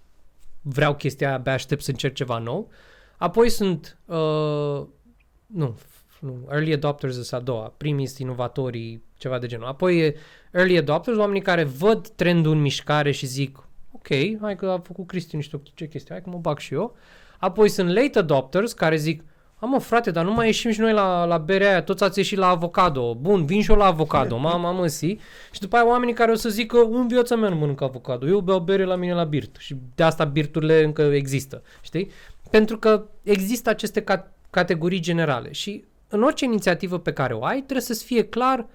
vreau 0.62 0.94
chestia 0.94 1.26
aia, 1.26 1.36
abia 1.36 1.52
aștept 1.52 1.82
să 1.82 1.90
încerc 1.90 2.14
ceva 2.14 2.38
nou. 2.38 2.70
Apoi 3.16 3.48
sunt, 3.48 3.98
uh, 4.04 4.86
nu, 5.46 5.78
f- 5.78 6.20
nu, 6.20 6.48
early 6.50 6.72
adopters 6.72 7.14
sunt 7.14 7.40
a 7.40 7.44
doua, 7.44 7.74
primii 7.76 8.06
sunt 8.06 8.18
inovatorii, 8.18 9.02
ceva 9.16 9.38
de 9.38 9.46
genul. 9.46 9.66
Apoi 9.66 9.98
e 9.98 10.16
early 10.52 10.78
adopters, 10.78 11.16
oamenii 11.16 11.42
care 11.42 11.64
văd 11.64 12.08
trendul 12.08 12.52
în 12.52 12.60
mișcare 12.60 13.10
și 13.10 13.26
zic, 13.26 13.58
ok, 13.92 14.06
hai 14.40 14.56
că 14.56 14.66
a 14.70 14.78
făcut 14.78 15.06
Cristi 15.06 15.36
niște 15.36 15.60
ce 15.74 15.88
chestie, 15.88 16.14
hai 16.14 16.22
că 16.22 16.30
mă 16.30 16.38
bag 16.38 16.58
și 16.58 16.74
eu. 16.74 16.96
Apoi 17.38 17.68
sunt 17.68 17.88
late 17.88 18.18
adopters 18.18 18.72
care 18.72 18.96
zic, 18.96 19.22
am 19.60 19.68
mă 19.68 19.78
frate, 19.78 20.10
dar 20.10 20.24
nu 20.24 20.32
mai 20.32 20.46
ieșim 20.46 20.70
și 20.70 20.80
noi 20.80 20.92
la, 20.92 21.24
la 21.24 21.38
berea 21.38 21.68
aia, 21.68 21.82
toți 21.82 22.04
ați 22.04 22.18
ieșit 22.18 22.38
la 22.38 22.48
avocado. 22.48 23.14
Bun, 23.14 23.44
vin 23.44 23.62
și 23.62 23.70
eu 23.70 23.76
la 23.76 23.84
avocado, 23.84 24.36
mama 24.48 24.72
măsii. 24.72 25.20
Și 25.52 25.60
după 25.60 25.76
aia 25.76 25.86
oamenii 25.88 26.14
care 26.14 26.30
o 26.30 26.34
să 26.34 26.48
zică, 26.48 26.78
în 26.90 27.08
viața 27.08 27.36
mea 27.36 27.48
nu 27.48 27.56
mănânc 27.56 27.80
avocado, 27.80 28.26
eu 28.26 28.40
beau 28.40 28.60
bere 28.60 28.84
la 28.84 28.94
mine 28.94 29.14
la 29.14 29.24
birt. 29.24 29.56
Și 29.58 29.76
de 29.94 30.02
asta 30.02 30.24
birturile 30.24 30.84
încă 30.84 31.02
există, 31.02 31.62
știi? 31.80 32.10
Pentru 32.50 32.78
că 32.78 33.04
există 33.22 33.70
aceste 33.70 34.02
ca- 34.02 34.32
categorii 34.50 35.00
generale 35.00 35.52
și 35.52 35.84
în 36.08 36.22
orice 36.22 36.44
inițiativă 36.44 36.98
pe 36.98 37.12
care 37.12 37.34
o 37.34 37.44
ai, 37.44 37.56
trebuie 37.56 37.80
să-ți 37.80 38.04
fie 38.04 38.24
clar 38.24 38.66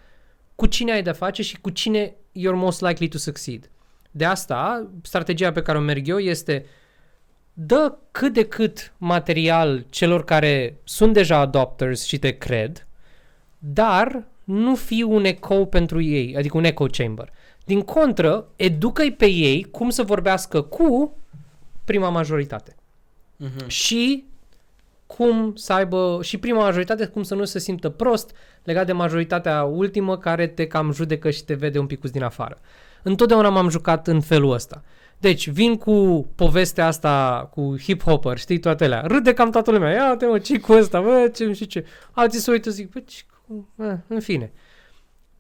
cu 0.56 0.66
cine 0.66 0.92
ai 0.92 1.04
de-a 1.04 1.14
face 1.14 1.42
și 1.42 1.62
cu 1.62 1.70
cine 1.70 2.16
you're 2.16 2.56
most 2.56 2.82
likely 2.82 3.08
to 3.08 3.18
succeed. 3.18 3.70
De 4.12 4.26
asta, 4.26 4.88
strategia 5.02 5.52
pe 5.52 5.62
care 5.62 5.78
o 5.78 5.82
merg 5.82 6.08
eu 6.08 6.18
este 6.20 6.66
dă 7.54 7.98
cât 8.12 8.34
de 8.34 8.46
cât 8.46 8.94
material 8.98 9.86
celor 9.90 10.24
care 10.24 10.78
sunt 10.84 11.14
deja 11.14 11.38
adopters 11.38 12.06
și 12.06 12.20
te 12.20 12.38
cred, 12.38 12.88
dar 13.58 14.24
nu 14.44 14.76
fi 14.76 15.04
un 15.04 15.26
echo 15.26 15.66
pentru 15.66 16.02
ei, 16.02 16.36
adică 16.38 16.58
un 16.58 16.64
echo 16.64 16.86
chamber. 16.86 17.30
Din 17.66 17.82
contră, 17.82 18.48
educă-i 18.56 19.12
pe 19.12 19.26
ei 19.26 19.64
cum 19.64 19.90
să 19.90 20.04
vorbească 20.04 20.62
cu 20.62 21.18
prima 21.86 22.10
majoritate. 22.10 22.76
Mhm. 23.38 23.68
Și 23.68 24.26
cum 25.08 25.56
să 25.56 25.74
aibă, 25.74 26.20
și 26.22 26.38
prima 26.38 26.60
majoritate, 26.64 27.06
cum 27.06 27.24
să 27.24 27.36
nu 27.36 27.46
se 27.46 27.60
simtă 27.60 27.90
prost 27.90 28.36
legat 28.64 28.86
de 28.86 28.92
majoritatea 28.92 29.64
ultimă 29.64 30.18
care 30.18 30.48
te 30.48 30.68
cam 30.68 30.92
judecă 30.92 31.30
și 31.30 31.44
te 31.44 31.54
vede 31.54 31.80
un 31.80 31.88
pic 31.88 32.02
din 32.02 32.24
afară. 32.24 32.58
Întotdeauna 33.04 33.50
m-am 33.50 33.70
jucat 33.70 34.08
în 34.08 34.22
felul 34.22 34.52
ăsta. 34.52 34.84
Deci 35.24 35.50
vin 35.50 35.76
cu 35.78 36.28
povestea 36.36 36.86
asta 36.86 37.48
cu 37.52 37.76
hip-hopper, 37.80 38.36
știi, 38.36 38.60
toate 38.60 38.84
alea. 38.84 39.02
Râde 39.02 39.34
cam 39.34 39.52
toată 39.52 39.72
lumea. 39.72 39.92
Ia 39.92 40.16
te 40.16 40.26
mă, 40.26 40.40
ce 40.40 40.60
cu 40.60 40.74
ăsta, 40.74 41.02
bă, 41.02 41.32
ce 41.36 41.46
nu 41.46 41.54
știu 41.54 41.66
ce. 41.66 41.86
Alții 42.12 42.40
se 42.40 42.52
uită 42.52 42.70
zic, 42.70 42.92
bă, 42.92 43.00
ce 43.00 43.24
cu... 43.48 43.74
Eh, 43.84 43.94
în 44.08 44.20
fine. 44.20 44.52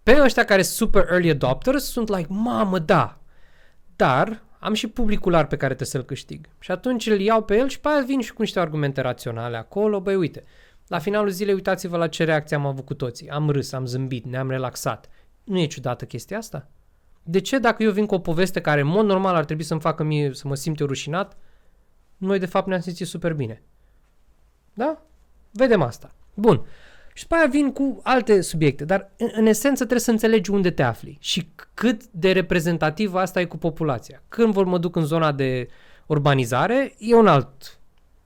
Pe 0.03 0.21
ăștia 0.21 0.45
care 0.45 0.61
sunt 0.61 0.75
super 0.75 1.11
early 1.11 1.29
adopters 1.29 1.83
sunt 1.83 2.09
like, 2.09 2.27
mamă, 2.29 2.79
da. 2.79 3.19
Dar 3.95 4.43
am 4.59 4.73
și 4.73 4.87
publicul 4.87 5.31
larg 5.31 5.47
pe 5.47 5.57
care 5.57 5.73
trebuie 5.73 5.87
să-l 5.87 6.03
câștig. 6.03 6.49
Și 6.59 6.71
atunci 6.71 7.07
îl 7.07 7.19
iau 7.19 7.43
pe 7.43 7.57
el 7.57 7.67
și 7.67 7.79
pe 7.79 7.87
aia 7.87 8.03
vin 8.05 8.21
și 8.21 8.33
cu 8.33 8.41
niște 8.41 8.59
argumente 8.59 9.01
raționale 9.01 9.57
acolo. 9.57 9.99
Băi, 9.99 10.15
uite, 10.15 10.43
la 10.87 10.99
finalul 10.99 11.29
zilei 11.29 11.53
uitați-vă 11.53 11.97
la 11.97 12.07
ce 12.07 12.23
reacție 12.23 12.55
am 12.55 12.65
avut 12.65 12.85
cu 12.85 12.93
toții. 12.93 13.29
Am 13.29 13.49
râs, 13.49 13.71
am 13.71 13.85
zâmbit, 13.85 14.25
ne-am 14.25 14.49
relaxat. 14.49 15.09
Nu 15.43 15.59
e 15.59 15.65
ciudată 15.65 16.05
chestia 16.05 16.37
asta? 16.37 16.69
De 17.23 17.39
ce 17.39 17.57
dacă 17.57 17.83
eu 17.83 17.91
vin 17.91 18.05
cu 18.05 18.15
o 18.15 18.19
poveste 18.19 18.61
care 18.61 18.81
în 18.81 18.87
mod 18.87 19.05
normal 19.05 19.35
ar 19.35 19.45
trebui 19.45 19.63
să-mi 19.63 19.79
facă 19.79 20.03
mie 20.03 20.33
să 20.33 20.47
mă 20.47 20.55
simt 20.55 20.79
eu 20.79 20.87
rușinat, 20.87 21.37
noi 22.17 22.39
de 22.39 22.45
fapt 22.45 22.67
ne-am 22.67 22.79
simțit 22.79 23.07
super 23.07 23.33
bine? 23.33 23.61
Da? 24.73 25.01
Vedem 25.51 25.81
asta. 25.81 26.11
Bun. 26.33 26.65
Și 27.13 27.21
după 27.21 27.35
aia 27.35 27.47
vin 27.47 27.71
cu 27.71 27.99
alte 28.03 28.41
subiecte, 28.41 28.85
dar 28.85 29.11
în, 29.17 29.29
în 29.35 29.45
esență 29.45 29.75
trebuie 29.75 29.99
să 29.99 30.11
înțelegi 30.11 30.51
unde 30.51 30.71
te 30.71 30.83
afli 30.83 31.17
și 31.19 31.49
cât 31.73 32.05
de 32.05 32.31
reprezentativ 32.31 33.13
asta 33.13 33.41
e 33.41 33.45
cu 33.45 33.57
populația. 33.57 34.23
Când 34.29 34.53
vor 34.53 34.65
mă 34.65 34.77
duc 34.77 34.95
în 34.95 35.05
zona 35.05 35.31
de 35.31 35.67
urbanizare, 36.05 36.93
e 36.97 37.15
un 37.15 37.27
alt 37.27 37.79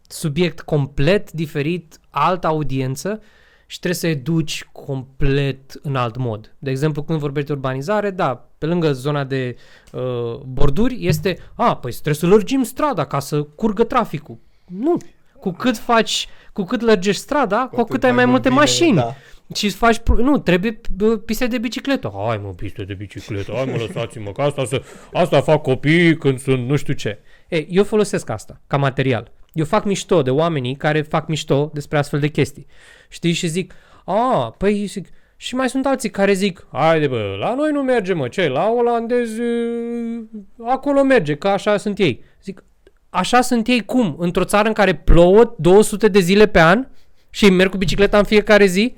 subiect 0.07 0.61
complet 0.61 1.32
diferit, 1.32 1.99
altă 2.10 2.48
audiență 2.48 3.22
și 3.69 3.80
trebuie 3.80 3.99
să 3.99 4.07
educi 4.07 4.68
complet 4.72 5.80
în 5.81 5.95
alt 5.95 6.18
mod. 6.18 6.56
De 6.60 6.69
exemplu, 6.69 7.03
când 7.03 7.19
vorbești 7.19 7.48
de 7.48 7.53
urbanizare, 7.53 8.10
da, 8.10 8.49
pe 8.57 8.65
lângă 8.65 8.91
zona 8.91 9.23
de 9.23 9.56
uh, 9.91 10.35
borduri 10.45 11.06
este, 11.06 11.38
a, 11.53 11.76
păi 11.76 11.91
trebuie 11.91 12.14
să 12.14 12.27
lărgim 12.27 12.64
strada 12.64 13.06
ca 13.06 13.19
să 13.19 13.44
curgă 13.44 13.84
traficul. 13.84 14.38
Nu. 14.65 14.98
Cu 15.39 15.52
cât 15.52 15.77
faci, 15.77 16.27
cu 16.53 16.64
cât 16.64 16.81
lărgești 16.81 17.22
strada, 17.22 17.69
cu, 17.72 17.84
cât 17.84 18.03
ai 18.03 18.11
mai 18.11 18.26
mult 18.26 18.30
multe 18.30 18.48
bine, 18.48 18.60
mașini. 18.60 18.95
Da. 18.95 19.15
Și 19.56 19.65
îți 19.65 19.76
faci, 19.76 19.98
pro- 19.98 20.15
nu, 20.15 20.38
trebuie 20.38 20.81
bă, 20.95 21.18
piste 21.18 21.48
de 21.48 21.57
bicicletă. 21.57 22.14
Hai 22.27 22.39
mă, 22.44 22.49
piste 22.49 22.84
de 22.84 22.94
bicicletă, 22.94 23.52
hai 23.56 23.65
mă, 23.65 23.77
lăsați-mă, 23.77 24.31
că 24.31 24.41
asta, 24.41 24.65
să, 24.65 24.81
asta 25.14 25.41
fac 25.41 25.61
copii 25.61 26.18
când 26.18 26.39
sunt 26.39 26.68
nu 26.68 26.76
știu 26.76 26.94
ce. 26.94 27.19
Ei, 27.48 27.68
eu 27.69 27.84
folosesc 27.84 28.30
asta 28.30 28.61
ca 28.68 28.77
material. 28.77 29.31
Eu 29.53 29.65
fac 29.65 29.85
mișto 29.85 30.22
de 30.22 30.30
oamenii 30.30 30.76
care 30.76 31.02
fac 31.02 31.27
mișto 31.27 31.69
despre 31.73 31.98
astfel 31.98 32.19
de 32.19 32.27
chestii. 32.27 32.68
Știi? 33.07 33.31
Și 33.31 33.47
zic, 33.47 33.73
a, 34.05 34.55
păi 34.57 34.85
zic, 34.85 35.07
și 35.35 35.55
mai 35.55 35.69
sunt 35.69 35.85
alții 35.85 36.09
care 36.09 36.34
zic, 36.34 36.67
haide 36.71 37.07
bă, 37.07 37.35
la 37.39 37.53
noi 37.53 37.71
nu 37.71 37.81
merge 37.81 38.13
mă, 38.13 38.27
ce, 38.27 38.47
la 38.47 38.67
olandezi, 38.69 39.41
uh, 39.41 40.23
acolo 40.65 41.03
merge, 41.03 41.35
că 41.35 41.47
așa 41.47 41.77
sunt 41.77 41.99
ei. 41.99 42.23
Zic, 42.43 42.63
așa 43.09 43.41
sunt 43.41 43.67
ei 43.67 43.85
cum? 43.85 44.15
Într-o 44.19 44.43
țară 44.43 44.67
în 44.67 44.73
care 44.73 44.95
plouă 44.95 45.55
200 45.57 46.07
de 46.07 46.19
zile 46.19 46.47
pe 46.47 46.59
an 46.59 46.88
și 47.29 47.43
îi 47.43 47.51
merg 47.51 47.71
cu 47.71 47.77
bicicleta 47.77 48.17
în 48.17 48.23
fiecare 48.23 48.65
zi? 48.65 48.95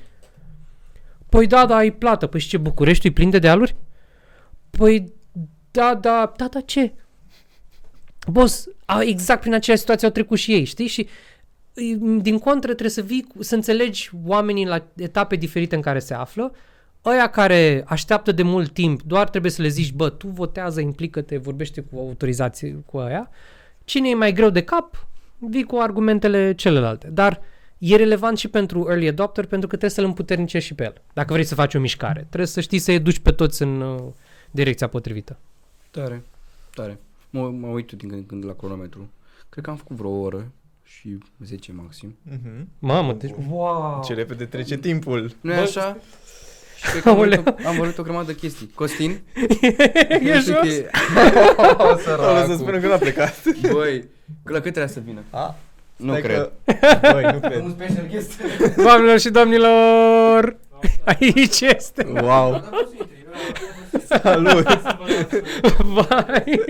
Păi 1.30 1.48
da, 1.48 1.66
da, 1.66 1.76
ai 1.76 1.92
plată. 1.92 2.28
Păi 2.28 2.40
și 2.40 2.48
ce, 2.48 2.58
București 2.58 3.08
e 3.08 3.12
plin 3.12 3.30
de 3.30 3.40
dealuri? 3.40 3.76
Păi 4.70 5.14
da, 5.72 5.96
da, 6.02 6.34
da, 6.38 6.48
da, 6.48 6.60
ce? 6.62 6.94
boss, 8.28 8.68
a, 8.86 9.02
exact 9.02 9.40
prin 9.40 9.54
aceeași 9.54 9.82
situație 9.82 10.08
au 10.08 10.14
trecut 10.14 10.38
și 10.38 10.54
ei, 10.54 10.64
știi? 10.64 10.88
Și 10.88 11.02
îi- 11.02 11.08
din 12.22 12.40
contră 12.40 12.68
trebuie 12.70 12.90
să 12.90 13.02
vii, 13.02 13.24
cu- 13.24 13.44
să 13.44 13.56
înțelegi 13.56 14.10
oamenii 14.26 14.66
la 14.66 14.86
etape 14.96 15.36
diferite 15.36 15.76
în 15.76 15.82
care 15.82 16.00
se 16.00 16.14
află, 16.14 16.52
ăia 17.06 17.30
care 17.30 17.84
așteaptă 17.88 18.32
de 18.32 18.44
mult 18.44 18.74
timp, 18.74 19.02
doar 19.02 19.30
trebuie 19.30 19.52
să 19.52 19.62
le 19.62 19.68
zici, 19.68 19.94
bă, 19.94 20.10
tu 20.10 20.28
votează, 20.28 20.82
implică-te, 20.82 21.38
vorbește 21.38 21.82
cu 21.82 22.00
autorizație 22.00 22.84
cu 22.86 22.98
aia. 22.98 23.30
Cine 23.84 24.10
e 24.10 24.16
mai 24.16 24.34
greu 24.34 24.50
de 24.50 24.64
cap, 24.64 25.08
vii 25.38 25.64
cu 25.64 25.76
argumentele 25.76 26.54
celelalte. 26.54 27.08
Dar 27.08 27.42
e 27.78 27.96
relevant 27.96 28.38
și 28.38 28.48
pentru 28.48 28.86
early 28.90 29.08
adopter 29.08 29.46
pentru 29.46 29.68
că 29.68 29.76
trebuie 29.76 30.00
să-l 30.00 30.06
împuternicești 30.06 30.68
și 30.68 30.76
pe 30.76 30.84
el. 30.84 30.94
Dacă 31.14 31.34
vrei 31.34 31.46
să 31.46 31.56
faci 31.56 31.76
o 31.76 31.80
mișcare, 31.80 32.20
trebuie 32.20 32.48
să 32.48 32.62
știi 32.62 32.80
să-i 32.80 33.00
duci 33.00 33.20
pe 33.20 33.32
toți 33.32 33.62
în 33.62 33.82
uh, 33.82 34.04
direcția 34.52 34.88
potrivită. 34.88 35.38
Tare, 35.92 36.24
tare. 36.74 37.00
Mă, 37.30 37.50
mă 37.50 37.68
uit 37.68 37.92
din 37.92 38.10
când 38.10 38.12
în 38.20 38.26
când 38.26 38.46
la 38.46 38.54
cronometru. 38.54 39.10
Cred 39.50 39.64
că 39.64 39.70
am 39.70 39.76
făcut 39.76 39.96
vreo 39.96 40.10
oră 40.10 40.52
și 40.98 41.18
10 41.46 41.72
maxim. 41.72 42.16
Mhm. 42.24 42.68
Mamă, 42.80 43.14
deci, 43.14 43.34
wow! 43.50 44.02
Ce 44.06 44.14
repede 44.14 44.46
trece 44.46 44.78
timpul. 44.78 45.32
nu 45.42 45.52
e 45.52 45.56
Bă, 45.56 45.62
așa? 45.62 45.98
Și 46.78 46.90
cred 46.92 47.02
că 47.04 47.10
am 47.10 47.16
Aoleu. 47.16 47.42
văzut, 47.42 47.60
o, 47.66 47.68
am 47.68 47.76
văzut 47.78 47.98
o 47.98 48.04
grămadă 48.04 48.26
de 48.32 48.36
chestii. 48.36 48.72
Costin? 48.76 49.12
e 50.22 50.34
nu 50.34 50.40
știu 50.42 50.54
jos? 50.54 50.68
che- 50.68 50.90
Ăla 52.18 52.46
să 52.52 52.56
spunem 52.58 52.82
că 52.82 52.88
n-a 52.88 52.98
plecat. 52.98 53.36
Băi, 53.72 54.08
la 54.44 54.54
cât 54.60 54.62
trebuia 54.62 54.88
să 54.88 55.00
vină? 55.06 55.24
A? 55.30 55.56
Nu 55.96 56.10
Stai 56.10 56.22
cred. 56.22 56.38
Că... 56.38 56.52
Băi, 57.12 57.24
nu 57.34 57.40
cred. 57.40 57.62
Un 57.64 57.70
special 57.72 58.08
guest. 58.12 58.42
Doamnelor 58.76 59.20
și 59.20 59.30
domnilor, 59.30 60.58
aici 61.06 61.60
este. 61.62 62.08
Wow. 62.22 62.64
Salut. 64.08 64.68
Vai. 65.78 66.62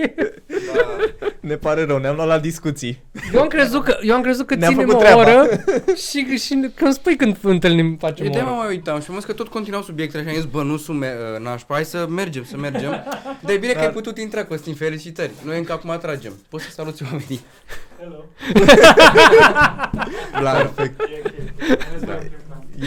Ne 1.40 1.54
pare 1.56 1.84
rău, 1.84 1.98
ne-am 1.98 2.14
luat 2.14 2.26
la 2.26 2.38
discuții. 2.38 3.02
Eu 3.34 3.40
am 3.40 3.46
crezut 3.48 3.84
că, 3.84 3.96
eu 4.02 4.14
am 4.14 4.22
crezut 4.22 4.46
că 4.46 4.54
Ne-am 4.54 4.72
ținem 4.72 4.86
făcut 4.86 5.00
o 5.02 5.04
treaba. 5.04 5.20
oră 5.20 5.48
și, 6.10 6.36
și 6.38 6.70
când 6.74 6.92
spui 6.94 7.16
când 7.16 7.36
întâlnim 7.42 7.96
facem 7.96 8.24
o 8.26 8.28
Eu 8.28 8.34
de 8.34 8.40
mă 8.40 8.48
oră. 8.50 8.56
mai 8.58 8.68
uitam 8.68 9.00
și 9.00 9.06
am 9.08 9.14
văzut 9.14 9.28
că 9.28 9.34
tot 9.34 9.48
continuau 9.48 9.82
subiectele 9.82 10.22
și 10.22 10.28
am 10.28 10.34
zis, 10.34 10.44
bă, 10.44 10.62
nu 10.62 10.76
sunt 10.76 10.98
me- 10.98 11.14
nașpa, 11.42 11.74
hai 11.74 11.84
să 11.84 12.06
mergem, 12.08 12.44
să 12.44 12.56
mergem. 12.56 12.90
Dar 13.42 13.54
e 13.54 13.56
bine 13.56 13.72
că 13.72 13.78
Dar- 13.78 13.86
ai 13.86 13.92
putut 13.92 14.18
intra, 14.18 14.44
Costin, 14.44 14.74
felicitări. 14.74 15.30
Noi 15.44 15.58
încă 15.58 15.72
acum 15.72 15.90
atragem. 15.90 16.32
Poți 16.48 16.64
să 16.64 16.70
saluți 16.70 17.02
oamenii. 17.02 17.40
Hello. 18.00 18.24
Perfect. 20.74 21.00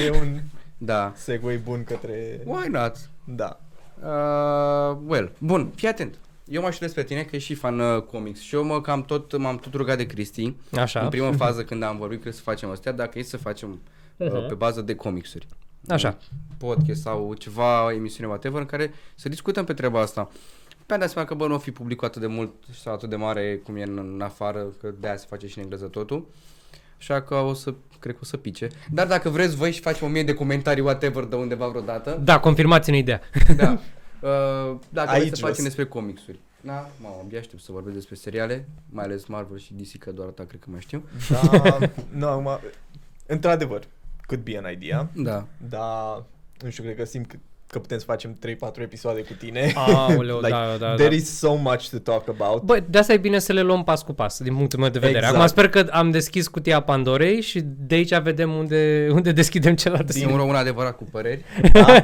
E 0.05 0.09
un 0.09 0.39
Da. 0.77 1.13
segue 1.15 1.61
bun 1.63 1.83
către... 1.83 2.39
Why 2.45 2.67
not? 2.69 2.95
Da. 3.23 3.59
Uh, 4.03 4.97
well, 5.07 5.31
bun, 5.37 5.71
fii 5.75 5.87
atent. 5.87 6.19
Eu 6.45 6.61
mă 6.61 6.67
aștept 6.67 6.93
pe 6.93 7.03
tine 7.03 7.23
că 7.23 7.35
ești 7.35 7.47
și 7.47 7.59
fan 7.59 7.79
uh, 7.79 8.01
comics 8.01 8.39
și 8.39 8.55
eu 8.55 8.63
mă 8.63 8.81
cam 8.81 9.03
tot, 9.03 9.37
m-am 9.37 9.57
tot 9.57 9.73
rugat 9.73 9.97
de 9.97 10.05
Cristi 10.05 10.55
Așa. 10.75 10.99
în 11.01 11.09
prima 11.09 11.31
fază 11.31 11.63
când 11.69 11.83
am 11.83 11.97
vorbit 11.97 12.23
că 12.23 12.31
să 12.31 12.41
facem 12.41 12.69
astea, 12.69 12.91
dacă 12.91 13.19
e 13.19 13.23
să 13.23 13.37
facem 13.37 13.69
uh, 14.17 14.31
Mhm. 14.31 14.47
pe 14.47 14.53
bază 14.53 14.81
de 14.81 14.95
comicsuri. 14.95 15.47
Așa. 15.87 16.17
Un 16.31 16.55
podcast 16.57 17.01
sau 17.01 17.33
ceva, 17.33 17.91
emisiune, 17.93 18.29
whatever, 18.29 18.59
în 18.59 18.65
care 18.65 18.93
să 19.15 19.29
discutăm 19.29 19.65
pe 19.65 19.73
treaba 19.73 19.99
asta. 19.99 20.29
Pe 20.85 20.97
dat 20.97 21.09
seama 21.09 21.27
că, 21.27 21.33
bă, 21.33 21.47
nu 21.47 21.53
o 21.53 21.57
fi 21.57 21.71
publicat 21.71 22.09
atât 22.09 22.21
de 22.21 22.27
mult 22.27 22.51
sau 22.71 22.93
atât 22.93 23.09
de 23.09 23.15
mare 23.15 23.61
cum 23.63 23.75
e 23.75 23.83
în, 23.83 23.97
în 23.97 24.21
afară, 24.21 24.63
că 24.81 24.93
de 24.99 25.07
aia 25.07 25.17
se 25.17 25.25
face 25.29 25.47
și 25.47 25.57
în 25.57 25.63
engleză 25.63 25.85
totul. 25.85 26.27
Așa 26.97 27.21
că 27.21 27.35
o 27.35 27.53
să, 27.53 27.73
cred 28.03 28.15
că 28.15 28.21
o 28.23 28.25
să 28.25 28.37
pice. 28.37 28.69
Dar 28.91 29.07
dacă 29.07 29.29
vreți 29.29 29.55
voi 29.55 29.71
și 29.71 29.79
facem 29.79 30.07
o 30.07 30.09
mie 30.09 30.23
de 30.23 30.33
comentarii, 30.33 30.83
whatever, 30.83 31.23
de 31.23 31.35
undeva 31.35 31.67
vreodată, 31.67 32.21
Da, 32.23 32.39
confirmați-ne 32.39 32.97
ideea. 32.97 33.21
da. 33.57 33.71
Uh, 34.19 34.77
dacă 34.89 35.09
Aici 35.09 35.21
vreți 35.21 35.35
să 35.39 35.45
facem 35.45 35.55
jos. 35.55 35.63
despre 35.63 35.85
comicsuri. 35.85 36.39
Da, 36.61 36.89
mamă, 37.01 37.15
abia 37.23 37.39
aștept 37.39 37.61
să 37.61 37.71
vorbesc 37.71 37.95
despre 37.95 38.15
seriale, 38.15 38.67
mai 38.89 39.03
ales 39.05 39.25
Marvel 39.25 39.57
și 39.57 39.73
DC, 39.73 39.97
că 39.97 40.11
doar 40.11 40.27
ta 40.29 40.43
cred 40.43 40.59
că 40.59 40.67
mai 40.71 40.79
știu. 40.81 41.03
Da, 41.29 41.77
nu, 42.19 42.27
acum, 42.27 42.59
într-adevăr, 43.25 43.83
could 44.25 44.43
be 44.43 44.57
an 44.63 44.71
idea, 44.71 45.09
Da. 45.15 45.47
dar 45.69 46.23
nu 46.63 46.69
știu, 46.69 46.83
cred 46.83 46.95
că 46.95 47.03
simt 47.05 47.27
că, 47.27 47.35
că 47.73 47.79
putem 47.79 47.97
să 47.97 48.05
facem 48.05 48.37
3-4 48.79 48.81
episoade 48.81 49.21
cu 49.21 49.33
tine. 49.33 49.71
Aoleu, 49.75 50.37
like, 50.43 50.49
da, 50.49 50.75
da, 50.79 50.93
there 50.93 51.09
da. 51.09 51.15
is 51.15 51.37
so 51.37 51.55
much 51.55 51.89
to 51.89 51.97
talk 51.97 52.27
about. 52.29 52.63
Bă, 52.63 52.83
de 52.89 52.97
asta 52.97 53.13
e 53.13 53.17
bine 53.17 53.39
să 53.39 53.53
le 53.53 53.61
luăm 53.61 53.83
pas 53.83 54.01
cu 54.03 54.13
pas, 54.13 54.41
din 54.41 54.55
punctul 54.55 54.79
meu 54.79 54.89
de 54.89 54.99
vedere. 54.99 55.17
Exact. 55.17 55.35
Acum 55.35 55.47
sper 55.47 55.69
că 55.69 55.87
am 55.91 56.11
deschis 56.11 56.47
cutia 56.47 56.81
Pandorei 56.81 57.41
și 57.41 57.61
de 57.77 57.95
aici 57.95 58.17
vedem 58.17 58.53
unde, 58.53 59.07
unde 59.11 59.31
deschidem 59.31 59.75
celălalt. 59.75 60.13
Din 60.13 60.29
un 60.29 60.37
român 60.37 60.55
adevărat 60.55 60.95
cu 60.95 61.03
păreri. 61.03 61.43
Da? 61.73 61.85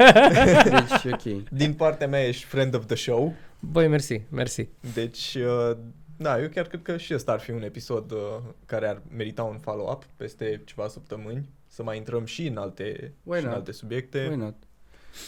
Deci, 0.64 1.14
ok. 1.14 1.50
Din 1.50 1.74
partea 1.74 2.08
mea 2.08 2.28
ești 2.28 2.46
friend 2.46 2.76
of 2.76 2.86
the 2.86 2.96
show, 2.96 3.34
Băi, 3.60 3.88
mersi, 3.88 4.22
mersi. 4.30 4.68
deci, 4.94 5.38
uh, 5.70 5.78
da, 6.18 6.42
eu 6.42 6.48
chiar 6.48 6.66
cred 6.66 6.82
că 6.82 6.98
și 6.98 7.14
ăsta 7.14 7.32
ar 7.32 7.40
fi 7.40 7.52
un 7.52 7.64
episod 7.64 8.12
uh, 8.12 8.18
care 8.66 8.88
ar 8.88 9.02
merita 9.16 9.44
un 9.44 9.58
follow-up 9.58 10.04
peste 10.16 10.62
ceva 10.66 10.88
săptămâni, 10.88 11.50
să 11.68 11.84
mai 11.84 11.98
intrăm 11.98 12.26
și 12.26 12.48
în 12.48 12.58
alte, 12.58 13.14
Why 13.24 13.38
și 13.38 13.44
în 13.44 13.50
not? 13.50 13.58
alte 13.58 13.72
subiecte. 13.72 14.26
Why 14.28 14.36
not? 14.36 14.56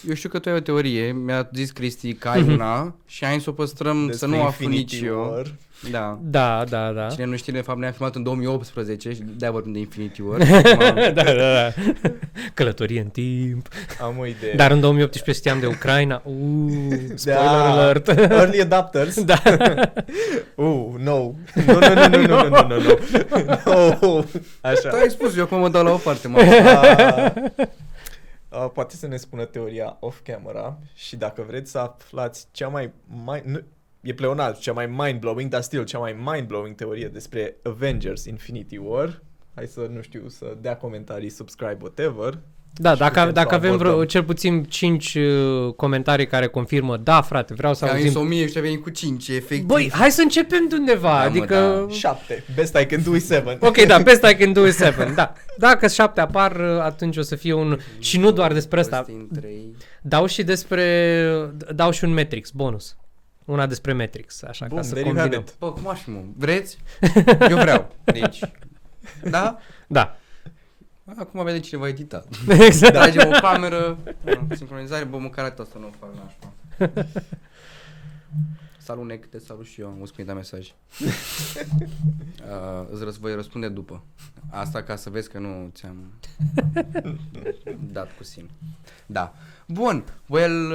Eu 0.08 0.14
știu 0.14 0.30
că 0.30 0.40
tu 0.40 0.50
ai 0.50 0.56
o 0.56 0.60
teorie, 0.60 1.12
mi-a 1.12 1.50
zis 1.54 1.72
Cristi 1.72 2.14
că 2.14 2.28
ai 2.28 2.42
una 2.42 2.96
și 3.08 3.24
ai 3.24 3.40
să 3.40 3.50
o 3.50 3.54
păstrăm 3.54 4.06
Despre 4.06 4.28
să 4.30 4.36
nu 4.36 4.44
aflu 4.44 4.64
Infinity 4.66 4.96
nici 4.96 5.04
eu. 5.06 5.30
War. 5.36 5.56
Da. 5.92 6.20
Da, 6.24 6.64
da, 6.70 6.92
da. 6.92 7.08
Cine 7.08 7.26
nu 7.26 7.36
știe, 7.36 7.54
de 7.54 7.62
fapt 7.62 7.80
ne-am 7.80 7.92
filmat 7.92 8.16
în 8.16 8.24
2018 8.24 9.14
și 9.14 9.20
de-aia 9.38 9.54
vorbim 9.54 9.72
de 9.74 9.80
Infinity 9.80 10.22
War. 10.22 10.38
da, 11.14 11.24
da, 11.24 11.34
da. 11.34 11.74
Călătorie 12.54 13.00
în 13.00 13.08
timp. 13.08 13.68
Am 14.02 14.16
o 14.20 14.26
idee. 14.26 14.54
Dar 14.56 14.72
în 14.72 14.80
2018 14.80 15.32
știam 15.32 15.60
de 15.60 15.66
Ucraina. 15.66 16.22
Uuu, 16.26 16.90
spoiler 17.16 17.42
Da. 17.42 17.72
alert. 17.72 18.08
Early 18.08 18.62
adapters. 18.62 19.24
da. 19.24 19.42
Uh, 20.56 20.86
no. 20.98 21.14
Nu, 21.14 21.34
nu, 21.66 21.80
nu, 21.80 22.08
nu, 22.08 22.26
nu, 22.28 22.48
nu, 22.50 22.68
nu, 22.68 22.80
nu. 22.80 22.98
No. 24.02 24.24
Așa. 24.62 24.90
Tu 24.90 24.96
ai 24.96 25.10
spus, 25.10 25.38
eu 25.38 25.44
acum 25.44 25.60
mă 25.60 25.70
dau 25.70 25.84
la 25.84 25.92
o 25.92 25.96
parte, 25.96 26.28
mă. 26.28 26.38
Uh, 28.52 28.64
uh, 28.64 28.70
poate 28.74 28.96
să 28.96 29.08
ne 29.08 29.18
spună 29.18 29.46
teoria 29.46 29.98
off-camera 30.00 30.80
și 30.94 31.16
dacă 31.16 31.42
vreți 31.42 31.72
să 31.72 31.78
aflați 31.78 32.48
cea 32.52 32.68
mai, 32.68 32.92
mai 33.08 33.42
nu, 33.46 33.62
e 34.02 34.14
pleonal, 34.14 34.56
cea 34.56 34.74
mai 34.74 34.88
mind-blowing, 34.88 35.50
dar 35.50 35.62
still 35.62 35.84
cea 35.84 36.00
mai 36.00 36.14
mind-blowing 36.14 36.76
teorie 36.76 37.08
despre 37.08 37.56
Avengers 37.64 38.26
Infinity 38.26 38.78
War, 38.78 39.24
hai 39.56 39.68
să, 39.68 39.80
nu 39.82 40.02
știu, 40.02 40.28
să 40.28 40.58
dea 40.62 40.78
comentarii, 40.78 41.30
subscribe, 41.30 41.78
whatever. 41.80 42.40
Da, 42.74 42.94
Și 42.94 43.00
dacă, 43.00 43.20
putem 43.20 43.34
dacă 43.34 43.50
să 43.50 43.56
avem 43.56 43.78
vreo, 43.78 43.88
abordăm. 43.90 44.08
cel 44.08 44.24
puțin 44.24 44.64
5 44.64 45.16
uh, 45.16 45.74
comentarii 45.76 46.28
care 46.28 46.48
confirmă, 46.48 46.98
da, 46.98 47.22
frate, 47.22 47.54
vreau 47.54 47.74
să 47.74 47.86
Am 47.86 47.96
zis 47.96 48.06
auzim. 48.06 48.22
1000 48.22 48.48
și 48.48 48.58
a 48.58 48.62
venit 48.62 48.82
cu 48.82 48.90
5, 48.90 49.28
efectiv. 49.28 49.62
Băi, 49.66 49.92
hai 49.94 50.12
să 50.12 50.22
începem 50.22 50.66
de 50.70 50.76
undeva, 50.76 51.10
Da, 51.10 51.18
mă, 51.18 51.24
adică... 51.24 51.86
da. 51.88 51.94
Șapte. 51.94 52.44
Best 52.56 52.78
I 52.82 52.86
can 52.86 53.04
do 53.04 53.16
is 53.16 53.26
seven. 53.26 53.58
Ok, 53.62 53.82
da, 53.82 53.98
best 53.98 54.24
I 54.30 54.36
can 54.36 54.54
do 54.54 54.68
is 54.68 54.76
seven, 54.76 55.14
da. 55.16 55.34
Dacă 55.58 55.88
șapte 55.88 56.22
apar, 56.22 56.56
uh, 56.56 56.80
atunci 56.82 57.18
o 57.18 57.22
să 57.22 57.36
fie 57.36 57.54
un... 57.54 57.80
Și 58.00 58.18
nu 58.20 58.32
doar 58.32 58.54
despre 58.54 58.80
asta, 58.80 58.98
Costin 58.98 59.28
3. 59.40 59.76
dau 60.02 60.26
și 60.26 60.44
despre... 60.44 60.86
Dau 61.76 61.92
și 61.92 62.04
un 62.04 62.14
Matrix, 62.14 62.50
bonus. 62.50 62.96
Una 63.46 63.66
despre 63.66 63.94
Matrix, 63.94 64.44
așa, 64.44 64.66
Bun, 64.70 64.78
ca 64.78 64.84
să 64.84 64.94
there 64.94 65.08
you 65.08 65.18
have 65.18 65.30
combinăm. 65.30 65.54
it. 65.54 65.60
Bă, 65.60 65.72
cum 65.72 65.88
aș 65.88 66.00
fi, 66.02 66.10
mă? 66.10 66.20
Vreți? 66.38 66.78
Eu 67.50 67.58
vreau. 67.58 67.96
Deci, 68.20 68.40
da? 69.24 69.58
Da, 69.88 70.16
Acum 71.18 71.44
vede 71.44 71.60
cine 71.60 71.80
va 71.80 71.88
edita. 71.88 72.24
exact. 72.68 72.94
Tragem 72.94 73.30
o 73.34 73.40
cameră, 73.48 73.98
una, 74.26 74.48
sincronizare, 74.56 75.04
bă, 75.04 75.18
măcar 75.18 75.46
atât 75.46 75.60
asta 75.60 75.80
nu 75.80 75.88
o 75.88 75.92
fac 76.00 76.10
nașpa. 76.16 76.54
Salut, 78.78 79.06
Nec, 79.06 79.26
te 79.26 79.40
salut 79.40 79.66
și 79.66 79.82
eu, 79.82 79.88
am 79.88 79.98
auzit 80.00 80.16
că 80.16 80.22
mi-ai 80.22 80.36
dat 80.36 80.44
mesaj. 80.52 80.74
Uh, 81.02 82.88
îți 82.92 83.04
răs- 83.04 83.18
voi 83.18 83.36
răspunde 83.36 83.68
după. 83.70 84.04
Asta 84.50 84.84
ca 84.84 84.96
să 84.96 85.10
vezi 85.10 85.30
că 85.30 85.40
nu 85.40 85.70
ți-am 85.74 85.96
dat 87.92 88.10
cu 88.18 88.24
sim. 88.24 88.50
Da. 89.06 89.34
Bun, 89.68 90.04
well, 90.28 90.70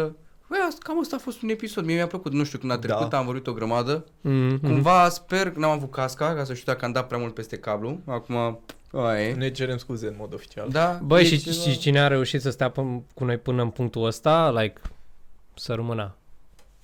well, 0.51 0.73
cam 0.79 1.01
asta 1.01 1.17
a 1.17 1.19
fost 1.19 1.43
un 1.43 1.49
episod. 1.49 1.85
Mie 1.85 1.95
mi-a 1.95 2.07
plăcut, 2.07 2.33
nu 2.33 2.45
știu 2.45 2.59
când 2.59 2.73
a 2.73 2.79
trecut, 2.79 3.09
Da. 3.11 3.19
am 3.19 3.25
vorbit 3.25 3.47
o 3.47 3.53
grămadă. 3.53 4.05
Mm-hmm. 4.05 4.61
Cumva 4.63 5.09
sper 5.09 5.51
că 5.51 5.59
n-am 5.59 5.71
avut 5.71 5.91
casca, 5.91 6.35
ca 6.35 6.45
să 6.45 6.55
știu 6.55 6.73
dacă 6.73 6.85
am 6.85 6.93
dat 6.93 7.07
prea 7.07 7.19
mult 7.19 7.35
peste 7.35 7.59
cablu. 7.59 8.01
Acum, 8.07 8.61
aia 9.05 9.29
e. 9.29 9.35
Ne 9.35 9.51
cerem 9.51 9.77
scuze 9.77 10.07
în 10.07 10.15
mod 10.19 10.35
oficial. 10.35 10.69
Da, 10.71 11.01
Băi, 11.03 11.23
e 11.23 11.25
și, 11.25 11.39
ceva- 11.39 11.57
și 11.71 11.79
cine 11.79 12.01
a 12.01 12.07
reușit 12.09 12.41
să 12.41 12.51
stea 12.51 12.71
pân- 12.73 13.15
cu 13.15 13.25
noi 13.25 13.39
până 13.39 13.63
în 13.63 13.71
punctul 13.71 14.05
ăsta, 14.07 14.51
like, 14.61 14.81
să 15.55 15.73
rămână. 15.75 16.17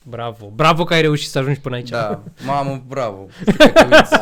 Bravo. 0.04 0.50
Bravo 0.54 0.84
că 0.84 0.94
ai 0.94 1.00
reușit 1.00 1.30
să 1.30 1.38
ajungi 1.38 1.60
până 1.60 1.74
aici. 1.74 1.88
Da, 1.88 2.22
mamă, 2.46 2.84
bravo. 2.88 3.26
Cred 3.44 3.72
că 3.72 3.86
uiți. 3.90 4.14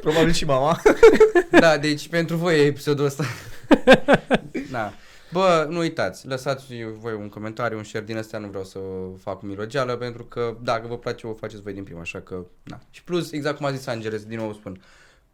Probabil 0.00 0.32
și 0.32 0.44
mama. 0.44 0.80
Da, 1.60 1.78
deci 1.78 2.08
pentru 2.08 2.36
voi 2.36 2.58
e 2.58 2.64
episodul 2.66 3.04
ăsta. 3.04 3.24
Da. 4.70 4.92
Bă, 5.32 5.66
nu 5.70 5.78
uitați, 5.78 6.26
lăsați 6.26 6.64
voi 7.00 7.12
un 7.12 7.28
comentariu, 7.28 7.76
un 7.76 7.84
share 7.84 8.04
din 8.04 8.16
astea, 8.16 8.38
nu 8.38 8.46
vreau 8.48 8.64
să 8.64 8.78
fac 9.22 9.42
mirogeală, 9.42 9.96
pentru 9.96 10.24
că 10.24 10.56
dacă 10.62 10.86
vă 10.86 10.98
place, 10.98 11.26
o 11.26 11.32
faceți 11.32 11.62
voi 11.62 11.72
din 11.72 11.82
prima, 11.84 12.00
așa 12.00 12.20
că, 12.20 12.44
na. 12.62 12.78
Și 12.90 13.04
plus, 13.04 13.32
exact 13.32 13.56
cum 13.56 13.66
a 13.66 13.72
zis 13.72 13.86
Angeles, 13.86 14.24
din 14.24 14.38
nou 14.38 14.52
spun, 14.52 14.80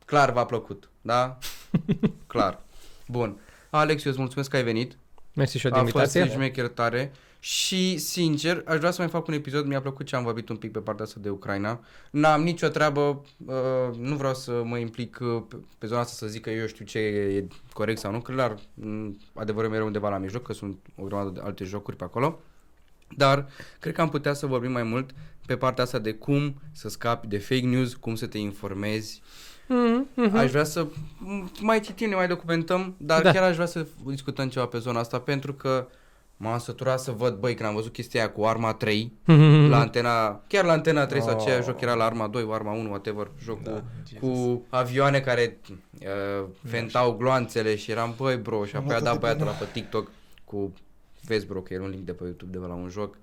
clar 0.05 0.32
v-a 0.32 0.44
plăcut, 0.44 0.90
da? 1.01 1.39
Clar. 2.26 2.62
Bun. 3.09 3.40
Alex, 3.70 4.05
eu 4.05 4.10
îți 4.10 4.20
mulțumesc 4.20 4.51
că 4.51 4.56
ai 4.56 4.62
venit. 4.62 4.97
Mersi 5.35 5.59
și 5.59 5.66
o 5.66 5.68
de 5.68 5.74
A 5.76 5.78
fost 5.78 5.94
invitație. 5.94 6.32
șmecher 6.32 6.68
tare 6.68 7.12
și, 7.39 7.98
sincer, 7.98 8.62
aș 8.66 8.78
vrea 8.78 8.90
să 8.90 9.01
mai 9.01 9.10
fac 9.10 9.26
un 9.26 9.35
episod, 9.35 9.66
mi-a 9.66 9.81
plăcut 9.81 10.06
ce 10.06 10.16
am 10.16 10.22
vorbit 10.22 10.48
un 10.48 10.56
pic 10.56 10.72
pe 10.72 10.78
partea 10.78 11.05
asta 11.05 11.18
de 11.20 11.28
Ucraina. 11.28 11.81
N-am 12.10 12.43
nicio 12.43 12.68
treabă, 12.68 13.24
uh, 13.47 13.97
nu 13.98 14.16
vreau 14.16 14.35
să 14.35 14.62
mă 14.64 14.78
implic 14.78 15.18
uh, 15.20 15.43
pe, 15.48 15.56
pe 15.78 15.86
zona 15.86 16.01
asta 16.01 16.12
să 16.14 16.26
zic 16.26 16.43
că 16.43 16.51
eu 16.51 16.66
știu 16.66 16.85
ce 16.85 16.98
e 16.98 17.48
corect 17.72 17.98
sau 17.98 18.12
nu, 18.12 18.20
clar, 18.20 18.55
m, 18.74 19.16
adevărul 19.35 19.70
mereu 19.70 19.86
undeva 19.86 20.09
la 20.09 20.18
mijloc, 20.18 20.43
că 20.43 20.52
sunt 20.52 20.78
o 20.97 21.05
grămadă 21.05 21.31
de 21.31 21.40
alte 21.44 21.64
jocuri 21.64 21.97
pe 21.97 22.05
acolo. 22.05 22.40
Dar 23.16 23.47
cred 23.81 23.94
că 23.94 24.01
am 24.01 24.09
putea 24.09 24.32
să 24.32 24.47
vorbim 24.47 24.70
mai 24.72 24.82
mult 24.82 25.10
pe 25.47 25.56
partea 25.56 25.85
asta 25.85 25.98
de 25.98 26.12
cum 26.12 26.60
să 26.72 26.89
scapi 26.89 27.26
de 27.26 27.39
fake 27.39 27.66
news, 27.66 27.94
cum 27.94 28.14
să 28.14 28.26
te 28.26 28.39
informezi. 28.39 29.22
Mhm, 29.69 30.09
mhm. 30.15 30.36
Aș 30.36 30.51
vrea 30.51 30.65
să 30.65 30.86
m, 31.19 31.51
mai 31.61 31.81
citim, 31.81 32.09
ne 32.09 32.15
mai 32.15 32.28
documentăm, 32.28 32.95
dar 32.97 33.23
Da. 33.23 33.31
chiar 33.32 33.43
aș 33.43 33.55
vrea 33.55 33.66
să 33.66 33.86
discutăm 34.07 34.49
ceva 34.49 34.66
pe 34.66 34.78
zona 34.78 34.99
asta 35.01 35.19
pentru 35.20 35.53
că 35.55 35.86
m-am 36.36 36.59
săturat 36.59 37.01
să 37.01 37.11
văd, 37.11 37.35
băi, 37.39 37.55
când 37.55 37.69
am 37.69 37.74
văzut 37.74 37.93
chestia 37.93 38.20
aia 38.20 38.31
cu 38.31 38.45
Arma 38.45 38.73
3, 38.74 39.12
Mhm. 39.24 39.69
la 39.69 39.78
antena, 39.81 40.43
chiar 40.49 40.65
la 40.65 40.73
antena 40.73 41.07
3 41.07 41.23
sau 41.23 41.35
Oh. 41.39 41.45
ce 41.45 41.61
joc 41.65 41.81
era 41.81 41.95
la 41.95 42.05
Arma 42.05 42.27
2, 42.27 42.49
Arma 42.51 42.73
1, 42.73 42.89
whatever, 42.91 43.31
joc 43.43 43.62
Da, 43.62 43.70
cu, 43.70 43.82
Jesus. 44.09 44.28
cu 44.28 44.65
avioane 44.69 45.20
care 45.20 45.61
uh, 46.01 46.45
ventau 46.61 47.12
gloanțele 47.12 47.77
și 47.77 47.91
eram, 47.91 48.15
băi, 48.16 48.36
bro, 48.36 48.65
și 48.65 48.77
apoi 48.77 48.95
a 48.95 49.01
dat 49.01 49.19
băiatul 49.19 49.43
ăla 49.47 49.51
pe 49.57 49.66
TikTok 49.73 50.11
cu, 50.45 50.73
vezi, 51.24 51.47
bro, 51.47 51.61
că 51.61 51.74
e 51.74 51.78
un 51.78 51.89
link 51.91 52.05
de 52.05 52.12
pe 52.12 52.24
YouTube 52.24 52.59
de 52.59 52.66
la 52.66 52.74
un 52.74 52.89
joc. 52.89 53.16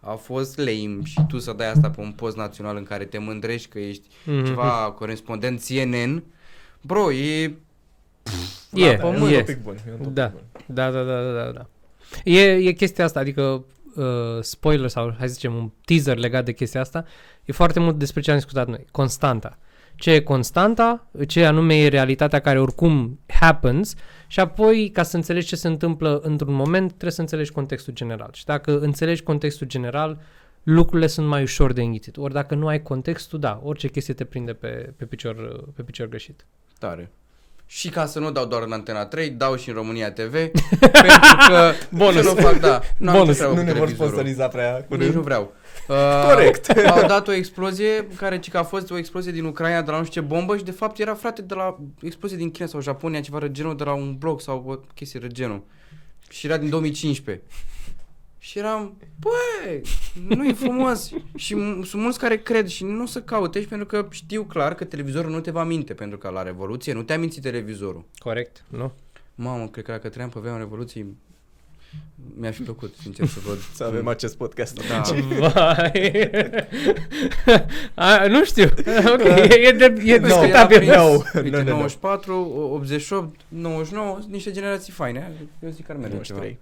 A 0.00 0.12
fost 0.14 0.56
lame 0.58 0.98
și 1.04 1.20
tu 1.28 1.38
să 1.38 1.52
dai 1.52 1.70
asta 1.70 1.90
pe 1.90 2.00
un 2.00 2.12
post 2.12 2.36
național 2.36 2.76
în 2.76 2.82
care 2.84 3.04
te 3.04 3.18
mândrești 3.18 3.68
că 3.68 3.78
ești 3.78 4.08
Mhm. 4.24 4.44
ceva 4.44 4.94
corespondent 4.98 5.62
CNN, 5.68 6.22
bro, 6.80 7.12
e... 7.12 7.42
E, 7.42 7.52
la 8.70 8.78
Da, 8.80 8.86
e 8.86 8.90
un 8.92 8.98
pământ. 9.12 9.32
e. 9.32 9.38
topic 9.38 9.62
bun. 9.62 9.74
E 9.86 9.90
un 9.90 9.96
topic 9.96 10.12
Da. 10.14 10.26
bun. 10.32 10.40
Da, 10.66 10.90
da, 10.90 11.02
da, 11.02 11.32
da, 11.32 11.50
da. 11.50 11.66
E, 12.24 12.40
e 12.40 12.72
chestia 12.72 13.04
asta, 13.04 13.20
adică 13.20 13.64
uh, 13.96 14.04
spoiler 14.40 14.88
sau 14.88 15.14
hai 15.18 15.26
să 15.28 15.32
zicem 15.34 15.54
un 15.54 15.70
teaser 15.84 16.16
legat 16.16 16.44
de 16.44 16.52
chestia 16.52 16.80
asta, 16.80 17.04
e 17.44 17.52
foarte 17.52 17.80
mult 17.80 17.98
despre 17.98 18.20
ce 18.20 18.30
am 18.30 18.36
discutat 18.36 18.68
noi, 18.68 18.84
constanta. 18.90 19.58
Ce 19.94 20.10
e 20.10 20.20
constanta, 20.20 21.06
ce 21.26 21.44
anume 21.44 21.76
e 21.76 21.88
realitatea 21.88 22.38
care 22.40 22.60
oricum 22.60 23.18
happens 23.26 23.94
și 24.30 24.40
apoi 24.40 24.90
ca 24.90 25.02
să 25.02 25.16
înțelegi 25.16 25.46
ce 25.46 25.56
se 25.56 25.68
întâmplă 25.68 26.18
într-un 26.22 26.54
moment 26.54 26.88
trebuie 26.88 27.10
să 27.10 27.20
înțelegi 27.20 27.52
contextul 27.52 27.92
general. 27.92 28.30
Și 28.32 28.44
dacă 28.44 28.78
înțelegi 28.78 29.22
contextul 29.22 29.66
general, 29.66 30.20
lucrurile 30.62 31.06
sunt 31.06 31.26
mai 31.26 31.42
ușor 31.42 31.72
de 31.72 31.82
înghițit. 31.82 32.16
Ori 32.16 32.32
dacă 32.32 32.54
nu 32.54 32.66
ai 32.66 32.82
contextul, 32.82 33.38
da, 33.38 33.60
orice 33.62 33.88
chestie 33.88 34.14
te 34.14 34.24
prinde 34.24 34.52
pe, 34.52 34.92
pe, 34.96 35.04
picior, 35.04 35.64
pe 35.74 35.82
picior 35.82 36.08
greșit. 36.08 36.46
Tare. 36.78 37.10
Și 37.72 37.88
ca 37.88 38.06
să 38.06 38.18
nu 38.18 38.30
dau 38.30 38.44
doar 38.46 38.62
în 38.62 38.72
Antena 38.72 39.04
3, 39.06 39.30
dau 39.30 39.56
și 39.56 39.68
în 39.68 39.74
România 39.74 40.12
TV, 40.12 40.32
pentru 40.80 41.36
că 41.48 41.72
Bonus. 41.90 42.14
ce 42.14 42.22
nu 42.22 42.34
fac, 42.34 42.58
da, 42.60 42.80
n-am 42.96 43.14
Bonus. 43.16 43.28
ce 43.36 43.42
treabă 43.42 43.54
Nu 43.54 43.60
cu 43.60 43.66
ne 43.66 43.72
vor 43.72 43.80
televizorul. 43.80 44.12
sponsoriza 44.12 44.48
prea 44.48 44.76
Nici 44.76 44.86
curând. 44.88 45.14
nu 45.14 45.20
vreau. 45.20 45.52
Uh, 45.88 45.96
Corect. 46.34 46.68
Au 46.86 47.06
dat 47.06 47.28
o 47.28 47.32
explozie 47.32 48.06
care 48.16 48.38
ci 48.38 48.50
că 48.50 48.58
a 48.58 48.62
fost 48.62 48.90
o 48.90 48.96
explozie 48.98 49.32
din 49.32 49.44
Ucraina 49.44 49.82
de 49.82 49.90
la 49.90 49.98
nu 49.98 50.04
știu 50.04 50.20
ce 50.20 50.26
bombă 50.26 50.56
și 50.56 50.62
de 50.64 50.70
fapt 50.70 50.98
era 50.98 51.14
frate 51.14 51.42
de 51.42 51.54
la 51.54 51.76
explozie 52.02 52.36
din 52.36 52.50
China 52.50 52.66
sau 52.68 52.80
Japonia, 52.80 53.20
ceva 53.20 53.38
de 53.38 53.50
genul 53.50 53.76
de 53.76 53.84
la 53.84 53.92
un 53.92 54.16
blog 54.18 54.40
sau 54.40 54.64
o 54.66 54.74
chestie 54.94 55.20
de 55.20 55.26
genul. 55.26 55.62
Și 56.28 56.46
era 56.46 56.56
din 56.56 56.68
2015. 56.68 57.44
Și 58.42 58.58
eram, 58.58 58.96
băi, 59.18 59.82
nu 60.28 60.44
e 60.46 60.52
frumos. 60.52 61.10
și 61.36 61.54
m- 61.54 61.84
sunt 61.84 62.02
mulți 62.02 62.18
care 62.18 62.38
cred 62.38 62.66
și 62.66 62.84
nu 62.84 63.02
o 63.02 63.06
să 63.06 63.22
caute 63.22 63.60
și 63.60 63.66
pentru 63.66 63.86
că 63.86 64.06
știu 64.10 64.44
clar 64.44 64.74
că 64.74 64.84
televizorul 64.84 65.30
nu 65.30 65.40
te 65.40 65.50
va 65.50 65.64
minte, 65.64 65.94
pentru 65.94 66.18
că 66.18 66.28
la 66.28 66.42
Revoluție 66.42 66.92
nu 66.92 67.02
te-a 67.02 67.18
mințit 67.18 67.42
televizorul. 67.42 68.04
Corect, 68.18 68.64
nu? 68.68 68.92
Mamă, 69.34 69.68
cred 69.68 69.84
că 69.84 69.90
dacă 69.90 70.08
trăiam 70.08 70.30
pe 70.30 70.40
vremea 70.40 70.58
Revoluției, 70.58 71.16
mi-a 72.36 72.50
fi 72.50 72.62
plăcut, 72.62 72.94
sincer, 73.02 73.26
să 73.26 73.38
văd. 73.46 73.58
Să 73.74 73.84
avem 73.84 74.06
acest 74.08 74.36
podcast. 74.36 74.88
Da. 74.88 75.02
Vai. 75.38 76.30
A, 77.94 78.26
nu 78.26 78.44
știu. 78.44 78.68
Ok, 79.14 79.24
e, 79.24 79.54
e, 79.66 79.72
de, 79.72 79.84
e 79.84 79.88
Vezi 79.88 80.04
că 80.04 80.14
era 80.14 80.18
discutabil. 80.18 80.76
prins, 80.78 80.94
No, 80.94 81.02
Uite, 81.42 81.50
no, 81.50 81.56
no, 81.56 81.62
no. 81.62 81.70
94, 81.70 82.34
88, 82.72 83.40
99, 83.48 84.18
niște 84.28 84.50
generații 84.50 84.92
faine. 84.92 85.32
Eu 85.62 85.70
zic 85.70 85.86
că 85.86 85.92
ar 85.92 85.98
merge 85.98 86.20
ceva. 86.20 86.38
93. 86.38 86.58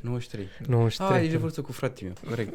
93. 0.00 0.48
93. 0.66 1.16
Ah, 1.20 1.26
e 1.28 1.30
revoluție 1.30 1.62
cu 1.62 1.72
fratele 1.72 2.06
meu, 2.22 2.30
corect. 2.30 2.52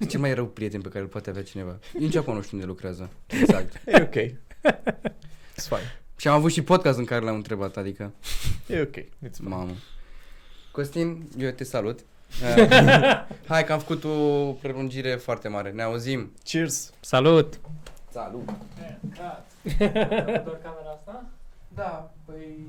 E 0.00 0.04
cel 0.04 0.20
mai 0.20 0.34
rău 0.34 0.46
prieten 0.46 0.80
pe 0.80 0.88
care 0.88 1.00
îl 1.04 1.06
poate 1.10 1.30
avea 1.30 1.42
cineva. 1.42 1.78
Nici 1.92 2.02
în 2.04 2.10
Japonia 2.10 2.38
nu 2.38 2.42
știu 2.44 2.56
unde 2.56 2.68
lucrează. 2.68 3.10
Exact. 3.26 3.80
E 3.86 4.00
ok. 4.02 4.14
It's 5.54 5.66
fine. 5.68 5.98
Și 6.16 6.28
am 6.28 6.34
avut 6.34 6.52
și 6.52 6.62
podcast 6.62 6.98
în 6.98 7.04
care 7.04 7.24
l-am 7.24 7.34
întrebat, 7.34 7.76
adică, 7.76 8.12
E 8.66 8.80
ok. 8.80 8.96
It's 8.98 9.36
fine. 9.36 9.48
mamă. 9.48 9.70
Costin, 10.72 11.28
eu 11.38 11.50
te 11.50 11.64
salut. 11.64 11.98
Uh, 11.98 12.04
hai 13.48 13.64
că 13.64 13.72
am 13.72 13.78
făcut 13.78 14.04
o 14.04 14.52
prelungire 14.52 15.14
foarte 15.14 15.48
mare. 15.48 15.70
Ne 15.70 15.82
auzim. 15.82 16.32
Cheers. 16.44 16.92
Salut! 17.00 17.60
Salut. 18.10 18.44
Doar 20.44 20.58
camera 20.62 20.90
asta? 20.94 21.24
Da, 21.74 22.10
păi 22.24 22.66